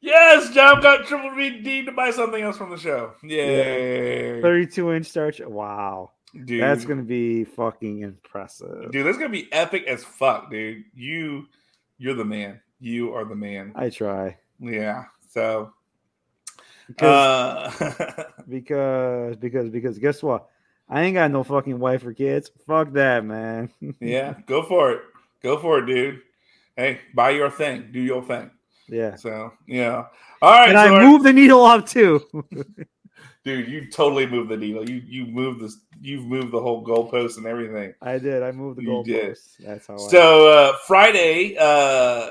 yes, 0.00 0.52
John 0.52 0.82
got 0.82 1.06
Triple 1.06 1.34
D 1.36 1.84
to 1.84 1.92
buy 1.92 2.10
something 2.10 2.42
else 2.42 2.58
from 2.58 2.70
the 2.70 2.76
show. 2.76 3.12
Yay, 3.22 4.42
32 4.42 4.92
inch 4.92 5.06
Star 5.06 5.30
Trek. 5.30 5.48
Wow. 5.48 6.10
Dude. 6.44 6.62
That's 6.62 6.84
gonna 6.84 7.02
be 7.02 7.44
fucking 7.44 8.00
impressive. 8.00 8.90
dude. 8.92 9.06
That's 9.06 9.18
gonna 9.18 9.30
be 9.30 9.52
epic 9.52 9.86
as 9.86 10.04
fuck, 10.04 10.50
dude. 10.50 10.84
You, 10.94 11.46
you're 11.98 12.14
the 12.14 12.24
man. 12.24 12.60
You 12.80 13.14
are 13.14 13.24
the 13.24 13.34
man. 13.34 13.72
I 13.74 13.90
try 13.90 14.36
Yeah. 14.60 15.04
So, 15.30 15.72
because 16.86 17.80
uh, 17.80 18.24
because 18.48 19.36
because 19.36 19.68
because 19.70 19.98
guess 19.98 20.22
what? 20.22 20.48
I 20.88 21.02
ain't 21.02 21.14
got 21.14 21.30
no 21.30 21.44
fucking 21.44 21.78
wife 21.78 22.06
or 22.06 22.14
kids. 22.14 22.50
Fuck 22.66 22.92
that, 22.92 23.24
man. 23.24 23.70
yeah, 24.00 24.34
go 24.46 24.62
for 24.62 24.92
it. 24.92 25.02
Go 25.42 25.58
for 25.58 25.80
it, 25.80 25.86
dude. 25.86 26.20
Hey, 26.76 27.00
buy 27.14 27.30
your 27.30 27.50
thing. 27.50 27.90
Do 27.92 28.00
your 28.00 28.22
thing. 28.22 28.50
yeah. 28.88 29.16
So, 29.16 29.52
yeah. 29.66 30.06
All 30.40 30.50
right, 30.52 30.70
And 30.70 30.78
so 30.78 30.96
I 30.96 31.02
moved 31.02 31.24
the 31.24 31.32
needle 31.32 31.64
up 31.64 31.86
too. 31.86 32.24
dude. 33.48 33.68
You 33.68 33.90
totally 33.90 34.26
moved 34.26 34.50
the 34.50 34.56
needle. 34.56 34.88
You 34.88 35.02
you 35.06 35.26
moved 35.26 35.60
this. 35.60 35.78
You've 36.00 36.24
moved 36.26 36.52
the 36.52 36.60
whole 36.60 36.84
goalpost 36.84 37.36
and 37.38 37.46
everything. 37.46 37.94
I 38.02 38.18
did. 38.18 38.42
I 38.42 38.52
moved 38.52 38.78
the 38.78 38.82
You 38.82 39.02
did. 39.04 39.36
That's 39.60 39.86
how. 39.86 39.96
So 39.96 40.48
uh, 40.48 40.76
Friday, 40.86 41.56
uh, 41.58 42.30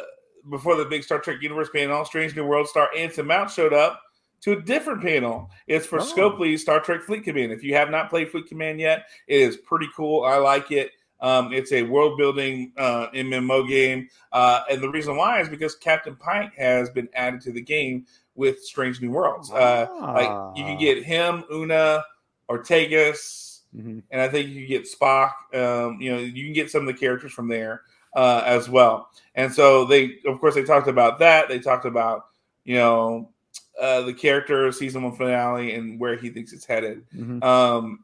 before 0.49 0.75
the 0.75 0.85
big 0.85 1.03
Star 1.03 1.19
Trek 1.19 1.41
Universe 1.41 1.69
panel, 1.73 2.05
Strange 2.05 2.35
New 2.35 2.45
World 2.45 2.67
star 2.67 2.89
Anson 2.95 3.25
Mount 3.27 3.49
showed 3.49 3.73
up 3.73 4.01
to 4.41 4.51
a 4.53 4.61
different 4.61 5.01
panel. 5.01 5.49
It's 5.67 5.85
for 5.87 5.99
Oh. 5.99 6.03
Scopely's 6.03 6.61
Star 6.61 6.79
Trek 6.79 7.01
Fleet 7.01 7.23
Command. 7.23 7.51
If 7.51 7.63
you 7.63 7.73
have 7.73 7.89
not 7.89 8.09
played 8.09 8.29
Fleet 8.29 8.47
Command 8.47 8.79
yet, 8.79 9.05
it 9.27 9.41
is 9.41 9.57
pretty 9.57 9.87
cool. 9.95 10.23
I 10.23 10.37
like 10.37 10.71
it. 10.71 10.91
Um, 11.19 11.51
it's 11.51 11.71
a 11.71 11.81
world 11.81 12.15
building 12.19 12.73
uh, 12.77 13.07
MMO 13.07 13.67
game, 13.67 14.07
uh, 14.31 14.61
and 14.69 14.79
the 14.81 14.89
reason 14.89 15.17
why 15.17 15.41
is 15.41 15.49
because 15.49 15.75
Captain 15.75 16.15
Pike 16.15 16.53
has 16.55 16.91
been 16.91 17.09
added 17.15 17.41
to 17.41 17.51
the 17.51 17.61
game 17.61 18.05
with 18.37 18.63
Strange 18.63 19.01
New 19.01 19.11
Worlds. 19.11 19.51
Uh, 19.51 19.87
like 19.91 20.57
you 20.57 20.63
can 20.63 20.75
Ah. 20.77 20.79
get 20.79 21.03
him, 21.03 21.43
Una, 21.51 22.03
Ortegas, 22.49 23.61
Mhm. 23.75 24.03
and 24.11 24.21
I 24.21 24.29
think 24.29 24.49
you 24.49 24.61
can 24.61 24.67
get 24.67 24.87
Spock. 24.87 25.31
Um, 25.53 25.99
you 25.99 26.11
know, 26.13 26.19
you 26.19 26.45
can 26.45 26.53
get 26.53 26.71
some 26.71 26.81
of 26.81 26.87
the 26.87 26.99
characters 26.99 27.33
from 27.33 27.47
there 27.49 27.81
uh, 28.15 28.41
as 28.45 28.67
well. 28.69 29.09
And 29.35 29.53
so 29.53 29.85
they, 29.85 30.19
of 30.25 30.39
course, 30.39 30.55
they 30.55 30.63
talked 30.63 30.87
about 30.87 31.19
that. 31.19 31.49
They 31.49 31.59
talked 31.59 31.85
about 31.85 32.27
you 32.63 32.75
know 32.75 33.29
uh, 33.79 34.01
the 34.01 34.13
character 34.13 34.71
season 34.71 35.03
one 35.03 35.13
finale 35.15 35.73
and 35.75 35.99
where 35.99 36.15
he 36.15 36.29
thinks 36.29 36.51
it's 36.53 36.65
headed. 36.65 37.05
Mhm. 37.15 37.43
Um, 37.43 38.03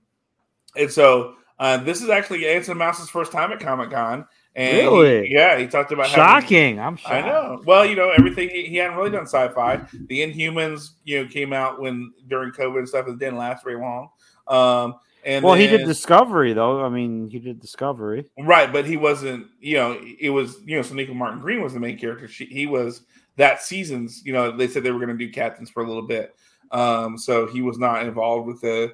and 0.76 0.92
so 0.92 1.36
uh, 1.60 1.78
this 1.78 2.02
is 2.02 2.10
actually 2.10 2.48
Anson 2.48 2.78
Mount's 2.78 3.10
first 3.10 3.32
time 3.32 3.52
at 3.52 3.60
Comic 3.60 3.90
Con. 3.92 4.28
And 4.56 4.78
he- 4.78 4.84
Really? 4.84 5.32
yeah, 5.32 5.58
he 5.58 5.66
talked 5.68 5.92
about 5.92 6.08
having- 6.10 6.24
Shocking. 6.24 6.80
I'm 6.80 6.96
shocked. 6.96 7.14
I 7.14 7.22
know. 7.22 7.62
Well, 7.66 7.86
you 7.86 7.96
know, 7.96 8.12
everything 8.12 8.50
he, 8.50 8.66
he 8.66 8.76
hadn't 8.78 8.98
really 8.98 9.10
done 9.10 9.24
sci-fi. 9.26 9.78
The 10.08 10.20
Inhumans, 10.20 10.92
you 11.04 11.24
know, 11.24 11.30
came 11.30 11.54
out 11.54 11.82
when 11.82 12.14
during 12.28 12.52
COVID 12.52 12.80
and 12.80 12.88
stuff. 12.90 13.08
It 13.08 13.18
didn't 13.18 13.38
last 13.38 13.64
very 13.64 13.80
long. 13.80 14.10
Um, 14.48 14.96
and 15.26 15.44
Well, 15.44 15.56
he 15.56 15.68
did 15.68 15.86
Discovery 15.86 16.54
though. 16.54 16.84
I 16.84 16.90
mean, 16.90 17.30
he 17.30 17.40
did 17.40 17.60
Discovery. 17.62 18.26
right, 18.40 18.72
but 18.72 18.86
he 18.86 18.98
wasn't. 18.98 19.48
You 19.60 19.78
know, 19.78 19.98
it 20.20 20.30
was 20.30 20.58
you 20.66 20.76
know, 20.76 20.82
Sonequa 20.84 21.16
Martin 21.16 21.40
Green 21.40 21.62
was 21.64 21.74
the 21.74 21.80
main 21.80 21.98
character. 21.98 22.28
She, 22.28 22.46
he 22.46 22.68
was 22.68 23.04
that 23.38 23.62
season's. 23.64 24.22
You 24.26 24.34
know, 24.34 24.56
they 24.56 24.68
said 24.68 24.84
they 24.84 24.92
were 24.92 25.00
going 25.00 25.18
to 25.18 25.26
do 25.26 25.32
captains 25.32 25.70
for 25.70 25.82
a 25.82 25.88
little 25.88 26.06
bit. 26.06 26.36
Um, 26.72 27.18
so 27.18 27.48
he 27.48 27.62
was 27.62 27.78
not 27.80 28.06
involved 28.06 28.48
with 28.48 28.60
the 28.62 28.94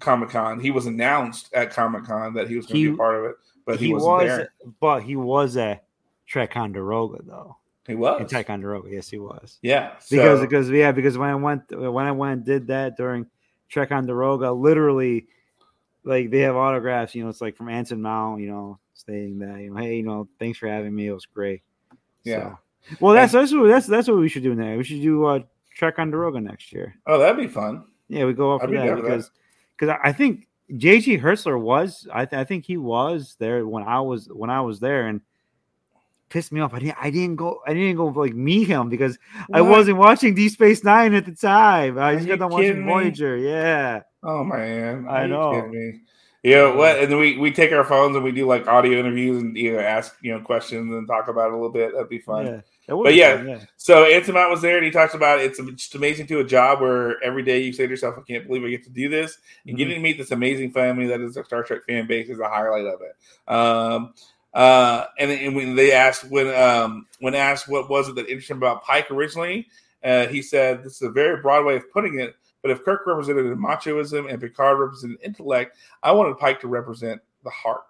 Comic 0.00 0.30
Con. 0.30 0.60
He 0.60 0.70
was 0.70 0.86
announced 0.86 1.52
at 1.52 1.70
Comic 1.70 2.04
Con 2.04 2.32
that 2.34 2.48
he 2.48 2.56
was 2.56 2.66
going 2.66 2.82
to 2.82 2.88
be 2.90 2.94
a 2.94 2.96
part 2.96 3.16
of 3.16 3.24
it, 3.30 3.36
but 3.66 3.78
he, 3.78 3.88
he 3.88 3.94
wasn't 3.94 4.20
there. 4.28 4.52
but 4.80 5.02
he 5.02 5.16
was 5.16 5.56
at 5.58 5.84
Ticonderoga 6.32 7.18
though. 7.24 7.56
He 7.86 7.94
was. 7.94 8.20
In 8.20 8.26
Ticonderoga, 8.26 8.88
yes, 8.90 9.08
he 9.08 9.18
was. 9.18 9.58
yeah, 9.62 9.92
Because 10.10 10.40
so- 10.40 10.46
because 10.46 10.70
yeah, 10.70 10.90
because 10.92 11.16
when 11.18 11.28
I 11.28 11.34
went 11.34 11.62
when 11.70 12.06
I 12.06 12.12
went 12.12 12.32
and 12.32 12.44
did 12.44 12.66
that 12.68 12.96
during 12.96 13.26
Ticonderoga, 13.72 14.50
literally, 14.52 15.26
like 16.04 16.30
they 16.30 16.40
have 16.40 16.56
autographs. 16.56 17.14
You 17.14 17.24
know, 17.24 17.28
it's 17.30 17.40
like 17.40 17.56
from 17.56 17.68
Anson 17.68 18.00
Mount. 18.02 18.40
You 18.40 18.48
know, 18.50 18.78
stating 18.94 19.38
that 19.40 19.60
you 19.60 19.70
know, 19.70 19.76
hey, 19.80 19.96
you 19.96 20.02
know, 20.02 20.28
thanks 20.38 20.58
for 20.58 20.68
having 20.68 20.94
me. 20.94 21.06
It 21.08 21.12
was 21.12 21.26
great. 21.26 21.62
Yeah. 22.24 22.50
So- 22.50 22.58
well, 23.00 23.14
that's 23.14 23.32
that's 23.32 23.52
what 23.52 23.66
that's 23.68 23.86
that's 23.86 24.06
what 24.08 24.18
we 24.18 24.28
should 24.28 24.44
do 24.44 24.54
now. 24.54 24.76
We 24.76 24.84
should 24.84 25.02
do 25.02 25.24
uh 25.26 25.40
Trekonderoga 25.80 26.40
next 26.42 26.72
year. 26.72 26.94
Oh, 27.06 27.18
that'd 27.18 27.36
be 27.36 27.48
fun. 27.52 27.84
Yeah, 28.08 28.24
we 28.26 28.32
go 28.32 28.54
up 28.54 28.62
I'd 28.62 28.66
for 28.66 28.70
be 28.70 28.76
that 28.78 28.86
down 28.86 28.96
for 28.98 29.02
that. 29.02 29.08
because 29.08 29.30
because 29.76 29.96
I 30.04 30.12
think 30.12 30.45
JG 30.70 31.20
Hertzler 31.20 31.60
was 31.60 32.08
I, 32.12 32.24
th- 32.24 32.40
I 32.40 32.44
think 32.44 32.64
he 32.64 32.76
was 32.76 33.36
there 33.38 33.66
when 33.66 33.84
I 33.84 34.00
was 34.00 34.26
when 34.26 34.50
I 34.50 34.60
was 34.62 34.80
there 34.80 35.06
and 35.06 35.20
pissed 36.28 36.50
me 36.50 36.60
off. 36.60 36.74
I 36.74 36.80
didn't 36.80 36.96
I 37.00 37.10
didn't 37.10 37.36
go 37.36 37.60
I 37.66 37.74
didn't 37.74 37.96
go 37.96 38.06
like 38.06 38.34
meet 38.34 38.68
him 38.68 38.88
because 38.88 39.18
I 39.52 39.60
wasn't 39.60 39.98
watching 39.98 40.34
Deep 40.34 40.52
Space 40.52 40.82
Nine 40.82 41.14
at 41.14 41.24
the 41.24 41.34
time. 41.34 41.98
I 41.98 42.12
Are 42.12 42.16
just 42.16 42.28
got 42.28 42.38
done 42.40 42.50
watching 42.50 42.84
me? 42.84 42.92
Voyager. 42.92 43.36
Yeah. 43.36 44.02
Oh 44.22 44.42
man, 44.42 45.06
I 45.08 45.20
Are 45.20 45.22
you 45.22 45.28
know. 45.28 45.92
Yeah, 46.42 46.72
what? 46.72 46.96
Uh, 46.96 47.02
and 47.02 47.10
then 47.10 47.18
we 47.18 47.38
we 47.38 47.50
take 47.50 47.72
our 47.72 47.84
phones 47.84 48.14
and 48.14 48.24
we 48.24 48.30
do 48.30 48.46
like 48.46 48.68
audio 48.68 49.00
interviews 49.00 49.42
and 49.42 49.56
you 49.56 49.72
know 49.72 49.80
ask 49.80 50.16
you 50.20 50.32
know 50.32 50.40
questions 50.40 50.92
and 50.92 51.06
talk 51.06 51.28
about 51.28 51.48
it 51.48 51.52
a 51.52 51.56
little 51.56 51.70
bit. 51.70 51.92
That'd 51.92 52.08
be 52.08 52.20
fun. 52.20 52.46
Yeah. 52.46 52.60
But 52.88 53.14
yeah, 53.14 53.36
fun, 53.36 53.48
yeah. 53.48 53.60
So 53.76 54.04
Anson 54.04 54.34
was 54.34 54.62
there, 54.62 54.76
and 54.76 54.84
he 54.84 54.92
talks 54.92 55.14
about 55.14 55.40
it's 55.40 55.58
just 55.58 55.94
amazing 55.94 56.26
to 56.28 56.40
a 56.40 56.44
job 56.44 56.80
where 56.80 57.22
every 57.22 57.42
day 57.42 57.60
you 57.60 57.72
say 57.72 57.84
to 57.84 57.90
yourself, 57.90 58.16
"I 58.18 58.22
can't 58.22 58.46
believe 58.46 58.64
I 58.64 58.70
get 58.70 58.84
to 58.84 58.90
do 58.90 59.08
this." 59.08 59.38
And 59.66 59.74
Mhm. 59.74 59.78
getting 59.78 59.94
to 59.94 60.00
meet 60.00 60.18
this 60.18 60.30
amazing 60.30 60.70
family 60.70 61.06
that 61.08 61.20
is 61.20 61.36
a 61.36 61.44
Star 61.44 61.62
Trek 61.64 61.84
fan 61.86 62.06
base 62.06 62.28
is 62.28 62.38
a 62.38 62.48
highlight 62.48 62.86
of 62.86 63.00
it. 63.00 63.52
Um, 63.52 64.14
uh, 64.54 65.06
and, 65.18 65.30
and 65.30 65.56
when 65.56 65.74
they 65.74 65.92
asked 65.92 66.30
when 66.30 66.48
um, 66.54 67.06
when 67.20 67.34
asked 67.34 67.68
what 67.68 67.90
was 67.90 68.08
it 68.08 68.14
that 68.14 68.28
interested 68.28 68.52
him 68.52 68.58
about 68.58 68.84
Pike 68.84 69.10
originally, 69.10 69.66
uh, 70.04 70.26
he 70.28 70.40
said, 70.40 70.84
"This 70.84 70.96
is 70.96 71.02
a 71.02 71.10
very 71.10 71.42
broad 71.42 71.64
way 71.64 71.76
of 71.76 71.90
putting 71.90 72.20
it." 72.20 72.36
But 72.62 72.70
if 72.70 72.84
Kirk 72.84 73.06
represented 73.06 73.44
machoism 73.58 74.30
and 74.30 74.40
Picard 74.40 74.78
represented 74.78 75.18
intellect, 75.22 75.76
I 76.02 76.12
wanted 76.12 76.38
Pike 76.38 76.60
to 76.60 76.68
represent 76.68 77.20
the 77.44 77.50
heart. 77.50 77.84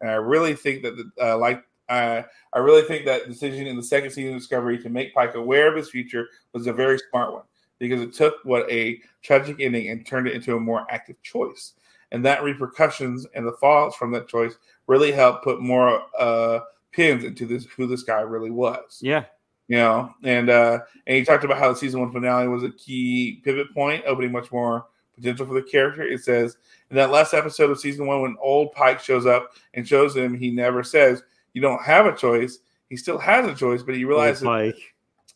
And 0.00 0.10
I 0.10 0.14
really 0.14 0.54
think 0.54 0.82
that, 0.82 0.96
the, 0.96 1.10
uh, 1.20 1.38
like, 1.38 1.64
uh, 1.88 2.22
I 2.52 2.58
really 2.58 2.82
think 2.82 3.04
that 3.04 3.26
decision 3.28 3.66
in 3.66 3.76
the 3.76 3.82
second 3.82 4.10
season 4.10 4.34
of 4.34 4.40
Discovery 4.40 4.78
to 4.82 4.88
make 4.88 5.14
Pike 5.14 5.34
aware 5.34 5.68
of 5.68 5.76
his 5.76 5.90
future 5.90 6.28
was 6.52 6.66
a 6.66 6.72
very 6.72 6.98
smart 7.10 7.32
one 7.32 7.44
because 7.78 8.00
it 8.00 8.12
took 8.12 8.34
what 8.44 8.70
a 8.70 9.00
tragic 9.22 9.56
ending 9.60 9.88
and 9.88 10.04
turned 10.06 10.26
it 10.26 10.34
into 10.34 10.56
a 10.56 10.60
more 10.60 10.86
active 10.90 11.20
choice. 11.22 11.74
And 12.12 12.24
that 12.24 12.42
repercussions 12.42 13.26
and 13.34 13.46
the 13.46 13.52
fallouts 13.52 13.94
from 13.94 14.10
that 14.12 14.28
choice 14.28 14.54
really 14.86 15.12
helped 15.12 15.44
put 15.44 15.60
more 15.60 16.02
uh, 16.18 16.60
pins 16.92 17.24
into 17.24 17.46
this 17.46 17.66
who 17.66 17.86
this 17.86 18.02
guy 18.02 18.20
really 18.20 18.50
was 18.50 18.98
Yeah. 19.02 19.24
you 19.68 19.76
know 19.76 20.12
and 20.24 20.48
uh 20.48 20.78
and 21.06 21.16
he 21.18 21.22
talked 21.24 21.44
about 21.44 21.58
how 21.58 21.70
the 21.70 21.76
season 21.78 22.00
one 22.00 22.10
finale 22.10 22.48
was 22.48 22.64
a 22.64 22.70
key 22.70 23.42
pivot 23.44 23.72
point 23.74 24.02
opening 24.06 24.32
much 24.32 24.50
more 24.50 24.86
potential 25.14 25.44
for 25.44 25.52
the 25.52 25.62
character 25.62 26.02
it 26.02 26.24
says 26.24 26.56
in 26.90 26.96
that 26.96 27.10
last 27.10 27.34
episode 27.34 27.70
of 27.70 27.78
season 27.78 28.06
one 28.06 28.22
when 28.22 28.36
old 28.40 28.72
pike 28.72 29.00
shows 29.00 29.26
up 29.26 29.50
and 29.74 29.86
shows 29.86 30.16
him 30.16 30.32
he 30.34 30.50
never 30.50 30.82
says 30.82 31.22
you 31.52 31.60
don't 31.60 31.82
have 31.82 32.06
a 32.06 32.16
choice. 32.16 32.58
He 32.88 32.96
still 32.96 33.18
has 33.18 33.46
a 33.46 33.54
choice 33.54 33.82
but 33.82 33.96
he 33.96 34.04
realizes 34.04 34.42
Like 34.44 34.76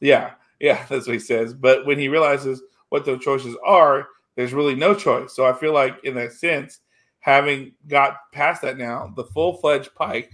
yeah 0.01 0.33
yeah 0.61 0.85
that's 0.89 1.07
what 1.07 1.15
he 1.15 1.19
says. 1.19 1.55
But 1.55 1.87
when 1.87 1.99
he 1.99 2.09
realizes 2.09 2.63
what 2.89 3.05
those 3.05 3.23
choices 3.23 3.57
are 3.65 4.09
there's 4.37 4.55
really 4.55 4.75
no 4.75 4.95
choice. 4.95 5.35
So 5.35 5.47
i 5.47 5.53
feel 5.53 5.73
like 5.73 5.97
in 6.05 6.15
that 6.15 6.33
sense 6.33 6.81
having 7.21 7.73
got 7.87 8.17
past 8.33 8.63
that 8.63 8.79
now 8.79 9.13
the 9.15 9.25
full-fledged 9.25 9.95
pike 9.95 10.33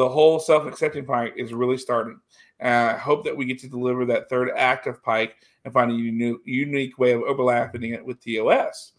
the 0.00 0.08
whole 0.08 0.38
self-accepting 0.38 1.04
pike 1.04 1.34
is 1.36 1.52
really 1.52 1.76
starting. 1.76 2.18
Uh, 2.62 2.94
I 2.94 2.96
hope 2.96 3.22
that 3.24 3.36
we 3.36 3.44
get 3.44 3.58
to 3.58 3.68
deliver 3.68 4.06
that 4.06 4.30
third 4.30 4.50
act 4.56 4.86
of 4.86 5.02
Pike 5.02 5.36
and 5.64 5.74
find 5.74 5.90
a 5.90 5.94
unique, 5.94 6.38
unique 6.46 6.98
way 6.98 7.12
of 7.12 7.20
overlapping 7.22 7.84
it 7.84 8.02
with 8.02 8.18
TOS. 8.24 8.92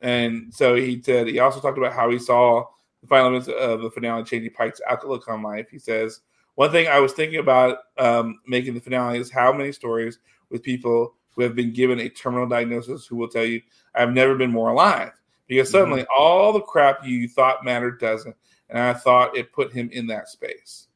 And 0.00 0.52
so 0.52 0.74
he 0.74 1.00
said 1.00 1.28
he 1.28 1.38
also 1.38 1.60
talked 1.60 1.78
about 1.78 1.92
how 1.92 2.10
he 2.10 2.18
saw 2.18 2.64
the 3.02 3.08
final 3.08 3.30
minutes 3.30 3.48
of 3.48 3.82
the 3.82 3.90
finale 3.90 4.24
changing 4.24 4.52
Pike's 4.52 4.80
outlook 4.88 5.28
on 5.28 5.42
life. 5.42 5.68
He 5.70 5.78
says, 5.78 6.20
One 6.54 6.70
thing 6.70 6.88
I 6.88 7.00
was 7.00 7.12
thinking 7.12 7.40
about 7.40 7.78
um, 7.98 8.40
making 8.46 8.74
the 8.74 8.80
finale 8.80 9.18
is 9.18 9.30
how 9.30 9.52
many 9.52 9.72
stories 9.72 10.18
with 10.50 10.62
people 10.62 11.14
who 11.34 11.42
have 11.42 11.54
been 11.54 11.72
given 11.72 11.98
a 11.98 12.08
terminal 12.08 12.46
diagnosis 12.46 13.06
who 13.06 13.16
will 13.16 13.28
tell 13.28 13.44
you, 13.44 13.60
I've 13.94 14.12
never 14.12 14.34
been 14.34 14.50
more 14.50 14.70
alive. 14.70 15.12
Because 15.48 15.70
suddenly 15.70 16.06
all 16.16 16.52
the 16.52 16.60
crap 16.60 17.04
you 17.04 17.28
thought 17.28 17.64
mattered 17.64 18.00
doesn't. 18.00 18.36
And 18.70 18.78
I 18.78 18.94
thought 18.94 19.36
it 19.36 19.52
put 19.52 19.72
him 19.72 19.90
in 19.92 20.06
that 20.06 20.28
space. 20.28 20.88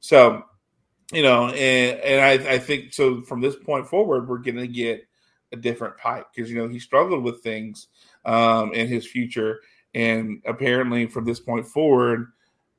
So, 0.00 0.44
you 1.12 1.22
know, 1.22 1.48
and, 1.48 1.98
and 2.00 2.20
I, 2.20 2.54
I 2.54 2.58
think 2.58 2.94
so 2.94 3.20
from 3.22 3.40
this 3.40 3.56
point 3.56 3.86
forward, 3.86 4.28
we're 4.28 4.38
going 4.38 4.56
to 4.56 4.68
get 4.68 5.06
a 5.52 5.56
different 5.56 5.96
Pike 5.96 6.26
because, 6.34 6.50
you 6.50 6.56
know, 6.56 6.68
he 6.68 6.78
struggled 6.78 7.22
with 7.22 7.42
things 7.42 7.88
um, 8.24 8.72
in 8.72 8.88
his 8.88 9.06
future. 9.06 9.60
And 9.98 10.40
apparently, 10.46 11.06
from 11.06 11.24
this 11.24 11.40
point 11.40 11.66
forward, 11.66 12.28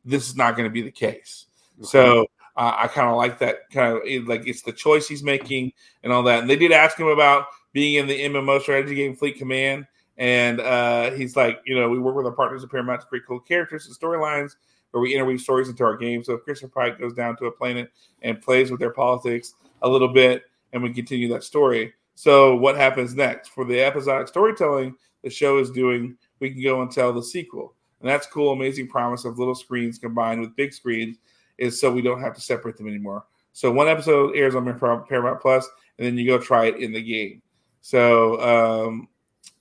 this 0.05 0.29
is 0.29 0.37
not 0.37 0.55
going 0.55 0.69
to 0.69 0.73
be 0.73 0.81
the 0.81 0.89
case. 0.89 1.47
So 1.81 2.27
uh, 2.55 2.75
I 2.77 2.87
kind 2.87 3.09
of 3.09 3.17
like 3.17 3.39
that 3.39 3.69
kind 3.71 3.97
of 3.97 4.27
like 4.27 4.47
it's 4.47 4.61
the 4.61 4.71
choice 4.71 5.05
he's 5.05 5.21
making 5.21 5.73
and 6.01 6.13
all 6.13 6.23
that. 6.23 6.39
And 6.39 6.49
they 6.49 6.55
did 6.55 6.71
ask 6.71 6.97
him 6.97 7.07
about 7.07 7.47
being 7.73 7.95
in 7.95 8.07
the 8.07 8.21
MMO 8.21 8.61
strategy 8.61 8.95
game 8.95 9.17
Fleet 9.17 9.37
Command. 9.37 9.85
And 10.17 10.61
uh, 10.61 11.11
he's 11.11 11.35
like, 11.35 11.59
you 11.65 11.77
know, 11.77 11.89
we 11.89 11.99
work 11.99 12.15
with 12.15 12.25
our 12.25 12.31
partners 12.31 12.63
at 12.63 12.71
Paramount 12.71 13.01
to 13.01 13.07
create 13.07 13.25
cool 13.27 13.41
characters 13.41 13.85
and 13.85 13.97
storylines 13.97 14.55
where 14.91 15.01
we 15.01 15.13
interweave 15.13 15.41
stories 15.41 15.67
into 15.67 15.83
our 15.83 15.97
game. 15.97 16.23
So 16.23 16.33
if 16.35 16.43
Christopher 16.43 16.71
Pike 16.73 16.99
goes 16.99 17.13
down 17.13 17.35
to 17.37 17.47
a 17.47 17.51
planet 17.51 17.91
and 18.21 18.41
plays 18.41 18.71
with 18.71 18.79
their 18.79 18.93
politics 18.93 19.55
a 19.81 19.89
little 19.89 20.07
bit, 20.07 20.43
and 20.71 20.81
we 20.81 20.93
continue 20.93 21.27
that 21.29 21.43
story. 21.43 21.93
So 22.15 22.55
what 22.55 22.77
happens 22.77 23.13
next 23.13 23.49
for 23.49 23.65
the 23.65 23.81
episodic 23.81 24.29
storytelling 24.29 24.95
the 25.23 25.29
show 25.29 25.57
is 25.57 25.69
doing? 25.69 26.17
We 26.39 26.51
can 26.51 26.61
go 26.63 26.81
and 26.81 26.91
tell 26.91 27.11
the 27.13 27.23
sequel, 27.23 27.73
and 28.01 28.09
that's 28.09 28.27
cool. 28.27 28.51
Amazing 28.51 28.87
promise 28.87 29.25
of 29.25 29.37
little 29.39 29.55
screens 29.55 29.97
combined 29.97 30.41
with 30.41 30.55
big 30.55 30.73
screens 30.73 31.17
is 31.57 31.79
so 31.79 31.91
we 31.91 32.01
don't 32.01 32.21
have 32.21 32.35
to 32.35 32.41
separate 32.41 32.77
them 32.77 32.87
anymore. 32.87 33.25
So 33.53 33.71
one 33.71 33.87
episode 33.87 34.35
airs 34.35 34.55
on 34.55 34.63
Paramount 35.07 35.41
Plus, 35.41 35.67
and 35.97 36.07
then 36.07 36.17
you 36.17 36.25
go 36.25 36.37
try 36.37 36.65
it 36.67 36.77
in 36.77 36.93
the 36.93 37.01
game. 37.01 37.41
So 37.81 38.39
um, 38.87 39.07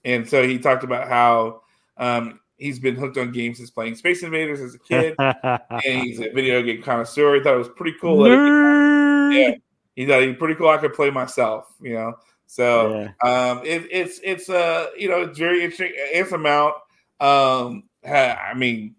and 0.05 0.27
so 0.27 0.47
he 0.47 0.57
talked 0.59 0.83
about 0.83 1.07
how 1.09 1.61
um, 1.97 2.39
he's 2.57 2.79
been 2.79 2.95
hooked 2.95 3.17
on 3.17 3.31
games 3.31 3.57
since 3.57 3.69
playing 3.69 3.95
Space 3.95 4.23
Invaders 4.23 4.61
as 4.61 4.75
a 4.75 4.79
kid, 4.79 5.15
and 5.19 6.03
he's 6.03 6.19
a 6.19 6.31
video 6.31 6.61
game 6.61 6.81
connoisseur. 6.81 7.35
He 7.35 7.41
thought 7.41 7.55
it 7.55 7.57
was 7.57 7.69
pretty 7.69 7.97
cool. 7.99 8.23
that 8.23 8.29
he- 8.29 8.35
Nerd. 8.35 9.35
yeah, 9.35 9.55
he 9.95 10.05
thought 10.05 10.21
he 10.21 10.33
pretty 10.33 10.55
cool. 10.55 10.69
I 10.69 10.77
could 10.77 10.93
play 10.93 11.09
myself, 11.09 11.73
you 11.81 11.93
know. 11.93 12.13
So 12.49 13.11
Yeah. 13.23 13.49
um, 13.49 13.61
it, 13.63 13.87
it's 13.91 14.19
it's 14.23 14.49
uh 14.49 14.87
you 14.97 15.07
know 15.07 15.21
it's 15.21 15.37
very 15.37 15.63
interesting. 15.63 15.93
Anson 16.15 16.41
Mount, 16.41 16.73
um, 17.19 17.83
I 18.03 18.53
mean, 18.55 18.95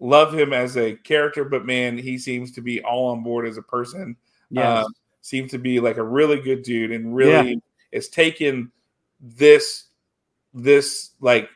love 0.00 0.34
him 0.34 0.52
as 0.52 0.76
a 0.76 0.96
character, 0.96 1.44
but 1.44 1.64
man, 1.64 1.96
he 1.96 2.18
seems 2.18 2.50
to 2.52 2.60
be 2.60 2.82
all 2.82 3.10
on 3.12 3.22
board 3.22 3.46
as 3.46 3.56
a 3.56 3.62
person. 3.62 4.16
Yes. 4.50 4.84
Um, 4.84 4.94
seems 5.20 5.52
to 5.52 5.58
be 5.58 5.78
like 5.78 5.98
a 5.98 6.02
really 6.02 6.40
good 6.40 6.64
dude, 6.64 6.90
and 6.90 7.14
really 7.14 7.62
is 7.92 8.08
taking 8.08 8.72
this 9.20 9.84
this 10.52 11.12
like 11.20 11.48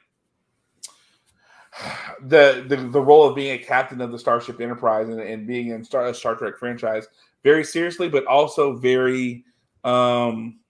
the, 2.22 2.64
the 2.68 2.76
the 2.76 3.00
role 3.00 3.28
of 3.28 3.34
being 3.34 3.58
a 3.60 3.64
captain 3.64 4.00
of 4.00 4.12
the 4.12 4.18
Starship 4.18 4.60
Enterprise 4.60 5.08
and, 5.08 5.18
and 5.18 5.44
being 5.44 5.70
in 5.70 5.82
Star, 5.82 6.06
a 6.06 6.14
Star 6.14 6.36
Trek 6.36 6.56
franchise 6.56 7.08
very 7.42 7.64
seriously, 7.64 8.08
but 8.08 8.24
also 8.26 8.76
very 8.76 9.44
um 9.82 10.60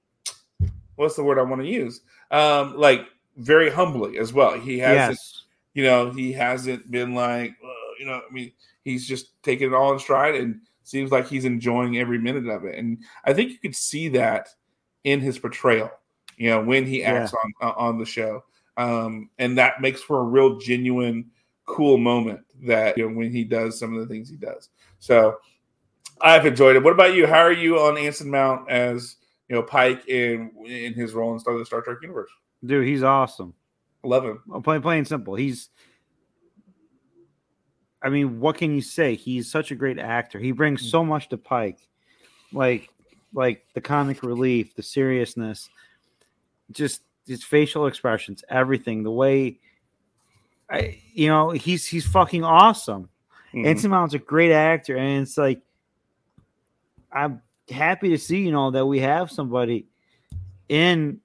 what's 0.97 1.17
the 1.17 1.25
word 1.25 1.39
I 1.39 1.43
want 1.43 1.63
to 1.63 1.69
use? 1.69 2.01
Um 2.31 2.77
like 2.77 3.07
very 3.37 3.71
humbly 3.71 4.19
as 4.19 4.33
well. 4.33 4.59
He 4.59 4.79
hasn't 4.79 5.19
yes. 5.19 5.45
you 5.75 5.85
know, 5.85 6.11
he 6.11 6.33
hasn't 6.33 6.91
been 6.91 7.15
like 7.15 7.53
uh, 7.65 7.93
you 7.99 8.07
know, 8.07 8.21
I 8.29 8.33
mean, 8.33 8.53
he's 8.85 9.07
just 9.07 9.31
taking 9.43 9.69
it 9.69 9.75
all 9.75 9.93
in 9.93 9.99
stride 9.99 10.35
and 10.35 10.61
seems 10.85 11.11
like 11.11 11.29
he's 11.29 11.45
enjoying 11.45 11.99
every 11.99 12.19
minute 12.19 12.49
of 12.49 12.65
it. 12.65 12.79
And 12.79 12.99
I 13.25 13.33
think 13.33 13.51
you 13.51 13.59
could 13.59 13.77
see 13.77 14.09
that 14.09 14.49
in 15.05 15.21
his 15.21 15.39
portrayal, 15.39 15.91
you 16.37 16.51
know, 16.51 16.63
when 16.63 16.87
he 16.87 17.05
acts 17.05 17.33
on 17.33 17.53
uh, 17.69 17.75
on 17.77 17.99
the 17.99 18.07
show. 18.07 18.45
Um, 18.77 19.31
and 19.39 19.59
that 19.59 19.81
makes 19.81 20.03
for 20.03 20.21
a 20.21 20.25
real 20.25 20.59
genuine, 20.59 21.31
cool 21.67 21.99
moment 21.99 22.41
that 22.65 22.97
you 22.97 23.09
know 23.09 23.15
when 23.15 23.31
he 23.31 23.45
does 23.45 23.79
some 23.79 23.95
of 23.95 24.01
the 24.01 24.07
things 24.13 24.29
he 24.29 24.37
does. 24.37 24.71
So 24.99 25.39
I've 26.21 26.47
enjoyed 26.47 26.77
it. 26.77 26.83
What 26.83 26.93
about 26.93 27.15
you? 27.15 27.27
How 27.27 27.41
are 27.41 27.53
you 27.53 27.79
on 27.79 27.99
Anson 27.99 28.31
Mount 28.31 28.71
as 28.71 29.17
you 29.49 29.57
know 29.57 29.63
Pike 29.63 30.09
in 30.09 30.51
in 30.67 30.95
his 30.95 31.13
role 31.13 31.33
in 31.33 31.41
Star 31.41 31.57
the 31.59 31.65
Star 31.65 31.83
Trek 31.83 31.99
universe? 32.03 32.31
Dude, 32.65 32.87
he's 32.87 33.03
awesome. 33.03 33.55
I 34.05 34.09
love 34.09 34.25
him. 34.25 34.43
Well, 34.47 34.61
plain, 34.61 34.83
plain 34.83 35.05
simple. 35.05 35.35
He's. 35.35 35.71
I 38.05 38.09
mean, 38.09 38.41
what 38.41 38.57
can 38.57 38.75
you 38.75 38.83
say? 38.83 39.15
He's 39.15 39.51
such 39.51 39.71
a 39.71 39.77
great 39.77 39.99
actor. 39.99 40.41
He 40.41 40.51
brings 40.51 40.91
so 40.91 41.05
much 41.05 41.29
to 41.29 41.39
Pike, 41.39 41.79
like, 42.53 42.89
like 43.33 43.65
the 43.75 43.81
comic 43.81 44.25
relief, 44.25 44.75
the 44.75 44.83
seriousness, 44.83 45.71
just 46.73 47.03
his 47.29 47.45
facial 47.45 47.87
expressions, 47.87 48.43
everything. 48.49 49.05
The 49.05 49.13
way, 49.13 49.61
I, 50.69 51.01
you 51.13 51.29
know, 51.29 51.51
he's 51.51 51.87
he's 51.87 52.07
fucking 52.07 52.43
awesome. 52.43 53.09
Mhm. 53.55 53.67
Anson 53.67 53.91
Mount's 53.91 54.15
a 54.15 54.19
great 54.19 54.51
actor, 54.51 54.97
and 54.97 55.23
it's 55.23 55.39
like, 55.39 55.61
I'm 57.13 57.41
happy 57.71 58.09
to 58.11 58.19
see, 58.19 58.39
you 58.39 58.53
know, 58.53 58.71
that 58.71 58.87
we 58.87 58.99
have 59.01 59.31
somebody 59.31 59.87
in 60.69 61.21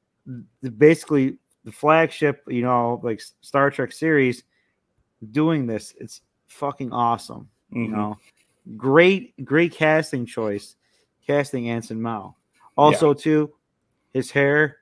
the, 0.62 0.72
basically 0.72 1.38
the 1.64 1.72
flagship, 1.72 2.44
you 2.48 2.62
know, 2.62 3.00
like 3.04 3.22
Star 3.42 3.70
Trek 3.72 3.92
series 3.92 4.44
doing 5.32 5.66
this. 5.68 5.94
It's 6.00 6.22
fucking 6.48 6.92
awesome. 6.92 7.50
You 7.72 7.88
Mhm. 7.88 7.92
know, 7.92 8.18
great, 8.78 9.44
great 9.44 9.74
casting 9.74 10.26
choice, 10.26 10.76
casting 11.26 11.70
Anson 11.70 12.02
Mount. 12.02 12.36
Also, 12.78 13.14
too, 13.14 13.54
His 14.14 14.32
hair, 14.32 14.78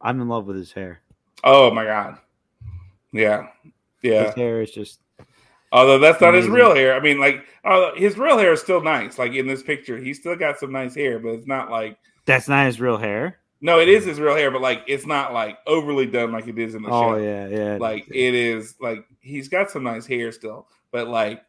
I'm 0.00 0.20
in 0.20 0.28
love 0.28 0.46
with 0.46 0.56
his 0.56 0.70
hair. 0.70 1.00
Oh 1.42 1.72
my 1.72 1.84
god. 1.84 2.18
Yeah. 3.12 3.48
Yeah. 4.02 4.26
His 4.26 4.34
hair 4.34 4.62
is 4.62 4.70
just 4.70 5.00
Although 5.70 5.98
that's 5.98 6.20
not 6.20 6.34
his 6.34 6.48
real 6.48 6.74
hair. 6.74 6.94
I 6.94 7.00
mean, 7.00 7.20
like, 7.20 7.44
uh, 7.64 7.94
his 7.94 8.16
real 8.16 8.38
hair 8.38 8.52
is 8.54 8.60
still 8.60 8.80
nice. 8.82 9.18
Like 9.18 9.34
in 9.34 9.46
this 9.46 9.62
picture, 9.62 9.98
he's 9.98 10.18
still 10.18 10.34
got 10.36 10.58
some 10.58 10.72
nice 10.72 10.94
hair, 10.94 11.18
but 11.18 11.30
it's 11.30 11.46
not 11.46 11.70
like. 11.70 11.98
that's 12.24 12.48
not 12.48 12.66
his 12.66 12.80
real 12.80 12.96
hair. 12.96 13.38
No, 13.60 13.80
it 13.80 13.88
is 13.88 14.04
his 14.04 14.20
real 14.20 14.36
hair, 14.36 14.50
but 14.50 14.62
like 14.62 14.82
it's 14.86 15.04
not 15.04 15.32
like 15.32 15.58
overly 15.66 16.06
done 16.06 16.30
like 16.32 16.46
it 16.46 16.58
is 16.58 16.74
in 16.74 16.82
the 16.82 16.88
Oh 16.88 16.92
show. 16.92 17.14
Oh 17.14 17.16
yeah, 17.16 17.48
yeah. 17.48 17.76
Like 17.78 18.06
it 18.08 18.34
is 18.34 18.76
like 18.80 19.04
he's 19.20 19.48
got 19.48 19.70
some 19.70 19.82
nice 19.82 20.06
hair 20.06 20.30
still, 20.32 20.68
but 20.92 21.08
like 21.08 21.42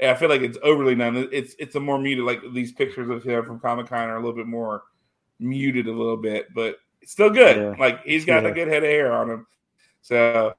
I 0.00 0.14
feel 0.14 0.28
like 0.28 0.40
it's 0.42 0.58
overly 0.62 0.94
done. 0.94 1.28
It's 1.32 1.54
it's 1.58 1.74
a 1.74 1.80
more 1.80 1.98
muted. 1.98 2.24
Like 2.24 2.40
these 2.54 2.72
pictures 2.72 3.10
of 3.10 3.22
him 3.24 3.44
from 3.44 3.58
Comic 3.60 3.88
Con 3.88 4.08
are 4.08 4.16
a 4.16 4.20
little 4.20 4.36
bit 4.36 4.46
more 4.46 4.84
muted 5.40 5.88
a 5.88 5.92
little 5.92 6.16
bit, 6.16 6.46
but 6.54 6.76
still 7.04 7.30
good. 7.30 7.56
Yeah. 7.56 7.74
Like 7.78 8.02
he's 8.04 8.24
got 8.24 8.44
Yeah. 8.44 8.50
a 8.50 8.54
good 8.54 8.68
head 8.68 8.84
of 8.84 8.88
hair 8.90 9.12
on 9.12 9.28
him. 9.28 9.46
So. 10.00 10.54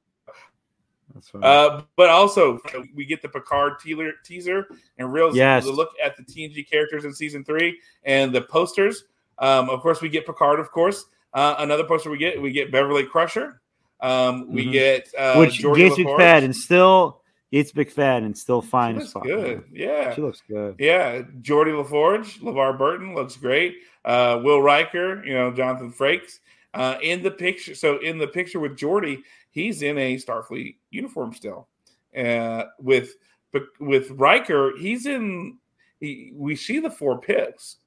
Uh, 1.41 1.81
but 1.95 2.09
also 2.09 2.59
we 2.95 3.05
get 3.05 3.21
the 3.21 3.29
Picard 3.29 3.79
teaser, 3.79 4.13
teaser 4.23 4.67
and 4.97 5.11
real 5.13 5.35
Yes. 5.35 5.65
look 5.65 5.89
at 6.03 6.15
the 6.17 6.23
TNG 6.23 6.67
characters 6.69 7.05
in 7.05 7.13
season 7.13 7.43
three 7.43 7.79
and 8.03 8.33
the 8.33 8.41
posters. 8.41 9.05
Um, 9.39 9.69
of 9.69 9.81
course, 9.81 10.01
we 10.01 10.09
get 10.09 10.25
Picard. 10.25 10.59
Of 10.59 10.71
course, 10.71 11.05
uh, 11.33 11.55
another 11.59 11.83
poster 11.83 12.09
we 12.09 12.17
get 12.17 12.41
we 12.41 12.51
get 12.51 12.71
Beverly 12.71 13.05
Crusher. 13.05 13.61
Um, 13.99 14.51
we 14.51 14.65
Mhm. 14.67 14.71
get 14.71 15.09
uh, 15.17 15.35
Which 15.35 15.59
Geordi 15.59 15.75
Gates 15.77 15.95
LaForge. 15.97 16.19
McFadden 16.19 16.43
and 16.45 16.55
still 16.55 17.21
Gates 17.51 17.71
McFadden 17.71 18.25
and 18.25 18.37
still 18.37 18.61
fine 18.61 18.97
as 18.97 19.13
looks 19.15 19.27
good. 19.27 19.63
Yeah, 19.71 20.13
She 20.13 20.21
looks 20.21 20.41
good. 20.47 20.75
yeah. 20.79 21.21
Geordi 21.41 21.71
LaForge, 21.71 22.39
LeVar 22.41 22.77
Burton 22.77 23.13
looks 23.15 23.35
great. 23.37 23.77
Uh, 24.03 24.41
Will 24.43 24.61
Riker, 24.61 25.23
you 25.25 25.33
know, 25.33 25.51
Jonathan 25.51 25.91
Frakes. 25.91 26.39
Uh, 26.73 26.97
in 27.03 27.21
the 27.21 27.29
picture, 27.29 27.75
so 27.75 27.99
in 27.99 28.17
the 28.17 28.25
picture 28.27 28.59
with 28.59 28.75
Geordi, 28.75 29.21
he's 29.53 29.81
in 29.81 29.97
a 29.97 30.17
Starfleet 30.17 30.75
uniform 30.89 31.33
still. 31.33 31.69
Uh, 32.17 32.65
with 32.79 33.13
but 33.51 33.63
with 33.79 34.11
Riker, 34.11 34.73
he's 34.77 35.05
in. 35.05 35.57
He, 35.99 36.33
we 36.35 36.55
see 36.55 36.79
the 36.79 36.89
four 36.91 37.21
pips, 37.21 37.77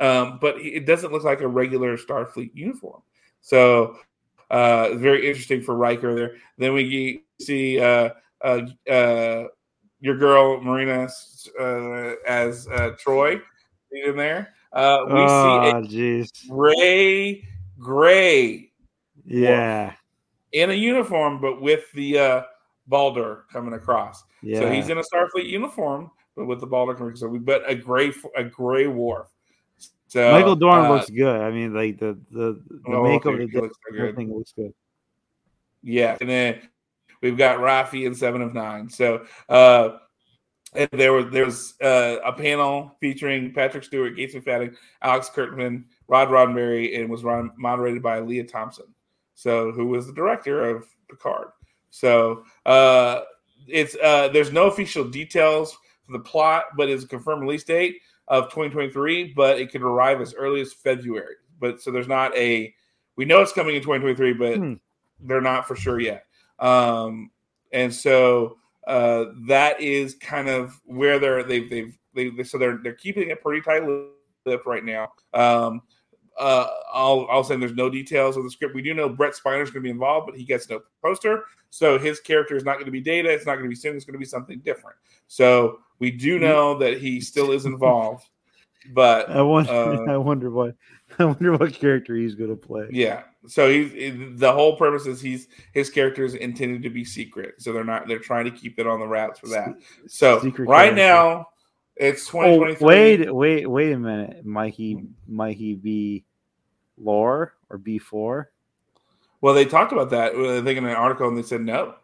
um, 0.00 0.38
but 0.40 0.60
he- 0.60 0.74
it 0.74 0.84
doesn't 0.84 1.12
look 1.12 1.24
like 1.24 1.40
a 1.40 1.48
regular 1.48 1.96
Starfleet 1.96 2.50
uniform. 2.54 3.02
So 3.40 3.96
uh, 4.50 4.94
very 4.96 5.26
interesting 5.26 5.62
for 5.62 5.74
Riker 5.74 6.14
there. 6.14 6.36
Then 6.58 6.74
we 6.74 7.24
see 7.40 7.80
uh, 7.80 8.10
uh, 8.42 8.66
uh, 8.90 9.44
your 10.00 10.16
girl 10.18 10.60
Marina 10.60 11.08
uh, 11.58 12.12
as 12.26 12.68
uh, 12.68 12.90
Troi 13.02 13.40
in 13.92 14.16
there. 14.16 14.54
Uh, 14.72 15.04
we 15.06 15.28
see 15.28 15.58
Oh 15.58 15.82
jeez. 15.82 16.30
a 16.46 16.50
gray, 16.50 17.48
gray 17.78 18.72
Yeah. 19.24 19.94
In 20.52 20.70
a 20.70 20.74
uniform, 20.74 21.40
but 21.40 21.60
with 21.62 21.90
the 21.92 22.18
uh, 22.18 22.42
baldric 22.90 23.48
coming 23.50 23.74
across. 23.74 24.22
Yeah. 24.42 24.60
So 24.60 24.70
he's 24.70 24.88
in 24.88 24.98
a 24.98 25.02
Starfleet 25.02 25.46
uniform, 25.46 26.10
but 26.36 26.46
with 26.46 26.60
the 26.60 26.66
baldric 26.66 26.98
coming. 26.98 27.16
So 27.16 27.26
we 27.28 27.38
bet 27.38 27.62
a 27.66 27.74
gray, 27.74 28.12
a 28.36 28.44
gray 28.44 28.86
Worf. 28.86 29.28
So 30.08 30.30
Michael 30.30 30.56
Dorn 30.56 30.84
uh, 30.84 30.90
looks 30.90 31.08
good. 31.08 31.40
I 31.40 31.50
mean, 31.50 31.72
like 31.72 31.98
the 31.98 32.18
the, 32.30 32.60
the 32.68 32.82
oh, 32.88 33.02
makeup, 33.02 33.34
dude, 33.36 33.54
looks 33.54 33.76
so 33.76 33.92
good. 33.92 34.00
everything 34.00 34.36
looks 34.36 34.52
good. 34.52 34.74
Yeah, 35.82 36.18
and 36.20 36.28
then 36.28 36.68
we've 37.22 37.38
got 37.38 37.58
Raffi 37.58 38.06
and 38.06 38.16
Seven 38.16 38.42
of 38.42 38.52
Nine. 38.52 38.90
So 38.90 39.24
uh 39.48 39.96
and 40.74 40.88
there 40.92 41.12
was 41.12 41.26
there 41.30 41.44
was 41.44 41.74
uh, 41.82 42.16
a 42.24 42.32
panel 42.32 42.96
featuring 43.00 43.52
Patrick 43.52 43.84
Stewart, 43.84 44.16
Gates 44.16 44.34
McFadden, 44.34 44.74
Alex 45.02 45.30
Kurtzman, 45.34 45.84
Rod 46.08 46.28
Roddenberry, 46.28 46.98
and 46.98 47.10
was 47.10 47.24
run, 47.24 47.50
moderated 47.56 48.02
by 48.02 48.20
Lea 48.20 48.42
Thompson. 48.44 48.86
So 49.34 49.72
who 49.72 49.86
was 49.86 50.06
the 50.06 50.12
director 50.12 50.62
of 50.76 50.86
Picard? 51.08 51.48
So 51.90 52.44
uh 52.66 53.20
it's 53.68 53.96
uh 54.02 54.28
there's 54.28 54.52
no 54.52 54.66
official 54.66 55.04
details 55.04 55.76
for 56.06 56.12
the 56.12 56.18
plot, 56.20 56.64
but 56.76 56.88
it's 56.88 57.04
a 57.04 57.08
confirmed 57.08 57.42
release 57.42 57.64
date 57.64 57.96
of 58.28 58.44
2023, 58.44 59.32
but 59.34 59.58
it 59.58 59.70
could 59.70 59.82
arrive 59.82 60.20
as 60.20 60.34
early 60.34 60.60
as 60.60 60.72
February. 60.72 61.34
But 61.60 61.80
so 61.80 61.90
there's 61.90 62.08
not 62.08 62.36
a 62.36 62.74
we 63.16 63.24
know 63.24 63.40
it's 63.40 63.52
coming 63.52 63.76
in 63.76 63.82
2023, 63.82 64.32
but 64.34 64.56
Hmm. 64.56 64.74
they're 65.20 65.40
not 65.40 65.68
for 65.68 65.76
sure 65.76 66.00
yet. 66.00 66.24
Um, 66.58 67.30
and 67.72 67.92
so 67.92 68.58
uh, 68.86 69.26
that 69.46 69.80
is 69.80 70.14
kind 70.16 70.48
of 70.48 70.80
where 70.84 71.18
they're 71.18 71.42
they've 71.44 71.68
they've 71.70 71.98
they, 72.14 72.30
they 72.30 72.42
so 72.42 72.58
they're 72.58 72.78
they're 72.82 72.94
keeping 72.94 73.30
it 73.30 73.42
pretty 73.42 73.60
tight 73.62 73.84
lip 74.44 74.66
right 74.66 74.84
now. 74.84 75.12
Um, 75.34 75.82
uh, 76.42 76.66
I'll 76.92 77.26
I'll 77.30 77.44
say 77.44 77.56
there's 77.56 77.74
no 77.74 77.88
details 77.88 78.36
of 78.36 78.44
the 78.44 78.50
script. 78.50 78.74
We 78.74 78.82
do 78.82 78.94
know 78.94 79.08
Brent 79.08 79.34
Spiner's 79.34 79.70
going 79.70 79.82
to 79.82 79.86
be 79.86 79.90
involved, 79.90 80.26
but 80.26 80.36
he 80.36 80.44
gets 80.44 80.68
no 80.68 80.80
poster, 81.02 81.44
so 81.70 81.98
his 81.98 82.20
character 82.20 82.56
is 82.56 82.64
not 82.64 82.74
going 82.74 82.86
to 82.86 82.90
be 82.92 83.00
Data. 83.00 83.30
It's 83.30 83.46
not 83.46 83.54
going 83.54 83.64
to 83.64 83.68
be 83.70 83.74
Sim. 83.76 83.96
It's 83.96 84.04
going 84.04 84.14
to 84.14 84.18
be 84.18 84.24
something 84.24 84.58
different. 84.60 84.96
So 85.28 85.78
we 85.98 86.10
do 86.10 86.38
know 86.38 86.76
that 86.78 86.98
he 86.98 87.20
still 87.20 87.52
is 87.52 87.64
involved, 87.64 88.28
but 88.92 89.30
I 89.30 89.42
wonder. 89.42 89.70
Uh, 90.08 90.12
I 90.12 90.16
wonder 90.16 90.50
what. 90.50 90.74
I 91.18 91.26
wonder 91.26 91.52
what 91.56 91.74
character 91.74 92.16
he's 92.16 92.34
gonna 92.34 92.56
play. 92.56 92.88
Yeah. 92.90 93.24
So 93.46 93.68
he's 93.70 94.38
the 94.38 94.50
whole 94.50 94.76
purpose 94.76 95.06
is 95.06 95.20
he's 95.20 95.48
his 95.74 95.90
character 95.90 96.24
is 96.24 96.34
intended 96.34 96.82
to 96.84 96.90
be 96.90 97.04
secret. 97.04 97.56
So 97.58 97.72
they're 97.72 97.84
not 97.84 98.08
they're 98.08 98.18
trying 98.18 98.46
to 98.46 98.50
keep 98.50 98.78
it 98.78 98.86
on 98.86 98.98
the 98.98 99.06
wraps 99.06 99.38
for 99.38 99.48
that. 99.48 99.74
So 100.08 100.40
Secret 100.40 100.68
right 100.68 100.94
character. 100.94 101.02
now 101.02 101.48
it's 101.96 102.26
Oh, 102.30 102.64
2023. 102.64 102.86
wait, 102.86 103.34
wait, 103.34 103.66
wait 103.70 103.92
a 103.92 103.98
minute. 103.98 104.46
Might 104.46 104.72
he? 104.72 105.04
Might 105.28 105.56
he 105.56 105.74
be 105.74 106.24
lore 107.02 107.54
or 107.70 107.78
B 107.78 107.98
four? 107.98 108.50
Well, 109.40 109.54
they 109.54 109.64
talked 109.64 109.92
about 109.92 110.10
that 110.10 110.34
I 110.34 110.62
think 110.62 110.78
in 110.78 110.84
an 110.84 110.94
article 110.94 111.28
and 111.28 111.36
they 111.36 111.42
said 111.42 111.62
no. 111.62 111.96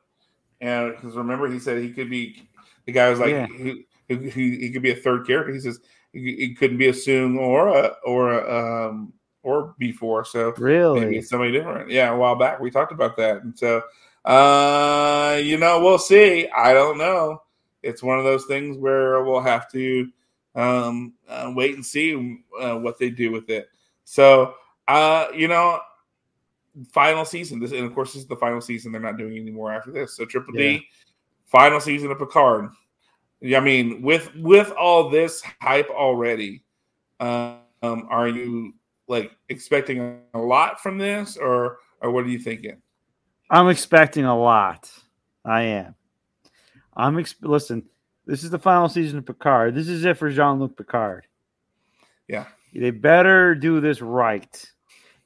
And 0.60 0.94
because 0.94 1.16
remember 1.16 1.50
he 1.50 1.58
said 1.58 1.82
he 1.82 1.92
could 1.92 2.10
be 2.10 2.48
the 2.86 2.92
guy 2.92 3.10
was 3.10 3.20
like 3.20 3.30
Yeah. 3.30 3.46
he, 3.46 3.84
he, 4.08 4.56
he, 4.58 4.70
could 4.70 4.82
be 4.82 4.90
a 4.90 4.96
third 4.96 5.26
character. 5.26 5.52
He 5.52 5.60
says 5.60 5.78
he, 6.12 6.54
couldn't 6.54 6.78
be 6.78 6.88
a 6.88 6.92
Soong 6.92 7.38
or 7.38 7.68
a 7.68 7.94
or 8.04 8.32
a 8.32 8.88
um 8.88 9.12
or 9.42 9.74
B4. 9.80 10.26
So 10.26 10.54
Really? 10.58 11.00
maybe 11.00 11.22
somebody 11.22 11.52
different. 11.52 11.90
Yeah, 11.90 12.10
a 12.10 12.16
while 12.16 12.34
back 12.34 12.58
we 12.60 12.70
talked 12.70 12.92
about 12.92 13.16
that, 13.18 13.42
and 13.42 13.56
so 13.56 13.82
uh, 14.24 15.40
you 15.42 15.56
know, 15.56 15.80
we'll 15.80 15.98
see. 15.98 16.48
I 16.48 16.74
don't 16.74 16.98
know. 16.98 17.42
It's 17.82 18.02
one 18.02 18.18
of 18.18 18.24
those 18.24 18.44
things 18.44 18.76
where 18.76 19.22
we'll 19.24 19.40
have 19.40 19.70
to 19.72 20.10
um, 20.54 21.14
uh, 21.28 21.52
wait 21.54 21.74
and 21.74 21.86
see 21.86 22.42
uh, 22.60 22.76
what 22.76 22.98
they 22.98 23.08
do 23.08 23.30
with 23.30 23.48
it. 23.48 23.68
So, 24.04 24.54
uh, 24.88 25.28
you 25.34 25.46
know, 25.46 25.80
final 26.92 27.24
season. 27.24 27.60
This, 27.60 27.72
and 27.72 27.84
of 27.84 27.94
course, 27.94 28.14
this 28.14 28.22
is 28.22 28.28
the 28.28 28.36
final 28.36 28.60
season. 28.60 28.90
They're 28.90 29.00
not 29.00 29.18
doing 29.18 29.36
any 29.36 29.50
more 29.50 29.72
after 29.72 29.92
this. 29.92 30.16
So, 30.16 30.24
Triple 30.24 30.54
Yeah. 30.56 30.78
D, 30.78 30.88
final 31.46 31.80
season 31.80 32.10
of 32.10 32.18
Picard. 32.18 32.70
Yeah, 33.40 33.58
I 33.58 33.60
mean, 33.60 34.02
with 34.02 34.34
with 34.34 34.72
all 34.72 35.10
this 35.10 35.42
hype 35.60 35.90
already, 35.90 36.64
um, 37.20 37.60
are 37.82 38.28
you 38.28 38.74
like 39.06 39.30
expecting 39.48 40.20
a 40.34 40.38
lot 40.38 40.80
from 40.80 40.98
this, 40.98 41.36
or 41.36 41.78
or 42.00 42.10
what 42.10 42.24
are 42.24 42.28
you 42.28 42.40
thinking? 42.40 42.82
I'm 43.50 43.68
expecting 43.68 44.24
a 44.24 44.36
lot. 44.36 44.90
I 45.44 45.62
am. 45.62 45.94
I'm 46.96 47.18
ex- 47.18 47.36
listen. 47.42 47.84
This 48.26 48.44
is 48.44 48.50
the 48.50 48.58
final 48.58 48.88
season 48.88 49.18
of 49.18 49.26
Picard. 49.26 49.74
This 49.74 49.88
is 49.88 50.04
it 50.04 50.18
for 50.18 50.30
Jean 50.30 50.58
Luc 50.58 50.76
Picard. 50.76 51.26
Yeah. 52.26 52.46
They 52.74 52.90
better 52.90 53.54
do 53.54 53.80
this 53.80 54.02
right. 54.02 54.70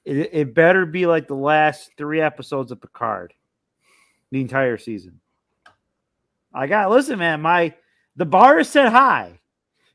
It, 0.04 0.30
it 0.32 0.54
better 0.54 0.84
be 0.86 1.06
like 1.06 1.28
the 1.28 1.34
last 1.34 1.90
three 1.96 2.20
episodes 2.20 2.72
of 2.72 2.80
Picard, 2.80 3.34
the 4.30 4.40
entire 4.40 4.78
season. 4.78 5.20
I 6.52 6.66
got 6.66 6.90
listen, 6.90 7.18
man. 7.18 7.40
My 7.40 7.74
the 8.16 8.26
bar 8.26 8.58
is 8.58 8.68
set 8.68 8.90
high. 8.90 9.40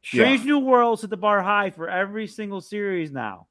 Strange 0.02 0.46
New 0.46 0.60
Worlds 0.60 1.02
set 1.02 1.10
the 1.10 1.18
bar 1.18 1.42
high 1.42 1.70
for 1.70 1.90
every 1.90 2.28
single 2.28 2.62
series 2.62 3.12
now. 3.12 3.48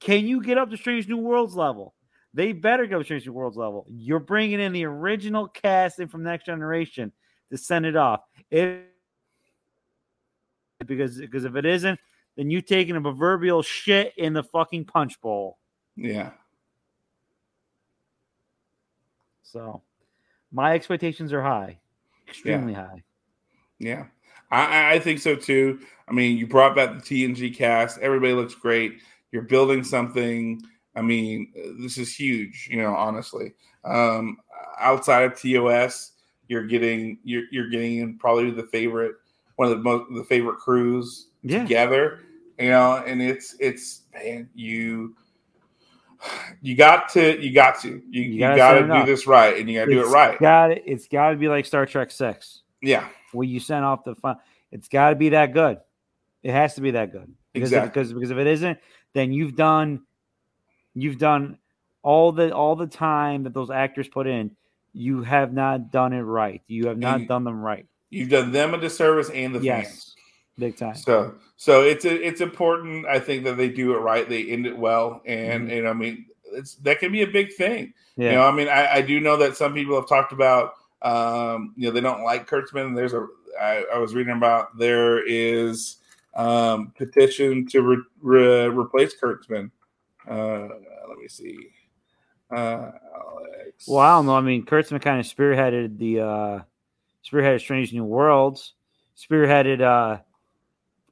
Can 0.00 0.26
you 0.26 0.42
get 0.42 0.58
up 0.58 0.70
to 0.70 0.76
Strange 0.76 1.08
New 1.08 1.16
Worlds 1.16 1.54
level? 1.54 1.94
They 2.34 2.52
better 2.52 2.86
go 2.86 2.98
to 2.98 3.04
Strange 3.04 3.26
New 3.26 3.32
Worlds 3.32 3.56
level. 3.56 3.86
You're 3.88 4.20
bringing 4.20 4.60
in 4.60 4.72
the 4.72 4.84
original 4.84 5.48
casting 5.48 6.08
from 6.08 6.22
Next 6.22 6.44
Generation 6.44 7.12
to 7.50 7.56
send 7.56 7.86
it 7.86 7.96
off. 7.96 8.20
If 8.50 8.80
because 10.84 11.18
because 11.18 11.44
if 11.44 11.56
it 11.56 11.64
isn't, 11.64 11.98
then 12.36 12.50
you 12.50 12.60
taking 12.60 12.96
a 12.96 13.00
proverbial 13.00 13.62
shit 13.62 14.12
in 14.16 14.32
the 14.32 14.42
fucking 14.42 14.84
punch 14.86 15.20
bowl. 15.20 15.58
Yeah, 15.96 16.32
So 19.42 19.82
my 20.52 20.74
expectations 20.74 21.32
are 21.32 21.42
high, 21.42 21.78
extremely 22.28 22.72
high. 22.72 23.02
yeah, 23.78 24.06
I, 24.50 24.64
I- 24.66 24.92
I 24.94 24.98
think 24.98 25.20
so 25.20 25.36
too. 25.36 25.80
I 26.08 26.12
mean, 26.12 26.36
you 26.36 26.46
brought 26.46 26.74
back 26.76 26.90
the 26.94 27.00
TNG 27.00 27.54
cast. 27.54 27.98
Everybody 28.00 28.32
looks 28.34 28.54
great. 28.54 29.00
You're 29.32 29.42
building 29.42 29.82
something. 29.84 30.60
I 30.96 31.02
mean, 31.02 31.52
this 31.80 31.98
is 31.98 32.14
huge. 32.14 32.68
You 32.70 32.78
know, 32.78 32.94
honestly, 32.94 33.54
um, 33.84 34.36
outside 34.78 35.22
of 35.24 35.40
TOS, 35.40 36.12
you're 36.48 36.66
getting 36.66 37.18
you're 37.24 37.44
you're 37.50 37.70
getting 37.70 37.98
in 37.98 38.18
probably 38.18 38.50
the 38.50 38.66
favorite 38.66 39.14
one 39.56 39.70
of 39.70 39.76
the 39.78 39.82
most 39.82 40.12
the 40.14 40.24
favorite 40.24 40.58
crews 40.58 41.28
Yeah. 41.44 41.62
together. 41.62 42.20
You 42.58 42.70
know, 42.70 43.02
and 43.06 43.20
it's 43.22 43.56
it's 43.60 44.02
man, 44.12 44.48
you 44.54 45.14
You 46.62 46.74
got 46.74 47.10
to, 47.10 47.38
you 47.44 47.52
got 47.52 47.78
to, 47.82 48.00
you, 48.10 48.22
you, 48.22 48.38
gotta 48.38 48.56
got 48.56 48.72
to 48.74 49.00
do 49.00 49.04
this 49.06 49.26
right, 49.26 49.58
and 49.58 49.68
you 49.68 49.78
got 49.78 49.84
to 49.86 49.90
do 49.92 50.00
it 50.00 50.06
right. 50.10 50.38
Got 50.40 50.70
it. 50.70 50.82
It's 50.86 51.06
got 51.06 51.30
to 51.30 51.36
be 51.36 51.48
like 51.48 51.66
Star 51.66 51.84
Trek 51.84 52.10
Six, 52.10 52.62
Yeah, 52.80 53.06
where 53.32 53.46
you 53.46 53.60
send 53.60 53.84
off 53.84 54.04
the 54.04 54.14
fun. 54.14 54.36
It's 54.72 54.88
got 54.88 55.10
to 55.10 55.16
be 55.16 55.30
that 55.30 55.52
good. 55.52 55.78
It 56.42 56.52
has 56.52 56.74
to 56.76 56.80
be 56.80 56.92
that 56.92 57.12
good. 57.12 57.30
Because 57.52 57.72
if, 57.72 57.78
Exactly. 57.78 57.88
because 58.02 58.12
because 58.14 58.30
if 58.30 58.38
it 58.38 58.46
isn't, 58.46 58.78
then 59.12 59.32
you've 59.32 59.54
done, 59.54 60.00
you've 60.94 61.18
done 61.18 61.58
all 62.02 62.32
the 62.32 62.52
all 62.54 62.74
the 62.76 62.86
time 62.86 63.42
that 63.44 63.52
those 63.54 63.70
actors 63.70 64.08
put 64.08 64.26
in. 64.26 64.50
You 64.94 65.22
have 65.24 65.52
not 65.52 65.90
done 65.90 66.12
it 66.12 66.20
right. 66.22 66.62
You 66.68 66.86
have 66.88 66.98
not 66.98 67.18
And- 67.20 67.28
done 67.28 67.44
them 67.44 67.60
right. 67.60 67.86
you've 68.10 68.30
done 68.30 68.50
them 68.52 68.74
a 68.74 68.78
disservice 68.78 69.28
and 69.30 69.54
the 69.54 69.60
fans. 69.60 70.13
Big 70.58 70.76
time. 70.76 70.94
So 70.94 71.34
so 71.56 71.82
it's 71.82 72.04
it's 72.04 72.40
important. 72.40 73.06
I 73.06 73.18
think 73.18 73.44
that 73.44 73.56
they 73.56 73.68
do 73.68 73.94
it 73.94 73.98
right. 73.98 74.28
They 74.28 74.44
end 74.50 74.66
it 74.66 74.76
well, 74.76 75.20
and 75.26 75.68
Mhm. 75.68 75.78
and 75.78 75.88
I 75.88 75.92
mean 75.92 76.26
it's 76.52 76.76
that 76.76 77.00
can 77.00 77.10
be 77.10 77.22
a 77.22 77.26
big 77.26 77.52
thing. 77.54 77.92
Yeah. 78.16 78.30
You 78.30 78.36
know, 78.36 78.42
I 78.46 78.52
mean, 78.52 78.68
I, 78.68 78.94
I 78.94 79.00
do 79.02 79.18
know 79.18 79.36
that 79.38 79.56
some 79.56 79.74
people 79.74 79.96
have 79.96 80.08
talked 80.08 80.32
about, 80.32 80.74
um, 81.02 81.74
you 81.76 81.88
know, 81.88 81.90
they 81.92 82.00
don't 82.00 82.22
like 82.22 82.48
Kurtzman. 82.48 82.94
There's 82.94 83.12
a, 83.12 83.26
I, 83.60 83.84
I 83.92 83.98
was 83.98 84.14
reading 84.14 84.36
about 84.36 84.78
there 84.78 85.26
is 85.26 85.96
um, 86.34 86.92
petition 86.96 87.66
to 87.70 87.82
re, 87.82 87.96
re, 88.22 88.66
replace 88.68 89.14
Kurtzman. 89.20 89.72
Uh, 90.30 90.68
let 91.08 91.18
me 91.20 91.26
see. 91.26 91.58
Uh, 92.54 92.92
Alex. 93.16 93.88
Well, 93.88 93.98
I 93.98 94.10
don't 94.10 94.26
know. 94.26 94.36
I 94.36 94.40
mean, 94.42 94.64
Kurtzman 94.64 95.02
kind 95.02 95.18
of 95.18 95.26
spearheaded 95.26 95.98
the 95.98 96.20
uh 96.20 96.60
spearheaded 97.28 97.60
Strange 97.60 97.92
New 97.92 98.04
Worlds, 98.04 98.74
spearheaded 99.16 99.80
uh 99.80 100.20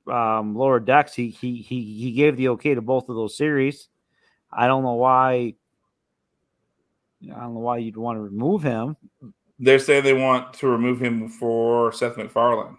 um 0.06 0.54
Lower 0.56 0.80
Decks. 0.80 1.14
He 1.14 1.30
he 1.30 1.56
he 1.56 1.82
he 1.98 2.12
gave 2.12 2.36
the 2.36 2.48
okay 2.50 2.74
to 2.74 2.82
both 2.82 3.08
of 3.08 3.16
those 3.16 3.36
series. 3.36 3.88
I 4.50 4.66
don't 4.66 4.82
know 4.82 4.94
why. 4.94 5.54
I 7.24 7.40
don't 7.40 7.54
know 7.54 7.60
why 7.60 7.78
you'd 7.78 7.96
want 7.96 8.16
to 8.16 8.20
remove 8.22 8.62
him. 8.62 8.96
They're 9.58 9.78
saying 9.78 10.02
they 10.02 10.12
want 10.14 10.54
to 10.54 10.66
remove 10.66 11.00
him 11.00 11.28
for 11.28 11.92
Seth 11.92 12.16
MacFarlane 12.16 12.76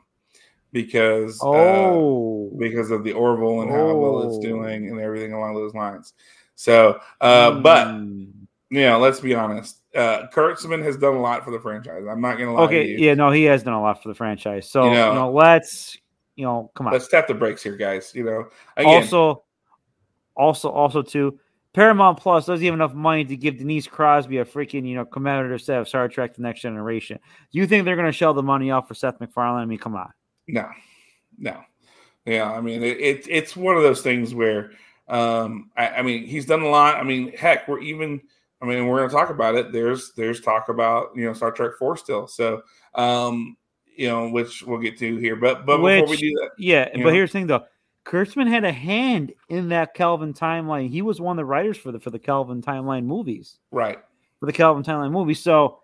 because 0.73 1.39
uh, 1.41 1.45
Oh, 1.45 2.51
because 2.57 2.91
of 2.91 3.05
the 3.05 3.13
Orville 3.13 3.61
and 3.61 3.71
how 3.71 3.95
well 3.95 4.23
it's 4.23 4.37
Oh. 4.37 4.41
doing 4.41 4.89
and 4.89 4.99
everything 4.99 5.31
along 5.31 5.55
those 5.55 5.73
lines. 5.73 6.13
So, 6.55 6.99
uh, 7.21 7.61
but 7.61 7.87
Hmm. 7.87 8.25
you 8.69 8.81
know, 8.81 8.99
let's 8.99 9.19
be 9.21 9.33
honest. 9.33 9.79
Uh, 9.95 10.27
Kurtzman 10.33 10.83
has 10.83 10.97
done 10.97 11.15
a 11.15 11.21
lot 11.21 11.45
for 11.45 11.51
the 11.51 11.59
franchise. 11.59 12.03
I'm 12.09 12.19
not 12.19 12.37
going 12.37 12.49
to 12.49 12.53
lie 12.53 12.59
to 12.61 12.65
okay, 12.65 12.87
you. 12.87 12.97
yeah, 12.97 13.13
no, 13.13 13.29
he 13.31 13.43
has 13.43 13.63
done 13.63 13.73
a 13.75 13.81
lot 13.81 14.01
for 14.03 14.09
the 14.09 14.15
franchise. 14.15 14.69
So 14.69 14.83
You 14.83 14.89
you 14.89 14.95
know- 14.97 15.13
know, 15.13 15.31
let's 15.31 15.97
you 16.35 16.45
know, 16.45 16.71
come 16.75 16.87
on. 16.87 16.93
Let's 16.93 17.07
tap 17.07 17.27
the 17.27 17.33
brakes 17.33 17.63
here, 17.63 17.75
guys. 17.75 18.13
You 18.15 18.23
know, 18.23 18.45
again, 18.77 19.03
also, 19.03 19.43
also, 20.35 20.69
also 20.69 21.01
too, 21.01 21.39
Paramount 21.73 22.19
Plus 22.19 22.45
doesn't 22.45 22.63
have 22.63 22.73
enough 22.73 22.93
money 22.93 23.25
to 23.25 23.35
give 23.35 23.57
Denise 23.57 23.87
Crosby 23.87 24.37
a 24.37 24.45
freaking 24.45 24.87
you 24.87 24.95
know 24.95 25.05
commemorative 25.05 25.61
set 25.61 25.79
of 25.79 25.87
Star 25.87 26.07
Trek: 26.07 26.35
The 26.35 26.41
Next 26.43 26.61
Generation. 26.61 27.19
Do 27.51 27.59
you 27.59 27.65
think 27.65 27.85
they're 27.85 27.95
going 27.95 28.07
to 28.07 28.11
shell 28.11 28.33
the 28.33 28.43
money 28.43 28.71
off 28.71 28.87
for 28.87 28.93
Seth 28.93 29.19
MacFarlane? 29.19 29.63
I 29.63 29.65
mean, 29.65 29.79
come 29.79 29.95
on. 29.95 30.11
no, 30.47 30.69
no, 31.37 31.61
yeah. 32.25 32.51
I 32.51 32.61
mean, 32.61 32.83
it, 32.83 32.99
it 32.99 33.27
it's 33.27 33.55
one 33.55 33.75
of 33.75 33.81
those 33.81 34.01
things 34.01 34.35
where, 34.35 34.71
um, 35.07 35.71
I, 35.75 35.89
I 35.89 36.01
mean, 36.03 36.25
he's 36.25 36.45
done 36.45 36.61
a 36.61 36.69
lot. 36.69 36.97
I 36.97 37.03
mean, 37.03 37.35
heck, 37.35 37.67
we're 37.67 37.79
even. 37.81 38.21
I 38.61 38.65
mean, 38.65 38.87
we're 38.87 38.99
going 38.99 39.09
to 39.09 39.15
talk 39.15 39.29
about 39.29 39.55
it. 39.55 39.73
There's 39.73 40.13
there's 40.13 40.39
talk 40.39 40.69
about 40.69 41.09
you 41.15 41.25
know 41.25 41.33
Star 41.33 41.51
Trek 41.51 41.71
Four 41.77 41.97
still. 41.97 42.27
So, 42.27 42.61
um, 42.95 43.57
you 43.95 44.07
know, 44.07 44.29
which 44.29 44.63
we'll 44.63 44.79
get 44.79 44.97
to 44.99 45.17
here. 45.17 45.35
But 45.35 45.65
but 45.65 45.77
before 45.77 46.07
we 46.09 46.17
do 46.17 46.29
that, 46.41 46.51
Yeah, 46.57 46.89
but 46.93 46.99
know? 46.99 47.09
here's 47.09 47.31
the 47.31 47.39
thing 47.39 47.47
though. 47.47 47.65
Kurtzman 48.05 48.49
had 48.49 48.65
a 48.65 48.71
hand 48.71 49.33
in 49.47 49.69
that 49.69 49.93
Kelvin 49.93 50.33
timeline. 50.33 50.89
He 50.89 51.01
was 51.01 51.21
one 51.21 51.37
of 51.37 51.41
the 51.41 51.45
writers 51.45 51.77
for 51.77 51.91
the 51.91 51.99
for 51.99 52.09
the 52.09 52.19
Kelvin 52.19 52.61
timeline 52.61 53.05
movies. 53.05 53.59
right? 53.71 53.99
For 54.39 54.45
the 54.45 54.51
Kelvin 54.53 54.83
timeline 54.83 55.11
movies. 55.11 55.39
So 55.39 55.79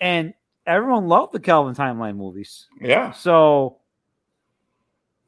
and 0.00 0.32
everyone 0.66 1.08
loved 1.08 1.32
the 1.32 1.40
Kelvin 1.40 1.74
timeline 1.74 2.16
movies. 2.16 2.66
Yeah, 2.80 3.12
So, 3.12 3.78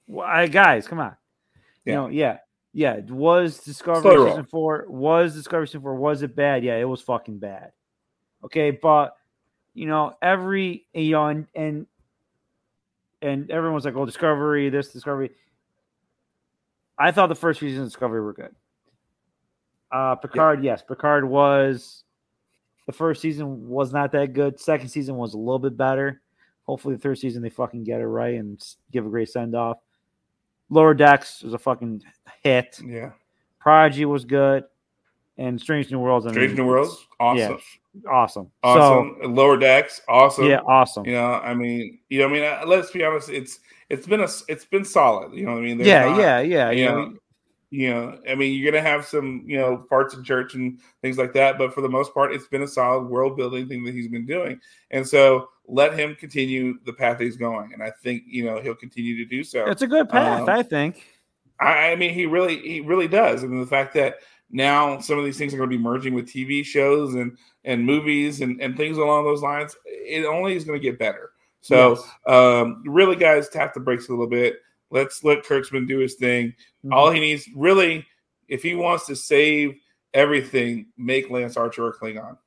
well, 0.06 0.26
I, 0.26 0.46
guys, 0.46 0.86
come 0.88 0.98
on. 1.00 1.16
Yeah. 1.84 1.92
You 1.92 1.92
know, 1.94 2.08
yeah, 2.08 2.38
yeah. 2.72 3.00
Was 3.08 3.58
Discovery 3.60 4.02
Slow 4.02 4.16
roll. 4.16 4.28
season 4.28 4.44
four? 4.46 4.86
Was 4.88 5.34
Discovery 5.34 5.66
season 5.68 5.82
four? 5.82 5.94
Was 5.94 6.22
it 6.22 6.34
bad? 6.34 6.64
Yeah, 6.64 6.76
it 6.76 6.84
was 6.88 7.00
fucking 7.02 7.38
bad. 7.38 7.72
Okay, 8.44 8.70
but 8.70 9.14
you 9.78 9.86
know, 9.86 10.16
every 10.20 10.86
you 10.92 11.12
know, 11.12 11.28
and 11.28 11.46
and 11.54 11.86
and 13.22 13.48
everyone's 13.48 13.84
like, 13.84 13.94
"Oh, 13.94 14.04
Discovery, 14.04 14.70
this 14.70 14.92
Discovery." 14.92 15.30
I 16.98 17.12
thought 17.12 17.28
the 17.28 17.36
first 17.36 17.60
season 17.60 17.82
of 17.82 17.86
Discovery 17.86 18.20
were 18.20 18.32
good. 18.32 18.54
Uh 19.92 20.16
Picard, 20.16 20.64
yes, 20.64 20.82
Picard 20.82 21.24
was 21.24 22.02
the 22.86 22.92
first 22.92 23.22
season 23.22 23.68
was 23.68 23.92
not 23.92 24.10
that 24.12 24.32
good. 24.32 24.58
Second 24.58 24.88
season 24.88 25.14
was 25.14 25.34
a 25.34 25.38
little 25.38 25.60
bit 25.60 25.76
better. 25.76 26.20
Hopefully, 26.64 26.96
the 26.96 27.00
third 27.00 27.18
season 27.18 27.40
they 27.40 27.48
fucking 27.48 27.84
get 27.84 28.00
it 28.00 28.06
right 28.06 28.34
and 28.34 28.60
give 28.90 29.06
a 29.06 29.08
great 29.08 29.28
send 29.28 29.54
off. 29.54 29.78
Lower 30.70 30.92
Decks 30.92 31.42
was 31.42 31.54
a 31.54 31.58
fucking 31.58 32.02
hit. 32.42 32.80
yeah. 32.84 33.12
Prodigy 33.60 34.04
was 34.06 34.24
good, 34.24 34.64
and 35.36 35.60
Strange 35.60 35.90
New 35.90 36.00
Worlds. 36.00 36.26
I 36.26 36.32
Strange 36.32 36.56
New 36.58 36.66
Worlds, 36.66 37.06
awesome, 37.20 37.38
yeah, 37.38 37.56
awesome, 38.10 38.50
awesome. 38.62 39.16
Lower 39.34 39.56
decks, 39.56 40.00
awesome. 40.08 40.46
Yeah, 40.46 40.60
awesome. 40.66 41.04
You 41.06 41.12
know, 41.12 41.32
I 41.32 41.54
mean, 41.54 41.98
you 42.08 42.20
know, 42.20 42.28
I 42.28 42.32
mean, 42.32 42.44
uh, 42.44 42.62
let's 42.66 42.90
be 42.90 43.04
honest. 43.04 43.28
It's 43.30 43.60
it's 43.88 44.06
been 44.06 44.20
a 44.20 44.28
it's 44.48 44.64
been 44.64 44.84
solid. 44.84 45.32
You 45.34 45.46
know 45.46 45.52
what 45.52 45.58
I 45.58 45.62
mean? 45.62 45.80
Yeah, 45.80 46.04
not- 46.06 46.18
yeah, 46.20 46.40
yeah, 46.40 46.70
You 46.70 46.78
you 46.80 46.84
know, 46.86 47.04
know, 47.04 47.16
you 47.70 47.90
know, 47.90 48.18
I 48.28 48.34
mean, 48.34 48.58
you're 48.58 48.70
gonna 48.72 48.82
have 48.82 49.04
some, 49.04 49.42
you 49.46 49.58
know, 49.58 49.76
parts 49.88 50.14
in 50.14 50.24
church 50.24 50.54
and 50.54 50.78
things 51.02 51.18
like 51.18 51.32
that, 51.34 51.58
but 51.58 51.74
for 51.74 51.80
the 51.82 51.88
most 51.88 52.14
part, 52.14 52.32
it's 52.32 52.48
been 52.48 52.62
a 52.62 52.68
solid 52.68 53.02
world 53.08 53.36
building 53.36 53.68
thing 53.68 53.84
that 53.84 53.92
he's 53.94 54.08
been 54.08 54.24
doing, 54.26 54.58
and 54.90 55.06
so 55.06 55.48
let 55.66 55.92
him 55.98 56.14
continue 56.14 56.78
the 56.86 56.92
path 56.94 57.20
he's 57.20 57.36
going, 57.36 57.74
and 57.74 57.82
I 57.82 57.90
think 58.02 58.22
you 58.26 58.44
know 58.44 58.58
he'll 58.60 58.74
continue 58.74 59.16
to 59.18 59.24
do 59.26 59.44
so. 59.44 59.66
it's 59.66 59.82
a 59.82 59.86
good 59.86 60.08
path, 60.08 60.42
Um, 60.42 60.48
I 60.48 60.62
think. 60.62 61.04
I, 61.60 61.90
I 61.90 61.96
mean, 61.96 62.14
he 62.14 62.24
really, 62.24 62.56
he 62.58 62.80
really 62.80 63.08
does, 63.08 63.42
and 63.42 63.60
the 63.60 63.66
fact 63.66 63.92
that 63.94 64.18
now 64.50 64.98
some 64.98 65.18
of 65.18 65.24
these 65.24 65.36
things 65.38 65.52
are 65.54 65.56
going 65.58 65.70
to 65.70 65.76
be 65.76 65.82
merging 65.82 66.14
with 66.14 66.26
TV 66.26 66.64
shows 66.64 67.14
and 67.14 67.36
and 67.64 67.84
movies 67.84 68.40
and 68.40 68.60
and 68.60 68.76
things 68.76 68.96
along 68.98 69.24
those 69.24 69.42
lines, 69.42 69.76
it 69.84 70.24
only 70.24 70.56
is 70.56 70.64
going 70.64 70.78
to 70.80 70.82
get 70.82 70.98
better. 70.98 71.32
So, 71.60 71.90
Yes. 71.96 72.08
um, 72.26 72.82
really, 72.86 73.16
guys, 73.16 73.48
tap 73.48 73.74
the 73.74 73.80
brakes 73.80 74.08
a 74.08 74.12
little 74.12 74.28
bit. 74.28 74.60
Let's 74.90 75.24
let 75.24 75.44
Kurtzman 75.44 75.86
do 75.88 75.98
his 75.98 76.14
thing. 76.14 76.54
Mhm. 76.84 76.92
All 76.94 77.10
he 77.10 77.20
needs, 77.20 77.48
really, 77.54 78.06
if 78.48 78.62
he 78.62 78.74
wants 78.74 79.06
to 79.08 79.16
save 79.16 79.74
everything, 80.14 80.86
make 80.96 81.30
Lance 81.30 81.56
Archer 81.56 81.88
a 81.88 81.92
Klingon. 81.92 82.38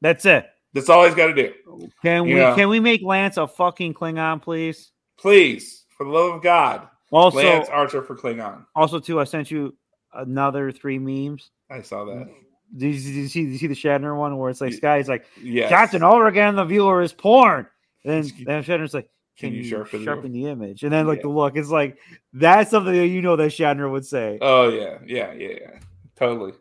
That's 0.00 0.24
it. 0.24 0.46
That's 0.72 0.88
all 0.88 1.04
he's 1.04 1.14
got 1.14 1.26
to 1.26 1.34
do. 1.34 1.52
Can 2.02 2.24
we 2.24 2.36
Yeah. 2.36 2.54
can 2.54 2.68
we 2.70 2.80
make 2.80 3.02
Lance 3.02 3.36
a 3.36 3.46
fucking 3.46 3.94
Klingon, 3.94 4.40
please? 4.40 4.92
Please, 5.18 5.84
for 5.96 6.04
the 6.04 6.10
love 6.10 6.36
of 6.36 6.42
God, 6.42 6.88
Also, 7.10 7.36
Lance 7.38 7.68
Archer 7.68 8.00
for 8.02 8.16
Klingon. 8.16 8.64
also 8.74 8.98
too, 8.98 9.20
I 9.20 9.24
sent 9.24 9.50
you 9.50 9.76
another 10.14 10.72
three 10.72 10.98
memes. 10.98 11.50
I 11.70 11.82
saw 11.82 12.04
that. 12.04 12.28
Did 12.76 12.94
you, 12.94 13.00
did 13.02 13.14
you 13.14 13.28
see? 13.28 13.44
Did 13.44 13.52
you 13.52 13.58
see 13.58 13.66
the 13.66 13.74
Shatner 13.74 14.16
one 14.16 14.36
where 14.38 14.50
it's 14.50 14.60
like 14.60 14.70
Ye- 14.72 14.76
Sky's 14.78 15.08
like 15.08 15.26
Yes. 15.42 15.68
Captain 15.68 16.02
Overgan, 16.02 16.56
the 16.56 16.64
viewer 16.64 17.02
is 17.02 17.12
porn. 17.12 17.66
And 18.04 18.24
then, 18.24 18.32
then 18.44 18.64
Shatner's 18.64 18.94
like, 18.94 19.08
Can 19.38 19.50
can, 19.50 19.56
you 19.56 19.62
you 19.62 19.68
sharpen 19.70 20.04
sharpen, 20.04 20.32
the- 20.32 20.44
the 20.44 20.50
image? 20.50 20.82
And 20.82 20.92
then 20.92 21.06
like 21.06 21.18
Yeah. 21.18 21.22
the 21.24 21.28
look, 21.28 21.56
it's 21.56 21.68
like 21.68 21.98
that's 22.32 22.70
something 22.70 22.94
that 22.94 23.06
you 23.08 23.20
know 23.22 23.36
that 23.36 23.50
Shatner 23.52 23.90
would 23.90 24.06
say. 24.06 24.38
Oh 24.40 24.68
yeah, 24.70 24.98
yeah, 25.06 25.32
yeah, 25.32 25.54
yeah. 25.60 25.78
Totally, 26.16 26.52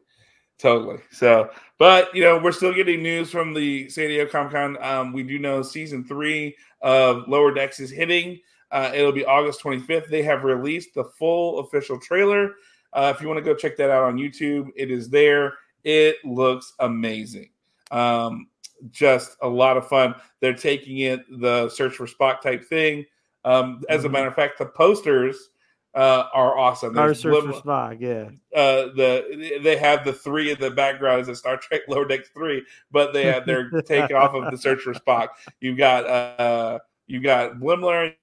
totally. 0.60 1.00
So, 1.12 1.50
but 1.78 2.14
you 2.16 2.24
know, 2.24 2.38
we're 2.40 2.52
still 2.52 2.74
getting 2.74 3.02
news 3.04 3.32
from 3.32 3.54
the 3.54 3.90
San 3.90 4.08
Diego 4.08 4.30
Comic 4.30 4.52
Con. 4.54 4.78
Um, 4.84 5.14
we 5.14 5.24
do 5.24 5.40
know 5.40 5.62
season 5.62 6.04
three 6.04 6.56
of 6.82 7.28
Lower 7.28 7.54
Decks 7.54 7.80
is 7.80 7.92
hitting. 7.92 8.40
Uh, 8.72 8.92
it'll 8.96 9.12
be 9.12 9.26
August 9.26 9.62
25th. 9.62 10.08
They 10.10 10.24
have 10.24 10.44
released 10.44 10.94
the 10.96 11.04
full 11.04 11.60
official 11.60 12.00
trailer. 12.00 12.54
Uh, 12.94 13.14
if 13.16 13.22
you 13.22 13.28
want 13.28 13.38
to 13.38 13.44
go 13.44 13.56
check 13.56 13.78
that 13.78 13.90
out 13.90 14.04
on 14.04 14.18
YouTube, 14.18 14.70
it 14.76 14.92
is 14.92 15.10
there. 15.10 15.54
It 15.84 16.18
looks 16.26 16.74
amazing. 16.80 17.50
Um, 17.92 18.48
just 18.90 19.38
a 19.42 19.48
lot 19.48 19.78
of 19.78 19.88
fun. 19.88 20.16
They're 20.40 20.54
taking 20.54 21.00
it 21.00 21.22
the 21.40 21.70
search 21.70 21.96
for 21.96 22.08
Spock 22.08 22.42
type 22.42 22.64
thing. 22.64 23.06
Um, 23.46 23.84
as 23.90 24.06
a 24.06 24.10
Mhm. 24.10 24.12
matter 24.12 24.28
of 24.28 24.36
fact, 24.36 24.58
the 24.60 24.66
posters 24.66 25.50
uh, 25.94 26.30
are 26.34 26.58
awesome. 26.58 26.98
Our 26.98 27.14
search 27.14 27.44
for 27.44 27.52
Spock, 27.52 27.98
yeah. 28.00 28.30
uh 28.58 28.94
the 28.96 29.60
they 29.62 29.76
have 29.76 30.06
the 30.06 30.14
three 30.14 30.50
in 30.52 30.58
the 30.58 30.72
background 30.72 31.20
as 31.20 31.28
a 31.28 31.36
Star 31.36 31.58
Trek 31.58 31.82
Lower 31.90 32.06
Decks 32.06 32.30
three, 32.30 32.64
but 32.92 33.12
they 33.12 33.26
have 33.26 33.46
they're 33.46 33.70
taken 33.82 34.16
off 34.16 34.34
of 34.34 34.50
the 34.52 34.58
search 34.58 34.80
for 34.84 34.94
Spock. 34.94 35.30
You've 35.60 35.78
got 35.78 36.06
uh 36.08 36.80
you've 37.08 37.24
got 37.24 37.56
Boimler, 37.56 38.16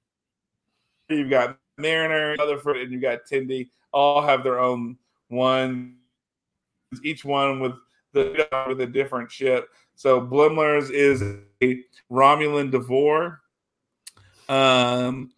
you've 1.11 1.29
got 1.29 1.59
Mariner, 1.79 2.37
Rutherford, 2.39 2.79
and 2.79 2.93
you 2.93 3.01
got 3.01 3.21
Tendi. 3.31 3.71
All 3.93 4.21
have 4.21 4.45
their 4.45 4.59
own 4.59 4.99
one, 5.29 5.97
each 7.03 7.25
one 7.25 7.61
with 7.61 7.73
the 8.13 8.49
with 8.69 8.81
a 8.81 8.87
different 8.87 9.31
ship. 9.31 9.69
So 9.95 10.21
Boimler's 10.21 10.91
is 10.91 11.23
a 11.63 11.83
Romulan 12.11 12.71
Devore. 12.71 13.41
Um 14.49 15.31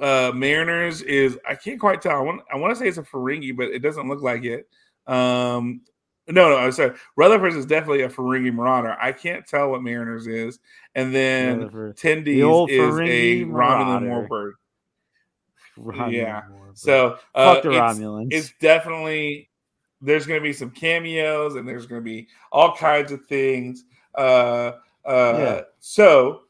uh 0.00 0.32
Mariners 0.34 1.02
is 1.02 1.38
I 1.48 1.54
can't 1.54 1.80
quite 1.80 2.00
tell. 2.00 2.16
I 2.16 2.20
want 2.20 2.42
I 2.52 2.56
want 2.56 2.72
to 2.72 2.78
say 2.78 2.88
it's 2.88 2.98
a 2.98 3.02
Ferengi, 3.02 3.56
but 3.56 3.68
it 3.68 3.80
doesn't 3.80 4.08
look 4.08 4.22
like 4.22 4.44
it. 4.44 4.68
Um 5.06 5.82
No, 6.28 6.48
no, 6.48 6.56
I'm 6.56 6.72
sorry. 6.72 6.96
Rutherford 7.16 7.54
is 7.54 7.66
definitely 7.66 8.02
a 8.02 8.08
Ferengi 8.08 8.52
Marauder. 8.52 8.96
I 9.00 9.12
can't 9.12 9.46
tell 9.46 9.70
what 9.70 9.82
Mariners 9.82 10.26
is, 10.28 10.60
and 10.94 11.14
then 11.14 11.58
Rutherford. 11.58 11.96
Tendi's 11.96 12.44
old 12.44 12.70
is 12.70 12.78
a 12.78 12.82
Ferengi 12.82 13.46
Romulan 13.46 14.02
Marauder. 14.02 14.28
Warbird. 14.28 14.52
Romulan 15.78 16.12
Yeah. 16.12 16.42
So 16.74 17.18
uh, 17.34 17.54
fuck 17.54 17.62
the 17.62 17.70
it's, 17.70 17.78
Romulans. 17.78 18.28
it's 18.30 18.52
definitely 18.60 19.48
there's 20.00 20.26
going 20.26 20.40
to 20.40 20.44
be 20.44 20.52
some 20.52 20.70
cameos 20.70 21.54
and 21.54 21.66
there's 21.66 21.86
going 21.86 22.00
to 22.00 22.04
be 22.04 22.28
all 22.50 22.74
kinds 22.74 23.12
of 23.12 23.24
things. 23.26 23.84
Uh, 24.16 24.72
uh, 25.04 25.34
Yeah. 25.38 25.60
So 25.80 26.42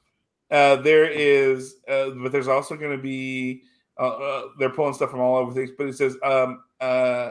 uh, 0.51 0.77
there 0.77 1.05
is, 1.11 1.77
uh, 1.89 2.11
but 2.11 2.33
there's 2.33 2.49
also 2.49 2.77
going 2.77 2.97
to 2.97 3.03
be. 3.03 3.63
Uh, 3.99 4.09
uh, 4.09 4.43
they're 4.59 4.71
pulling 4.71 4.95
stuff 4.95 5.11
from 5.11 5.21
all 5.21 5.37
over 5.37 5.53
things, 5.53 5.71
but 5.77 5.87
it 5.87 5.95
says 5.95 6.17
um, 6.25 6.63
uh, 6.81 7.31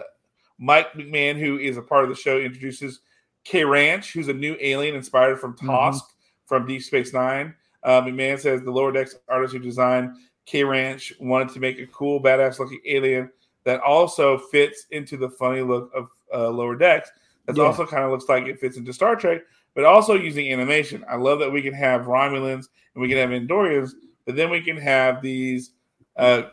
Mike 0.60 0.94
McMahan, 0.94 1.38
who 1.40 1.58
is 1.58 1.76
a 1.78 1.82
part 1.82 2.04
of 2.04 2.10
the 2.10 2.16
show, 2.16 2.40
introduces 2.40 3.00
K 3.44 3.64
Ranch, 3.66 4.14
who's 4.14 4.28
a 4.28 4.34
new 4.34 4.56
alien 4.60 4.96
inspired 4.96 5.40
from 5.40 5.56
Mhm. 5.58 6.00
From 6.46 6.68
Deep 6.68 6.84
Space 6.84 7.14
Nine. 7.14 7.56
Uh, 7.84 8.02
McMahan 8.02 8.40
says 8.40 8.62
the 8.62 8.72
lower 8.72 8.92
decks 8.92 9.16
artist 9.28 9.54
who 9.54 9.60
designed 9.60 10.12
K 10.46 10.64
Ranch 10.64 11.14
wanted 11.20 11.50
to 11.54 11.60
make 11.60 11.80
a 11.80 11.88
cool, 11.88 12.22
badass 12.22 12.60
looking 12.60 12.82
alien 12.86 13.30
that 13.64 13.80
also 13.82 14.38
fits 14.38 14.86
into 14.92 15.18
the 15.18 15.30
funny 15.30 15.62
look 15.62 15.92
of 15.94 16.10
uh, 16.34 16.50
Lower 16.50 16.76
Decks. 16.76 17.12
That 17.46 17.58
Yeah. 17.58 17.64
also 17.64 17.86
kind 17.86 18.04
of 18.04 18.12
looks 18.12 18.28
like 18.30 18.46
it 18.46 18.60
fits 18.60 18.78
into 18.78 18.94
Star 18.94 19.16
Trek, 19.16 19.42
but 19.76 19.84
also 19.86 20.16
using 20.16 20.52
animation. 20.52 21.06
I 21.10 21.16
love 21.16 21.40
that 21.40 21.52
we 21.52 21.62
can 21.62 21.74
have 21.74 22.02
Romulans 22.02 22.68
and 22.94 23.02
we 23.02 23.08
can 23.08 23.18
have 23.18 23.30
Andorians, 23.30 23.92
but 24.26 24.36
then 24.36 24.50
we 24.50 24.62
can 24.62 24.78
have 24.78 25.22
these 25.22 25.72
uh, 26.18 26.44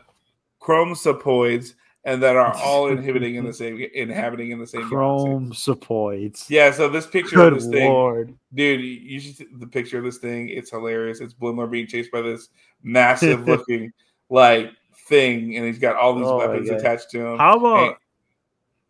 Chromosopoids 0.61 1.73
and 2.09 2.23
that 2.23 2.35
are 2.35 2.53
all 2.63 2.87
inhibiting 2.89 3.35
in 3.35 3.45
the 3.45 3.53
same 3.53 3.79
inhabiting 3.93 4.51
in 4.51 4.59
the 4.59 4.67
same. 4.67 4.87
Chrome 4.89 5.53
suppoids. 5.53 6.45
Yeah, 6.49 6.71
so 6.71 6.89
this 6.89 7.05
picture 7.07 7.41
of 7.41 7.53
Good 7.53 7.61
this 7.61 7.67
thing, 7.69 7.89
lord. 7.89 8.33
dude, 8.53 8.81
you- 8.81 9.19
should 9.19 9.35
see 9.37 9.47
the 9.57 9.67
picture 9.67 9.97
of 9.99 10.03
this 10.03 10.17
thing. 10.17 10.49
It's 10.49 10.71
hilarious. 10.71 11.19
It's 11.21 11.33
Boimler 11.33 11.69
being 11.69 11.87
chased 11.87 12.11
by 12.11 12.21
this 12.21 12.49
massive 12.83 13.47
looking 13.47 13.91
like 14.29 14.71
thing, 15.07 15.55
and 15.55 15.65
he's 15.65 15.79
got 15.79 15.95
all 15.95 16.15
these 16.15 16.27
Oh 16.27 16.37
weapons 16.37 16.69
attached 16.69 17.09
to 17.11 17.25
him. 17.25 17.37
How 17.37 17.57
about 17.57 17.87
And- 17.87 17.95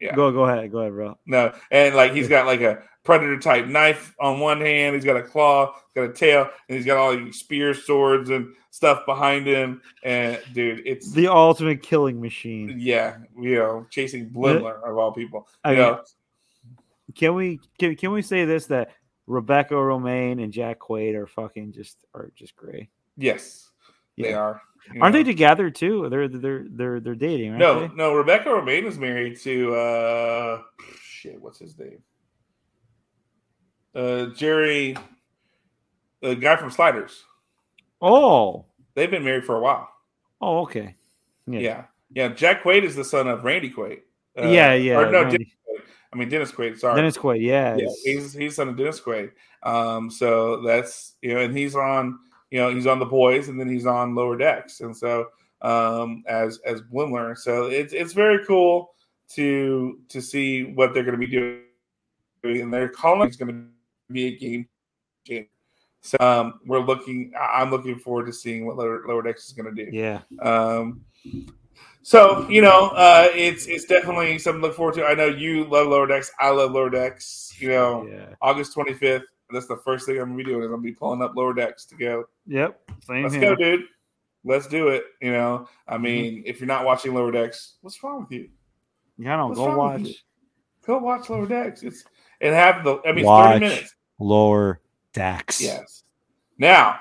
yeah. 0.02 0.16
go 0.16 0.32
go 0.32 0.46
ahead, 0.46 0.72
go 0.72 0.80
ahead, 0.80 0.94
bro. 0.94 1.18
no, 1.26 1.54
and 1.72 1.94
like 1.96 2.14
he's 2.14 2.28
got 2.30 2.46
like 2.46 2.62
a 2.62 2.82
predator 3.10 3.40
type 3.40 3.65
knife 3.65 4.14
on 4.19 4.40
one 4.40 4.61
hand, 4.61 4.94
he's 4.94 5.03
got 5.03 5.18
a 5.18 5.23
claw, 5.23 5.73
got 5.95 6.03
a 6.03 6.14
tail, 6.14 6.48
and 6.68 6.77
he's 6.77 6.86
got 6.86 6.98
all 6.98 7.18
these 7.18 7.40
spears, 7.40 7.84
swords, 7.84 8.30
and 8.30 8.53
stuff 8.69 9.03
behind 9.07 9.48
him. 9.48 9.81
And 10.03 10.40
dude, 10.53 10.84
it's 10.86 11.11
The 11.11 11.27
ultimate 11.27 11.81
killing 11.81 12.22
machine. 12.22 12.76
yeah, 12.77 13.18
you 13.40 13.56
know, 13.56 13.88
chasing 13.90 14.30
Boimler 14.30 14.84
of 14.88 14.95
all 14.98 15.11
people. 15.11 15.48
I 15.64 15.72
You 15.72 15.77
know, 15.77 16.02
Can 17.15 17.34
we 17.34 17.60
can, 17.80 17.95
can 17.95 18.11
we 18.11 18.22
say 18.22 18.45
this 18.45 18.68
that 18.68 18.91
Rebecca 19.26 19.73
Romijn 19.73 20.44
and 20.44 20.53
Jack 20.53 20.77
Quaid 20.80 21.15
are 21.15 21.26
fucking 21.27 21.72
just 21.73 21.98
are 22.14 22.31
just 22.36 22.56
great. 22.56 22.90
yes, 23.18 23.72
they 24.18 24.34
are. 24.34 24.61
Aren't 25.02 25.14
know. 25.14 25.19
they 25.19 25.23
together 25.23 25.69
too? 25.72 26.10
They're 26.10 26.27
they're 26.27 26.65
they're 26.69 26.99
they're 26.99 27.15
dating, 27.15 27.57
No, 27.57 27.88
they? 27.88 27.95
no. 27.95 28.14
Rebecca 28.14 28.49
Romijn 28.49 28.86
is 28.86 28.98
married 28.99 29.38
to 29.41 29.73
uh 29.76 30.61
shit. 31.02 31.41
What's 31.41 31.57
his 31.60 31.77
name? 31.77 32.03
Uh, 33.95 34.28
Jerry, 34.28 34.95
the 36.22 36.36
guy 36.36 36.56
from 36.56 36.72
Sliders. 36.72 37.24
Oh. 38.02 38.66
They've 38.94 39.10
been 39.11 39.24
married 39.24 39.45
for 39.45 39.56
a 39.56 39.61
while. 39.61 39.90
Oh, 40.41 40.60
okay. 40.61 40.95
Yeah, 41.48 41.60
Yeah. 41.60 41.84
yeah. 42.14 42.28
Jack 42.30 42.64
Quaid 42.64 42.84
is 42.84 42.95
the 42.95 43.03
son 43.03 43.28
of 43.28 43.44
Randy 43.44 43.72
Quaid. 43.72 44.02
Uh, 44.38 44.48
yeah, 44.48 44.74
yeah. 44.74 44.98
Or 44.99 45.11
no, 45.11 45.24
Dennis 45.24 45.48
Quaid. 45.68 45.82
I 46.11 46.16
mean 46.16 46.30
Dennis 46.30 46.52
Quaid. 46.52 46.80
Sorry. 46.80 46.95
Dennis 46.95 47.18
Quaid, 47.18 47.41
yeah. 47.41 47.76
yeah, 47.76 47.88
he's 48.03 48.34
he's 48.34 48.56
son 48.56 48.70
of 48.70 48.78
Dennis 48.78 48.99
Quaid. 48.99 49.32
Um, 49.64 50.10
so 50.10 50.61
that's 50.61 51.16
you 51.22 51.34
know, 51.34 51.41
and 51.41 51.56
he's 51.56 51.76
on 51.76 52.18
you 52.52 52.60
know 52.60 52.74
he's 52.74 52.88
on 52.88 52.99
the 52.99 53.06
boys, 53.06 53.48
and 53.49 53.60
then 53.60 53.70
he's 53.70 53.86
on 53.86 54.16
lower 54.16 54.38
decks, 54.38 54.82
and 54.82 54.95
so 54.95 55.28
um 55.61 56.24
as 56.28 56.60
as 56.66 56.82
Boimler. 56.82 57.38
So 57.38 57.66
it's 57.66 57.94
it's 57.94 58.14
very 58.14 58.45
cool 58.45 58.91
to 59.32 59.99
to 60.10 60.22
see 60.22 60.64
what 60.74 60.94
they're 60.94 61.03
going 61.03 61.20
to 61.20 61.26
be 61.26 61.28
doing, 61.28 62.61
and 62.61 62.74
they're 62.74 62.90
calling 62.90 63.28
it's 63.28 63.38
going 63.38 63.52
to 63.52 63.68
be 64.14 64.27
a 64.27 64.38
game 64.38 64.68
changer. 65.26 65.48
So 66.02 66.18
um, 66.22 66.60
we're 66.65 66.80
looking. 66.80 67.34
I- 67.40 67.61
I'm 67.61 67.72
looking 67.72 67.99
forward 67.99 68.26
to 68.27 68.34
seeing 68.34 68.65
what 68.65 68.77
lower, 68.77 69.03
lower 69.07 69.22
decks 69.22 69.48
is 69.48 69.53
going 69.53 69.73
to 69.76 69.86
do. 69.86 69.91
yeah. 69.95 70.22
Um, 70.41 71.02
so 72.02 72.48
you 72.49 72.61
know, 72.61 72.88
uh, 72.95 73.27
it's 73.34 73.68
it's 73.68 73.86
definitely 73.86 74.40
something 74.40 74.61
to 74.61 74.68
look 74.68 74.76
forward 74.76 74.95
to. 74.95 75.06
I 75.06 75.14
know 75.14 75.26
you 75.27 75.65
love 75.65 75.88
lower 75.88 76.07
decks. 76.07 76.31
I 76.40 76.49
love 76.49 76.72
lower 76.72 76.90
decks. 76.90 77.53
You 77.60 77.69
know, 77.69 78.07
Yeah. 78.10 78.34
August 78.41 78.76
25th. 78.76 79.23
That's 79.52 79.68
the 79.68 79.77
first 79.77 80.06
thing 80.06 80.18
I'm 80.18 80.26
gonna 80.30 80.38
be 80.38 80.44
doing. 80.44 80.60
Is 80.61 80.65
I'm 80.68 80.72
gonna 80.72 80.81
be 80.84 80.94
pulling 80.94 81.22
up 81.22 81.36
lower 81.36 81.53
decks 81.53 81.86
to 81.88 81.95
go. 81.95 82.23
Yep. 82.48 82.80
Same 83.06 83.23
Let's 83.23 83.36
here. 83.36 83.41
go, 83.49 83.56
dude. 83.56 83.81
Let's 84.45 84.68
do 84.68 84.88
it. 84.90 85.03
You 85.22 85.34
know, 85.34 85.68
I 85.88 85.95
Mm-hmm. 85.95 86.03
mean, 86.03 86.44
if 86.45 86.60
you're 86.61 86.68
not 86.68 86.86
watching 86.86 87.14
lower 87.14 87.31
decks, 87.31 87.76
what's 87.81 88.02
wrong 88.02 88.22
with 88.22 88.31
you? 88.31 88.49
Yeah, 89.18 89.36
no, 89.36 89.48
What's 89.48 89.60
go 89.60 89.76
watch? 89.77 90.07
Go 90.86 90.98
watch 90.99 91.30
lower 91.30 91.45
decks. 91.48 91.84
It's 91.84 92.06
and 92.40 92.56
have 92.56 92.86
the. 92.86 92.99
I 93.06 93.11
mean, 93.11 93.26
Watch. 93.26 93.56
30 93.56 93.60
minutes. 93.65 93.95
Lower 94.20 94.82
decks. 95.14 95.62
Yes. 95.62 96.04
Now, 96.58 97.00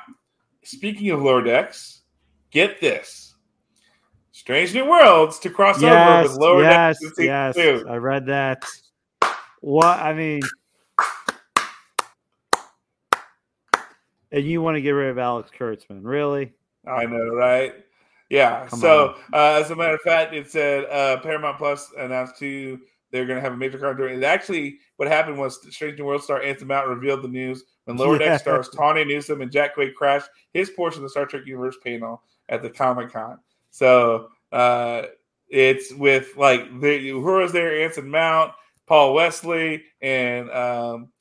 speaking 0.62 1.10
of 1.10 1.22
lower 1.22 1.42
decks, 1.42 2.02
get 2.50 2.80
this. 2.80 3.34
Strange 4.32 4.72
New 4.72 4.88
Worlds 4.88 5.38
to 5.40 5.50
cross 5.50 5.82
over 5.82 6.22
with 6.22 6.38
lower 6.38 6.62
yes, 6.62 6.98
decks 7.00 7.14
yes. 7.18 7.54
two. 7.56 7.84
I 7.88 7.96
read 7.96 8.26
that. 8.26 8.64
What 9.60 9.98
I 9.98 10.14
mean, 10.14 10.40
and 14.30 14.44
you 14.44 14.62
want 14.62 14.76
to 14.76 14.80
get 14.80 14.92
rid 14.92 15.10
of 15.10 15.18
Alex 15.18 15.50
Kurtzman, 15.58 16.00
really? 16.02 16.52
I 16.86 17.04
know, 17.04 17.34
right? 17.34 17.74
Yeah. 18.30 18.66
Come 18.68 18.78
so, 18.78 19.16
uh, 19.32 19.60
as 19.60 19.70
a 19.70 19.76
matter 19.76 19.94
of 19.94 20.00
fact, 20.02 20.34
it 20.34 20.50
said 20.50 20.84
uh, 20.84 21.20
Paramount 21.20 21.58
Plus 21.58 21.90
announced 21.98 22.38
too 22.38 22.78
they're 23.10 23.26
going 23.26 23.36
to 23.36 23.42
have 23.42 23.54
a 23.54 23.56
major 23.56 23.78
contract. 23.78 24.14
It 24.14 24.24
actually, 24.24 24.78
what 24.98 25.08
happened 25.08 25.38
was 25.38 25.60
Strange 25.72 25.96
New 25.96 26.04
World 26.04 26.24
star 26.24 26.42
Anthony 26.42 26.66
Mount 26.66 26.88
revealed 26.88 27.22
the 27.22 27.28
news 27.28 27.62
when 27.84 27.96
Lower. 27.96 28.18
Deck 28.18 28.40
stars 28.40 28.68
Tawny 28.68 29.04
Newsome 29.04 29.40
and 29.40 29.50
Jack 29.50 29.76
Quaid 29.76 29.94
crashed 29.94 30.28
his 30.52 30.70
portion 30.70 30.98
of 30.98 31.02
the 31.04 31.10
Star 31.10 31.24
Trek 31.24 31.46
Universe 31.46 31.76
panel 31.84 32.20
at 32.48 32.62
the 32.62 32.68
Comic 32.68 33.12
Con. 33.12 33.38
So 33.70 34.28
uh, 34.50 35.02
it's 35.48 35.94
with 35.94 36.36
like 36.36 36.80
the 36.80 37.10
who 37.10 37.20
was 37.20 37.52
there? 37.52 37.80
Anson 37.80 38.10
Mount, 38.10 38.52
Paul 38.86 39.14
Wesley, 39.14 39.84
and 40.02 40.50
um, 40.50 41.12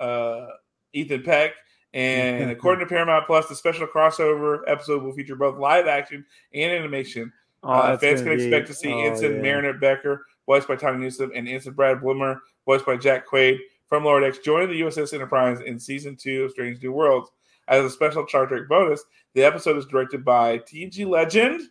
uh, 0.00 0.46
Ethan 0.94 1.22
Peck. 1.22 1.52
And 1.92 2.50
according 2.50 2.86
to 2.86 2.88
Paramount 2.88 3.26
Plus, 3.26 3.48
the 3.48 3.54
special 3.54 3.86
crossover 3.86 4.60
episode 4.66 5.02
will 5.02 5.12
feature 5.12 5.36
both 5.36 5.58
live 5.58 5.86
action 5.86 6.24
and 6.54 6.72
animation. 6.72 7.30
Oh, 7.62 7.70
uh, 7.70 7.98
fans 7.98 8.22
can 8.22 8.34
be- 8.36 8.44
expect 8.44 8.66
to 8.68 8.74
see 8.74 8.92
oh, 8.92 9.00
Ensign 9.00 9.36
yeah. 9.36 9.42
Marinette 9.42 9.80
Becker, 9.80 10.24
voiced 10.46 10.68
by 10.68 10.76
Tawny 10.76 10.98
Newsome, 10.98 11.32
and 11.34 11.46
Ensign 11.46 11.74
Brad 11.74 11.98
Boimler, 11.98 12.38
voiced 12.66 12.84
by 12.84 12.96
Jack 12.96 13.26
Quaid 13.26 13.58
from 13.88 14.04
Lower 14.04 14.20
Decks, 14.20 14.38
joining 14.38 14.68
the 14.68 14.80
USS 14.82 15.14
Enterprise 15.14 15.60
in 15.60 15.78
season 15.78 16.16
two 16.16 16.44
of 16.44 16.50
Strange 16.50 16.82
New 16.82 16.92
Worlds. 16.92 17.30
As 17.68 17.84
a 17.84 17.90
special 17.90 18.26
Star 18.28 18.46
Trek 18.46 18.68
bonus, 18.68 19.02
the 19.34 19.42
episode 19.42 19.76
is 19.76 19.86
directed 19.86 20.24
by 20.24 20.58
TNG 20.58 21.06
legend 21.08 21.62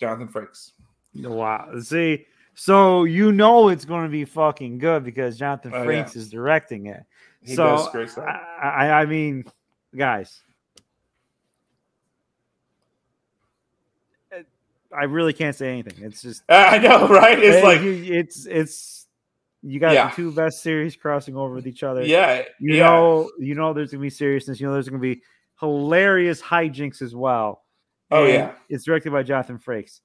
Jonathan 0.00 0.28
Frakes. 0.28 0.72
Wow. 1.14 1.70
See, 1.80 2.26
so 2.54 3.04
you 3.04 3.30
know 3.32 3.68
it's 3.68 3.84
going 3.84 4.04
to 4.04 4.10
be 4.10 4.24
fucking 4.24 4.78
good 4.78 5.04
because 5.04 5.36
Jonathan 5.38 5.72
Oh, 5.74 5.84
Frakes 5.84 6.14
yeah. 6.14 6.20
is 6.20 6.30
directing 6.30 6.86
it. 6.86 7.04
He 7.42 7.54
so. 7.54 7.76
I, 8.18 8.40
I, 8.60 8.90
I 9.02 9.06
mean, 9.06 9.44
guys, 9.96 10.40
I 14.96 15.04
really 15.04 15.32
can't 15.32 15.54
say 15.54 15.70
anything. 15.70 16.04
It's 16.04 16.22
just 16.22 16.42
I 16.48 16.78
know, 16.78 17.08
right? 17.08 17.38
It's 17.38 17.56
Hey, 17.58 17.62
like, 17.62 17.80
it's 17.82 18.46
it's 18.46 19.06
you 19.68 19.80
got 19.80 19.92
Yeah. 19.92 20.10
the 20.10 20.16
two 20.16 20.32
best 20.32 20.62
series 20.62 20.96
crossing 20.96 21.36
over 21.36 21.54
with 21.54 21.66
each 21.66 21.82
other. 21.82 22.02
yeah, 22.04 22.42
you 22.60 22.76
yeah. 22.76 22.84
know, 22.84 23.30
you 23.38 23.54
know, 23.54 23.72
there's 23.72 23.90
gonna 23.90 24.00
be 24.02 24.10
seriousness. 24.10 24.60
You 24.60 24.66
know, 24.66 24.72
there's 24.72 24.88
gonna 24.88 25.00
be 25.00 25.22
hilarious 25.60 26.40
hijinks 26.40 27.02
as 27.02 27.14
well. 27.14 27.64
Oh, 28.10 28.24
And 28.24 28.32
yeah. 28.34 28.52
it's 28.68 28.84
directed 28.84 29.12
by 29.12 29.22
Jonathan 29.22 29.58
Frakes. 29.58 30.00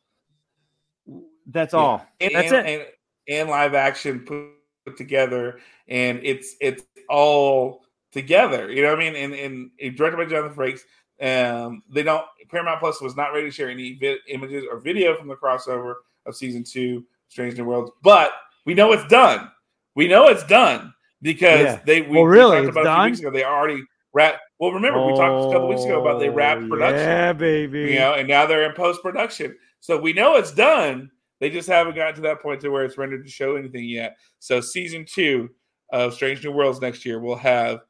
That's 1.47 1.73
Yeah. 1.73 1.79
all. 1.79 2.05
And, 2.19 2.35
That's 2.35 2.51
and, 2.51 2.67
it. 2.67 2.95
And, 3.27 3.39
and 3.39 3.49
live 3.49 3.73
action 3.73 4.19
put, 4.21 4.97
together, 4.97 5.59
and 5.87 6.19
it's 6.23 6.55
it's 6.59 6.83
all 7.07 7.85
together. 8.11 8.69
You 8.71 8.81
know 8.83 8.89
what 8.89 8.99
I 8.99 9.11
mean? 9.11 9.15
And 9.15 9.33
and 9.33 9.71
it's 9.77 9.97
directed 9.97 10.17
by 10.17 10.25
Jonathan 10.25 10.55
Frakes. 10.57 10.81
Um, 11.21 11.83
they 11.89 12.03
don't. 12.03 12.25
Paramount 12.49 12.79
Plus 12.81 12.99
was 13.01 13.15
not 13.15 13.31
ready 13.33 13.45
to 13.47 13.51
share 13.51 13.69
any 13.69 13.93
vi- 13.93 14.17
images 14.27 14.65
or 14.69 14.79
video 14.79 15.15
from 15.17 15.27
the 15.29 15.35
crossover 15.35 15.95
of 16.25 16.35
season 16.35 16.63
two, 16.65 17.05
Strange 17.29 17.57
New 17.57 17.63
Worlds, 17.65 17.91
but 18.01 18.33
we 18.65 18.73
know 18.73 18.91
it's 18.91 19.07
done. 19.07 19.49
We 19.95 20.07
know 20.07 20.27
it's 20.27 20.45
done 20.45 20.93
because 21.21 21.61
Yeah. 21.61 21.79
they 21.85 22.01
we, 22.01 22.09
Well, 22.17 22.23
we 22.23 22.29
really, 22.29 22.55
talked 22.57 22.67
it's 22.67 22.73
about 22.77 22.85
it 22.85 22.87
a 22.87 22.91
few 22.91 22.95
done? 22.97 23.05
weeks 23.11 23.19
ago. 23.19 23.31
They 23.31 23.43
already 23.43 23.83
wrapped. 24.13 24.39
Well, 24.59 24.71
remember 24.71 25.05
we 25.05 25.13
talked 25.13 25.49
a 25.49 25.53
couple 25.53 25.67
weeks 25.69 25.83
ago 25.83 26.01
about 26.01 26.19
they 26.19 26.29
wrapped 26.29 26.63
Oh, 26.63 26.67
production 26.69 26.99
Yeah, 27.07 27.33
baby. 27.33 27.79
you 27.81 27.95
know, 27.95 28.13
and 28.13 28.27
now 28.27 28.45
they're 28.45 28.63
in 28.69 28.73
post 28.73 29.01
production. 29.01 29.55
So 29.79 29.99
we 29.99 30.13
know 30.13 30.35
it's 30.35 30.53
done. 30.53 31.11
They 31.39 31.49
just 31.49 31.67
haven't 31.67 31.95
gotten 31.95 32.15
to 32.15 32.21
that 32.21 32.41
point 32.41 32.61
to 32.61 32.69
where 32.69 32.85
it's 32.85 32.97
rendered 32.97 33.25
to 33.25 33.29
show 33.31 33.55
anything 33.57 33.83
yet. 33.85 34.15
So 34.39 34.61
season 34.61 35.05
two 35.05 35.49
of 35.91 36.13
Strange 36.13 36.43
New 36.43 36.51
Worlds 36.53 36.79
next 36.79 37.05
year 37.05 37.19
will 37.19 37.35
have 37.35 37.81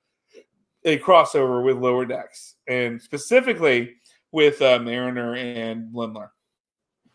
a 0.86 0.98
crossover 1.00 1.64
with 1.64 1.78
Lower 1.78 2.06
Decks, 2.06 2.56
and 2.68 3.02
specifically 3.02 3.94
with 4.32 4.62
uh, 4.62 4.80
Mariner 4.80 5.36
and 5.36 5.94
Lindlar. 5.94 6.30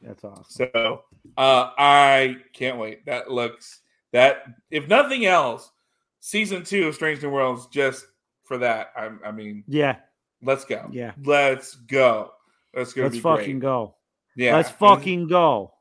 That's 0.00 0.22
awesome. 0.24 0.44
So 0.72 1.02
uh, 1.36 1.70
I 1.76 2.36
can't 2.52 2.78
wait. 2.78 3.04
That 3.06 3.30
looks 3.30 3.80
that 4.12 4.44
if 4.70 4.88
nothing 4.88 5.26
else, 5.26 5.70
season 6.20 6.64
two 6.64 6.88
of 6.88 6.94
Strange 6.94 7.22
New 7.22 7.30
Worlds 7.30 7.66
just 7.68 8.06
for 8.44 8.58
that. 8.58 8.92
I, 8.96 9.10
I 9.26 9.30
mean, 9.32 9.64
Yeah, 9.66 9.96
let's 10.42 10.64
go. 10.64 10.88
Yeah. 10.90 11.12
let's 11.24 11.74
go. 11.74 12.32
That's 12.74 12.92
gonna 12.92 13.08
let's 13.08 13.20
fucking 13.20 13.58
great. 13.58 13.68
go. 13.68 13.94
Yeah, 14.36 14.56
Let's 14.56 14.68
and- 14.68 14.78
fucking 14.78 15.28
go. 15.28 15.74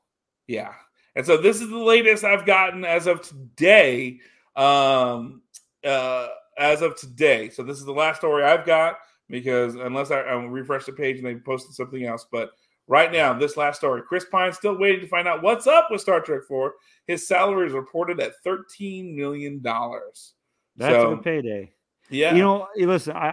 yeah. 0.47 0.73
And 1.15 1.25
so 1.25 1.35
this 1.37 1.61
is 1.61 1.69
the 1.69 1.77
latest 1.77 2.23
I've 2.23 2.45
gotten 2.45 2.85
as 2.85 3.07
of 3.07 3.21
today. 3.23 4.19
Um, 4.55 5.41
uh, 5.83 6.27
as 6.57 6.81
of 6.81 6.95
today. 6.95 7.49
So 7.49 7.61
this 7.63 7.77
is 7.77 7.85
the 7.85 7.91
last 7.91 8.17
story 8.17 8.43
I've 8.43 8.65
got 8.65 8.97
because 9.29 9.75
unless 9.75 10.09
I, 10.11 10.21
I 10.21 10.33
refresh 10.33 10.85
the 10.85 10.91
page 10.93 11.17
and 11.17 11.25
they 11.25 11.35
posted 11.35 11.73
something 11.75 12.03
else, 12.05 12.25
but 12.31 12.51
right 12.87 13.11
now, 13.11 13.33
this 13.33 13.57
last 13.57 13.77
story, 13.77 14.01
Chris 14.07 14.25
Pine 14.25 14.53
still 14.53 14.77
waiting 14.77 15.01
to 15.01 15.07
find 15.07 15.27
out 15.27 15.43
what's 15.43 15.67
up 15.67 15.87
with 15.91 16.01
Star 16.01 16.21
Trek 16.21 16.41
4. 16.47 16.73
His 17.07 17.27
salary 17.27 17.67
is 17.67 17.73
reported 17.73 18.19
at 18.19 18.33
$13 18.45 19.13
million. 19.15 19.61
That's 19.61 20.93
So, 20.93 21.11
a 21.11 21.15
good 21.15 21.23
payday. 21.23 21.71
Yeah. 22.09 22.33
You 22.33 22.41
know, 22.41 22.67
listen, 22.77 23.15
I, 23.15 23.29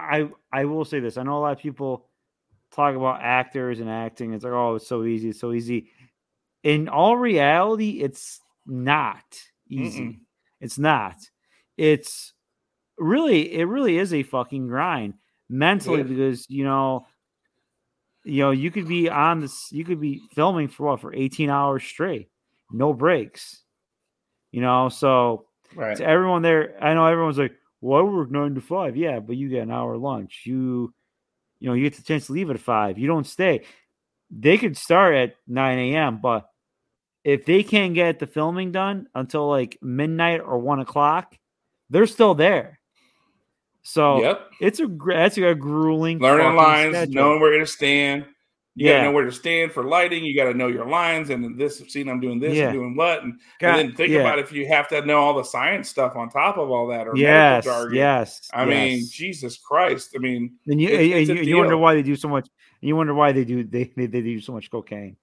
I 0.52 0.60
I 0.60 0.64
will 0.64 0.84
say 0.84 0.98
this. 0.98 1.16
I 1.16 1.22
know 1.22 1.38
a 1.38 1.40
lot 1.40 1.52
of 1.52 1.58
people 1.58 2.08
talk 2.72 2.96
about 2.96 3.20
actors 3.22 3.78
and 3.78 3.88
acting. 3.88 4.34
It's 4.34 4.42
like, 4.44 4.52
oh, 4.52 4.76
it's 4.76 4.88
so 4.88 5.04
easy, 5.04 5.28
it's 5.30 5.40
so 5.40 5.52
easy. 5.52 5.90
In 6.64 6.88
all 6.88 7.16
reality, 7.16 8.00
it's 8.00 8.40
not 8.66 9.22
easy. 9.68 10.00
Mm-mm. 10.00 10.18
It's 10.60 10.78
not. 10.78 11.16
It's 11.76 12.32
really, 12.98 13.54
it 13.54 13.64
really 13.64 13.98
is 13.98 14.12
a 14.12 14.22
fucking 14.22 14.66
grind 14.66 15.14
mentally 15.48 16.00
is. 16.00 16.08
because 16.08 16.50
you 16.50 16.64
know, 16.64 17.06
you 18.24 18.40
know, 18.40 18.50
you 18.50 18.70
could 18.70 18.88
be 18.88 19.08
on 19.08 19.40
this, 19.40 19.68
you 19.70 19.84
could 19.84 20.00
be 20.00 20.22
filming 20.34 20.68
for 20.68 20.86
what 20.86 21.00
for 21.00 21.14
18 21.14 21.50
hours 21.50 21.84
straight, 21.84 22.30
no 22.72 22.92
breaks. 22.92 23.60
You 24.50 24.60
know, 24.60 24.88
so 24.88 25.46
right. 25.74 25.96
to 25.96 26.06
everyone 26.06 26.42
there, 26.42 26.76
I 26.82 26.94
know 26.94 27.06
everyone's 27.06 27.38
like, 27.38 27.54
"Well, 27.80 28.00
I 28.00 28.02
work 28.02 28.30
nine 28.30 28.54
to 28.54 28.60
five. 28.60 28.96
Yeah, 28.96 29.20
but 29.20 29.36
you 29.36 29.48
get 29.48 29.62
an 29.62 29.70
hour 29.70 29.96
lunch. 29.96 30.42
You, 30.46 30.94
you 31.58 31.68
know, 31.68 31.74
you 31.74 31.82
get 31.82 31.96
the 31.96 32.02
chance 32.02 32.26
to 32.26 32.32
leave 32.32 32.50
at 32.50 32.60
five. 32.60 32.96
You 32.96 33.08
don't 33.08 33.26
stay. 33.26 33.64
They 34.30 34.56
could 34.56 34.76
start 34.76 35.14
at 35.14 35.34
nine 35.46 35.78
a.m., 35.78 36.20
but 36.22 36.48
if 37.24 37.46
they 37.46 37.62
can't 37.62 37.94
get 37.94 38.20
the 38.20 38.26
filming 38.26 38.70
done 38.70 39.08
until 39.14 39.48
like 39.48 39.78
midnight 39.82 40.40
or 40.40 40.58
one 40.58 40.80
o'clock, 40.80 41.36
they're 41.90 42.06
still 42.06 42.34
there. 42.34 42.78
So 43.84 44.20
Yep. 44.22 44.50
it's 44.60 44.80
a 44.80 44.88
that's 45.06 45.36
a 45.38 45.54
grueling 45.54 46.18
Learning 46.18 46.56
lines, 46.56 46.96
schedule. 46.96 47.14
knowing 47.14 47.40
where 47.40 47.58
to 47.58 47.66
stand. 47.66 48.24
You 48.76 48.86
Yeah. 48.88 48.92
gotta 48.94 49.04
know 49.04 49.12
where 49.12 49.24
to 49.24 49.30
stand 49.32 49.72
for 49.72 49.84
lighting. 49.84 50.24
You 50.24 50.34
gotta 50.34 50.54
know 50.54 50.66
your 50.68 50.86
lines. 50.86 51.30
And 51.30 51.56
this 51.58 51.78
scene, 51.88 52.08
I'm 52.08 52.18
doing 52.18 52.40
this 52.40 52.56
Yeah. 52.56 52.64
and 52.70 52.72
doing 52.72 52.96
what. 52.96 53.22
And, 53.22 53.38
God, 53.60 53.78
and 53.78 53.90
then 53.90 53.96
think 53.96 54.10
yeah. 54.10 54.20
about 54.20 54.38
if 54.40 54.50
you 54.52 54.66
have 54.66 54.88
to 54.88 55.04
know 55.06 55.18
all 55.20 55.34
the 55.34 55.44
science 55.44 55.88
stuff 55.90 56.16
on 56.16 56.28
top 56.30 56.56
of 56.58 56.70
all 56.70 56.88
that 56.88 57.06
or 57.06 57.14
yes, 57.14 57.66
yes. 57.92 58.50
I 58.52 58.64
mean. 58.64 59.04
Jesus 59.12 59.58
Christ. 59.58 60.14
I 60.16 60.18
mean, 60.18 60.54
Then 60.66 60.78
you 60.80 60.88
It's- 60.88 61.28
you, 61.46 61.54
a 61.56 61.58
wonder 61.60 61.76
why 61.76 61.94
they 61.94 62.02
do 62.02 62.16
so 62.16 62.28
much. 62.28 62.48
You 62.80 62.96
wonder 62.96 63.14
why 63.14 63.30
they 63.32 63.44
do 63.44 63.62
they 63.64 63.84
they, 63.96 64.06
they 64.06 64.22
do 64.22 64.40
so 64.40 64.52
much 64.52 64.70
cocaine. 64.70 65.16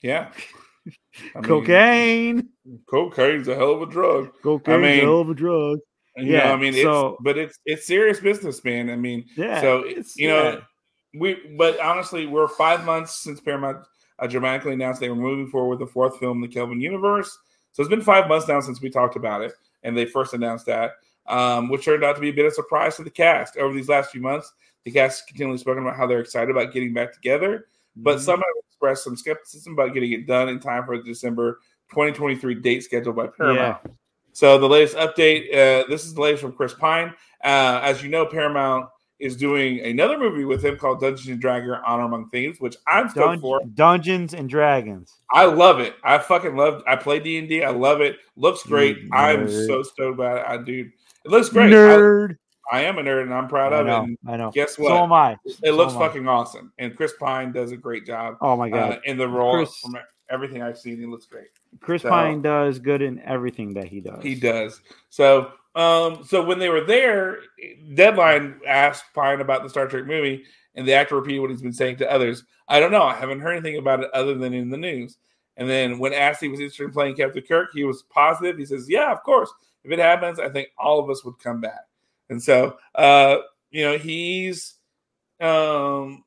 yeah. 0.00 0.30
I 1.36 1.40
mean, 1.40 1.44
cocaine, 1.44 2.48
Cocaine's 2.88 3.48
a 3.48 3.54
hell 3.54 3.72
of 3.72 3.82
a 3.82 3.86
drug. 3.86 4.30
cocaine, 4.42 4.80
mean, 4.80 5.00
hell 5.00 5.20
of 5.20 5.30
a 5.30 5.34
drug. 5.34 5.78
You 6.16 6.24
know, 6.26 6.32
Yeah, 6.32 6.52
I 6.52 6.56
mean, 6.56 6.74
so- 6.74 7.08
it's 7.14 7.22
but 7.22 7.38
it's 7.38 7.58
it's 7.64 7.86
serious 7.86 8.20
business, 8.20 8.62
man. 8.64 8.90
I 8.90 8.96
mean, 8.96 9.24
Yeah. 9.36 9.60
so 9.60 9.84
it's- 9.86 10.16
you 10.16 10.28
know, 10.28 10.42
yeah. 10.42 10.60
we 11.20 11.34
but 11.56 11.80
honestly, 11.80 12.26
we're 12.26 12.48
five 12.48 12.84
months 12.84 13.22
since 13.22 13.40
Paramount 13.40 13.78
uh, 14.18 14.26
dramatically 14.26 14.74
announced 14.74 15.00
they 15.00 15.08
were 15.08 15.16
moving 15.16 15.46
forward 15.48 15.78
with 15.78 15.88
the 15.88 15.92
fourth 15.92 16.18
film, 16.18 16.40
the 16.40 16.48
Kelvin 16.48 16.80
Universe. 16.80 17.36
So 17.72 17.82
it's 17.82 17.88
been 17.90 18.02
five 18.02 18.28
months 18.28 18.46
now 18.46 18.60
since 18.60 18.80
we 18.82 18.90
talked 18.90 19.16
about 19.16 19.40
it, 19.42 19.52
and 19.82 19.96
they 19.96 20.04
first 20.04 20.34
announced 20.34 20.66
that, 20.66 20.92
um, 21.26 21.70
which 21.70 21.84
turned 21.86 22.04
out 22.04 22.14
to 22.16 22.20
be 22.20 22.28
a 22.28 22.32
bit 22.32 22.44
of 22.44 22.52
a 22.52 22.54
surprise 22.54 22.96
to 22.96 23.02
the 23.04 23.10
cast. 23.10 23.56
Over 23.56 23.74
these 23.74 23.88
last 23.88 24.10
few 24.12 24.20
months, 24.20 24.52
the 24.84 24.90
cast 24.92 25.20
has 25.20 25.26
continually 25.26 25.58
spoken 25.58 25.82
about 25.82 25.96
how 25.96 26.06
they're 26.06 26.20
excited 26.20 26.50
about 26.50 26.72
getting 26.74 26.92
back 26.92 27.12
together, 27.14 27.66
but 27.96 28.18
Mhm. 28.18 28.20
some 28.20 28.36
have 28.40 28.64
expressed 28.68 29.04
some 29.04 29.16
skepticism 29.16 29.72
about 29.72 29.94
getting 29.94 30.12
it 30.12 30.26
done 30.26 30.50
in 30.50 30.60
time 30.60 30.84
for 30.84 30.98
the 30.98 31.02
December 31.04 31.58
2023 31.90 32.54
date 32.56 32.84
scheduled 32.84 33.16
by 33.16 33.26
Paramount. 33.28 33.78
So 34.32 34.58
the 34.58 34.68
latest 34.68 34.96
update, 34.96 35.48
uh, 35.52 35.84
this 35.88 36.04
is 36.04 36.14
the 36.14 36.20
latest 36.20 36.42
from 36.42 36.52
Chris 36.52 36.74
Pine. 36.74 37.14
Uh, 37.44 37.80
as 37.82 38.02
you 38.02 38.08
know, 38.08 38.24
Paramount 38.26 38.88
is 39.20 39.36
doing 39.36 39.80
another 39.80 40.18
movie 40.18 40.44
with 40.44 40.64
him 40.64 40.76
called 40.76 41.00
Dungeons 41.00 41.28
and 41.28 41.40
Dragons: 41.40 41.78
Honor 41.86 42.04
Among 42.04 42.28
Thieves, 42.30 42.60
which 42.60 42.76
I'm 42.88 43.08
stoked 43.08 43.26
Dun- 43.34 43.40
for. 43.40 43.60
Dungeons 43.74 44.34
and 44.34 44.48
Dragons. 44.48 45.12
I 45.32 45.44
love 45.44 45.80
it. 45.80 45.94
I 46.02 46.18
fucking 46.18 46.56
love. 46.56 46.82
I 46.86 46.96
play 46.96 47.20
D 47.20 47.38
and 47.38 47.48
D. 47.48 47.62
I 47.62 47.70
love 47.70 48.00
it. 48.00 48.16
Looks 48.36 48.62
great. 48.64 48.98
You 48.98 49.10
I'm 49.12 49.48
so 49.48 49.82
stoked 49.82 50.14
about 50.18 50.38
it. 50.38 50.44
I 50.48 50.56
dude, 50.62 50.92
it 51.24 51.30
looks 51.30 51.48
great. 51.50 51.72
Nerd. 51.72 52.36
I 52.70 52.82
am 52.82 52.96
a 52.96 53.02
nerd 53.02 53.22
and 53.24 53.34
I'm 53.34 53.48
proud 53.48 53.72
I 53.74 53.80
of 53.80 53.86
it. 53.86 53.90
know. 53.90 54.02
And 54.04 54.18
I 54.26 54.36
know. 54.36 54.50
guess 54.50 54.78
what? 54.78 54.88
So 54.88 55.02
am 55.02 55.12
I. 55.12 55.32
it 55.44 55.56
So 55.66 55.72
looks 55.76 55.92
am 55.94 56.00
I. 56.00 56.06
fucking 56.06 56.26
awesome. 56.28 56.72
And 56.78 56.96
Chris 56.96 57.12
Pine 57.20 57.52
does 57.52 57.70
a 57.72 57.76
great 57.76 58.06
job 58.06 58.36
Oh 58.40 58.56
my 58.56 58.68
uh, 58.70 58.70
god. 58.90 59.00
in 59.04 59.18
the 59.18 59.28
role. 59.28 59.56
Chris- 59.56 59.76
From 59.78 59.96
everything 60.30 60.62
I've 60.62 60.78
seen, 60.78 60.98
he 60.98 61.06
looks 61.06 61.26
great. 61.26 61.48
Chris 61.80 62.02
so- 62.02 62.08
Pine 62.08 62.42
does 62.42 62.78
good 62.78 63.02
in 63.02 63.20
everything 63.20 63.74
that 63.74 63.86
he 63.86 64.00
does. 64.00 64.22
He 64.22 64.34
does. 64.34 64.80
So, 65.10 65.52
um, 65.74 66.24
so 66.24 66.44
when 66.44 66.58
they 66.58 66.68
were 66.68 66.84
there, 66.84 67.38
Deadline 67.94 68.60
asked 68.66 69.04
Pine 69.14 69.40
about 69.40 69.62
the 69.62 69.70
Star 69.70 69.86
Trek 69.86 70.06
movie, 70.06 70.44
and 70.74 70.86
the 70.86 70.94
actor 70.94 71.16
repeated 71.16 71.40
what 71.40 71.50
he's 71.50 71.62
been 71.62 71.72
saying 71.72 71.96
to 71.96 72.10
others. 72.10 72.44
I 72.68 72.80
don't 72.80 72.92
know. 72.92 73.02
I 73.02 73.14
haven't 73.14 73.40
heard 73.40 73.52
anything 73.52 73.78
about 73.78 74.02
it 74.02 74.10
other 74.14 74.34
than 74.34 74.54
in 74.54 74.70
the 74.70 74.76
news. 74.76 75.18
And 75.56 75.68
then 75.68 75.98
when 75.98 76.14
asked 76.14 76.42
if 76.42 76.46
he 76.46 76.48
was 76.48 76.60
interested 76.60 76.84
in 76.84 76.92
playing 76.92 77.16
Captain 77.16 77.42
Kirk, 77.42 77.70
he 77.74 77.84
was 77.84 78.02
positive. 78.04 78.56
He 78.56 78.64
says, 78.64 78.88
"Yeah, 78.88 79.12
of 79.12 79.22
course. 79.22 79.52
If 79.84 79.90
it 79.90 79.98
happens, 79.98 80.38
I 80.38 80.48
think 80.48 80.68
all 80.78 80.98
of 80.98 81.10
us 81.10 81.24
would 81.24 81.38
come 81.38 81.60
back." 81.60 81.86
And 82.30 82.42
so, 82.42 82.78
uh, 82.94 83.38
you 83.70 83.84
know, 83.84 83.98
he's, 83.98 84.74
um, 85.40 86.24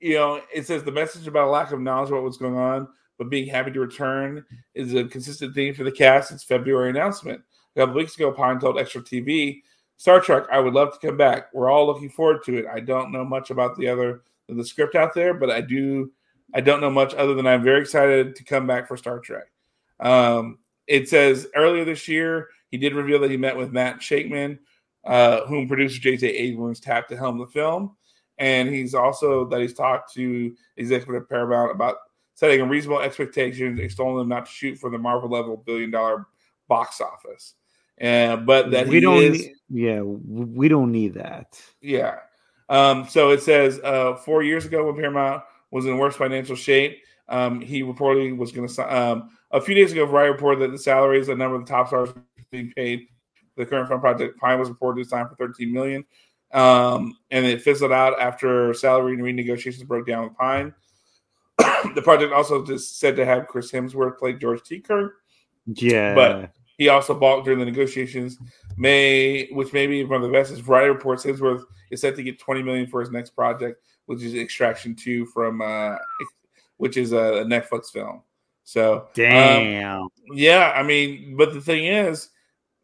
you 0.00 0.14
know, 0.14 0.42
it 0.54 0.66
says 0.66 0.82
the 0.84 0.92
message 0.92 1.26
about 1.26 1.48
a 1.48 1.50
lack 1.50 1.72
of 1.72 1.80
knowledge 1.80 2.10
about 2.10 2.22
what's 2.22 2.36
going 2.36 2.56
on, 2.56 2.88
but 3.18 3.30
being 3.30 3.48
happy 3.48 3.70
to 3.70 3.80
return 3.80 4.44
is 4.74 4.94
a 4.94 5.04
consistent 5.04 5.54
theme 5.54 5.74
for 5.74 5.84
the 5.84 5.92
cast 5.92 6.28
since 6.28 6.44
February 6.44 6.90
announcement. 6.90 7.40
A 7.74 7.80
couple 7.80 7.94
weeks 7.94 8.16
ago, 8.16 8.32
Pine 8.32 8.58
told 8.58 8.78
Extra 8.78 9.02
TV, 9.02 9.62
Star 9.96 10.20
Trek, 10.20 10.44
I 10.50 10.58
would 10.58 10.74
love 10.74 10.92
to 10.92 11.06
come 11.06 11.16
back. 11.16 11.48
We're 11.54 11.70
all 11.70 11.86
looking 11.86 12.10
forward 12.10 12.44
to 12.44 12.58
it. 12.58 12.66
I 12.72 12.80
don't 12.80 13.12
know 13.12 13.24
much 13.24 13.50
about 13.50 13.76
the 13.76 13.88
other 13.88 14.22
the 14.48 14.64
script 14.64 14.94
out 14.94 15.12
there, 15.14 15.34
but 15.34 15.50
I 15.50 15.60
do 15.60 16.12
I 16.54 16.60
don't 16.60 16.80
know 16.80 16.90
much 16.90 17.14
other 17.14 17.34
than 17.34 17.46
I'm 17.46 17.62
very 17.62 17.80
excited 17.80 18.36
to 18.36 18.44
come 18.44 18.66
back 18.66 18.86
for 18.86 18.96
Star 18.96 19.18
Trek. 19.18 19.46
Um, 19.98 20.58
it 20.86 21.08
says 21.08 21.48
earlier 21.56 21.84
this 21.84 22.06
year, 22.06 22.48
he 22.70 22.78
did 22.78 22.94
reveal 22.94 23.18
that 23.20 23.30
he 23.30 23.36
met 23.36 23.56
with 23.56 23.72
Matt 23.72 24.00
Shakman, 24.00 24.58
uh, 25.04 25.44
whom 25.46 25.66
producer 25.66 26.00
J.J. 26.00 26.28
Abrams 26.28 26.80
tapped 26.80 27.10
to 27.10 27.16
helm 27.16 27.38
the 27.38 27.46
film. 27.46 27.96
And 28.38 28.68
he's 28.68 28.94
also 28.94 29.46
that 29.46 29.60
he's 29.60 29.74
talked 29.74 30.12
to 30.14 30.54
executive 30.76 31.28
Paramount 31.28 31.72
about 31.72 31.96
setting 32.36 32.60
a 32.60 32.64
reasonable 32.64 33.00
expectations, 33.00 33.80
extolling 33.80 34.18
them 34.18 34.28
not 34.28 34.46
to 34.46 34.52
shoot 34.52 34.78
for 34.78 34.90
the 34.90 34.98
Marvel 34.98 35.28
level 35.28 35.56
billion 35.56 35.90
dollar 35.90 36.26
box 36.68 37.00
office. 37.00 37.54
And 37.98 38.46
but 38.46 38.70
that 38.70 38.86
we 38.86 39.00
don't. 39.00 39.22
is, 39.22 39.38
need, 39.38 39.52
yeah, 39.70 40.02
we 40.02 40.68
don't 40.68 40.92
need 40.92 41.14
that. 41.14 41.60
yeah. 41.80 42.18
Um, 42.68 43.08
so 43.08 43.30
it 43.30 43.42
says 43.42 43.80
uh, 43.82 44.16
four 44.16 44.42
years 44.42 44.66
ago 44.66 44.86
when 44.86 44.96
Paramount 44.96 45.42
was 45.70 45.86
in 45.86 45.98
worse 45.98 46.16
financial 46.16 46.56
shape, 46.56 46.98
um, 47.28 47.60
he 47.60 47.82
reportedly 47.82 48.36
was 48.36 48.52
going 48.52 48.68
to. 48.68 48.96
Um, 48.96 49.30
a 49.50 49.60
few 49.60 49.74
days 49.74 49.92
ago, 49.92 50.04
Variety 50.04 50.32
reported 50.32 50.60
that 50.60 50.72
the 50.72 50.78
salaries, 50.78 51.28
a 51.28 51.34
number 51.34 51.56
of 51.56 51.64
the 51.64 51.72
top 51.72 51.86
stars 51.88 52.10
being 52.50 52.72
paid 52.76 53.06
the 53.56 53.64
current 53.64 53.88
film 53.88 54.00
project, 54.00 54.38
Pine 54.38 54.58
was 54.58 54.68
reported 54.68 55.02
to 55.02 55.08
sign 55.08 55.26
for 55.28 55.34
13 55.36 55.72
million, 55.72 56.04
um, 56.52 57.16
and 57.30 57.46
it 57.46 57.62
fizzled 57.62 57.92
out 57.92 58.20
after 58.20 58.74
salary 58.74 59.14
and 59.14 59.22
renegotiations 59.22 59.86
broke 59.86 60.06
down 60.06 60.24
with 60.24 60.36
Pine. 60.36 60.74
the 61.94 62.02
project 62.02 62.32
also 62.32 62.64
just 62.64 62.98
said 62.98 63.16
to 63.16 63.24
have 63.24 63.46
Chris 63.48 63.70
Hemsworth 63.72 64.18
play 64.18 64.34
George 64.34 64.62
T. 64.62 64.80
Kirk. 64.80 65.14
Yeah, 65.66 66.14
But- 66.14 66.52
He 66.78 66.88
also 66.90 67.14
balked 67.14 67.44
during 67.46 67.58
the 67.58 67.64
negotiations. 67.64 68.36
May, 68.76 69.48
which 69.52 69.72
may 69.72 69.86
be 69.86 70.04
one 70.04 70.22
of 70.22 70.28
the 70.30 70.32
best, 70.32 70.52
is 70.52 70.58
Variety 70.60 70.90
reports 70.90 71.24
Hemsworth 71.24 71.64
is 71.90 72.00
set 72.02 72.16
to 72.16 72.22
get 72.22 72.38
20 72.38 72.62
million 72.62 72.86
for 72.86 73.00
his 73.00 73.10
next 73.10 73.30
project, 73.30 73.82
which 74.04 74.22
is 74.22 74.34
Extraction 74.34 74.94
2 74.94 75.24
from, 75.26 75.62
uh, 75.62 75.96
which 76.76 76.98
is 76.98 77.12
a, 77.12 77.44
Netflix 77.46 77.90
film. 77.90 78.20
So, 78.64 78.94
um, 78.98 79.06
damn. 79.14 80.08
yeah, 80.32 80.72
I 80.76 80.82
mean, 80.82 81.36
but 81.36 81.54
the 81.54 81.60
thing 81.62 81.84
is, 81.86 82.28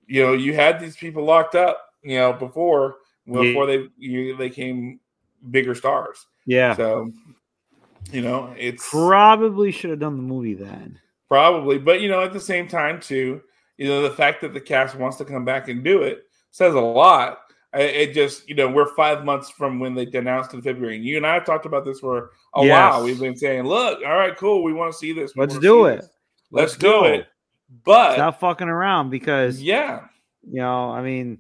you 0.07 0.23
know, 0.23 0.33
you 0.33 0.55
had 0.55 0.81
these 0.81 0.97
people 0.97 1.25
locked 1.25 1.55
up, 1.55 1.79
you 2.03 2.17
know, 2.17 2.33
before 2.33 2.97
before 3.27 3.67
they 3.67 3.89
you, 3.99 4.37
they 4.37 4.49
came 4.51 5.01
bigger 5.51 5.75
stars. 5.75 6.27
yeah, 6.47 6.75
So, 6.77 7.13
you 8.13 8.23
know, 8.23 8.55
it's 8.59 8.89
probably 8.91 9.73
should 9.73 9.91
have 9.91 9.99
done 9.99 10.17
the 10.17 10.23
movie 10.23 10.55
then. 10.55 10.99
Probably, 11.29 11.79
but 11.79 12.01
you 12.01 12.09
know, 12.09 12.23
at 12.23 12.33
the 12.33 12.41
same 12.41 12.69
time, 12.69 13.01
too, 13.01 13.41
you 13.79 13.89
know, 13.89 14.03
the 14.03 14.11
fact 14.11 14.41
that 14.43 14.53
the 14.53 14.61
cast 14.61 14.95
wants 14.95 15.17
to 15.17 15.25
come 15.25 15.45
back 15.45 15.69
and 15.69 15.83
do 15.83 16.03
it 16.03 16.25
says 16.51 16.75
a 16.75 16.81
lot. 16.81 17.39
It 17.75 18.13
just, 18.13 18.47
you 18.51 18.55
know, 18.55 18.69
we're 18.69 18.95
five 18.95 19.25
months 19.25 19.49
from 19.49 19.81
when 19.81 19.95
they 19.95 20.05
announced 20.05 20.53
in 20.53 20.61
February. 20.61 20.97
And 20.97 21.05
you 21.07 21.17
and 21.17 21.27
I 21.27 21.33
have 21.33 21.47
talked 21.47 21.65
about 21.65 21.87
this 21.87 22.01
for 22.01 22.33
a 22.55 22.67
yes. 22.67 22.93
while. 22.93 23.03
We've 23.03 23.19
been 23.19 23.35
saying, 23.35 23.65
look, 23.65 24.01
all 24.05 24.15
right, 24.15 24.37
cool. 24.37 24.63
We 24.63 24.75
want 24.75 24.93
to 24.93 24.99
see 24.99 25.15
this. 25.15 25.35
We 25.35 25.41
Let's 25.41 25.59
do 25.59 25.87
it. 25.87 26.03
This. 26.03 26.11
Let's, 26.51 26.73
Let's 26.73 26.77
do 26.77 27.05
it. 27.05 27.27
But 27.83 28.15
stop 28.15 28.41
fucking 28.41 28.69
around 28.69 29.09
because, 29.09 29.63
yeah, 29.63 30.05
you 30.47 30.61
know, 30.61 30.91
I 30.91 31.01
mean, 31.03 31.39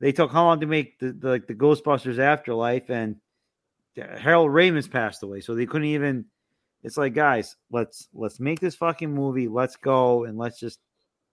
they 0.00 0.12
took 0.12 0.32
how 0.32 0.44
long 0.44 0.60
to 0.60 0.66
make 0.66 0.98
the, 0.98 1.12
the 1.12 1.28
like 1.28 1.46
the 1.46 1.54
Ghostbusters 1.54 2.18
Afterlife 2.18 2.88
and 2.88 3.16
Harold 3.96 4.50
Ramis 4.50 4.90
passed 4.90 5.22
away, 5.22 5.40
so 5.40 5.54
they 5.54 5.66
couldn't 5.66 5.88
even. 5.88 6.26
It's 6.82 6.96
like, 6.96 7.14
guys, 7.14 7.56
let's 7.70 8.08
let's 8.12 8.40
make 8.40 8.60
this 8.60 8.74
fucking 8.74 9.12
movie. 9.12 9.48
Let's 9.48 9.76
go 9.76 10.24
and 10.24 10.36
let's 10.36 10.58
just 10.58 10.80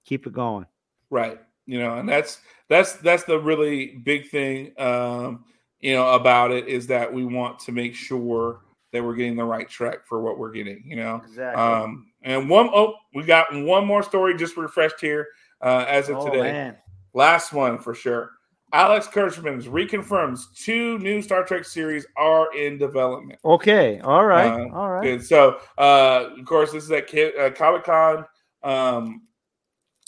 keep 0.05 0.25
it 0.25 0.33
going. 0.33 0.65
Right. 1.09 1.39
You 1.65 1.79
know, 1.79 1.97
and 1.97 2.07
that's 2.07 2.39
that's 2.69 2.93
that's 2.93 3.23
the 3.25 3.39
really 3.39 3.97
big 4.03 4.29
thing. 4.29 4.73
Um, 4.77 5.45
you 5.79 5.93
know, 5.93 6.11
about 6.13 6.51
it 6.51 6.67
is 6.67 6.87
that 6.87 7.13
we 7.13 7.25
want 7.25 7.59
to 7.59 7.71
make 7.71 7.95
sure 7.95 8.61
that 8.91 9.03
we're 9.03 9.15
getting 9.15 9.35
the 9.35 9.43
right 9.43 9.69
track 9.69 10.05
for 10.05 10.21
what 10.21 10.37
we're 10.37 10.51
getting. 10.51 10.83
You 10.85 10.97
know, 10.97 11.21
exactly. 11.25 11.61
Um, 11.61 12.11
and 12.23 12.49
one 12.49 12.69
oh, 12.73 12.95
we 13.13 13.23
got 13.23 13.47
one 13.53 13.85
more 13.85 14.03
story 14.03 14.37
just 14.37 14.57
refreshed 14.57 15.01
here 15.01 15.27
uh, 15.61 15.85
as 15.87 16.09
of 16.09 16.17
oh, 16.17 16.25
today. 16.25 16.51
Man. 16.51 16.77
Last 17.13 17.51
one 17.51 17.77
for 17.77 17.93
sure. 17.93 18.31
Alex 18.73 19.07
Kurtzman 19.07 19.61
reconfirms 19.63 20.53
two 20.55 20.97
new 20.99 21.21
Star 21.21 21.43
Trek 21.43 21.65
series 21.65 22.05
are 22.15 22.55
in 22.55 22.77
development. 22.77 23.39
Okay, 23.43 23.99
all 23.99 24.25
right, 24.25 24.47
uh, 24.47 24.73
all 24.73 24.89
right. 24.89 25.03
Good. 25.03 25.25
So, 25.25 25.59
uh, 25.77 26.29
of 26.37 26.45
course, 26.45 26.71
this 26.71 26.83
is 26.85 26.91
at 26.91 27.13
uh, 27.13 27.51
Comic 27.51 27.83
Con. 27.83 28.25
Um, 28.63 29.23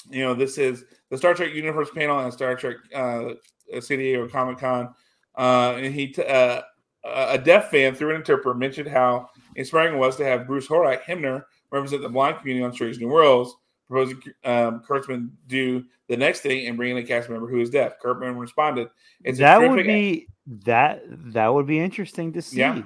you 0.09 0.21
know, 0.21 0.33
this 0.33 0.57
is 0.57 0.85
the 1.09 1.17
Star 1.17 1.33
Trek 1.33 1.53
Universe 1.53 1.89
panel 1.93 2.19
at 2.19 2.33
Star 2.33 2.55
Trek 2.55 2.77
uh, 2.95 3.33
San 3.79 3.97
Diego 3.97 4.27
Comic 4.29 4.59
Con, 4.59 4.93
uh, 5.37 5.73
and 5.77 5.93
he 5.93 6.07
t- 6.07 6.23
uh, 6.23 6.61
a 7.05 7.37
deaf 7.37 7.69
fan 7.69 7.93
through 7.93 8.11
an 8.11 8.15
interpreter 8.15 8.57
mentioned 8.57 8.87
how 8.87 9.29
inspiring 9.55 9.95
it 9.95 9.97
was 9.97 10.15
to 10.15 10.25
have 10.25 10.47
Bruce 10.47 10.67
Horak 10.67 11.01
Hemmer 11.03 11.43
represent 11.71 12.01
the 12.01 12.09
blind 12.09 12.39
community 12.39 12.63
on 12.63 12.71
Strange 12.71 12.99
New 12.99 13.09
Worlds 13.09 13.53
proposing 13.93 14.21
um, 14.43 14.81
Kurtzman 14.87 15.29
do 15.47 15.83
the 16.07 16.17
next 16.17 16.41
thing 16.41 16.67
and 16.67 16.77
bring 16.77 16.91
in 16.91 16.97
a 16.97 17.03
cast 17.03 17.29
member 17.29 17.47
who 17.47 17.59
is 17.59 17.69
deaf. 17.69 17.93
Kurtzman 18.03 18.39
responded, 18.39 18.89
"It's 19.23 19.39
that 19.39 19.61
would 19.61 19.85
be 19.85 20.27
that 20.65 21.03
that 21.07 21.53
would 21.53 21.67
be 21.67 21.79
interesting 21.79 22.33
to 22.33 22.41
see." 22.41 22.59
Yeah. 22.59 22.81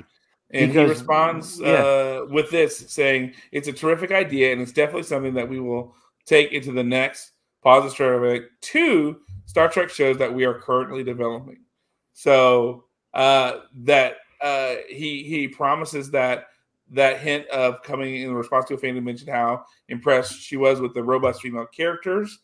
And 0.52 0.72
because, 0.72 0.86
he 0.88 0.94
responds 0.94 1.60
yeah. 1.60 1.68
uh, 1.68 2.26
with 2.30 2.50
this, 2.52 2.78
saying, 2.88 3.34
"It's 3.52 3.68
a 3.68 3.74
terrific 3.74 4.12
idea, 4.12 4.52
and 4.52 4.62
it's 4.62 4.72
definitely 4.72 5.04
something 5.04 5.34
that 5.34 5.48
we 5.48 5.60
will 5.60 5.96
take 6.26 6.52
into 6.52 6.72
the 6.72 6.84
next 6.84 7.32
Pause 7.64 7.94
Trek 7.94 8.42
two 8.62 9.18
Star 9.46 9.70
Trek 9.70 9.90
shows 9.90 10.18
that 10.18 10.34
we 10.34 10.46
are 10.46 10.60
currently 10.60 11.04
developing." 11.04 11.60
So 12.14 12.86
uh, 13.14 13.60
that 13.84 14.18
uh, 14.42 14.76
he 14.90 15.24
he 15.24 15.48
promises 15.48 16.12
that 16.12 16.48
that 16.92 17.20
hint 17.20 17.48
of 17.50 17.84
coming 17.84 18.16
in 18.16 18.34
response 18.34 18.66
to 18.66 18.74
a 18.74 18.78
fan 18.78 18.96
who 18.96 19.02
mentioned 19.02 19.30
how 19.30 19.66
impressed 19.90 20.40
she 20.40 20.58
was 20.58 20.80
with 20.80 20.94
the 20.94 21.04
robust 21.04 21.42
female 21.42 21.66
characters, 21.66 22.40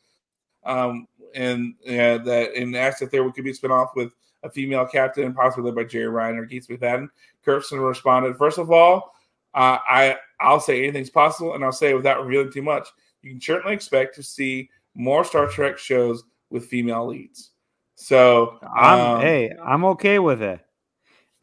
um, 0.66 1.08
and 1.36 1.76
uh, 1.88 2.18
that 2.20 2.52
and 2.56 2.76
asked 2.76 3.02
if 3.02 3.12
there 3.12 3.30
could 3.32 3.44
be 3.44 3.52
a 3.52 3.54
spinoff 3.54 3.96
with 3.96 4.14
a 4.44 4.50
female 4.50 4.86
captain, 4.86 5.34
possibly 5.34 5.66
led 5.66 5.76
by 5.76 5.84
Jeri 5.84 6.12
Ryan 6.12 6.38
or 6.38 6.46
Keith 6.46 6.66
Smith-Adden. 6.66 7.08
Kurtzman 7.46 7.88
responded, 7.88 8.38
first 8.38 8.58
of 8.58 8.72
all, 8.72 9.14
uh, 9.54 9.78
I 9.88 10.18
I'll 10.40 10.60
say 10.60 10.84
anything's 10.84 11.10
possible, 11.10 11.56
and 11.56 11.64
I'll 11.64 11.72
say 11.72 11.94
without 11.94 12.26
revealing 12.26 12.52
too 12.52 12.62
much, 12.62 12.88
you 13.22 13.32
can 13.32 13.42
certainly 13.42 13.74
expect 13.74 14.16
to 14.16 14.24
see 14.24 14.70
more 14.96 15.24
Star 15.24 15.48
Trek 15.48 15.78
shows 15.78 16.24
with 16.50 16.66
female 16.66 17.08
leads. 17.08 17.52
So 17.96 18.60
I'm 18.76 19.00
um, 19.00 19.22
hey, 19.22 19.52
I'm 19.64 19.86
okay 19.86 20.20
with 20.20 20.42
it. 20.42 20.60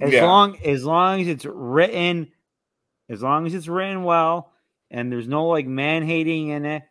As 0.00 0.12
yeah. 0.12 0.24
long 0.24 0.58
as 0.64 0.84
long 0.84 1.20
as 1.20 1.28
it's 1.28 1.46
written 1.46 2.30
as 3.10 3.22
long 3.22 3.46
as 3.46 3.54
it's 3.54 3.68
written 3.68 4.04
well 4.04 4.52
and 4.90 5.12
there's 5.12 5.28
no 5.28 5.48
like 5.48 5.66
man 5.66 6.06
hating 6.06 6.48
in 6.48 6.64
it, 6.64 6.82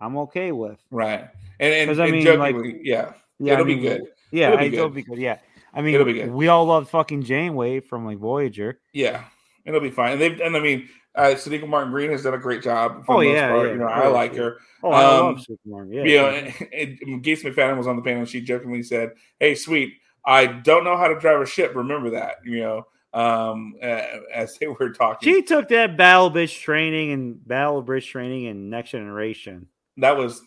I'm 0.00 0.16
okay 0.18 0.52
with. 0.52 0.78
Right. 0.90 1.28
And, 1.60 1.90
and, 1.90 2.02
I 2.02 2.10
mean, 2.10 2.38
like, 2.38 2.56
yeah, 2.82 3.12
yeah, 3.38 3.54
it'll 3.54 3.64
I 3.64 3.68
mean, 3.68 3.76
be 3.78 3.88
good. 3.88 4.02
Yeah, 4.32 4.48
it'll 4.48 4.58
be, 4.58 4.66
it'll 4.66 4.88
good. 4.88 4.94
be 4.94 5.02
good. 5.02 5.18
Yeah. 5.18 5.38
I 5.74 5.82
mean, 5.82 5.94
it'll 5.94 6.06
be 6.06 6.14
good. 6.14 6.30
we 6.30 6.48
all 6.48 6.64
love 6.64 6.88
fucking 6.88 7.24
Janeway 7.24 7.80
from 7.80 8.06
like 8.06 8.18
Voyager. 8.18 8.80
Yeah, 8.92 9.24
it'll 9.64 9.80
be 9.80 9.90
fine. 9.90 10.12
And 10.12 10.20
they've 10.20 10.40
and 10.40 10.56
I 10.56 10.60
mean, 10.60 10.88
uh, 11.16 11.34
Sonequa 11.34 11.68
Martin 11.68 11.90
Green 11.90 12.10
has 12.10 12.22
done 12.22 12.34
a 12.34 12.38
great 12.38 12.62
job. 12.62 13.04
For 13.06 13.16
oh 13.16 13.20
yeah, 13.20 13.50
part. 13.50 13.66
yeah, 13.66 13.72
you 13.72 13.78
know, 13.78 13.86
I 13.86 14.08
like 14.08 14.34
her. 14.36 14.58
Oh, 14.82 14.90
I 14.90 15.04
um, 15.04 15.24
love 15.26 15.36
Sonequa 15.38 15.58
Martin. 15.66 15.92
Yeah, 15.92 16.04
you 16.04 16.16
know, 16.18 16.28
and, 16.28 16.98
and 17.02 17.22
Gates 17.22 17.42
McFadden 17.42 17.76
was 17.76 17.86
on 17.86 17.96
the 17.96 18.02
panel. 18.02 18.20
and 18.20 18.28
She 18.28 18.40
jokingly 18.40 18.82
said, 18.82 19.12
"Hey, 19.40 19.54
sweet, 19.54 19.94
I 20.24 20.46
don't 20.46 20.84
know 20.84 20.96
how 20.96 21.08
to 21.08 21.18
drive 21.18 21.40
a 21.40 21.46
ship. 21.46 21.74
Remember 21.74 22.10
that." 22.10 22.36
You 22.44 22.60
know, 22.60 22.86
um, 23.14 23.74
as 23.80 24.58
they 24.58 24.66
were 24.66 24.90
talking. 24.90 25.32
She 25.32 25.42
took 25.42 25.68
that 25.68 25.96
battle 25.96 26.30
bitch 26.30 26.60
training 26.60 27.12
and 27.12 27.46
battle 27.46 27.80
bridge 27.80 28.08
training 28.08 28.48
and 28.48 28.68
Next 28.68 28.90
Generation. 28.90 29.68
That 29.96 30.16
was 30.16 30.42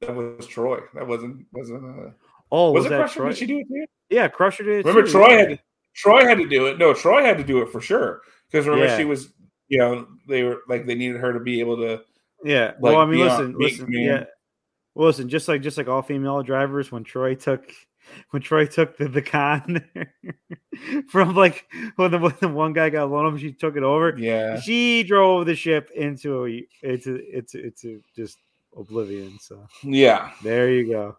that 0.00 0.14
was 0.14 0.46
Troi. 0.46 0.82
That 0.94 1.06
wasn't 1.06 1.46
wasn't. 1.52 1.84
Uh, 1.84 2.10
oh, 2.52 2.70
was, 2.70 2.84
was 2.84 2.92
it 2.92 2.96
Crusher? 2.96 3.20
Troi? 3.20 3.28
Did 3.30 3.38
she 3.38 3.46
do 3.46 3.58
it 3.58 3.68
too? 3.68 3.84
Yeah, 4.08 4.28
Crusher 4.28 4.62
did. 4.62 4.86
Remember, 4.86 5.06
too. 5.06 5.18
Troi 5.18 5.38
had 5.38 5.48
to, 5.48 5.58
Troi 6.02 6.22
had 6.22 6.38
to 6.38 6.48
do 6.48 6.66
it. 6.66 6.78
No, 6.78 6.92
Troi 6.94 7.22
had 7.22 7.38
to 7.38 7.44
do 7.44 7.60
it 7.60 7.70
for 7.70 7.80
sure 7.80 8.22
because 8.50 8.66
remember 8.66 8.86
yeah. 8.86 8.96
she 8.96 9.04
was. 9.04 9.32
You 9.68 9.78
know, 9.78 10.08
they 10.26 10.42
were 10.42 10.62
like 10.68 10.84
they 10.84 10.96
needed 10.96 11.20
her 11.20 11.32
to 11.32 11.38
be 11.38 11.60
able 11.60 11.76
to. 11.76 12.00
Yeah. 12.42 12.72
Like, 12.80 12.80
well, 12.80 12.96
I 12.96 13.06
mean, 13.06 13.20
listen, 13.20 13.54
listen, 13.56 13.86
yeah. 13.92 14.24
Well, 14.96 15.06
listen, 15.06 15.28
just 15.28 15.46
like 15.46 15.62
just 15.62 15.78
like 15.78 15.86
all 15.86 16.02
female 16.02 16.42
drivers, 16.42 16.90
when 16.90 17.04
Troi 17.04 17.38
took 17.38 17.72
when 18.30 18.42
Troi 18.42 18.70
took 18.70 18.96
the, 18.96 19.08
the 19.08 19.22
con 19.22 19.84
from 21.08 21.34
like 21.34 21.66
when 21.96 22.10
the, 22.10 22.18
when 22.18 22.34
the 22.40 22.48
one 22.48 22.72
guy 22.72 22.90
got 22.90 23.10
loan 23.10 23.26
him, 23.26 23.38
she 23.38 23.52
took 23.52 23.76
it 23.76 23.82
over. 23.82 24.16
Yeah, 24.16 24.60
she 24.60 25.02
drove 25.02 25.46
the 25.46 25.54
ship 25.54 25.90
into 25.94 26.46
a, 26.46 26.66
into 26.82 27.20
into 27.36 27.64
into 27.64 28.02
just 28.14 28.38
oblivion. 28.76 29.38
So 29.40 29.66
yeah, 29.82 30.30
there 30.42 30.70
you 30.70 30.88
go. 30.88 31.16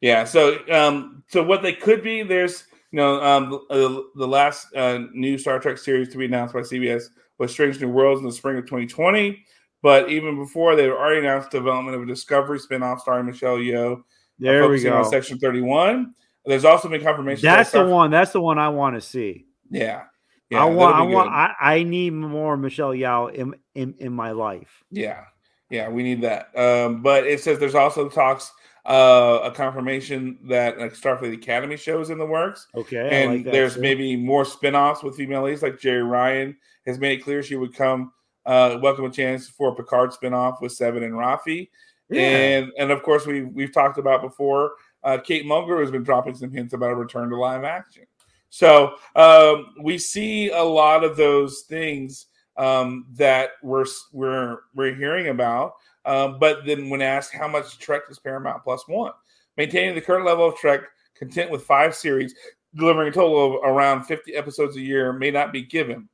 Yeah. 0.00 0.24
So 0.24 0.58
um, 0.70 1.24
so 1.28 1.42
what 1.42 1.62
they 1.62 1.72
could 1.72 2.02
be 2.02 2.22
there's 2.22 2.64
you 2.92 2.98
know 2.98 3.22
um 3.22 3.60
uh, 3.70 4.00
the 4.14 4.28
last 4.28 4.74
uh, 4.74 5.00
new 5.12 5.38
Star 5.38 5.58
Trek 5.58 5.78
series 5.78 6.08
to 6.10 6.18
be 6.18 6.26
announced 6.26 6.54
by 6.54 6.60
CBS 6.60 7.04
was 7.38 7.52
Strange 7.52 7.80
New 7.80 7.88
Worlds 7.88 8.20
in 8.20 8.26
the 8.26 8.32
spring 8.32 8.58
of 8.58 8.64
2020. 8.64 9.44
But 9.80 10.10
even 10.10 10.36
before 10.36 10.74
they 10.74 10.88
already 10.88 11.20
announced 11.20 11.50
development 11.50 11.96
of 11.96 12.02
a 12.02 12.06
Discovery 12.06 12.58
spinoff 12.58 13.00
starring 13.00 13.26
Michelle 13.26 13.58
Yeoh 13.58 14.02
there 14.38 14.68
we 14.68 14.82
go. 14.82 14.96
On 14.96 15.04
Section 15.04 15.38
31. 15.38 16.14
There's 16.44 16.64
also 16.64 16.88
been 16.88 17.02
confirmation. 17.02 17.42
That's 17.42 17.72
the 17.72 17.84
one. 17.84 18.10
That's 18.10 18.32
the 18.32 18.40
one 18.40 18.58
I 18.58 18.68
want 18.68 18.96
to 18.96 19.00
see. 19.00 19.46
Yeah. 19.70 20.04
Yeah, 20.50 20.62
I 20.62 20.64
want. 20.64 20.96
I 20.96 21.02
want. 21.02 21.28
I, 21.30 21.54
I, 21.60 21.82
need 21.82 22.14
more 22.14 22.56
Michelle 22.56 22.92
Yeoh 22.92 23.34
in, 23.34 23.54
in 23.74 23.94
in 23.98 24.12
my 24.14 24.30
life. 24.30 24.82
Yeah, 24.90 25.24
yeah, 25.68 25.90
we 25.90 26.02
need 26.02 26.22
that. 26.22 26.56
Um, 26.58 27.02
but 27.02 27.26
it 27.26 27.40
says 27.40 27.58
there's 27.58 27.74
also 27.74 28.08
talks, 28.08 28.50
uh, 28.86 29.40
a 29.42 29.50
confirmation 29.50 30.38
that 30.44 30.78
a 30.78 30.88
Starfleet 30.88 31.34
Academy 31.34 31.76
show 31.76 32.00
is 32.00 32.08
in 32.08 32.16
the 32.16 32.24
works. 32.24 32.66
Okay, 32.74 33.08
and 33.10 33.44
like 33.44 33.52
there's 33.52 33.74
too. 33.74 33.82
maybe 33.82 34.16
more 34.16 34.46
spin-offs 34.46 35.02
with 35.02 35.16
female 35.16 35.42
leads, 35.42 35.62
like 35.62 35.74
Jeri 35.78 36.08
Ryan 36.08 36.56
has 36.86 36.98
made 36.98 37.18
it 37.18 37.22
clear 37.22 37.42
she 37.42 37.56
would 37.56 37.74
come, 37.74 38.10
uh, 38.46 38.78
welcome 38.80 39.04
a 39.04 39.10
chance 39.10 39.48
for 39.48 39.68
a 39.68 39.74
Picard 39.74 40.14
spin-off 40.14 40.62
with 40.62 40.72
Seven 40.72 41.02
and 41.02 41.12
Raffi. 41.12 41.68
And 42.16 42.72
and 42.78 42.90
of 42.90 43.02
course 43.02 43.26
we 43.26 43.42
we've 43.42 43.72
talked 43.72 43.98
about 43.98 44.22
before. 44.22 44.72
Uh, 45.04 45.18
Kate 45.18 45.44
Mulgrew 45.44 45.80
has 45.80 45.90
been 45.90 46.02
dropping 46.02 46.34
some 46.34 46.50
hints 46.50 46.72
about 46.72 46.90
a 46.90 46.94
return 46.94 47.28
to 47.30 47.36
live 47.36 47.64
action. 47.64 48.04
So 48.50 48.94
um, 49.14 49.74
we 49.80 49.98
see 49.98 50.50
a 50.50 50.62
lot 50.62 51.04
of 51.04 51.16
those 51.16 51.62
things 51.68 52.26
um, 52.56 53.06
that 53.14 53.50
we're 53.62 53.86
we're 54.12 54.58
we're 54.74 54.94
hearing 54.94 55.28
about. 55.28 55.74
Um, 56.04 56.38
but 56.38 56.64
then 56.64 56.88
when 56.88 57.02
asked 57.02 57.34
how 57.34 57.48
much 57.48 57.78
Trek 57.78 58.08
does 58.08 58.18
Paramount 58.18 58.64
Plus 58.64 58.86
want, 58.88 59.14
maintaining 59.56 59.94
the 59.94 60.00
current 60.00 60.24
level 60.24 60.48
of 60.48 60.56
Trek, 60.56 60.80
content 61.14 61.50
with 61.50 61.64
five 61.64 61.94
series, 61.94 62.34
delivering 62.74 63.08
a 63.08 63.12
total 63.12 63.56
of 63.56 63.64
around 63.64 64.04
50 64.04 64.34
episodes 64.34 64.76
a 64.76 64.80
year 64.80 65.12
may 65.12 65.30
not 65.30 65.52
be 65.52 65.62
given. 65.62 66.08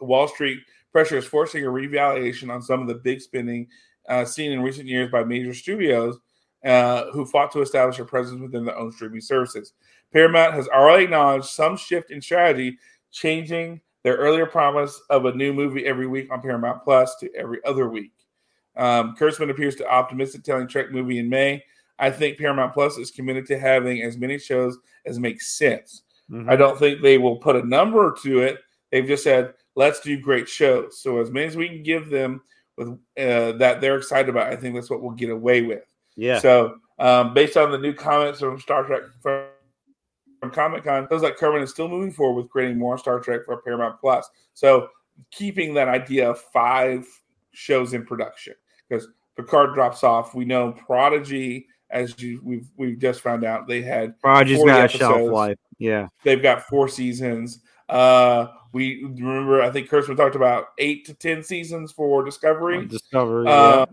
Wall 0.00 0.28
Street 0.28 0.58
pressure 0.92 1.16
is 1.16 1.24
forcing 1.24 1.64
a 1.64 1.70
revaluation 1.70 2.50
on 2.50 2.62
some 2.62 2.80
of 2.80 2.88
the 2.88 2.94
big 2.94 3.20
spending 3.20 3.66
uh, 4.08 4.24
seen 4.24 4.52
in 4.52 4.62
recent 4.62 4.86
years 4.86 5.10
by 5.10 5.24
major 5.24 5.54
studios 5.54 6.18
uh, 6.64 7.06
who 7.12 7.24
fought 7.26 7.52
to 7.52 7.62
establish 7.62 7.98
a 7.98 8.04
presence 8.04 8.40
within 8.40 8.64
their 8.64 8.76
own 8.76 8.92
streaming 8.92 9.20
services. 9.20 9.72
Paramount 10.12 10.54
has 10.54 10.68
already 10.68 11.04
acknowledged 11.04 11.46
some 11.46 11.76
shift 11.76 12.10
in 12.10 12.20
strategy, 12.20 12.78
changing 13.12 13.80
their 14.02 14.16
earlier 14.16 14.46
promise 14.46 15.00
of 15.10 15.24
a 15.24 15.34
new 15.34 15.52
movie 15.52 15.84
every 15.84 16.06
week 16.06 16.30
on 16.30 16.40
Paramount 16.40 16.82
Plus 16.84 17.16
to 17.16 17.34
every 17.34 17.58
other 17.64 17.88
week. 17.88 18.12
Um, 18.76 19.16
Kurtzman 19.16 19.50
appears 19.50 19.74
to 19.76 19.90
optimistic, 19.90 20.44
telling 20.44 20.68
Trek 20.68 20.92
movie 20.92 21.18
in 21.18 21.28
May. 21.28 21.62
I 21.98 22.10
think 22.10 22.38
Paramount 22.38 22.74
Plus 22.74 22.98
is 22.98 23.10
committed 23.10 23.46
to 23.46 23.58
having 23.58 24.02
as 24.02 24.18
many 24.18 24.38
shows 24.38 24.78
as 25.06 25.18
makes 25.18 25.56
sense. 25.56 26.02
Mm-hmm. 26.30 26.50
I 26.50 26.56
don't 26.56 26.78
think 26.78 27.00
they 27.00 27.18
will 27.18 27.36
put 27.36 27.56
a 27.56 27.66
number 27.66 28.14
to 28.22 28.40
it. 28.40 28.58
They've 28.90 29.06
just 29.06 29.24
said, 29.24 29.54
let's 29.74 30.00
do 30.00 30.20
great 30.20 30.48
shows. 30.48 31.00
So 31.00 31.20
as 31.20 31.30
many 31.30 31.46
as 31.46 31.56
we 31.56 31.68
can 31.68 31.82
give 31.82 32.08
them 32.10 32.42
with 32.76 32.88
uh, 32.88 33.52
that 33.52 33.80
they're 33.80 33.96
excited 33.96 34.28
about. 34.28 34.52
I 34.52 34.56
think 34.56 34.74
that's 34.74 34.90
what 34.90 35.02
we'll 35.02 35.12
get 35.12 35.30
away 35.30 35.62
with. 35.62 35.84
Yeah. 36.16 36.38
So, 36.38 36.76
um, 36.98 37.34
based 37.34 37.56
on 37.56 37.70
the 37.70 37.78
new 37.78 37.92
comments 37.92 38.40
from 38.40 38.58
Star 38.60 38.84
Trek 38.84 39.02
from, 39.20 39.46
from 40.40 40.50
Comic 40.50 40.84
Con, 40.84 41.06
feels 41.08 41.22
like 41.22 41.36
Kerwin 41.36 41.62
is 41.62 41.70
still 41.70 41.88
moving 41.88 42.12
forward 42.12 42.42
with 42.42 42.50
creating 42.50 42.78
more 42.78 42.98
Star 42.98 43.20
Trek 43.20 43.42
for 43.44 43.60
Paramount 43.62 44.00
Plus. 44.00 44.28
So, 44.54 44.88
keeping 45.30 45.74
that 45.74 45.88
idea 45.88 46.30
of 46.30 46.40
five 46.52 47.06
shows 47.52 47.94
in 47.94 48.04
production 48.04 48.54
because 48.88 49.08
Picard 49.36 49.74
drops 49.74 50.02
off. 50.02 50.34
We 50.34 50.44
know 50.44 50.72
Prodigy, 50.72 51.66
as 51.90 52.18
you, 52.20 52.40
we've 52.42 52.68
we've 52.76 52.98
just 52.98 53.20
found 53.20 53.44
out, 53.44 53.68
they 53.68 53.82
had 53.82 54.18
Prodigy's 54.20 54.58
40 54.58 54.72
got 54.72 54.84
a 54.84 54.88
shelf 54.88 55.30
life. 55.30 55.58
Yeah. 55.78 56.08
They've 56.24 56.42
got 56.42 56.62
four 56.62 56.88
seasons. 56.88 57.60
Uh, 57.88 58.48
we 58.72 59.02
remember, 59.04 59.62
I 59.62 59.70
think 59.70 59.88
Kurtzman 59.88 60.16
talked 60.16 60.36
about 60.36 60.66
eight 60.78 61.04
to 61.06 61.14
ten 61.14 61.42
seasons 61.42 61.92
for 61.92 62.24
Discovery. 62.24 62.84
Discovery. 62.86 63.46
Uh, 63.48 63.86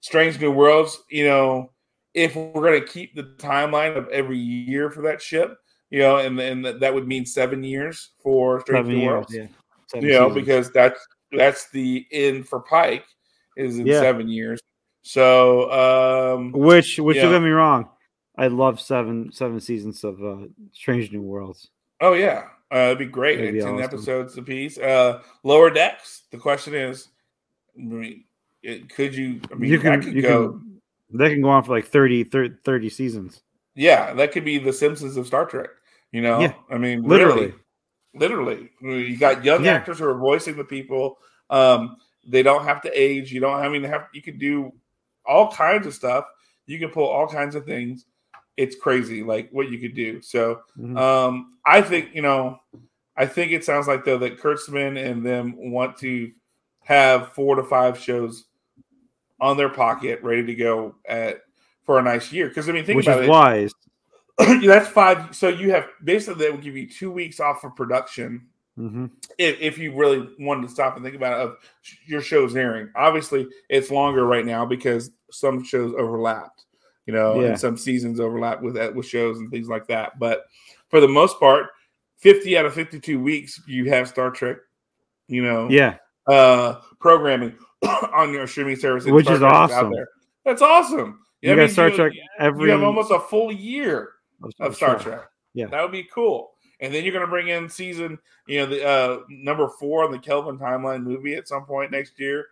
Strange 0.00 0.40
New 0.40 0.50
Worlds. 0.52 1.02
You 1.10 1.26
know, 1.26 1.70
if 2.14 2.36
we're 2.36 2.52
going 2.52 2.80
to 2.80 2.86
keep 2.86 3.14
the 3.14 3.24
timeline 3.38 3.96
of 3.96 4.08
every 4.08 4.38
year 4.38 4.90
for 4.90 5.02
that 5.02 5.20
ship, 5.20 5.58
you 5.90 5.98
know, 5.98 6.18
and 6.18 6.38
and 6.40 6.64
that- 6.64 6.94
would 6.94 7.06
mean 7.08 7.26
seven 7.26 7.62
years 7.64 8.10
for 8.22 8.60
Strange 8.60 8.86
Seven 8.86 8.92
New 8.92 9.00
years. 9.00 9.10
Worlds. 9.12 9.34
Yeah. 9.34 9.46
Seven 9.88 10.06
You 10.08 10.14
know, 10.14 10.28
seasons. 10.28 10.34
because 10.46 10.70
that's 10.72 11.06
that's 11.32 11.70
the 11.70 12.06
end 12.12 12.48
for 12.48 12.60
Pike 12.60 13.04
is 13.56 13.78
in 13.78 13.86
Yeah. 13.86 14.00
seven 14.00 14.28
years. 14.28 14.60
So, 15.02 15.70
um, 16.36 16.52
Which, 16.52 16.98
which 16.98 17.16
Yeah. 17.16 17.24
don't 17.24 17.32
get 17.32 17.42
me 17.42 17.50
wrong, 17.50 17.88
I 18.38 18.46
love 18.46 18.80
seven 18.80 19.30
seven 19.32 19.60
seasons 19.60 20.02
of 20.04 20.22
uh, 20.24 20.46
Strange 20.72 21.12
New 21.12 21.20
Worlds. 21.22 21.68
Oh 22.00 22.14
yeah, 22.14 22.44
uh, 22.74 22.78
it'd 22.86 22.98
be 22.98 23.06
great. 23.06 23.36
That'd 23.36 23.54
be 23.54 23.60
Ten 23.60 23.74
awesome. 23.74 23.82
episodes 23.84 24.36
apiece. 24.36 24.78
Uh, 24.78 25.22
lower 25.44 25.70
decks. 25.70 26.24
The 26.30 26.38
question 26.38 26.74
is, 26.74 27.08
I 27.78 27.82
mean, 27.82 28.24
it, 28.62 28.88
could 28.88 29.14
you? 29.14 29.40
I 29.52 29.54
mean, 29.54 29.70
you 29.70 29.78
that 29.78 29.82
can, 29.82 30.02
could 30.02 30.14
you 30.14 30.22
go. 30.22 30.48
can, 30.52 30.80
they 31.12 31.30
can 31.30 31.42
go 31.42 31.50
on 31.50 31.62
for 31.62 31.72
like 31.76 31.86
30, 31.86 32.24
30, 32.24 32.56
30 32.64 32.90
seasons. 32.90 33.42
Yeah, 33.76 34.12
that 34.14 34.32
could 34.32 34.44
be 34.44 34.58
the 34.58 34.72
Simpsons 34.72 35.16
of 35.16 35.26
Star 35.26 35.44
Trek. 35.46 35.68
You 36.12 36.22
know, 36.22 36.40
Yeah, 36.40 36.54
I 36.70 36.78
mean, 36.78 37.02
literally. 37.02 37.52
literally, 38.14 38.70
literally. 38.80 39.06
You 39.10 39.16
got 39.16 39.44
young 39.44 39.64
Yeah. 39.64 39.72
actors 39.72 39.98
who 39.98 40.06
are 40.06 40.18
voicing 40.18 40.56
the 40.56 40.64
people. 40.64 41.18
Um, 41.50 41.96
they 42.26 42.42
don't 42.42 42.64
have 42.64 42.80
to 42.82 42.90
age. 43.00 43.32
You 43.32 43.40
don't. 43.40 43.54
I 43.60 43.68
mean, 43.68 43.82
have 43.84 44.06
you 44.14 44.22
can 44.22 44.38
do 44.38 44.72
all 45.26 45.50
kinds 45.52 45.86
of 45.86 45.94
stuff. 45.94 46.24
You 46.66 46.78
can 46.78 46.90
pull 46.90 47.06
all 47.06 47.26
kinds 47.28 47.54
of 47.54 47.64
things. 47.66 48.06
It's 48.56 48.76
crazy, 48.76 49.22
like 49.22 49.50
what 49.50 49.70
you 49.70 49.78
could 49.78 49.94
do. 49.94 50.22
So, 50.22 50.60
Mhm. 50.78 50.96
um, 50.98 51.58
I 51.66 51.80
think 51.82 52.14
you 52.14 52.22
know, 52.22 52.60
I 53.16 53.26
think 53.26 53.52
it 53.52 53.64
sounds 53.64 53.86
like 53.88 54.04
though 54.04 54.18
that 54.18 54.38
Kurtzman 54.38 55.02
and 55.02 55.24
them 55.24 55.70
want 55.72 55.96
to 55.98 56.30
have 56.82 57.32
four 57.32 57.56
to 57.56 57.64
five 57.64 57.98
shows 57.98 58.44
on 59.40 59.56
their 59.56 59.68
pocket, 59.68 60.22
ready 60.22 60.44
to 60.46 60.54
go 60.54 60.94
at 61.06 61.42
for 61.84 61.98
a 61.98 62.02
nice 62.02 62.32
year. 62.32 62.48
Because 62.48 62.68
I 62.68 62.72
mean, 62.72 62.84
think 62.84 62.96
Which 62.96 63.06
about 63.06 63.20
is 63.20 63.26
it. 63.26 63.30
wise. 63.30 63.72
that's 64.64 64.88
five. 64.88 65.34
So 65.34 65.48
you 65.48 65.70
have 65.70 65.86
basically 66.02 66.44
they 66.44 66.50
will 66.50 66.58
give 66.58 66.76
you 66.76 66.88
two 66.88 67.10
weeks 67.10 67.40
off 67.40 67.64
of 67.64 67.74
production 67.76 68.46
hmm 68.76 69.06
if, 69.38 69.60
if 69.60 69.78
you 69.78 69.94
really 69.94 70.28
wanted 70.40 70.62
to 70.62 70.68
stop 70.68 70.96
and 70.96 71.04
think 71.04 71.14
about 71.16 71.40
it, 71.40 71.44
of 71.44 71.56
your 72.06 72.20
show's 72.20 72.56
airing. 72.56 72.90
Obviously, 72.96 73.48
it's 73.68 73.90
longer 73.90 74.26
right 74.26 74.44
now 74.44 74.66
because 74.66 75.10
some 75.30 75.62
shows 75.64 75.94
overlapped, 75.96 76.63
you 77.06 77.12
know, 77.14 77.40
Yeah. 77.40 77.48
and 77.48 77.60
some 77.60 77.76
seasons 77.76 78.20
overlap 78.20 78.62
with 78.62 78.74
that 78.74 78.94
with 78.94 79.06
shows 79.06 79.38
and 79.38 79.50
things 79.50 79.68
like 79.68 79.86
that. 79.88 80.18
But 80.18 80.44
for 80.88 81.00
the 81.00 81.08
most 81.08 81.38
part, 81.38 81.66
fifty 82.18 82.56
out 82.56 82.64
of 82.66 82.74
fifty-two 82.74 83.20
weeks, 83.20 83.60
you 83.66 83.88
have 83.90 84.08
Star 84.08 84.30
Trek, 84.30 84.56
you 85.28 85.44
know, 85.44 85.68
Yeah. 85.70 85.96
uh, 86.26 86.80
programming 87.00 87.56
on 88.12 88.32
your 88.32 88.46
streaming 88.46 88.76
service, 88.76 89.04
Which 89.04 89.26
Star 89.26 89.34
is 89.34 89.40
Trek 89.40 89.52
out 89.52 89.70
awesome. 89.70 89.92
there. 89.92 90.08
That's 90.44 90.62
awesome. 90.62 91.20
You 91.42 91.52
I 91.52 91.56
got 91.56 91.60
mean, 91.62 91.70
Star 91.70 91.88
you- 91.88 91.96
Trek 91.96 92.12
every 92.38 92.66
You 92.66 92.70
have 92.72 92.82
almost 92.82 93.10
a 93.10 93.20
full 93.20 93.52
year 93.52 94.12
of 94.60 94.74
Star 94.74 94.98
Sure. 94.98 95.12
Trek. 95.12 95.28
Yeah. 95.54 95.66
that 95.66 95.82
would 95.82 95.92
be 95.92 96.04
cool. 96.04 96.52
And 96.80 96.92
then 96.92 97.04
you're 97.04 97.12
going 97.12 97.24
to 97.24 97.30
bring 97.30 97.48
in 97.48 97.68
season, 97.68 98.18
you 98.48 98.58
know, 98.60 98.66
the 98.66 98.84
uh, 98.86 99.18
number 99.28 99.68
four 99.78 100.04
on 100.04 100.10
the 100.10 100.18
Kelvin 100.18 100.58
timeline 100.58 101.02
movie 101.04 101.34
at 101.34 101.46
some 101.46 101.64
point 101.64 101.92
next 101.92 102.18
year. 102.18 102.46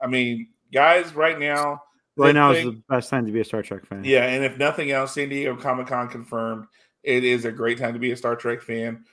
I 0.00 0.06
mean, 0.06 0.48
guys, 0.72 1.14
right 1.14 1.38
now, 1.38 1.82
Right 2.16 2.34
now 2.34 2.52
is 2.52 2.64
the 2.64 2.82
best 2.88 3.10
time 3.10 3.26
to 3.26 3.32
be 3.32 3.40
a 3.40 3.44
Star 3.44 3.62
Trek 3.62 3.86
fan. 3.86 4.04
yeah. 4.04 4.26
And 4.26 4.44
if 4.44 4.56
nothing 4.56 4.92
else, 4.92 5.14
San 5.14 5.28
Diego 5.28 5.56
Comic 5.56 5.88
Con 5.88 6.08
confirmed 6.08 6.66
it 7.02 7.24
is 7.24 7.44
a 7.44 7.52
great 7.52 7.78
time 7.78 7.92
to 7.92 7.98
be 7.98 8.12
a 8.12 8.16
Star 8.16 8.36
Trek 8.36 8.62
fan 8.62 9.04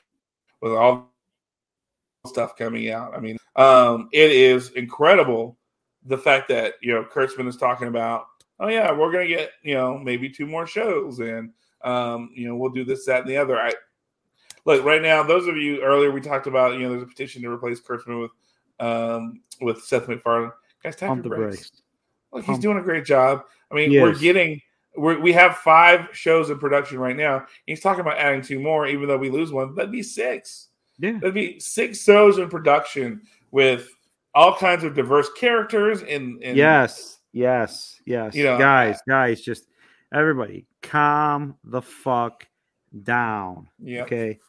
with 0.61 0.73
all 0.73 1.11
stuff 2.27 2.55
coming 2.55 2.89
out. 2.91 3.15
I 3.15 3.19
mean, 3.19 3.37
um, 3.55 4.09
it 4.11 4.31
is 4.31 4.71
incredible 4.71 5.57
the 6.05 6.17
fact 6.17 6.47
that 6.49 6.75
you 6.81 6.93
know 6.93 7.03
Kurtzman 7.03 7.47
is 7.47 7.57
talking 7.57 7.87
about. 7.87 8.25
Oh 8.59 8.67
yeah, 8.67 8.91
we're 8.91 9.11
gonna 9.11 9.27
get 9.27 9.51
you 9.63 9.73
know 9.73 9.97
maybe 9.97 10.29
two 10.29 10.45
more 10.45 10.67
shows, 10.67 11.19
and 11.19 11.51
um, 11.83 12.31
you 12.35 12.47
know 12.47 12.55
we'll 12.55 12.71
do 12.71 12.85
this, 12.85 13.05
that, 13.05 13.21
and 13.21 13.29
the 13.29 13.37
other. 13.37 13.59
I 13.59 13.73
look 14.65 14.83
right 14.85 15.01
now. 15.01 15.23
Those 15.23 15.47
of 15.47 15.57
you 15.57 15.81
earlier 15.81 16.11
we 16.11 16.21
talked 16.21 16.47
about 16.47 16.73
you 16.73 16.79
know 16.79 16.89
there's 16.89 17.03
a 17.03 17.07
petition 17.07 17.41
to 17.41 17.49
replace 17.49 17.81
Kurtzman 17.81 18.21
with 18.21 18.31
um, 18.79 19.41
with 19.61 19.83
Seth 19.83 20.07
MacFarlane. 20.07 20.51
Guys, 20.83 20.95
tap 20.95 21.09
Pump 21.09 21.23
the 21.23 21.29
your 21.29 21.37
brakes. 21.37 21.57
brakes. 21.57 21.71
Look, 22.33 22.45
he's 22.45 22.55
um, 22.55 22.61
doing 22.61 22.77
a 22.77 22.83
great 22.83 23.05
job. 23.05 23.43
I 23.71 23.75
mean, 23.75 23.91
He 23.91 23.99
we're 23.99 24.15
getting 24.15 24.61
we're, 24.95 25.19
we 25.19 25.33
have 25.33 25.57
five 25.57 26.09
shows 26.11 26.49
in 26.49 26.59
production 26.59 26.99
right 26.99 27.15
now. 27.15 27.45
He's 27.65 27.81
talking 27.81 28.01
about 28.01 28.17
adding 28.17 28.41
two 28.41 28.59
more, 28.59 28.87
even 28.87 29.07
though 29.07 29.17
we 29.17 29.29
lose 29.29 29.51
one. 29.51 29.75
That'd 29.75 29.91
be 29.91 30.03
six. 30.03 30.67
Yeah. 30.99 31.13
That'd 31.13 31.33
be 31.33 31.59
six 31.59 32.03
shows 32.03 32.37
in 32.37 32.49
production 32.49 33.21
with 33.51 33.89
all 34.33 34.55
kinds 34.55 34.83
of 34.83 34.95
diverse 34.95 35.29
characters. 35.33 36.01
And, 36.01 36.41
and 36.43 36.57
Yes. 36.57 37.19
Yes. 37.31 38.01
Yes. 38.05 38.35
You 38.35 38.43
know, 38.43 38.57
guys, 38.57 38.99
guys, 39.07 39.41
just 39.41 39.67
everybody 40.13 40.65
calm 40.81 41.55
the 41.63 41.81
fuck 41.81 42.45
down. 43.03 43.69
yeah, 43.79 44.03
Okay. 44.03 44.39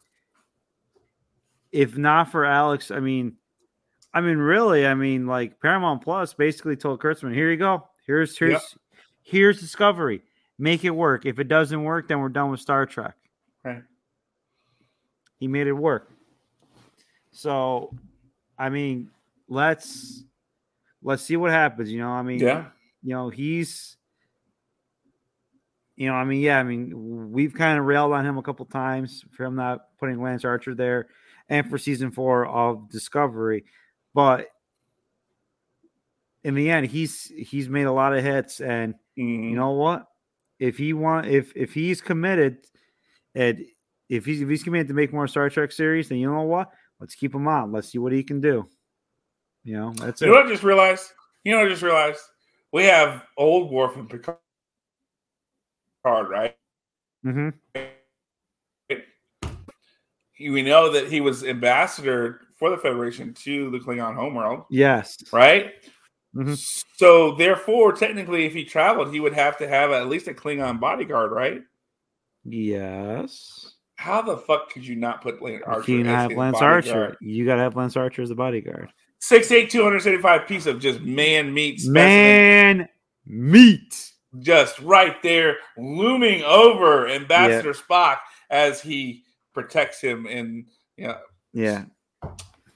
If 1.70 1.96
not 1.96 2.30
for 2.30 2.44
Alex, 2.44 2.90
I 2.90 3.00
mean, 3.00 3.36
I 4.14 4.20
mean, 4.20 4.38
really, 4.38 4.86
I 4.86 4.94
mean, 4.94 5.26
like 5.26 5.60
Paramount 5.60 6.02
Plus 6.02 6.34
basically 6.34 6.76
told 6.76 7.00
Kurtzman, 7.00 7.34
"Here 7.34 7.50
you 7.50 7.56
go. 7.56 7.88
Here's 8.06 8.36
here's 8.36 8.52
Yep. 8.52 8.62
here's 9.22 9.60
Discovery. 9.60 10.22
Make 10.58 10.84
it 10.84 10.90
work. 10.90 11.24
If 11.24 11.38
it 11.38 11.48
doesn't 11.48 11.82
work, 11.82 12.08
then 12.08 12.20
we're 12.20 12.28
done 12.28 12.50
with 12.50 12.60
Star 12.60 12.84
Trek." 12.86 13.14
Right. 13.64 13.82
He 15.38 15.48
made 15.48 15.66
it 15.66 15.72
work. 15.72 16.10
So, 17.30 17.94
I 18.58 18.68
mean, 18.68 19.10
let's 19.48 20.24
let's 21.02 21.22
see 21.22 21.36
what 21.36 21.50
happens. 21.50 21.90
You 21.90 22.00
know, 22.00 22.10
I 22.10 22.22
mean, 22.22 22.40
yeah, 22.40 22.66
you 23.02 23.14
know, 23.14 23.30
he's, 23.30 23.96
you 25.96 26.06
know, 26.08 26.14
I 26.14 26.24
mean, 26.24 26.40
yeah, 26.40 26.58
I 26.58 26.62
mean, 26.62 27.32
we've 27.32 27.54
kind 27.54 27.78
of 27.78 27.86
railed 27.86 28.12
on 28.12 28.26
him 28.26 28.36
a 28.38 28.42
couple 28.42 28.66
times 28.66 29.24
for 29.32 29.44
him 29.44 29.56
not 29.56 29.86
putting 29.98 30.20
Lance 30.22 30.44
Archer 30.44 30.74
there 30.74 31.08
and 31.48 31.68
for 31.68 31.78
season 31.78 32.10
four 32.10 32.46
of 32.46 32.88
Discovery, 32.90 33.64
but 34.14 34.48
in 36.44 36.54
the 36.54 36.70
end, 36.70 36.86
he's 36.86 37.26
he's 37.36 37.68
made 37.68 37.84
a 37.84 37.92
lot 37.92 38.14
of 38.16 38.24
hits, 38.24 38.60
and 38.60 38.94
Mhm. 39.18 39.50
you 39.50 39.56
know 39.56 39.70
what? 39.72 40.06
If 40.58 40.76
he 40.76 40.92
want, 40.92 41.26
if 41.26 41.52
if 41.56 41.72
he's 41.72 42.00
committed, 42.00 42.66
and 43.34 43.64
if 44.08 44.24
he's 44.24 44.42
if 44.42 44.48
he's 44.48 44.62
committed 44.62 44.88
to 44.88 44.94
make 44.94 45.12
more 45.12 45.28
Star 45.28 45.48
Trek 45.50 45.72
series, 45.72 46.08
then 46.08 46.18
you 46.18 46.30
know 46.30 46.42
what? 46.42 46.70
Let's 47.00 47.14
keep 47.14 47.34
him 47.34 47.48
on. 47.48 47.72
Let's 47.72 47.88
see 47.88 47.98
what 47.98 48.12
he 48.12 48.22
can 48.22 48.40
do. 48.40 48.68
You 49.64 49.74
know, 49.76 49.92
that's 49.96 50.22
it. 50.22 50.26
You 50.26 50.32
it. 50.32 50.34
know 50.34 50.40
what 50.40 50.48
I 50.48 50.52
just 50.52 50.64
realized? 50.64 51.12
You 51.44 51.52
know 51.52 51.58
what 51.58 51.66
I 51.66 51.70
just 51.70 51.82
realized? 51.82 52.20
We 52.72 52.84
have 52.84 53.24
old 53.36 53.70
Worf 53.70 53.96
and 53.96 54.08
Picard, 54.08 54.38
right? 56.04 56.56
Mm 57.24 57.32
hmm 57.32 57.48
We 60.40 60.62
know 60.62 60.90
that 60.90 61.08
he 61.08 61.20
was 61.20 61.44
ambassador 61.44 62.40
for 62.62 62.70
the 62.70 62.76
Federation 62.78 63.34
to 63.34 63.70
the 63.70 63.78
Klingon 63.80 64.14
homeworld, 64.14 64.66
Yes. 64.70 65.16
right? 65.32 65.72
Mhm. 66.36 66.56
So 66.96 67.32
therefore, 67.34 67.92
technically, 67.92 68.44
if 68.46 68.52
he 68.52 68.64
traveled, 68.64 69.12
he 69.12 69.18
would 69.18 69.32
have 69.32 69.56
to 69.58 69.66
have 69.66 69.90
at 69.90 70.06
least 70.06 70.28
a 70.28 70.32
Klingon 70.32 70.78
bodyguard, 70.78 71.32
right? 71.32 71.60
Yes. 72.44 73.74
How 73.96 74.22
the 74.22 74.36
fuck 74.36 74.70
could 74.72 74.86
you 74.86 74.94
not 74.94 75.22
put 75.22 75.42
Lance 75.42 75.64
Archer? 75.66 75.90
you 75.90 76.04
have 76.04 76.30
Lance 76.30 76.60
bodyguard? 76.60 76.86
Archer. 76.92 77.16
You 77.20 77.44
gotta 77.44 77.62
have 77.62 77.74
Lance 77.74 77.96
Archer 77.96 78.22
as 78.22 78.30
a 78.30 78.36
bodyguard. 78.36 78.92
Six 79.18 79.50
eight 79.50 79.68
two 79.70 79.82
hundred 79.82 80.00
seventy 80.02 80.22
five 80.22 80.46
piece 80.46 80.66
of 80.66 80.78
just 80.78 81.00
man 81.00 81.52
meat 81.52 81.80
specimen, 81.80 82.78
Man, 82.78 82.88
meat. 83.26 84.12
just 84.38 84.78
right 84.78 85.20
there, 85.24 85.56
looming 85.76 86.42
over 86.44 87.08
Ambassador 87.08 87.72
Spock 87.72 88.18
as 88.50 88.80
he 88.80 89.24
protects 89.52 90.00
him 90.00 90.26
and 90.26 90.66
you 90.96 91.08
know 91.08 91.18
Yeah, 91.52 91.84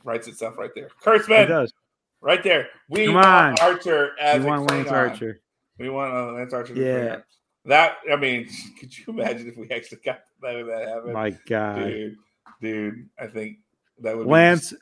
writes 0.06 0.28
itself 0.28 0.56
right 0.56 0.70
there. 0.74 0.88
he 1.04 1.10
Kurtzman, 1.10 1.48
does. 1.48 1.72
right 2.20 2.42
there. 2.42 2.68
We 2.88 3.06
Come 3.06 3.16
want 3.16 3.26
on. 3.26 3.58
Archer 3.60 4.12
as 4.18 4.42
a 4.42 4.46
want 4.46 4.70
Lance 4.70 4.88
Archer? 4.88 5.40
We 5.78 5.90
want 5.90 6.14
uh, 6.14 6.32
Lance 6.32 6.54
Archer. 6.54 6.74
Yeah. 6.74 7.18
That 7.66 7.96
I 8.10 8.16
mean, 8.16 8.48
could 8.80 8.96
you 8.96 9.04
imagine 9.08 9.48
if 9.48 9.56
we 9.56 9.68
actually 9.70 9.98
got 10.04 10.20
that, 10.40 10.64
that 10.66 10.88
happen? 10.88 11.12
My 11.12 11.30
God, 11.46 11.84
dude, 11.84 12.16
dude, 12.62 13.08
I 13.18 13.26
think 13.26 13.58
that 14.00 14.16
would 14.16 14.24
be 14.24 14.30
Lance, 14.30 14.72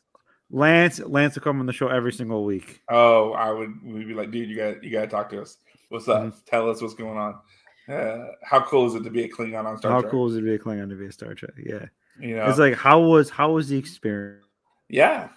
Lance, 0.51 1.01
Lance 1.01 1.35
will 1.35 1.43
come 1.43 1.61
on 1.61 1.67
the 1.67 1.73
show 1.73 1.89
every 1.89 2.13
single 2.13 2.45
week. 2.45 2.83
Oh, 2.91 3.33
I 3.33 3.51
would 3.51 3.83
we'd 3.83 4.07
be 4.07 4.15
like, 4.15 4.31
dude, 4.31 4.51
you 4.51 4.57
got 4.57 4.85
you 4.85 4.91
got 4.91 5.01
to 5.01 5.07
talk 5.07 5.31
to 5.31 5.41
us. 5.41 5.57
What's 5.89 6.09
up? 6.09 6.23
Mhm. 6.25 6.45
Tell 6.45 6.69
us 6.71 6.83
what's 6.83 6.95
going 6.95 7.17
on. 7.17 7.39
Uh, 7.89 8.27
how 8.43 8.61
cool 8.61 8.87
is 8.87 8.95
it 8.95 9.03
to 9.05 9.11
be 9.11 9.25
a 9.25 9.29
Klingon 9.29 9.65
on 9.65 9.79
Star 9.79 9.91
how 9.93 10.01
Trek? 10.01 10.11
How 10.11 10.19
cool 10.19 10.29
is 10.31 10.37
it 10.37 10.41
to 10.41 10.45
be 10.45 10.55
a 10.55 10.59
Klingon 10.59 10.89
to 10.91 10.95
be 10.97 11.07
a 11.07 11.13
Star 11.13 11.35
Trek? 11.35 11.53
Yeah, 11.59 11.87
You 12.21 12.37
know, 12.37 12.47
it's 12.47 12.59
like 12.59 12.75
how 12.75 13.01
was 13.01 13.31
how 13.31 13.53
was 13.53 13.69
the 13.69 13.79
experience? 13.79 14.44
Yeah, 14.89 15.29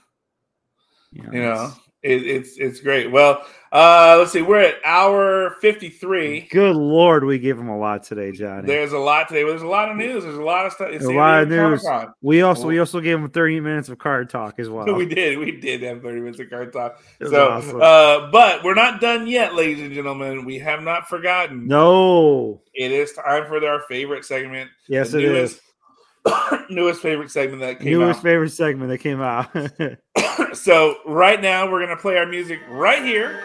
You 1.11 1.24
know, 1.24 1.32
you 1.32 1.41
know, 1.41 1.53
it's- 1.53 1.78
it, 2.03 2.26
it's 2.28 2.57
it's 2.57 2.80
great. 2.80 3.11
Well, 3.11 3.44
uh, 3.72 4.15
let's 4.19 4.32
see, 4.32 4.44
we're 4.44 4.60
at 4.60 4.76
hour 4.86 5.56
fifty 5.60 5.90
three. 5.90 6.41
good 6.52 6.76
lord, 6.76 7.24
we 7.26 7.40
give 7.40 7.57
him 7.57 7.69
a 7.69 7.78
lot 7.78 8.03
today, 8.03 8.32
Johnny. 8.32 8.68
There's 8.68 8.94
a 8.94 8.99
lot 8.99 9.28
today. 9.28 9.44
There's 9.44 9.64
a 9.64 9.68
lot 9.68 9.90
of 9.90 9.98
news. 9.98 10.24
There's 10.24 10.38
a 10.38 10.44
lot 10.44 10.68
of 10.68 10.74
stuff. 10.74 10.90
It's 10.91 11.03
a 11.03 11.10
lot 11.11 11.41
of 11.41 11.49
news. 11.49 11.82
Comic-Con. 11.82 12.14
We 12.22 12.44
also 12.44 12.68
we 12.68 12.78
also 12.78 13.02
gave 13.02 13.18
him 13.18 13.30
30 13.30 13.60
minutes 13.61 13.90
of 13.90 13.98
card 13.98 14.30
talk 14.30 14.60
as 14.60 14.69
well. 14.69 14.86
we 14.94 15.07
did. 15.07 15.40
We 15.40 15.60
did 15.60 15.82
have 15.82 16.03
30 16.03 16.19
minutes 16.22 16.40
of 16.40 16.49
card 16.52 16.72
talk. 16.72 17.02
So, 17.26 17.49
awesome. 17.49 17.82
uh, 17.82 18.30
but 18.32 18.64
we're 18.64 18.76
not 18.76 19.02
done 19.02 19.26
yet, 19.26 19.56
ladies 19.56 19.82
and 19.84 19.91
gentlemen. 19.91 20.45
We 20.45 20.60
have 20.60 20.84
not 20.84 21.10
forgotten. 21.10 21.68
no, 21.68 22.61
It 22.76 22.91
is 22.91 23.11
time 23.14 23.48
for 23.48 23.65
our 23.68 23.82
favorite 23.90 24.24
segment. 24.24 24.69
yes, 24.88 25.14
it 25.15 25.24
is. 25.24 25.60
newest, 26.70 27.02
favorite 27.02 27.32
segment 27.32 27.62
that 27.62 27.80
came 27.80 27.91
Newest 27.91 28.18
out. 28.20 28.24
favorite 28.24 28.49
segment 28.52 28.90
that 28.90 28.99
came 28.99 29.22
out. 29.22 29.49
so 30.56 30.98
right 31.06 31.41
now 31.41 31.70
we're 31.72 31.80
gonna 31.80 31.98
play 31.99 32.18
our 32.18 32.26
music 32.26 32.60
right 32.70 33.04
here. 33.04 33.40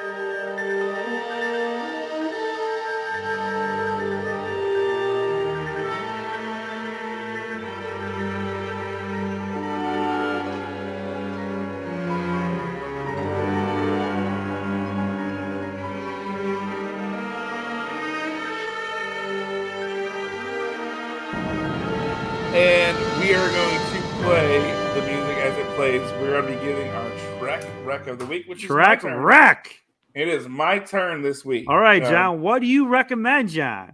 Wreck 27.92 28.06
of 28.06 28.18
the 28.18 28.26
Week, 28.26 28.46
which 28.48 28.62
Track 28.62 28.98
is 29.00 29.04
wreck. 29.04 29.76
It 30.14 30.28
is 30.28 30.48
my 30.48 30.78
turn 30.78 31.20
this 31.22 31.44
week. 31.44 31.68
All 31.68 31.78
right, 31.78 32.02
Um, 32.02 32.10
John. 32.10 32.40
What 32.40 32.60
do 32.60 32.66
you 32.66 32.88
recommend, 32.88 33.50
John? 33.50 33.92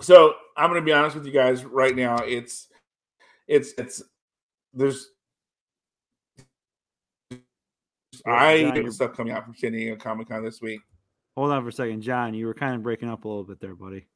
So 0.00 0.34
I'm 0.56 0.70
going 0.70 0.80
to 0.80 0.84
be 0.84 0.92
honest 0.92 1.16
with 1.16 1.26
you 1.26 1.32
guys 1.32 1.64
right 1.64 1.94
now. 1.94 2.16
It's, 2.18 2.68
it's, 3.48 3.72
it's, 3.78 4.02
there's, 4.74 5.08
I 8.26 8.72
John, 8.74 8.92
stuff 8.92 9.16
coming 9.16 9.32
out 9.32 9.44
from 9.44 9.54
San 9.54 9.72
Diego 9.72 9.96
Comic 9.96 10.28
Con 10.28 10.44
this 10.44 10.60
week. 10.60 10.80
Hold 11.36 11.52
on 11.52 11.62
for 11.62 11.68
a 11.68 11.72
second, 11.72 12.02
John. 12.02 12.34
You 12.34 12.46
were 12.46 12.54
kind 12.54 12.74
of 12.74 12.82
breaking 12.82 13.08
up 13.08 13.24
a 13.24 13.28
little 13.28 13.44
bit 13.44 13.60
there, 13.60 13.74
buddy. 13.74 14.06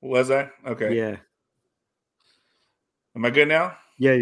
Was 0.00 0.30
I? 0.30 0.50
Okay. 0.66 0.96
Yeah, 0.96 1.16
Am 3.16 3.24
I 3.24 3.30
good 3.30 3.48
now? 3.48 3.76
yeah. 3.98 4.16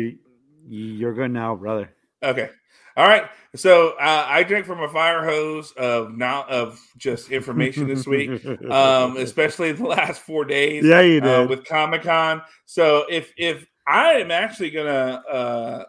You're 0.68 1.14
good 1.14 1.30
now, 1.30 1.56
brother. 1.56 1.90
Okay. 2.22 2.50
All 2.96 3.06
right. 3.06 3.24
So 3.56 3.90
uh, 4.00 4.26
I 4.28 4.42
drank 4.44 4.66
from 4.66 4.80
a 4.80 4.88
fire 4.88 5.24
hose 5.24 5.72
of 5.72 6.16
now 6.16 6.44
of 6.48 6.80
just 6.96 7.30
information 7.30 7.88
this 7.88 8.06
week, 8.06 8.44
um, 8.70 9.16
especially 9.16 9.72
the 9.72 9.86
last 9.86 10.22
four 10.22 10.44
days. 10.44 10.84
yeah, 10.84 11.00
you 11.00 11.20
uh, 11.20 11.40
did. 11.40 11.50
with 11.50 11.64
Comic 11.64 12.02
Con. 12.02 12.42
So 12.66 13.06
if 13.10 13.32
if 13.36 13.66
I 13.86 14.12
am 14.12 14.30
actually 14.30 14.70
gonna 14.70 15.22
uh, 15.28 15.84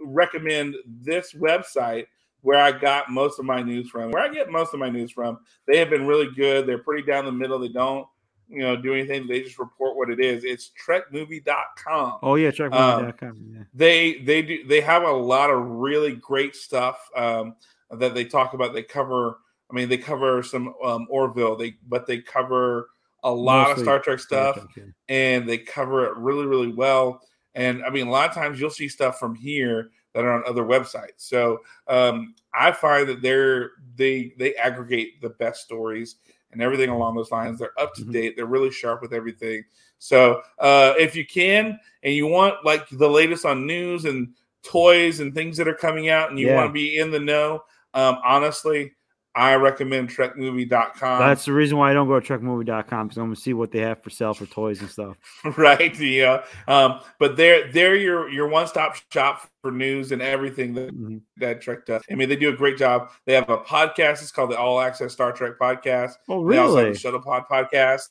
recommend 0.00 0.76
this 0.86 1.32
website 1.32 2.06
where 2.42 2.58
I 2.58 2.72
got 2.72 3.10
most 3.10 3.38
of 3.38 3.44
my 3.46 3.62
news 3.62 3.88
from, 3.88 4.10
where 4.10 4.22
I 4.22 4.28
get 4.28 4.50
most 4.50 4.74
of 4.74 4.80
my 4.80 4.90
news 4.90 5.12
from, 5.12 5.38
they 5.66 5.78
have 5.78 5.88
been 5.90 6.06
really 6.06 6.30
good. 6.34 6.66
They're 6.66 6.78
pretty 6.78 7.06
down 7.06 7.24
the 7.24 7.32
middle. 7.32 7.58
They 7.58 7.68
don't 7.68 8.06
you 8.52 8.60
know 8.60 8.76
do 8.76 8.94
anything. 8.94 9.26
They 9.26 9.40
just 9.40 9.58
report 9.58 9.96
what 9.96 10.10
it 10.10 10.20
is. 10.20 10.44
It's 10.44 10.70
trekmovie.com. 10.86 12.18
oh 12.22 12.34
yeah, 12.34 12.50
check 12.50 12.72
um, 12.72 13.12
yeah. 13.22 13.62
They 13.74 14.18
they 14.18 14.42
do 14.42 14.66
they 14.66 14.80
have 14.80 15.02
a 15.02 15.10
lot 15.10 15.50
of 15.50 15.64
really 15.64 16.14
great 16.16 16.54
stuff 16.54 17.08
um, 17.16 17.56
that 17.90 18.14
they 18.14 18.24
talk 18.24 18.54
about. 18.54 18.74
They 18.74 18.82
cover. 18.82 19.38
I 19.70 19.74
mean, 19.74 19.88
they 19.88 19.96
cover 19.96 20.42
some 20.42 20.74
um, 20.84 21.06
Orville. 21.10 21.56
They 21.56 21.74
but 21.88 22.06
they 22.06 22.20
cover 22.20 22.90
a 23.24 23.32
lot 23.32 23.68
Mostly 23.68 23.82
of 23.82 23.86
Star 23.86 23.98
Trek 24.00 24.18
stuff 24.18 24.56
Star 24.56 24.68
Trek, 24.74 24.86
and 25.08 25.48
they 25.48 25.58
cover 25.58 26.06
it 26.06 26.16
really, 26.16 26.46
really 26.46 26.72
well. 26.72 27.22
And 27.54 27.84
I 27.84 27.90
mean, 27.90 28.06
a 28.06 28.10
lot 28.10 28.28
of 28.28 28.34
times 28.34 28.60
you'll 28.60 28.70
see 28.70 28.88
stuff 28.88 29.18
from 29.18 29.34
here 29.34 29.90
that 30.14 30.24
are 30.24 30.32
on 30.32 30.42
other 30.46 30.64
websites. 30.64 31.18
So 31.18 31.60
um, 31.88 32.34
I 32.54 32.72
find 32.72 33.08
that 33.08 33.22
they're 33.22 33.70
they 33.96 34.32
they 34.38 34.54
aggregate 34.56 35.20
the 35.20 35.30
best 35.30 35.62
stories 35.62 36.16
and 36.52 36.62
everything 36.62 36.90
along 36.90 37.16
those 37.16 37.30
lines. 37.30 37.58
They're 37.58 37.78
up 37.80 37.94
to 37.94 38.02
Mhm. 38.02 38.12
date. 38.12 38.36
They're 38.36 38.46
really 38.46 38.70
sharp 38.70 39.02
with 39.02 39.12
everything. 39.12 39.64
So 39.98 40.42
uh, 40.58 40.94
if 40.98 41.14
you 41.16 41.26
can 41.26 41.78
and 42.02 42.14
you 42.14 42.26
want 42.26 42.64
like 42.64 42.88
the 42.90 43.08
latest 43.08 43.44
on 43.46 43.66
news 43.66 44.04
and 44.04 44.34
toys 44.62 45.20
and 45.20 45.34
things 45.34 45.56
that 45.56 45.68
are 45.68 45.74
coming 45.74 46.08
out, 46.08 46.30
and 46.30 46.38
you 46.38 46.48
Yeah. 46.48 46.54
want 46.56 46.68
to 46.68 46.72
be 46.72 46.98
in 46.98 47.10
the 47.10 47.20
know, 47.20 47.64
um, 47.94 48.18
honestly, 48.24 48.92
I 49.34 49.54
recommend 49.54 50.10
TrekMovie.com. 50.10 51.18
That's 51.20 51.46
the 51.46 51.52
reason 51.54 51.78
why 51.78 51.90
I 51.90 51.94
don't 51.94 52.06
go 52.06 52.20
to 52.20 52.26
trekmovie.com 52.38 53.06
because 53.08 53.16
I'm 53.18 53.24
gonna 53.26 53.36
see 53.36 53.54
what 53.54 53.70
they 53.72 53.78
have 53.80 54.02
for 54.02 54.10
sale 54.10 54.34
for 54.34 54.44
toys 54.46 54.80
and 54.80 54.90
stuff. 54.90 55.16
right 55.56 55.98
yeah 55.98 56.44
um 56.68 57.00
but 57.18 57.36
they're 57.36 57.70
they're 57.72 57.96
your 57.96 58.28
your 58.28 58.46
one-stop 58.48 58.96
shop 59.10 59.48
for 59.62 59.70
news 59.72 60.12
and 60.12 60.20
everything 60.20 60.74
that 60.74 60.94
Mhm. 60.94 61.22
that 61.38 61.60
trek 61.62 61.86
does 61.86 62.02
i 62.10 62.14
mean 62.14 62.28
they 62.28 62.36
do 62.36 62.50
a 62.50 62.56
great 62.56 62.76
job 62.76 63.10
they 63.26 63.32
have 63.32 63.48
a 63.48 63.58
podcast 63.58 64.20
it's 64.22 64.30
called 64.30 64.50
the 64.50 64.58
all 64.58 64.80
access 64.80 65.12
star 65.14 65.32
trek 65.32 65.52
podcast 65.60 66.12
Oh 66.28 66.46
they 66.48 66.58
also 66.58 66.76
have 66.76 66.84
really? 66.84 66.92
the 66.92 66.98
shuttle 66.98 67.20
pod 67.20 67.44
podcast 67.50 68.08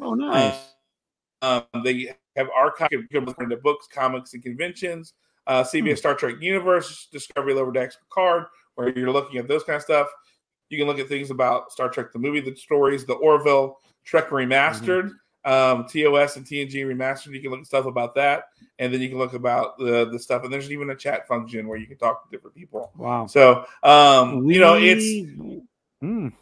Oh 0.00 0.14
nice. 0.14 0.54
um 1.42 1.64
they 1.84 2.14
have 2.36 2.48
archive 2.54 2.88
you 2.92 3.06
can 3.10 3.24
look 3.24 3.40
into 3.42 3.56
books 3.56 3.88
comics 3.92 4.34
and 4.34 4.42
conventions 4.42 5.14
uh 5.46 5.62
cbs 5.64 5.90
Hmm. 5.90 5.96
star 5.96 6.14
trek 6.14 6.36
universe 6.40 7.08
discovery 7.10 7.54
lower 7.54 7.72
decks 7.72 7.96
picard 7.96 8.44
where 8.76 8.96
you're 8.96 9.10
looking 9.10 9.38
at 9.38 9.48
those 9.48 9.64
kind 9.64 9.76
of 9.76 9.82
stuff 9.82 10.06
you 10.70 10.78
can 10.78 10.86
look 10.86 10.98
at 10.98 11.08
things 11.08 11.30
about 11.30 11.70
star 11.72 11.88
trek 11.88 12.12
the 12.12 12.18
movie 12.18 12.40
the 12.40 12.54
stories 12.56 13.04
the 13.04 13.14
orville 13.14 13.78
trek 14.04 14.28
remastered 14.30 15.10
um, 15.44 15.86
TOS 15.86 16.36
and 16.36 16.44
TNG 16.44 16.74
remastered. 16.84 17.32
You 17.32 17.40
can 17.40 17.50
look 17.50 17.60
at 17.60 17.66
stuff 17.66 17.86
about 17.86 18.14
that, 18.16 18.44
and 18.78 18.92
then 18.92 19.00
you 19.00 19.08
can 19.08 19.18
look 19.18 19.32
about 19.32 19.78
the 19.78 20.08
the 20.10 20.18
stuff. 20.18 20.44
And 20.44 20.52
there's 20.52 20.70
even 20.70 20.90
a 20.90 20.94
chat 20.94 21.26
function 21.26 21.66
where 21.66 21.78
you 21.78 21.86
can 21.86 21.96
talk 21.96 22.22
to 22.22 22.30
different 22.36 22.54
people. 22.54 22.92
wow. 22.96 23.26
So, 23.26 23.64
um, 23.82 24.44
you 24.50 24.60
know, 24.60 24.74
it's 24.78 25.04
Mm. 26.02 26.32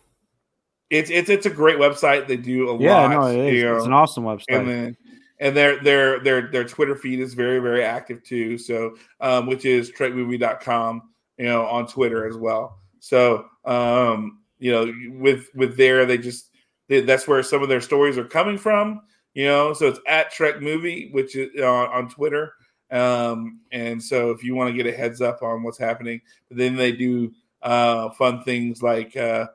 it's 0.90 1.10
it's 1.10 1.28
it's 1.28 1.46
a 1.46 1.50
great 1.50 1.78
website. 1.78 2.26
They 2.28 2.36
do 2.36 2.70
a 2.70 2.78
yeah, 2.78 3.02
lot. 3.02 3.10
no, 3.10 3.26
it 3.26 3.54
is. 3.54 3.62
It's 3.76 3.86
an 3.86 3.92
awesome 3.92 4.24
website. 4.24 4.44
and 4.50 4.68
then 4.68 4.96
and 5.40 5.56
their 5.56 5.82
their 5.82 6.20
their 6.20 6.50
their 6.50 6.64
Twitter 6.64 6.94
feed 6.94 7.18
is 7.20 7.34
very 7.34 7.58
very 7.58 7.84
active 7.84 8.22
too. 8.22 8.56
So, 8.58 8.96
um, 9.20 9.46
which 9.46 9.64
is 9.64 9.90
trekmovie.com, 9.92 11.02
you 11.38 11.44
know, 11.46 11.66
on 11.66 11.86
Twitter 11.86 12.26
as 12.26 12.36
well. 12.36 12.78
So, 13.00 13.46
um, 13.64 14.40
you 14.58 14.72
know, 14.72 14.92
with 15.20 15.48
with 15.54 15.76
there, 15.76 16.06
they 16.06 16.18
just 16.18 16.50
they, 16.88 17.00
that's 17.00 17.28
where 17.28 17.42
some 17.42 17.62
of 17.62 17.68
their 17.68 17.80
stories 17.80 18.18
are 18.18 18.24
coming 18.24 18.58
from. 18.58 19.02
You 19.34 19.44
know, 19.44 19.72
so 19.72 19.86
it's 19.86 20.00
at 20.06 20.32
Trek 20.32 20.60
Movie, 20.60 21.10
which 21.12 21.36
is 21.36 21.50
uh, 21.58 21.66
on 21.66 22.08
Twitter. 22.08 22.54
Um, 22.90 23.60
and 23.70 24.02
so 24.02 24.30
if 24.30 24.42
you 24.42 24.54
want 24.54 24.70
to 24.70 24.82
get 24.82 24.92
a 24.92 24.96
heads 24.96 25.20
up 25.20 25.42
on 25.42 25.62
what's 25.62 25.78
happening, 25.78 26.20
then 26.50 26.74
they 26.74 26.92
do 26.92 27.32
uh, 27.62 28.10
fun 28.10 28.42
things 28.42 28.82
like 28.82 29.16
uh, 29.16 29.46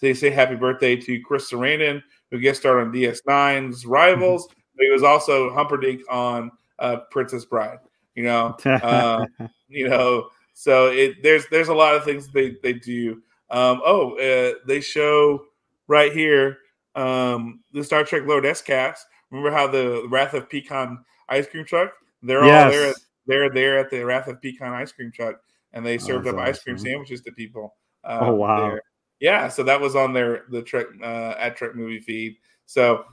they 0.00 0.14
say 0.14 0.30
happy 0.30 0.56
birthday 0.56 0.96
to 0.96 1.20
Chris 1.20 1.50
Sarandon, 1.50 2.02
who 2.30 2.38
guest 2.38 2.60
starred 2.60 2.86
on 2.86 2.92
DS9's 2.92 3.86
Rivals. 3.86 4.48
but 4.76 4.84
he 4.84 4.90
was 4.90 5.02
also 5.02 5.52
Humperdinck 5.54 6.02
on 6.10 6.50
uh, 6.78 6.98
Princess 7.10 7.44
Bride. 7.44 7.78
You 8.14 8.24
know, 8.24 8.56
uh, 8.64 9.24
you 9.68 9.88
know, 9.88 10.28
so 10.62 10.92
it 10.92 11.24
there's 11.24 11.44
there's 11.50 11.70
a 11.70 11.74
lot 11.74 11.96
of 11.96 12.04
things 12.04 12.28
they 12.28 12.54
they 12.62 12.74
do. 12.74 13.20
Um, 13.50 13.82
oh, 13.84 14.16
uh, 14.16 14.54
they 14.64 14.80
show 14.80 15.42
right 15.88 16.12
here 16.12 16.58
um, 16.94 17.64
the 17.72 17.82
Star 17.82 18.04
Trek 18.04 18.22
Decks 18.44 18.62
cast. 18.62 19.04
Remember 19.32 19.50
how 19.50 19.66
the 19.66 20.06
Wrath 20.08 20.34
of 20.34 20.48
Pecan 20.48 21.04
ice 21.28 21.48
cream 21.48 21.64
truck? 21.64 21.90
They're 22.22 22.44
all 22.44 22.70
there. 22.70 22.86
Yes. 22.86 23.06
They're 23.26 23.50
there 23.50 23.76
at 23.76 23.90
the 23.90 24.04
Wrath 24.04 24.28
of 24.28 24.40
Pecan 24.40 24.72
ice 24.72 24.92
cream 24.92 25.10
truck, 25.10 25.40
and 25.72 25.84
they 25.84 25.98
served 25.98 26.28
up 26.28 26.36
ice 26.36 26.62
cream 26.62 26.78
sandwiches 26.78 27.22
to 27.22 27.32
people. 27.32 27.74
Uh, 28.04 28.18
Oh, 28.22 28.34
wow. 28.34 28.68
there. 28.68 28.82
Yeah, 29.18 29.48
so 29.48 29.64
that 29.64 29.80
was 29.80 29.96
on 29.96 30.12
their 30.12 30.44
the 30.50 30.62
Trek 30.62 30.86
uh, 31.02 31.34
at 31.38 31.56
Trek 31.56 31.74
movie 31.74 31.98
feed. 31.98 32.36
So 32.66 33.04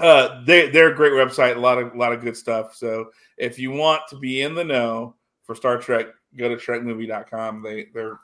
uh, 0.00 0.44
they 0.44 0.68
they're 0.68 0.92
a 0.92 0.94
great 0.94 1.12
website. 1.12 1.56
A 1.56 1.60
lot 1.60 1.78
of 1.78 1.94
a 1.94 1.96
lot 1.96 2.12
of 2.12 2.20
good 2.20 2.36
stuff. 2.36 2.74
So 2.74 3.06
if 3.38 3.58
you 3.58 3.70
want 3.70 4.02
to 4.10 4.18
be 4.18 4.42
in 4.42 4.54
the 4.54 4.64
know 4.64 5.16
for 5.44 5.54
Star 5.54 5.78
Trek, 5.78 6.06
go 6.36 6.48
to 6.48 6.56
trekmovie.com. 6.56 7.62
They 7.62 7.86
they're 7.94 8.18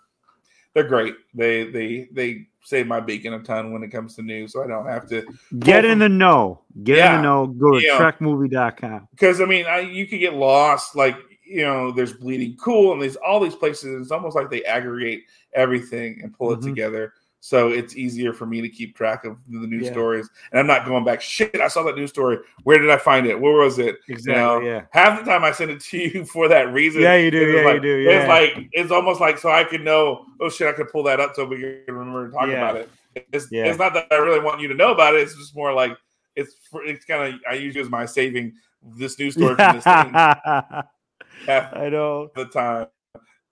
they're 0.75 0.85
great. 0.89 1.15
They 1.35 1.65
they 1.71 2.09
they 2.13 2.47
save 2.63 2.87
my 2.87 3.01
beacon 3.01 3.33
a 3.35 3.41
ton 3.43 3.73
when 3.73 3.83
it 3.83 3.89
comes 3.89 4.15
to 4.17 4.23
news, 4.23 4.53
so 4.53 4.63
I 4.63 4.67
don't 4.67 4.87
have 4.87 5.09
to 5.09 5.25
Get 5.59 5.85
in 5.85 5.99
the 5.99 6.09
know. 6.09 6.63
Get 6.85 6.99
in 6.99 7.17
the 7.17 7.23
know. 7.23 7.47
Go 7.47 7.73
to 7.79 7.85
Yeah. 7.85 7.99
trekmovie.com. 7.99 9.09
because 9.11 9.41
I 9.41 9.45
mean 9.47 9.67
I, 9.67 9.81
you 9.81 10.07
could 10.07 10.21
get 10.21 10.35
lost. 10.35 10.95
Like 10.97 11.17
you 11.45 11.63
know, 11.63 11.91
there's 11.91 12.13
Bleeding 12.13 12.57
Cool, 12.63 12.93
and 12.93 13.03
there's 13.03 13.17
all 13.17 13.41
these 13.41 13.57
places. 13.57 14.01
It's 14.03 14.13
almost 14.13 14.37
like 14.37 14.51
they 14.51 14.63
aggregate 14.65 15.25
everything 15.53 16.21
and 16.23 16.33
pull 16.33 16.51
Mhm. 16.55 16.59
it 16.59 16.63
together. 16.63 17.13
So 17.43 17.69
it's 17.69 17.97
easier 17.97 18.35
for 18.35 18.45
me 18.45 18.61
to 18.61 18.69
keep 18.69 18.95
track 18.95 19.25
of 19.25 19.39
the 19.49 19.67
news 19.67 19.87
Yeah. 19.87 19.93
stories, 19.93 20.29
and 20.53 20.61
I'm 20.61 20.67
not 20.67 20.85
going 20.85 21.05
back. 21.05 21.23
Shit, 21.23 21.59
I 21.59 21.69
saw 21.69 21.83
that 21.85 21.97
news 21.97 22.11
story. 22.11 22.39
Where 22.65 22.79
did 22.79 22.91
I 22.91 22.99
find 22.99 23.27
it? 23.27 23.41
Where 23.41 23.55
was 23.55 23.79
it? 23.79 23.97
Exactly. 24.09 24.33
You 24.35 24.39
know, 24.39 24.61
yeah. 24.61 24.83
half 24.91 25.19
the 25.19 25.25
time 25.31 25.43
I 25.43 25.53
send 25.53 25.71
it 25.71 25.81
to 25.81 25.97
you 25.99 26.25
for 26.33 26.49
that 26.49 26.71
reason. 26.73 27.01
Yeah, 27.01 27.17
you 27.17 27.31
do. 27.31 27.43
It's 27.43 27.57
Yeah, 27.57 27.65
like, 27.65 27.75
you 27.77 27.81
do. 27.81 27.97
Yeah. 27.97 28.11
It's 28.21 28.29
like 28.29 28.69
it's 28.73 28.91
almost 28.91 29.21
like 29.23 29.39
so 29.39 29.51
I 29.51 29.65
can 29.65 29.83
know. 29.85 30.27
Oh 30.41 30.51
shit, 30.51 30.69
I 30.69 30.73
could 30.73 30.89
pull 30.91 31.03
that 31.05 31.19
up 31.19 31.35
so 31.35 31.47
we 31.47 31.61
can 31.61 31.83
remember 31.89 32.25
and 32.25 32.33
talk 32.35 32.47
Yeah. 32.49 32.55
about 32.71 32.77
it. 32.77 32.91
It's, 33.33 33.51
Yeah. 33.51 33.65
it's 33.67 33.79
not 33.79 33.95
that 33.95 34.07
I 34.11 34.17
really 34.17 34.41
want 34.41 34.61
you 34.61 34.69
to 34.69 34.75
know 34.75 34.93
about 34.93 35.15
it. 35.15 35.23
It's 35.23 35.35
just 35.35 35.57
more 35.57 35.73
like 35.73 35.97
it's 36.37 36.55
it's 36.75 37.05
kind 37.07 37.35
of 37.35 37.41
I 37.51 37.55
use 37.55 37.75
it 37.75 37.81
as 37.81 37.89
my 37.89 38.05
saving 38.05 38.53
this 38.83 39.19
news 39.19 39.35
story 39.35 39.55
from 39.57 39.77
this 39.77 39.85
thing 39.85 40.15
I 41.49 41.89
know. 41.91 42.31
the 42.37 42.45
time. 42.47 42.87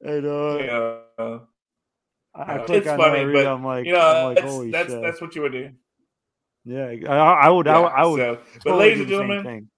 I 0.06 0.20
know. 0.20 0.58
You 0.58 0.66
know, 0.66 1.48
I, 2.38 2.42
I 2.42 2.58
Uh, 2.58 2.66
click 2.66 2.78
it's 2.82 2.88
on 2.88 2.98
funny, 2.98 3.24
read 3.24 3.32
but, 3.32 3.46
I'm 3.46 3.64
like, 3.64 3.84
you 3.86 3.92
know 3.92 4.00
I'm 4.00 4.24
like, 4.26 4.36
that's 4.36 4.50
holy 4.50 4.70
that's, 4.70 4.90
shit. 4.90 5.02
that's 5.02 5.20
what 5.20 5.34
you 5.34 5.42
would 5.42 5.52
do. 5.52 5.70
yeah, 6.64 6.94
I, 7.08 7.14
I 7.16 7.48
would, 7.50 7.66
I 7.66 7.78
would, 7.80 7.88
I 7.92 8.06
would. 8.06 8.18
Yeah, 8.20 8.34
so, 8.34 8.40
but 8.54 8.62
totally 8.64 8.78
ladies 8.84 9.00
and 9.00 9.08
gentlemen, 9.08 9.68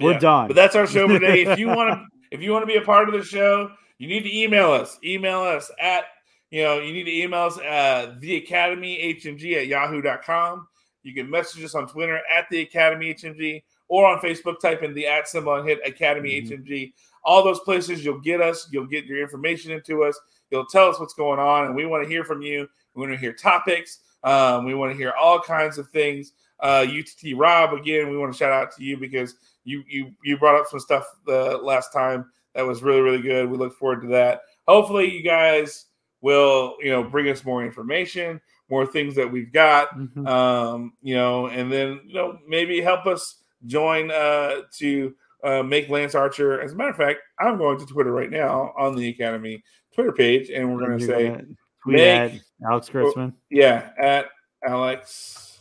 we're 0.00 0.12
Yeah. 0.12 0.18
done. 0.18 0.46
But 0.48 0.56
that's 0.56 0.74
our 0.76 0.86
show 0.86 1.06
for 1.06 1.18
today. 1.18 1.42
if 1.46 1.58
you 1.58 1.68
want 1.68 1.90
to, 1.90 2.06
if 2.30 2.42
you 2.42 2.50
want 2.52 2.62
to 2.62 2.66
be 2.66 2.76
a 2.76 2.80
part 2.82 3.08
of 3.08 3.14
the 3.14 3.22
show, 3.22 3.70
you 3.98 4.08
need 4.08 4.22
to 4.24 4.36
email 4.36 4.72
us. 4.72 4.98
Email 5.04 5.40
us 5.40 5.70
at, 5.80 6.04
you 6.50 6.62
know, 6.64 6.80
you 6.80 6.92
need 6.92 7.04
to 7.04 7.14
email 7.16 7.42
us 7.42 7.58
at 7.58 8.20
the 8.20 8.36
Academy 8.36 9.16
HMG 9.22 9.56
at 9.58 9.66
yahoo.com. 9.68 10.66
You 11.04 11.14
can 11.14 11.30
message 11.30 11.62
us 11.62 11.74
on 11.74 11.86
Twitter 11.86 12.20
at 12.34 12.46
the 12.50 12.60
Academy 12.62 13.14
HMG 13.14 13.62
or 13.88 14.06
on 14.06 14.18
Facebook, 14.18 14.58
type 14.60 14.82
in 14.82 14.94
the 14.94 15.06
at 15.06 15.28
symbol 15.28 15.54
and 15.54 15.68
hit 15.68 15.78
Academy 15.86 16.40
Mhm. 16.40 16.48
HMG. 16.50 16.92
All 17.22 17.44
those 17.44 17.60
places 17.60 18.04
you'll 18.04 18.20
get 18.20 18.40
us, 18.40 18.68
you'll 18.72 18.86
get 18.86 19.04
your 19.04 19.20
information 19.22 19.70
into 19.70 20.02
us, 20.02 20.18
you'll 20.54 20.66
tell 20.66 20.88
us 20.88 21.00
what's 21.00 21.14
going 21.14 21.40
on, 21.40 21.66
and 21.66 21.74
we 21.74 21.84
want 21.84 22.04
to 22.04 22.08
hear 22.08 22.22
from 22.24 22.40
you. 22.42 22.68
We 22.94 23.00
want 23.00 23.12
to 23.12 23.18
hear 23.18 23.32
topics. 23.32 23.98
Um, 24.22 24.64
we 24.64 24.74
want 24.74 24.92
to 24.92 24.96
hear 24.96 25.12
all 25.20 25.40
kinds 25.40 25.78
of 25.78 25.88
things. 25.90 26.32
Uh, 26.60 26.86
UTT 26.88 27.36
Rob, 27.36 27.74
again, 27.74 28.08
we 28.08 28.16
want 28.16 28.32
to 28.32 28.38
shout 28.38 28.52
out 28.52 28.70
to 28.76 28.84
you 28.84 28.96
because 28.96 29.34
you 29.64 29.82
you 29.88 30.12
you 30.22 30.38
brought 30.38 30.54
up 30.58 30.66
some 30.68 30.78
stuff 30.78 31.04
the 31.26 31.58
last 31.58 31.92
time 31.92 32.30
that 32.54 32.64
was 32.64 32.82
really 32.84 33.00
really 33.00 33.20
good. 33.20 33.50
We 33.50 33.58
look 33.58 33.76
forward 33.76 34.02
to 34.02 34.08
that. 34.08 34.42
Hopefully, 34.68 35.10
you 35.10 35.22
guys 35.24 35.86
will 36.20 36.76
you 36.80 36.90
know 36.90 37.02
bring 37.02 37.28
us 37.28 37.44
more 37.44 37.64
information, 37.64 38.40
more 38.70 38.86
things 38.86 39.16
that 39.16 39.30
we've 39.30 39.52
got, 39.52 39.88
Mhm. 39.98 40.28
um, 40.28 40.92
you 41.02 41.16
know, 41.16 41.48
and 41.48 41.70
then 41.70 42.00
you 42.06 42.14
know 42.14 42.38
maybe 42.46 42.80
help 42.80 43.06
us 43.06 43.42
join 43.66 44.10
uh, 44.12 44.60
to 44.78 45.14
uh, 45.42 45.62
make 45.62 45.90
Lance 45.90 46.14
Archer. 46.14 46.60
As 46.62 46.72
a 46.72 46.76
matter 46.76 46.90
of 46.90 46.96
fact, 46.96 47.18
I'm 47.38 47.58
going 47.58 47.78
to 47.78 47.84
Twitter 47.86 48.12
right 48.12 48.30
now 48.30 48.72
on 48.78 48.94
the 48.96 49.08
Academy 49.10 49.62
Twitter 49.94 50.12
page, 50.12 50.50
and 50.50 50.72
we're 50.74 50.86
going 50.86 50.98
to 50.98 51.06
say 51.06 51.28
gonna 51.28 51.44
tweet 51.82 51.96
make- 51.96 52.34
at 52.34 52.40
Alex 52.68 52.88
Kurtzman. 52.88 53.32
yeah, 53.50 53.90
at 53.98 54.26
Alex. 54.66 55.58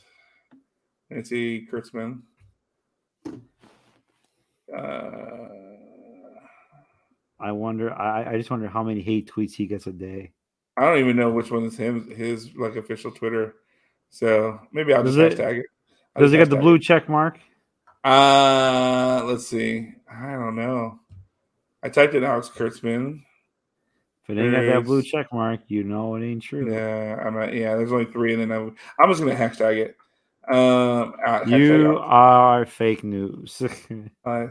Let's 1.11 1.29
see, 1.29 1.67
Kurtzman. 1.71 2.21
Uh, 4.75 5.47
I 7.39 7.51
wonder. 7.51 7.93
I, 7.93 8.33
I 8.33 8.37
just 8.37 8.49
wonder 8.49 8.67
how 8.67 8.83
many 8.83 9.01
hate 9.01 9.29
tweets 9.31 9.53
he 9.53 9.65
gets 9.67 9.87
a 9.87 9.91
day. 9.91 10.31
I 10.77 10.85
don't 10.85 10.97
even 10.99 11.15
know 11.15 11.29
which 11.29 11.51
one 11.51 11.63
is 11.65 11.77
him, 11.77 12.09
his 12.09 12.55
like 12.55 12.75
official 12.75 13.11
Twitter. 13.11 13.55
So 14.09 14.59
maybe 14.71 14.93
I'll 14.93 15.03
just 15.03 15.17
Does 15.17 15.33
it- 15.33 15.37
hashtag 15.39 15.59
it. 15.59 15.65
I'll 16.15 16.21
Does 16.23 16.31
he 16.31 16.37
get 16.37 16.49
the 16.49 16.57
blue 16.57 16.77
check 16.79 17.09
mark? 17.09 17.39
Uh, 18.03 19.23
let's 19.25 19.47
see. 19.47 19.89
I 20.11 20.31
don't 20.33 20.55
know. 20.55 20.99
I 21.81 21.89
typed 21.89 22.13
in 22.13 22.23
Alex 22.23 22.49
Kurtzman. 22.49 23.21
If 24.23 24.37
it 24.37 24.41
ain't 24.41 24.53
got 24.53 24.61
that 24.61 24.85
blue 24.85 25.01
check 25.01 25.33
mark, 25.33 25.59
you 25.67 25.83
know 25.83 26.15
it 26.15 26.23
ain't 26.23 26.41
true. 26.41 26.71
Yeah, 26.71 27.21
I'm 27.25 27.37
at, 27.37 27.53
yeah. 27.53 27.75
There's 27.75 27.91
only 27.91 28.05
three, 28.05 28.33
and 28.33 28.41
then 28.41 28.51
I'm, 28.51 28.75
I'm 28.97 29.09
just 29.09 29.19
gonna 29.19 29.35
hashtag 29.35 29.77
it. 29.77 29.97
Um, 30.49 31.13
hashtag 31.25 31.59
You 31.59 31.99
Alex 31.99 32.01
are 32.05 32.65
fake 32.65 33.03
news. 33.03 33.61
Uh, 34.25 34.47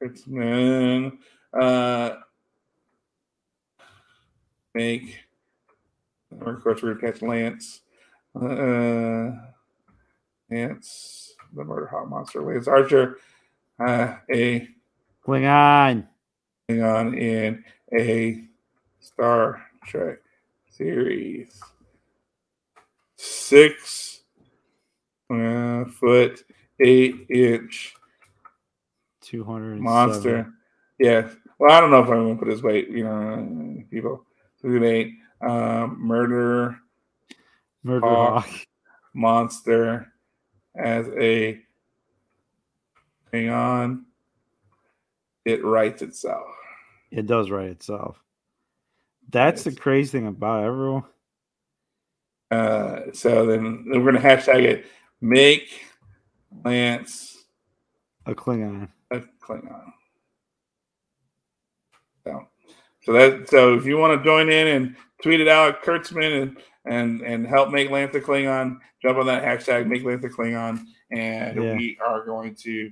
it's 0.00 0.26
man. 0.28 1.18
Uh, 1.58 2.10
make. 4.74 5.18
Of 6.40 6.62
course, 6.62 6.82
we're 6.82 6.94
gonna 6.94 7.12
catch 7.12 7.22
Lance. 7.22 7.80
Uh, 8.36 9.32
Lance, 10.50 11.34
the 11.52 11.64
murder 11.64 11.86
hot 11.86 12.08
monster, 12.08 12.42
Lance 12.42 12.68
Archer. 12.68 13.18
Uh, 13.78 14.16
a 14.32 14.68
Klingon. 15.26 16.06
thing 16.68 16.82
on 16.82 17.14
in 17.14 17.64
a 17.96 18.44
Star 19.00 19.64
Trek 19.84 20.18
series. 20.70 21.60
Six 23.16 24.22
uh, 25.30 25.84
foot, 25.84 26.44
eight 26.80 27.26
inch 27.30 27.94
200 29.22 29.80
monster. 29.80 30.52
Yeah. 30.98 31.28
Well, 31.58 31.72
I 31.72 31.80
don't 31.80 31.90
know 31.90 32.00
if 32.00 32.08
I'm 32.08 32.24
going 32.24 32.36
to 32.36 32.44
put 32.44 32.50
his 32.50 32.62
weight, 32.62 32.88
you 32.88 33.04
know, 33.04 33.82
people. 33.90 34.24
Two 34.60 34.82
eight. 34.84 35.14
Um, 35.40 35.98
murder 36.00 36.78
Murder 37.82 38.06
Hawk. 38.06 38.46
Hawk. 38.46 38.66
monster 39.12 40.12
as 40.74 41.06
a 41.18 41.60
hang 43.32 43.50
on. 43.50 44.06
It 45.44 45.62
writes 45.62 46.00
itself. 46.00 46.46
It 47.14 47.26
does 47.26 47.48
write 47.48 47.68
itself. 47.68 48.20
That's 49.30 49.62
the 49.62 49.72
crazy 49.72 50.10
thing 50.10 50.26
about 50.26 50.64
everyone. 50.64 51.04
Uh, 52.50 53.12
so 53.12 53.46
then 53.46 53.84
we're 53.86 54.04
gonna 54.12 54.20
hashtag 54.20 54.62
it 54.64 54.86
make 55.20 55.80
Lance 56.64 57.44
A 58.26 58.34
Klingon. 58.34 58.88
a 59.12 59.20
Klingon. 59.40 59.92
So, 62.26 62.48
so 63.02 63.12
that 63.12 63.48
so 63.48 63.74
if 63.74 63.86
you 63.86 63.96
want 63.96 64.18
to 64.18 64.24
join 64.24 64.50
in 64.50 64.66
and 64.66 64.96
tweet 65.22 65.40
it 65.40 65.48
out, 65.48 65.82
Kurtzman 65.84 66.42
and 66.42 66.58
and 66.86 67.20
and 67.22 67.46
help 67.46 67.70
make 67.70 67.90
Lance 67.90 68.14
a 68.16 68.20
Klingon, 68.20 68.78
jump 69.02 69.18
on 69.18 69.26
that 69.26 69.44
hashtag 69.44 69.86
make 69.86 70.04
Lance 70.04 70.24
a 70.24 70.28
Klingon, 70.28 70.84
and 71.12 71.62
Yeah. 71.62 71.76
we 71.76 71.96
are 72.04 72.24
going 72.24 72.54
to. 72.56 72.90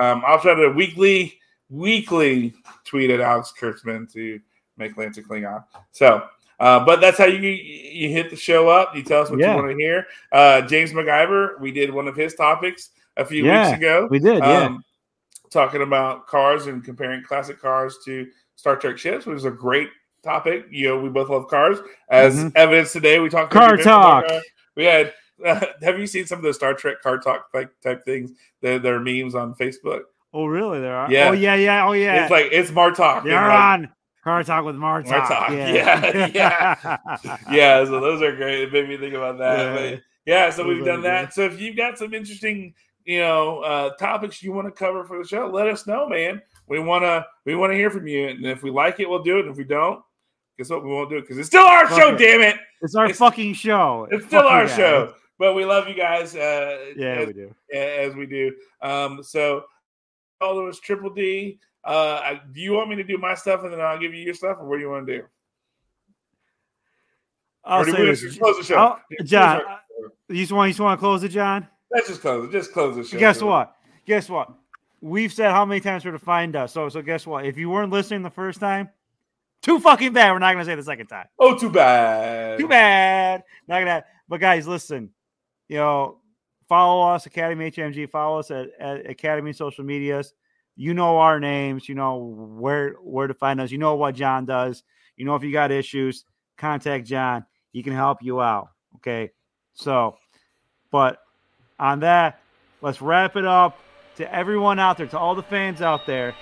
Um, 0.00 0.22
I'll 0.26 0.40
try 0.40 0.54
to 0.54 0.68
weekly 0.70 1.38
weekly 1.70 2.54
tweet 2.84 3.10
at 3.10 3.20
Alex 3.20 3.52
Kurtzman 3.58 4.10
to 4.12 4.40
make 4.76 4.96
Lance 4.96 5.18
a 5.18 5.22
Klingon. 5.22 5.64
So. 5.92 6.24
Uh, 6.60 6.84
but 6.84 7.00
that's 7.00 7.18
how 7.18 7.24
you 7.24 7.40
you 7.50 8.08
hit 8.10 8.30
the 8.30 8.36
show 8.36 8.68
up. 8.68 8.94
You 8.94 9.02
tell 9.02 9.22
us 9.22 9.28
what 9.28 9.40
Yeah. 9.40 9.50
you 9.56 9.62
want 9.62 9.70
to 9.72 9.76
hear. 9.76 10.06
Uh, 10.30 10.60
James 10.62 10.92
MacGyver, 10.92 11.58
we 11.60 11.72
did 11.72 11.92
one 11.92 12.06
of 12.06 12.14
his 12.14 12.34
topics 12.36 12.90
a 13.16 13.24
few 13.24 13.44
Yeah, 13.44 13.66
weeks 13.70 13.78
ago 13.78 14.06
We 14.08 14.20
did, 14.20 14.38
yeah. 14.38 14.62
um, 14.66 14.84
talking 15.50 15.82
about 15.82 16.28
cars 16.28 16.66
and 16.68 16.82
comparing 16.84 17.24
classic 17.24 17.60
cars 17.60 17.98
to 18.04 18.28
Star 18.54 18.76
Trek 18.76 18.98
ships, 18.98 19.26
which 19.26 19.36
is 19.36 19.44
a 19.46 19.50
great 19.50 19.88
topic. 20.22 20.66
You 20.70 20.88
know, 20.90 21.00
we 21.00 21.08
both 21.08 21.28
love 21.28 21.48
cars. 21.48 21.78
As 22.08 22.36
Mhm. 22.36 22.52
evidence 22.54 22.92
today, 22.92 23.18
we 23.18 23.28
talked 23.28 23.52
Car 23.52 23.76
talk. 23.76 24.28
car. 24.28 24.40
We 24.76 24.84
had. 24.84 25.12
Uh, 25.44 25.60
have 25.82 25.98
you 25.98 26.06
seen 26.06 26.24
some 26.24 26.38
of 26.38 26.44
the 26.44 26.54
Star 26.54 26.72
Trek 26.74 27.02
car 27.02 27.18
talk 27.18 27.48
like 27.52 27.68
type 27.82 28.04
things? 28.04 28.30
They're, 28.60 28.78
they're 28.78 29.00
memes 29.00 29.34
on 29.34 29.56
Facebook. 29.56 30.02
Oh, 30.34 30.46
really? 30.46 30.80
There 30.80 30.94
are? 30.94 31.10
Yeah. 31.10 31.28
Oh, 31.30 31.32
yeah, 31.32 31.54
yeah. 31.54 31.86
Oh, 31.86 31.92
yeah. 31.92 32.22
It's 32.24 32.30
like 32.30 32.48
it's 32.52 32.70
Martok. 32.70 33.24
Like, 33.24 33.32
on 33.32 33.88
Car 34.22 34.42
Talk 34.44 34.64
with 34.64 34.76
Martok. 34.76 35.06
Martok, 35.26 35.74
Yeah. 35.74 36.30
yeah, 36.34 37.38
yeah, 37.50 37.84
so 37.84 38.00
those 38.00 38.20
are 38.22 38.34
great. 38.34 38.62
It 38.62 38.72
made 38.72 38.88
me 38.88 38.96
think 38.96 39.14
about 39.14 39.38
that. 39.38 39.58
Yeah. 39.58 39.74
But 39.92 40.02
yeah, 40.26 40.50
so 40.50 40.64
Those 40.64 40.76
we've 40.76 40.84
done 40.84 40.96
good. 41.02 41.04
that. 41.04 41.34
So 41.34 41.42
if 41.42 41.60
you've 41.60 41.76
got 41.76 41.98
some 41.98 42.12
interesting, 42.14 42.74
you 43.04 43.20
know, 43.20 43.60
uh, 43.60 43.90
topics 43.96 44.42
you 44.42 44.52
want 44.52 44.66
to 44.66 44.72
cover 44.72 45.04
for 45.04 45.18
the 45.22 45.28
show, 45.28 45.46
let 45.48 45.66
us 45.68 45.86
know, 45.86 46.08
man. 46.08 46.40
We 46.66 46.78
wanna 46.78 47.26
we 47.44 47.54
want 47.54 47.72
to 47.72 47.76
hear 47.76 47.90
from 47.90 48.06
you, 48.06 48.28
and 48.28 48.44
if 48.46 48.62
we 48.62 48.70
like 48.70 48.98
it, 49.00 49.08
we'll 49.08 49.22
do 49.22 49.36
it. 49.36 49.40
And 49.40 49.50
if 49.50 49.58
we 49.58 49.64
don't, 49.64 50.00
guess 50.56 50.70
what? 50.70 50.82
We 50.82 50.88
won't 50.90 51.10
do 51.10 51.18
it 51.18 51.22
because 51.22 51.36
it's 51.36 51.48
still 51.48 51.62
our 51.66 51.86
Fuck 51.86 51.98
show. 52.00 52.14
it. 52.14 52.18
Damn 52.18 52.40
it! 52.40 52.56
It's 52.80 52.94
our 52.94 53.04
It's- 53.04 53.18
fucking 53.18 53.52
show. 53.52 54.08
It's 54.10 54.24
still 54.24 54.46
our 54.46 54.64
guys. 54.66 54.74
show. 54.74 55.14
But 55.38 55.52
we 55.54 55.66
love 55.66 55.88
you 55.88 55.94
guys. 55.94 56.34
Uh, 56.34 56.92
Yeah, 56.96 57.16
as, 57.16 57.26
we 57.26 57.32
do. 57.34 57.54
as 57.74 58.14
we 58.14 58.24
do. 58.24 58.54
Um, 58.80 59.22
so 59.22 59.64
follow 60.38 60.68
us, 60.68 60.78
Triple 60.80 61.10
D. 61.10 61.58
Uh, 61.84 62.20
I, 62.22 62.40
do 62.52 62.60
you 62.60 62.72
want 62.72 62.88
me 62.88 62.96
to 62.96 63.04
do 63.04 63.18
my 63.18 63.34
stuff 63.34 63.62
and 63.62 63.72
then 63.72 63.80
I'll 63.80 63.98
give 63.98 64.14
you 64.14 64.22
your 64.22 64.34
stuff, 64.34 64.56
or 64.60 64.66
what 64.66 64.76
do 64.76 64.82
you 64.82 64.90
want 64.90 65.06
to 65.06 65.18
do? 65.18 65.24
I'll 67.64 67.84
do 67.84 67.92
say 67.92 68.04
this. 68.04 68.38
close 68.38 68.58
the 68.58 68.64
show? 68.64 68.76
I'll- 68.76 69.00
John, 69.24 69.60
you 70.28 70.36
just 70.36 70.52
want 70.52 70.68
you 70.68 70.72
just 70.72 70.80
want 70.80 70.98
to 70.98 71.00
close 71.00 71.22
it, 71.24 71.28
John? 71.30 71.68
Let's 71.90 72.08
just 72.08 72.20
close 72.20 72.48
it. 72.48 72.52
Just 72.52 72.72
close 72.72 72.96
the 72.96 73.04
show. 73.04 73.18
Guess 73.18 73.42
what? 73.42 73.76
Guess 74.06 74.28
what? 74.28 74.52
We've 75.00 75.32
said 75.32 75.50
how 75.50 75.64
many 75.64 75.80
times 75.80 76.04
we're 76.04 76.12
to 76.12 76.18
find 76.18 76.56
us. 76.56 76.72
So 76.72 76.88
so 76.88 77.02
guess 77.02 77.26
what? 77.26 77.46
If 77.46 77.56
you 77.56 77.70
weren't 77.70 77.92
listening 77.92 78.22
the 78.22 78.30
first 78.30 78.60
time, 78.60 78.88
too 79.62 79.80
fucking 79.80 80.12
bad. 80.12 80.32
We're 80.32 80.38
not 80.38 80.52
gonna 80.52 80.64
say 80.64 80.74
the 80.74 80.82
second 80.82 81.06
time. 81.06 81.26
Oh, 81.38 81.56
too 81.56 81.70
bad. 81.70 82.58
Too 82.58 82.68
bad. 82.68 83.44
Not 83.68 83.80
gonna. 83.80 84.04
But 84.28 84.40
guys, 84.40 84.66
listen. 84.66 85.10
You 85.68 85.76
know, 85.76 86.18
follow 86.68 87.14
us, 87.14 87.26
Academy 87.26 87.70
HMG. 87.70 88.10
Follow 88.10 88.38
us 88.38 88.50
at, 88.50 88.68
at 88.78 89.08
Academy 89.08 89.52
social 89.52 89.84
medias. 89.84 90.34
You 90.76 90.94
know 90.94 91.18
our 91.18 91.38
names. 91.38 91.88
You 91.88 91.94
know 91.94 92.16
where 92.16 92.94
where 93.02 93.26
to 93.26 93.34
find 93.34 93.60
us. 93.60 93.70
You 93.70 93.78
know 93.78 93.94
what 93.94 94.14
John 94.14 94.44
does. 94.44 94.82
You 95.16 95.24
know 95.24 95.36
if 95.36 95.42
you 95.42 95.52
got 95.52 95.70
issues, 95.70 96.24
contact 96.56 97.06
John. 97.06 97.44
He 97.72 97.82
can 97.82 97.92
help 97.92 98.22
you 98.22 98.40
out. 98.40 98.68
Okay. 98.96 99.30
So, 99.74 100.16
but 100.90 101.18
on 101.78 102.00
that, 102.00 102.40
let's 102.80 103.00
wrap 103.02 103.36
it 103.36 103.44
up 103.44 103.78
to 104.16 104.32
everyone 104.34 104.78
out 104.78 104.96
there, 104.96 105.06
to 105.08 105.18
all 105.18 105.34
the 105.34 105.42
fans 105.42 105.82
out 105.82 106.06
there. 106.06 106.34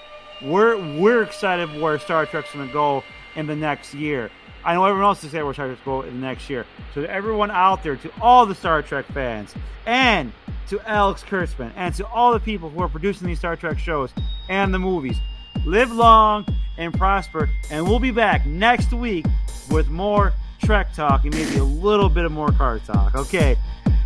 We're 0.42 0.76
we're 0.98 1.22
excited 1.22 1.70
for 1.70 1.80
where 1.80 1.98
Star 1.98 2.26
Trek's 2.26 2.52
to 2.52 2.66
go 2.72 3.02
in 3.36 3.46
the 3.46 3.56
next 3.56 3.94
year. 3.94 4.30
I 4.64 4.74
know 4.74 4.84
everyone 4.84 5.06
else 5.06 5.18
is 5.18 5.26
excited 5.26 5.44
where 5.44 5.54
Star 5.54 5.66
Trek's 5.66 5.82
going 5.84 6.08
in 6.08 6.20
the 6.20 6.26
next 6.26 6.48
year. 6.48 6.66
So 6.94 7.02
to 7.02 7.10
everyone 7.10 7.50
out 7.50 7.82
there, 7.82 7.96
to 7.96 8.10
all 8.20 8.46
the 8.46 8.54
Star 8.54 8.82
Trek 8.82 9.06
fans, 9.06 9.54
and 9.86 10.32
to 10.68 10.80
Alex 10.88 11.22
Kurtzman, 11.22 11.72
and 11.76 11.94
to 11.96 12.06
all 12.06 12.32
the 12.32 12.40
people 12.40 12.70
who 12.70 12.80
are 12.80 12.88
producing 12.88 13.26
these 13.26 13.38
Star 13.38 13.56
Trek 13.56 13.78
shows 13.78 14.10
and 14.48 14.72
the 14.72 14.78
movies, 14.78 15.18
live 15.64 15.90
long 15.90 16.46
and 16.78 16.94
prosper. 16.94 17.50
And 17.70 17.86
we'll 17.86 17.98
be 17.98 18.10
back 18.10 18.46
next 18.46 18.92
week 18.92 19.26
with 19.70 19.88
more 19.88 20.32
Trek 20.60 20.92
talk 20.92 21.24
and 21.24 21.34
maybe 21.34 21.56
a 21.56 21.64
little 21.64 22.08
bit 22.08 22.24
of 22.24 22.32
more 22.32 22.52
car 22.52 22.78
talk. 22.78 23.14
Okay, 23.14 23.56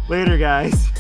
later, 0.09 0.39
guys. 0.39 0.91